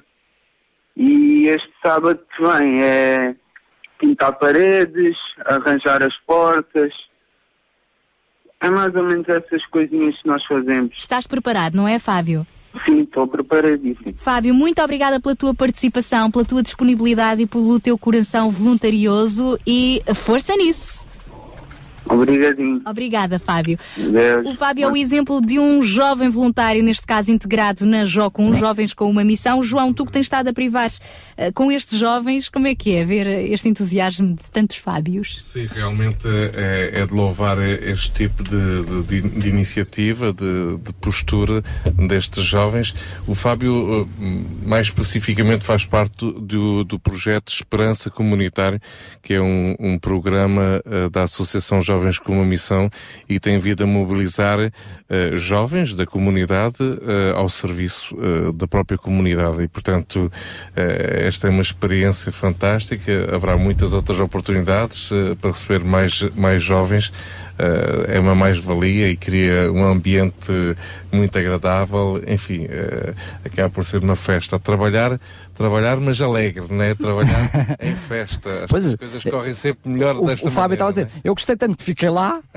E 0.94 1.48
este 1.48 1.72
sábado 1.82 2.20
que 2.36 2.44
vem 2.44 2.84
é 2.84 3.34
pintar 3.98 4.34
paredes, 4.34 5.16
arranjar 5.46 6.04
as 6.04 6.14
portas. 6.26 6.94
É 8.60 8.70
mais 8.70 8.94
ou 8.94 9.04
menos 9.04 9.28
essas 9.30 9.66
coisinhas 9.68 10.22
que 10.22 10.28
nós 10.28 10.44
fazemos. 10.46 10.94
Estás 10.98 11.26
preparado, 11.26 11.76
não 11.76 11.88
é, 11.88 11.98
Fábio? 11.98 12.46
Sim, 12.84 13.04
estou 13.04 13.26
preparadíssimo. 13.26 14.14
Fábio, 14.18 14.54
muito 14.54 14.82
obrigada 14.82 15.22
pela 15.22 15.36
tua 15.36 15.56
participação, 15.56 16.30
pela 16.30 16.44
tua 16.44 16.62
disponibilidade 16.62 17.44
e 17.44 17.48
pelo 17.48 17.80
teu 17.80 17.98
coração 17.98 18.52
voluntarioso 18.52 19.58
e 19.66 20.04
força 20.14 20.58
nisso! 20.58 21.07
Obrigadinho. 22.10 22.82
Obrigada, 22.86 23.40
Fábio. 23.40 23.78
Deus. 23.98 24.46
O 24.46 24.56
Fábio 24.56 24.86
é 24.86 24.92
o 24.92 24.96
exemplo 24.98 25.42
de 25.42 25.60
um 25.60 25.82
jovem 25.84 26.30
voluntário, 26.30 26.84
neste 26.84 27.06
caso 27.06 27.32
integrado 27.32 27.86
na 27.86 28.06
JOCOM, 28.06 28.54
jovens 28.56 28.94
com 28.94 29.10
uma 29.10 29.24
missão. 29.24 29.62
João, 29.64 29.92
tu 29.94 30.06
que 30.06 30.12
tens 30.12 30.26
estado 30.26 30.48
a 30.50 30.54
privar 30.54 30.90
eh, 31.38 31.52
com 31.52 31.72
estes 31.72 32.00
jovens, 32.00 32.48
como 32.50 32.68
é 32.68 32.76
que 32.76 32.94
é 32.96 33.04
ver 33.04 33.28
eh, 33.28 33.48
este 33.48 33.68
entusiasmo 33.70 34.36
de 34.36 34.44
tantos 34.52 34.78
Fábios? 34.78 35.38
Sim, 35.44 35.66
realmente 35.70 36.28
é, 36.28 37.02
é 37.02 37.06
de 37.06 37.14
louvar 37.14 37.58
este 37.60 38.12
tipo 38.12 38.44
de, 38.44 39.04
de- 39.04 39.30
de 39.30 39.50
iniciativa, 39.50 40.32
de, 40.32 40.78
de 40.78 40.94
postura 41.02 41.64
destes 42.08 42.44
jovens. 42.44 42.94
O 43.28 43.36
Fábio, 43.36 44.08
eh, 44.22 44.66
mais 44.66 44.88
especificamente, 44.88 45.64
faz 45.64 45.86
parte 45.86 46.18
do- 46.32 46.84
do, 46.84 47.00
projeto 47.00 47.50
Esperança 47.52 48.10
Comunitária, 48.10 48.80
que 49.22 49.34
é 49.34 49.42
um, 49.42 49.76
um 49.80 50.00
programa 50.00 50.82
da 51.12 51.24
Associação 51.24 51.82
Jovens 51.98 52.20
com 52.20 52.34
uma 52.34 52.46
Missão 52.46 52.90
e 53.28 53.40
tem 53.40 53.58
vindo 53.58 53.84
a 53.84 53.88
mobilizar 53.88 54.60
eh, 54.60 55.32
jovens 55.36 55.96
da 55.96 56.06
comunidade 56.06 56.78
eh, 56.80 57.32
ao 57.36 57.50
serviço 57.50 58.16
eh, 58.22 58.52
da 58.54 58.68
própria 58.68 59.00
comunidade. 59.00 59.64
E, 59.64 59.68
portanto, 59.68 60.32
esta 60.76 61.48
é 61.48 61.50
uma 61.50 61.62
experiência 61.62 62.32
fantástica. 62.32 63.30
Haverá 63.34 63.58
muitas 63.58 63.94
outras 63.94 64.20
oportunidades 64.20 65.10
para 65.42 65.50
receber 65.50 65.84
mais, 65.84 66.22
mais 66.36 66.62
jovens. 66.62 67.12
Eh, 67.60 68.18
é 68.18 68.20
uma 68.20 68.36
mais-valia 68.36 69.10
e 69.10 69.18
cria 69.18 69.72
um 69.72 69.84
ambiente 69.86 70.52
muito 71.12 71.38
agradável. 71.38 72.22
Enfim, 72.28 72.68
eh, 72.70 73.14
acaba 73.44 73.70
por 73.70 73.84
ser 73.86 74.04
uma 74.04 74.16
festa. 74.16 74.60
Trabalhar, 74.60 75.20
trabalhar, 75.56 75.98
mas 75.98 76.22
alegre, 76.22 76.66
não 76.70 76.84
é? 76.84 76.94
Trabalhar 76.94 77.50
em 77.82 77.96
festa. 77.96 78.66
As 78.66 78.70
Pois 78.70 78.86
é. 78.94 78.98
coisas 78.98 79.24
correm 79.24 79.54
sempre 79.54 79.90
melhor 79.90 80.16
O, 80.16 80.26
desta 80.28 80.48
o 80.48 80.52
Fábio 80.52 80.76
estava 80.76 80.90
a 80.92 80.94
dizer, 80.94 81.10
eu 81.24 81.34
gostei 81.34 81.56
tanto 81.56 81.78
que 81.78 81.84
fiquei 81.84 82.10
lá. 82.10 82.42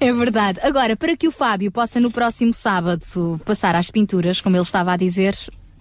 É 0.00 0.12
verdade. 0.12 0.60
Agora, 0.62 0.96
para 0.96 1.16
que 1.16 1.26
o 1.26 1.32
Fábio 1.32 1.72
possa 1.72 1.98
no 2.00 2.08
próximo 2.10 2.54
sábado 2.54 3.02
passar 3.44 3.74
às 3.74 3.90
pinturas, 3.90 4.40
como 4.40 4.54
ele 4.56 4.62
estava 4.62 4.92
a 4.92 4.96
dizer, 4.96 5.36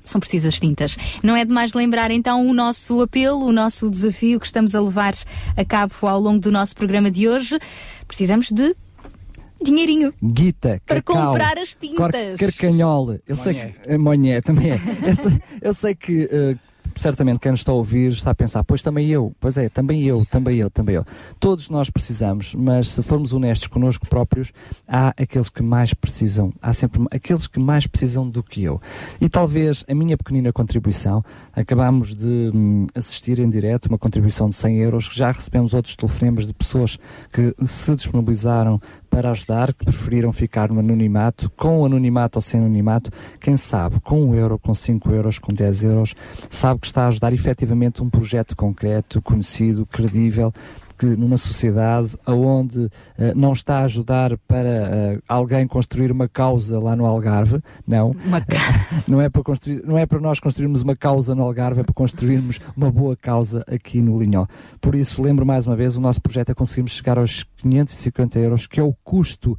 são 0.07 0.19
precisas 0.19 0.59
tintas. 0.59 0.97
Não 1.21 1.35
é 1.35 1.43
demais 1.45 1.73
lembrar 1.73 2.09
então 2.11 2.47
o 2.47 2.53
nosso 2.53 3.01
apelo, 3.01 3.45
o 3.45 3.51
nosso 3.51 3.89
desafio 3.89 4.39
que 4.39 4.45
estamos 4.45 4.73
a 4.73 4.81
levar 4.81 5.13
a 5.55 5.63
cabo 5.65 5.93
ao 6.01 6.19
longo 6.19 6.39
do 6.39 6.51
nosso 6.51 6.75
programa 6.75 7.11
de 7.11 7.27
hoje. 7.27 7.59
Precisamos 8.07 8.47
de 8.51 8.75
dinheirinho. 9.61 10.13
Guita, 10.23 10.81
Para 10.85 11.01
cacau, 11.01 11.31
comprar 11.31 11.57
as 11.57 11.73
tintas. 11.73 12.39
carcanhola. 12.39 13.19
Eu 13.27 13.35
sei 13.35 13.53
Monhé. 13.53 13.65
que. 13.83 13.89
eh, 13.91 13.97
Monhé 13.97 14.41
também 14.41 14.71
é. 14.71 14.79
Eu 15.07 15.15
sei, 15.15 15.41
eu 15.61 15.73
sei 15.73 15.95
que. 15.95 16.29
eh, 16.31 16.55
Certamente 16.95 17.39
quem 17.39 17.51
nos 17.51 17.61
está 17.61 17.71
a 17.71 17.75
ouvir 17.75 18.11
está 18.11 18.31
a 18.31 18.35
pensar, 18.35 18.63
pois 18.63 18.81
também 18.81 19.07
eu, 19.07 19.35
pois 19.39 19.57
é, 19.57 19.69
também 19.69 20.03
eu, 20.03 20.25
também 20.25 20.57
eu, 20.57 20.69
também 20.69 20.95
eu. 20.95 21.05
Todos 21.39 21.69
nós 21.69 21.89
precisamos, 21.89 22.53
mas 22.55 22.89
se 22.89 23.03
formos 23.03 23.33
honestos 23.33 23.67
connosco 23.67 24.07
próprios, 24.07 24.51
há 24.87 25.09
aqueles 25.09 25.49
que 25.49 25.61
mais 25.61 25.93
precisam, 25.93 26.51
há 26.61 26.73
sempre 26.73 27.05
aqueles 27.11 27.47
que 27.47 27.59
mais 27.59 27.87
precisam 27.87 28.27
do 28.29 28.43
que 28.43 28.63
eu. 28.63 28.81
E 29.19 29.29
talvez 29.29 29.83
a 29.87 29.93
minha 29.93 30.17
pequenina 30.17 30.51
contribuição, 30.51 31.23
acabamos 31.53 32.15
de 32.15 32.51
hum, 32.53 32.85
assistir 32.95 33.39
em 33.39 33.49
direto 33.49 33.87
uma 33.87 33.97
contribuição 33.97 34.49
de 34.49 34.55
100 34.55 34.77
euros, 34.77 35.09
já 35.13 35.31
recebemos 35.31 35.73
outros 35.73 35.95
telefonemas 35.95 36.47
de 36.47 36.53
pessoas 36.53 36.97
que 37.31 37.53
se 37.65 37.95
disponibilizaram 37.95 38.81
para 39.09 39.31
ajudar, 39.31 39.73
que 39.73 39.85
preferiram 39.85 40.31
ficar 40.31 40.69
no 40.69 40.79
anonimato, 40.79 41.49
com 41.51 41.85
anonimato 41.85 42.37
ou 42.37 42.41
sem 42.41 42.59
anonimato, 42.59 43.11
quem 43.39 43.57
sabe, 43.57 43.99
com 44.01 44.21
um 44.21 44.35
euro, 44.35 44.59
com 44.59 44.75
5 44.75 45.09
euros, 45.11 45.39
com 45.39 45.53
10 45.53 45.83
euros, 45.83 46.15
sabe 46.49 46.79
que 46.81 46.87
está 46.87 47.05
a 47.05 47.07
ajudar 47.07 47.33
efetivamente 47.33 48.03
um 48.03 48.09
projeto 48.09 48.55
concreto, 48.55 49.21
conhecido, 49.21 49.85
credível, 49.85 50.53
que 50.97 51.05
numa 51.05 51.37
sociedade 51.37 52.17
onde 52.25 52.89
eh, 53.17 53.33
não 53.35 53.53
está 53.53 53.79
a 53.79 53.83
ajudar 53.83 54.37
para 54.47 54.69
eh, 54.69 55.19
alguém 55.27 55.67
construir 55.67 56.11
uma 56.11 56.27
causa 56.27 56.79
lá 56.79 56.95
no 56.95 57.05
Algarve, 57.05 57.61
não, 57.85 58.15
não 59.07 59.21
é 59.21 59.29
para 59.29 59.43
construir, 59.43 59.83
não 59.85 59.97
é 59.97 60.05
para 60.05 60.19
nós 60.19 60.39
construirmos 60.39 60.81
uma 60.81 60.95
causa 60.95 61.35
no 61.35 61.43
Algarve, 61.43 61.81
é 61.81 61.83
para 61.83 61.93
construirmos 61.93 62.59
uma 62.75 62.91
boa 62.91 63.15
causa 63.15 63.63
aqui 63.67 64.01
no 64.01 64.19
Linhó. 64.19 64.45
Por 64.81 64.95
isso, 64.95 65.21
lembro 65.21 65.45
mais 65.45 65.67
uma 65.67 65.75
vez, 65.75 65.95
o 65.95 66.01
nosso 66.01 66.21
projeto 66.21 66.49
é 66.49 66.55
conseguirmos 66.55 66.93
chegar 66.93 67.17
aos 67.17 67.43
550 67.57 68.39
euros, 68.39 68.67
que 68.67 68.79
é 68.79 68.83
o 68.83 68.93
custo 69.03 69.57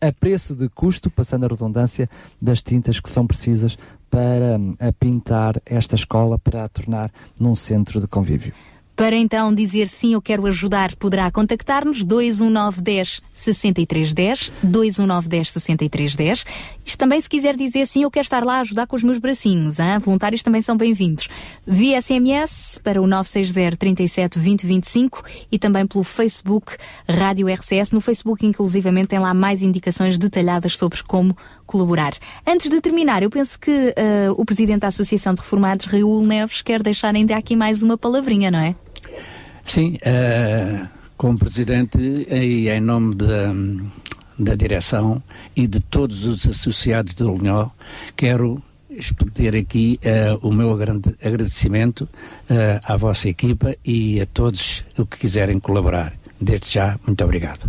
a 0.00 0.12
preço 0.12 0.54
de 0.54 0.68
custo, 0.68 1.10
passando 1.10 1.44
a 1.44 1.48
redundância, 1.48 2.08
das 2.40 2.62
tintas 2.62 3.00
que 3.00 3.08
são 3.08 3.26
precisas 3.26 3.78
para 4.10 4.58
hum, 4.58 4.76
a 4.78 4.92
pintar 4.92 5.60
esta 5.64 5.94
escola, 5.94 6.38
para 6.38 6.64
a 6.64 6.68
tornar 6.68 7.10
num 7.40 7.54
centro 7.54 8.00
de 8.00 8.06
convívio. 8.06 8.52
Para 8.96 9.16
então 9.16 9.52
dizer 9.52 9.88
sim, 9.88 10.14
eu 10.14 10.22
quero 10.22 10.46
ajudar, 10.46 10.94
poderá 10.94 11.28
contactar-nos 11.28 12.04
21910 12.04 13.20
6310, 13.32 14.52
21910 14.62 15.50
6310. 15.50 16.44
Isto 16.86 16.98
também 16.98 17.20
se 17.20 17.28
quiser 17.28 17.56
dizer 17.56 17.86
sim, 17.86 18.04
eu 18.04 18.10
quero 18.10 18.22
estar 18.22 18.44
lá 18.44 18.58
a 18.58 18.60
ajudar 18.60 18.86
com 18.86 18.94
os 18.94 19.02
meus 19.02 19.18
bracinhos, 19.18 19.80
hein? 19.80 19.98
voluntários 20.00 20.44
também 20.44 20.62
são 20.62 20.76
bem-vindos. 20.76 21.28
Via 21.66 22.00
SMS 22.00 22.78
para 22.84 23.02
o 23.02 23.06
960 23.06 23.76
37 23.76 24.38
20 24.38 24.64
25 24.64 25.24
e 25.50 25.58
também 25.58 25.86
pelo 25.88 26.04
Facebook 26.04 26.76
Rádio 27.08 27.48
RCS. 27.48 27.90
No 27.90 28.00
Facebook, 28.00 28.46
inclusivamente, 28.46 29.08
tem 29.08 29.18
lá 29.18 29.34
mais 29.34 29.60
indicações 29.60 30.16
detalhadas 30.16 30.78
sobre 30.78 31.02
como 31.02 31.36
colaborar. 31.66 32.12
Antes 32.46 32.70
de 32.70 32.80
terminar, 32.80 33.24
eu 33.24 33.30
penso 33.30 33.58
que 33.58 33.92
eh, 33.96 34.28
o 34.36 34.44
Presidente 34.44 34.80
da 34.80 34.88
Associação 34.88 35.34
de 35.34 35.40
Reformados, 35.40 35.86
Raul 35.86 36.24
Neves, 36.24 36.62
quer 36.62 36.80
deixar 36.80 37.14
ainda 37.14 37.36
aqui 37.36 37.56
mais 37.56 37.82
uma 37.82 37.98
palavrinha, 37.98 38.50
não 38.50 38.60
é? 38.60 38.76
Sim, 39.64 39.98
eh, 40.02 40.86
como 41.16 41.38
presidente 41.38 41.98
e 41.98 42.68
em 42.68 42.80
nome 42.80 43.14
da, 43.14 43.52
da 44.38 44.54
direção 44.54 45.22
e 45.56 45.66
de 45.66 45.80
todos 45.80 46.26
os 46.26 46.46
associados 46.46 47.14
do 47.14 47.34
Linhó, 47.34 47.70
quero 48.16 48.62
expedir 48.90 49.56
aqui 49.56 49.98
eh, 50.02 50.36
o 50.42 50.52
meu 50.52 50.70
agradecimento 50.72 52.08
eh, 52.48 52.78
à 52.84 52.96
vossa 52.96 53.28
equipa 53.28 53.74
e 53.84 54.20
a 54.20 54.26
todos 54.26 54.84
o 54.96 55.06
que 55.06 55.18
quiserem 55.18 55.58
colaborar. 55.58 56.14
Desde 56.40 56.70
já, 56.70 56.98
muito 57.06 57.24
obrigado. 57.24 57.68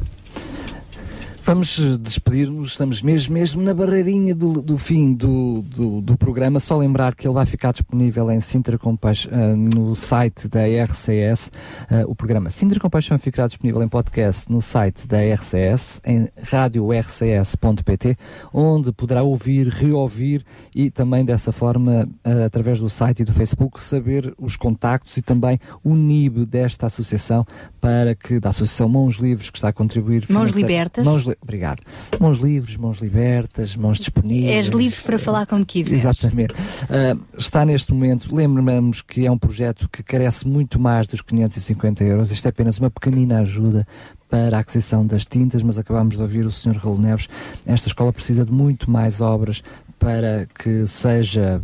Vamos 1.46 1.78
despedir-nos, 2.00 2.72
estamos 2.72 3.04
mesmo, 3.04 3.36
mesmo 3.36 3.62
na 3.62 3.72
barreirinha 3.72 4.34
do, 4.34 4.64
do 4.64 4.80
fim 4.80 5.14
do, 5.14 5.62
do, 5.62 6.02
do 6.02 6.18
programa. 6.18 6.60
Só 6.60 6.76
lembrar 6.76 7.14
que 7.14 7.28
ele 7.28 7.36
vai 7.36 7.46
ficar 7.46 7.72
disponível 7.72 8.32
em 8.32 8.40
Sintra 8.40 8.80
Compaixão, 8.80 9.32
eh, 9.32 9.54
no 9.56 9.96
site 9.96 10.48
da 10.48 10.62
RCS. 10.62 11.52
Eh, 11.92 12.04
o 12.08 12.16
programa 12.16 12.50
Sintra 12.50 12.80
Compaixão 12.80 13.20
ficará 13.20 13.48
disponível 13.48 13.84
em 13.84 13.88
podcast 13.88 14.52
no 14.52 14.60
site 14.60 15.06
da 15.06 15.20
RCS, 15.20 16.02
em 16.04 16.28
radiorcs.pt, 16.42 18.18
onde 18.52 18.92
poderá 18.92 19.22
ouvir, 19.22 19.68
reouvir 19.68 20.44
e 20.74 20.90
também 20.90 21.24
dessa 21.24 21.52
forma, 21.52 22.10
eh, 22.24 22.44
através 22.44 22.80
do 22.80 22.90
site 22.90 23.20
e 23.20 23.24
do 23.24 23.32
Facebook, 23.32 23.80
saber 23.80 24.34
os 24.40 24.56
contactos 24.56 25.16
e 25.16 25.22
também 25.22 25.60
o 25.84 25.94
NIB 25.94 26.44
desta 26.44 26.88
associação 26.88 27.46
para 27.80 28.16
que, 28.16 28.40
da 28.40 28.50
Associação 28.50 28.90
Mãos 28.90 29.18
Livres, 29.18 29.52
que 29.52 29.60
está 29.60 29.68
a 29.68 29.74
contribuir. 29.74 30.26
Mãos 30.28 30.50
Libertas. 30.50 31.06
Mãos 31.06 31.35
Obrigado. 31.42 31.82
Mãos 32.20 32.38
livres, 32.38 32.78
mãos 32.78 33.00
libertas, 33.00 33.76
mãos 33.76 33.98
disponíveis. 33.98 34.56
És 34.56 34.68
livre 34.68 35.02
para 35.04 35.20
falar 35.20 35.46
como 35.46 35.66
quiseres. 35.66 36.00
Exatamente. 36.00 36.54
Ah, 36.90 37.18
está 37.38 37.66
neste 37.66 37.94
momento, 37.94 38.34
lembramos 38.34 39.02
que 39.02 39.26
é 39.26 39.32
um 39.32 39.38
projeto 39.38 39.90
que 39.90 40.04
carece 40.04 40.48
muito 40.48 40.80
mais 40.80 41.08
dos 41.08 41.22
550 41.22 42.04
euros. 42.04 42.32
Isto 42.32 42.48
é 42.48 42.50
apenas 42.50 42.80
uma 42.80 42.90
pequenina 42.90 43.40
ajuda 43.40 43.88
para 44.30 44.58
a 44.58 44.60
aquisição 44.60 45.06
das 45.06 45.26
tintas, 45.26 45.62
mas 45.64 45.78
acabamos 45.78 46.16
de 46.16 46.22
ouvir 46.22 46.46
o 46.46 46.52
Sr. 46.52 46.78
Raul 46.78 46.98
Neves. 46.98 47.30
Esta 47.66 47.88
escola 47.88 48.12
precisa 48.12 48.44
de 48.44 48.52
muito 48.52 48.90
mais 48.90 49.22
obras 49.22 49.64
para 50.06 50.46
que 50.46 50.86
seja 50.86 51.60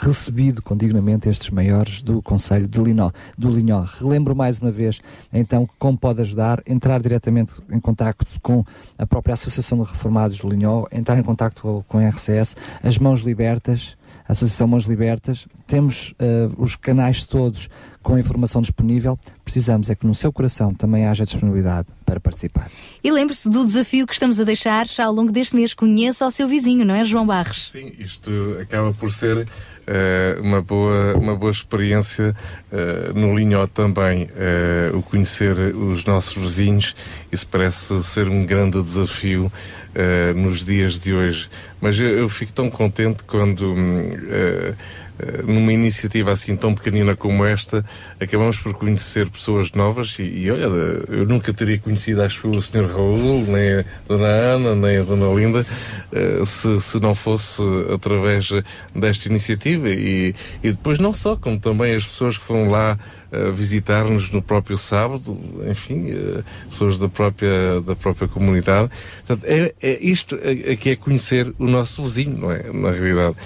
recebido 0.00 0.62
com 0.62 0.76
dignamente 0.76 1.28
estes 1.28 1.50
maiores 1.50 2.02
do 2.02 2.22
Conselho 2.22 2.68
de 2.68 2.80
Linó, 2.80 3.10
do 3.36 3.50
Linhó. 3.50 3.82
Relembro 3.98 4.36
mais 4.36 4.60
uma 4.60 4.70
vez, 4.70 5.00
então, 5.32 5.68
como 5.76 5.98
pode 5.98 6.20
ajudar, 6.20 6.62
entrar 6.68 7.00
diretamente 7.00 7.52
em 7.68 7.80
contacto 7.80 8.24
com 8.40 8.64
a 8.96 9.04
própria 9.04 9.32
Associação 9.32 9.76
de 9.82 9.90
Reformados 9.90 10.38
do 10.38 10.48
Linhó, 10.48 10.84
entrar 10.92 11.18
em 11.18 11.22
contacto 11.24 11.84
com- 11.88 11.98
a 11.98 12.02
RCS, 12.08 12.54
as 12.80 12.96
Mãos 12.96 13.22
Libertas, 13.22 13.96
Associação 14.30 14.68
Mãos 14.68 14.84
Libertas, 14.84 15.46
temos 15.66 16.14
eh, 16.18 16.48
os 16.56 16.76
canais 16.76 17.24
todos 17.24 17.68
com 18.02 18.14
a 18.14 18.20
informação 18.20 18.62
disponível, 18.62 19.18
precisamos 19.44 19.90
é 19.90 19.94
que 19.94 20.06
no 20.06 20.14
seu 20.14 20.32
coração 20.32 20.72
também 20.72 21.06
haja 21.06 21.24
disponibilidade 21.24 21.88
para 22.06 22.18
participar. 22.18 22.70
E 23.04 23.10
lembre-se 23.10 23.48
do 23.48 23.64
desafio 23.64 24.06
que 24.06 24.12
estamos 24.12 24.40
a 24.40 24.44
deixar 24.44 24.86
ao 24.98 25.12
longo 25.12 25.30
deste 25.30 25.54
mês. 25.54 25.74
Conheça 25.74 26.26
o 26.26 26.30
seu 26.30 26.48
vizinho, 26.48 26.84
não 26.84 26.94
é, 26.94 27.04
João 27.04 27.26
Barros? 27.26 27.70
Sim, 27.70 27.92
isto 27.98 28.30
acaba 28.60 28.92
por 28.92 29.12
ser 29.12 29.46
eh, 29.86 30.38
uma, 30.40 30.62
boa, 30.62 31.16
uma 31.16 31.36
boa 31.36 31.50
experiência 31.50 32.34
eh, 32.70 33.12
no 33.12 33.36
Linhó 33.36 33.66
também, 33.66 34.30
eh, 34.36 34.90
o 34.94 35.02
conhecer 35.02 35.56
os 35.74 36.04
nossos 36.04 36.34
vizinhos. 36.34 36.94
Isso 37.32 37.46
parece 37.48 38.02
ser 38.04 38.28
um 38.28 38.46
grande 38.46 38.80
desafio 38.82 39.52
nos 40.36 40.64
dias 40.64 40.98
de 41.00 41.12
hoje. 41.12 41.48
Mas 41.80 41.98
eu, 41.98 42.08
eu 42.08 42.28
fico 42.28 42.52
tão 42.52 42.70
contente 42.70 43.22
quando. 43.24 43.74
Eh, 45.20 45.40
eh, 45.40 45.42
numa 45.42 45.72
iniciativa 45.72 46.32
assim 46.32 46.56
tão 46.56 46.74
pequenina 46.74 47.14
como 47.14 47.44
esta, 47.44 47.84
acabamos 48.18 48.58
por 48.58 48.74
conhecer 48.74 49.28
pessoas 49.28 49.72
novas 49.72 50.18
e, 50.18 50.22
e 50.22 50.50
olha, 50.50 50.64
eu 51.08 51.26
nunca 51.26 51.52
teria 51.52 51.78
conhecido, 51.78 52.22
acho 52.22 52.46
eu, 52.46 52.52
o 52.52 52.62
Sr. 52.62 52.86
Raul, 52.86 53.44
nem 53.46 53.80
a 53.80 53.84
Dona 54.06 54.26
Ana, 54.26 54.74
nem 54.74 54.98
a 54.98 55.02
Dona 55.02 55.26
Linda, 55.34 55.66
eh, 56.12 56.42
se, 56.44 56.80
se 56.80 57.00
não 57.00 57.14
fosse 57.14 57.62
através 57.94 58.50
desta 58.94 59.28
iniciativa 59.28 59.88
e, 59.88 60.34
e 60.62 60.70
depois 60.70 60.98
não 60.98 61.12
só, 61.12 61.36
como 61.36 61.58
também 61.58 61.94
as 61.94 62.04
pessoas 62.04 62.38
que 62.38 62.44
foram 62.44 62.70
lá 62.70 62.98
eh, 63.32 63.52
visitar-nos 63.52 64.28
no 64.32 64.42
próprio 64.42 64.76
sábado, 64.76 65.38
enfim, 65.70 66.10
eh, 66.10 66.42
pessoas 66.68 66.98
da 66.98 67.08
própria, 67.08 67.80
da 67.80 67.94
própria 67.94 68.26
comunidade. 68.26 68.90
Portanto, 69.24 69.44
é, 69.48 69.72
é 69.80 70.04
isto 70.04 70.36
é, 70.42 70.72
é 70.72 70.76
que 70.76 70.90
é 70.90 70.96
conhecer 70.96 71.54
o 71.56 71.66
nosso 71.68 72.02
vizinho, 72.02 72.36
não 72.36 72.50
é? 72.50 72.72
Na 72.72 72.90
realidade. 72.90 73.36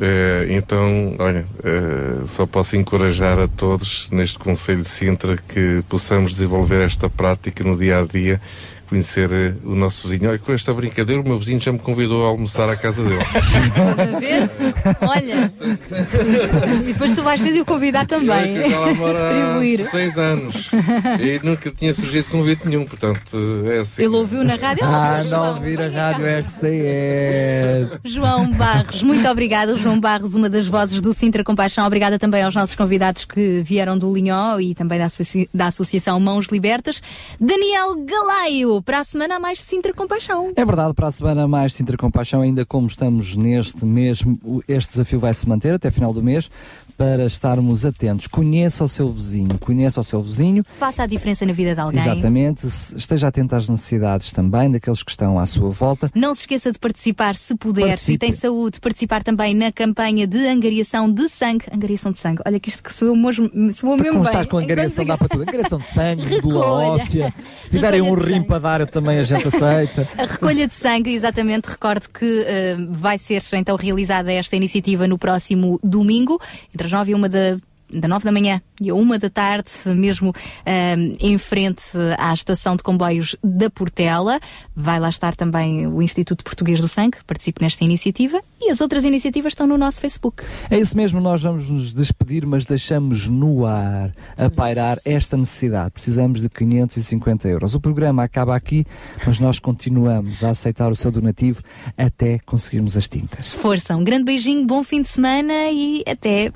Eh, 0.00 0.46
então, 0.50 1.16
olha, 1.18 1.44
eh, 1.64 2.26
só 2.26 2.46
posso 2.46 2.76
encorajar 2.76 3.38
a 3.38 3.48
todos 3.48 4.08
neste 4.10 4.38
Conselho 4.38 4.82
de 4.82 4.88
Sintra 4.88 5.36
que 5.36 5.82
possamos 5.88 6.32
desenvolver 6.32 6.84
esta 6.86 7.10
prática 7.10 7.64
no 7.64 7.76
dia 7.76 7.98
a 7.98 8.04
dia, 8.04 8.40
conhecer 8.88 9.30
eh, 9.32 9.54
o 9.64 9.74
nosso 9.74 10.08
vizinho. 10.08 10.30
Olha, 10.30 10.38
com 10.38 10.52
esta 10.52 10.72
brincadeira, 10.74 11.20
o 11.20 11.24
meu 11.24 11.38
vizinho 11.38 11.60
já 11.60 11.70
me 11.72 11.78
convidou 11.78 12.24
a 12.26 12.28
almoçar 12.30 12.68
à 12.68 12.76
casa 12.76 13.02
dele. 13.02 13.22
Estás 13.22 14.14
a 14.14 14.18
ver? 14.18 14.50
Olha. 15.02 15.50
e 16.88 16.92
depois 16.92 17.12
tu 17.14 17.22
vais 17.22 17.42
ter 17.42 17.52
de 17.52 17.60
o 17.60 17.64
convidar 17.64 18.06
também. 18.06 18.56
Retribuir. 18.58 19.88
seis 19.90 20.18
anos 20.18 20.70
e 21.20 21.40
nunca 21.44 21.70
tinha 21.70 21.92
surgido 21.94 22.28
convite 22.30 22.66
nenhum, 22.66 22.84
portanto, 22.84 23.36
é 23.66 23.78
assim. 23.78 24.02
Ele 24.02 24.16
ouviu 24.16 24.42
na 24.44 24.54
rádio. 24.54 24.84
Ah, 24.84 25.22
não 25.24 25.54
ouvir 25.54 25.80
a 25.80 25.88
rádio 25.88 26.24
RCS. 26.26 28.00
João 28.04 28.50
Barros, 28.52 29.02
muito 29.02 29.26
obrigada. 29.28 29.76
João 29.76 30.00
Barros, 30.00 30.34
uma 30.34 30.48
das 30.48 30.66
vozes 30.66 31.00
do 31.00 31.12
Sintra 31.12 31.44
Compaixão. 31.44 31.86
Obrigada 31.86 32.18
também 32.18 32.42
aos 32.42 32.54
nossos 32.54 32.74
convidados 32.74 33.24
que 33.24 33.60
vieram 33.62 33.96
do 33.98 34.12
Linhó 34.12 34.58
e 34.60 34.74
também 34.74 34.98
da, 34.98 35.06
associ- 35.06 35.48
da 35.52 35.66
Associação 35.66 36.18
Mãos 36.20 36.46
Libertas. 36.46 37.02
Daniel 37.40 37.96
Galaio, 38.04 38.77
para 38.82 39.00
a 39.00 39.04
semana 39.04 39.36
há 39.36 39.38
mais 39.38 39.60
Sintra 39.60 39.92
Compaixão. 39.92 40.52
É 40.56 40.64
verdade, 40.64 40.94
para 40.94 41.06
a 41.06 41.10
semana 41.10 41.48
mais 41.48 41.74
Sintra 41.74 41.96
Compaixão, 41.96 42.42
ainda 42.42 42.64
como 42.64 42.86
estamos 42.86 43.36
neste 43.36 43.84
mês, 43.84 44.22
este 44.66 44.90
desafio 44.90 45.20
vai 45.20 45.34
se 45.34 45.48
manter 45.48 45.74
até 45.74 45.90
final 45.90 46.12
do 46.12 46.22
mês, 46.22 46.50
para 46.98 47.24
estarmos 47.26 47.86
atentos. 47.86 48.26
Conheça 48.26 48.82
o 48.82 48.88
seu 48.88 49.12
vizinho, 49.12 49.56
conheça 49.60 50.00
o 50.00 50.04
seu 50.04 50.20
vizinho, 50.20 50.64
Faça 50.66 51.04
a 51.04 51.06
diferença 51.06 51.46
na 51.46 51.52
vida 51.52 51.72
de 51.72 51.80
alguém. 51.80 52.00
exatamente, 52.02 52.66
esteja 52.66 53.28
atento 53.28 53.54
às 53.54 53.68
necessidades 53.68 54.32
também 54.32 54.68
daqueles 54.68 55.04
que 55.04 55.10
estão 55.12 55.38
à 55.38 55.46
sua 55.46 55.70
volta. 55.70 56.10
Não 56.12 56.34
se 56.34 56.40
esqueça 56.40 56.72
de 56.72 56.78
participar, 56.78 57.36
se 57.36 57.54
puder, 57.56 57.86
Participe. 57.90 58.12
e 58.14 58.18
tem 58.18 58.32
saúde, 58.32 58.80
participar 58.80 59.22
também 59.22 59.54
na 59.54 59.70
campanha 59.70 60.26
de 60.26 60.44
angariação 60.48 61.08
de 61.10 61.28
sangue. 61.28 61.66
Angariação 61.72 62.10
de 62.10 62.18
sangue. 62.18 62.42
Olha 62.44 62.58
que 62.58 62.68
isto 62.68 62.82
que 62.82 62.92
soou, 62.92 63.14
mesmo, 63.14 63.48
soou 63.72 63.96
mesmo 63.96 64.12
Como 64.14 64.24
bem. 64.24 64.32
estás 64.32 64.46
com 64.46 64.58
angariação, 64.58 65.04
dá 65.04 65.16
para 65.16 65.28
tudo. 65.28 65.42
Angariação 65.42 65.78
de 65.78 65.90
sangue, 65.92 66.26
medula 66.26 66.66
óssea. 66.66 67.32
Se 67.62 67.70
tiverem 67.70 68.02
um 68.02 68.14
rim 68.14 68.42
para 68.42 68.58
dar, 68.58 68.86
também 68.88 69.18
a 69.18 69.22
gente 69.22 69.46
aceita. 69.46 70.08
A 70.18 70.24
recolha 70.26 70.66
de 70.66 70.74
sangue, 70.74 71.12
exatamente, 71.14 71.66
recordo 71.66 72.08
que 72.08 72.44
eh, 72.44 72.76
vai 72.90 73.16
ser 73.18 73.40
então 73.52 73.76
realizada 73.76 74.32
esta 74.32 74.56
iniciativa 74.56 75.06
no 75.06 75.16
próximo 75.16 75.78
domingo, 75.84 76.40
entre 76.74 76.87
as 76.88 76.92
9 76.92 77.12
e 77.12 77.14
1 77.14 77.28
da, 77.28 77.56
da 77.92 78.08
9 78.08 78.24
da 78.24 78.32
manhã 78.32 78.60
e 78.80 78.90
a 78.90 78.94
1 78.94 79.18
da 79.18 79.30
tarde, 79.30 79.70
mesmo 79.96 80.32
em 81.20 81.36
frente 81.38 81.84
à 82.18 82.32
estação 82.32 82.76
de 82.76 82.82
comboios 82.82 83.36
da 83.42 83.70
Portela. 83.70 84.40
Vai 84.74 85.00
lá 85.00 85.08
estar 85.08 85.34
também 85.34 85.86
o 85.86 86.00
Instituto 86.00 86.44
Português 86.44 86.80
do 86.80 86.88
Sangue, 86.88 87.18
participe 87.26 87.62
nesta 87.62 87.84
iniciativa 87.84 88.40
e 88.60 88.70
as 88.70 88.80
outras 88.80 89.04
iniciativas 89.04 89.52
estão 89.52 89.66
no 89.66 89.76
nosso 89.76 90.00
Facebook. 90.00 90.42
É 90.70 90.78
isso 90.78 90.96
mesmo, 90.96 91.20
nós 91.20 91.42
vamos 91.42 91.68
nos 91.68 91.94
despedir, 91.94 92.46
mas 92.46 92.64
deixamos 92.64 93.28
no 93.28 93.66
ar 93.66 94.12
a 94.36 94.50
pairar 94.50 94.98
esta 95.04 95.36
necessidade. 95.36 95.90
Precisamos 95.90 96.42
de 96.42 96.48
550 96.48 97.48
euros. 97.48 97.74
O 97.74 97.80
programa 97.80 98.22
acaba 98.22 98.54
aqui, 98.54 98.84
mas 99.26 99.40
nós 99.40 99.58
continuamos 99.58 100.44
a 100.44 100.50
aceitar 100.50 100.90
o 100.90 100.96
seu 100.96 101.10
donativo 101.10 101.62
até 101.96 102.38
conseguirmos 102.46 102.96
as 102.96 103.08
tintas. 103.08 103.48
Força, 103.48 103.96
um 103.96 104.04
grande 104.04 104.24
beijinho, 104.24 104.66
bom 104.66 104.82
fim 104.82 105.02
de 105.02 105.08
semana 105.08 105.70
e 105.70 106.02
até, 106.06 106.52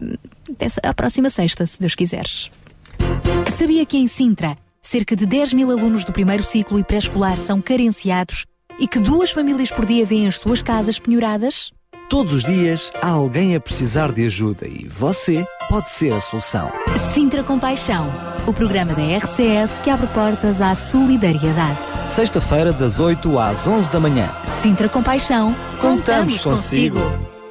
até 0.52 0.66
a 0.82 0.94
próxima 0.94 1.30
sexta, 1.30 1.66
se 1.66 1.80
Deus 1.80 1.94
quiseres. 1.94 2.50
Sabia 3.56 3.84
que 3.86 3.96
em 3.96 4.06
Sintra, 4.06 4.56
cerca 4.82 5.14
de 5.16 5.26
10 5.26 5.52
mil 5.52 5.70
alunos 5.70 6.04
do 6.04 6.12
primeiro 6.12 6.42
ciclo 6.42 6.78
e 6.78 6.84
pré-escolar 6.84 7.38
são 7.38 7.60
carenciados 7.60 8.44
e 8.78 8.86
que 8.88 8.98
duas 8.98 9.30
famílias 9.30 9.70
por 9.70 9.84
dia 9.84 10.04
vêm 10.04 10.26
as 10.26 10.36
suas 10.38 10.62
casas 10.62 10.98
penhoradas? 10.98 11.70
Todos 12.08 12.32
os 12.34 12.44
dias 12.44 12.92
há 13.00 13.08
alguém 13.08 13.54
a 13.56 13.60
precisar 13.60 14.12
de 14.12 14.26
ajuda 14.26 14.66
e 14.66 14.86
você 14.86 15.46
pode 15.68 15.90
ser 15.90 16.12
a 16.12 16.20
solução. 16.20 16.70
Sintra 17.14 17.42
Compaixão, 17.42 18.10
o 18.46 18.52
programa 18.52 18.92
da 18.92 19.02
RCS 19.16 19.78
que 19.82 19.88
abre 19.88 20.06
portas 20.08 20.60
à 20.60 20.74
solidariedade. 20.74 21.78
Sexta-feira, 22.08 22.72
das 22.72 23.00
8 23.00 23.38
às 23.38 23.66
11 23.66 23.90
da 23.90 23.98
manhã. 24.00 24.28
Sintra 24.60 24.88
Compaixão, 24.88 25.54
Contamos 25.80 26.36
contamos 26.36 26.38
consigo. 26.38 27.00
consigo. 27.00 27.31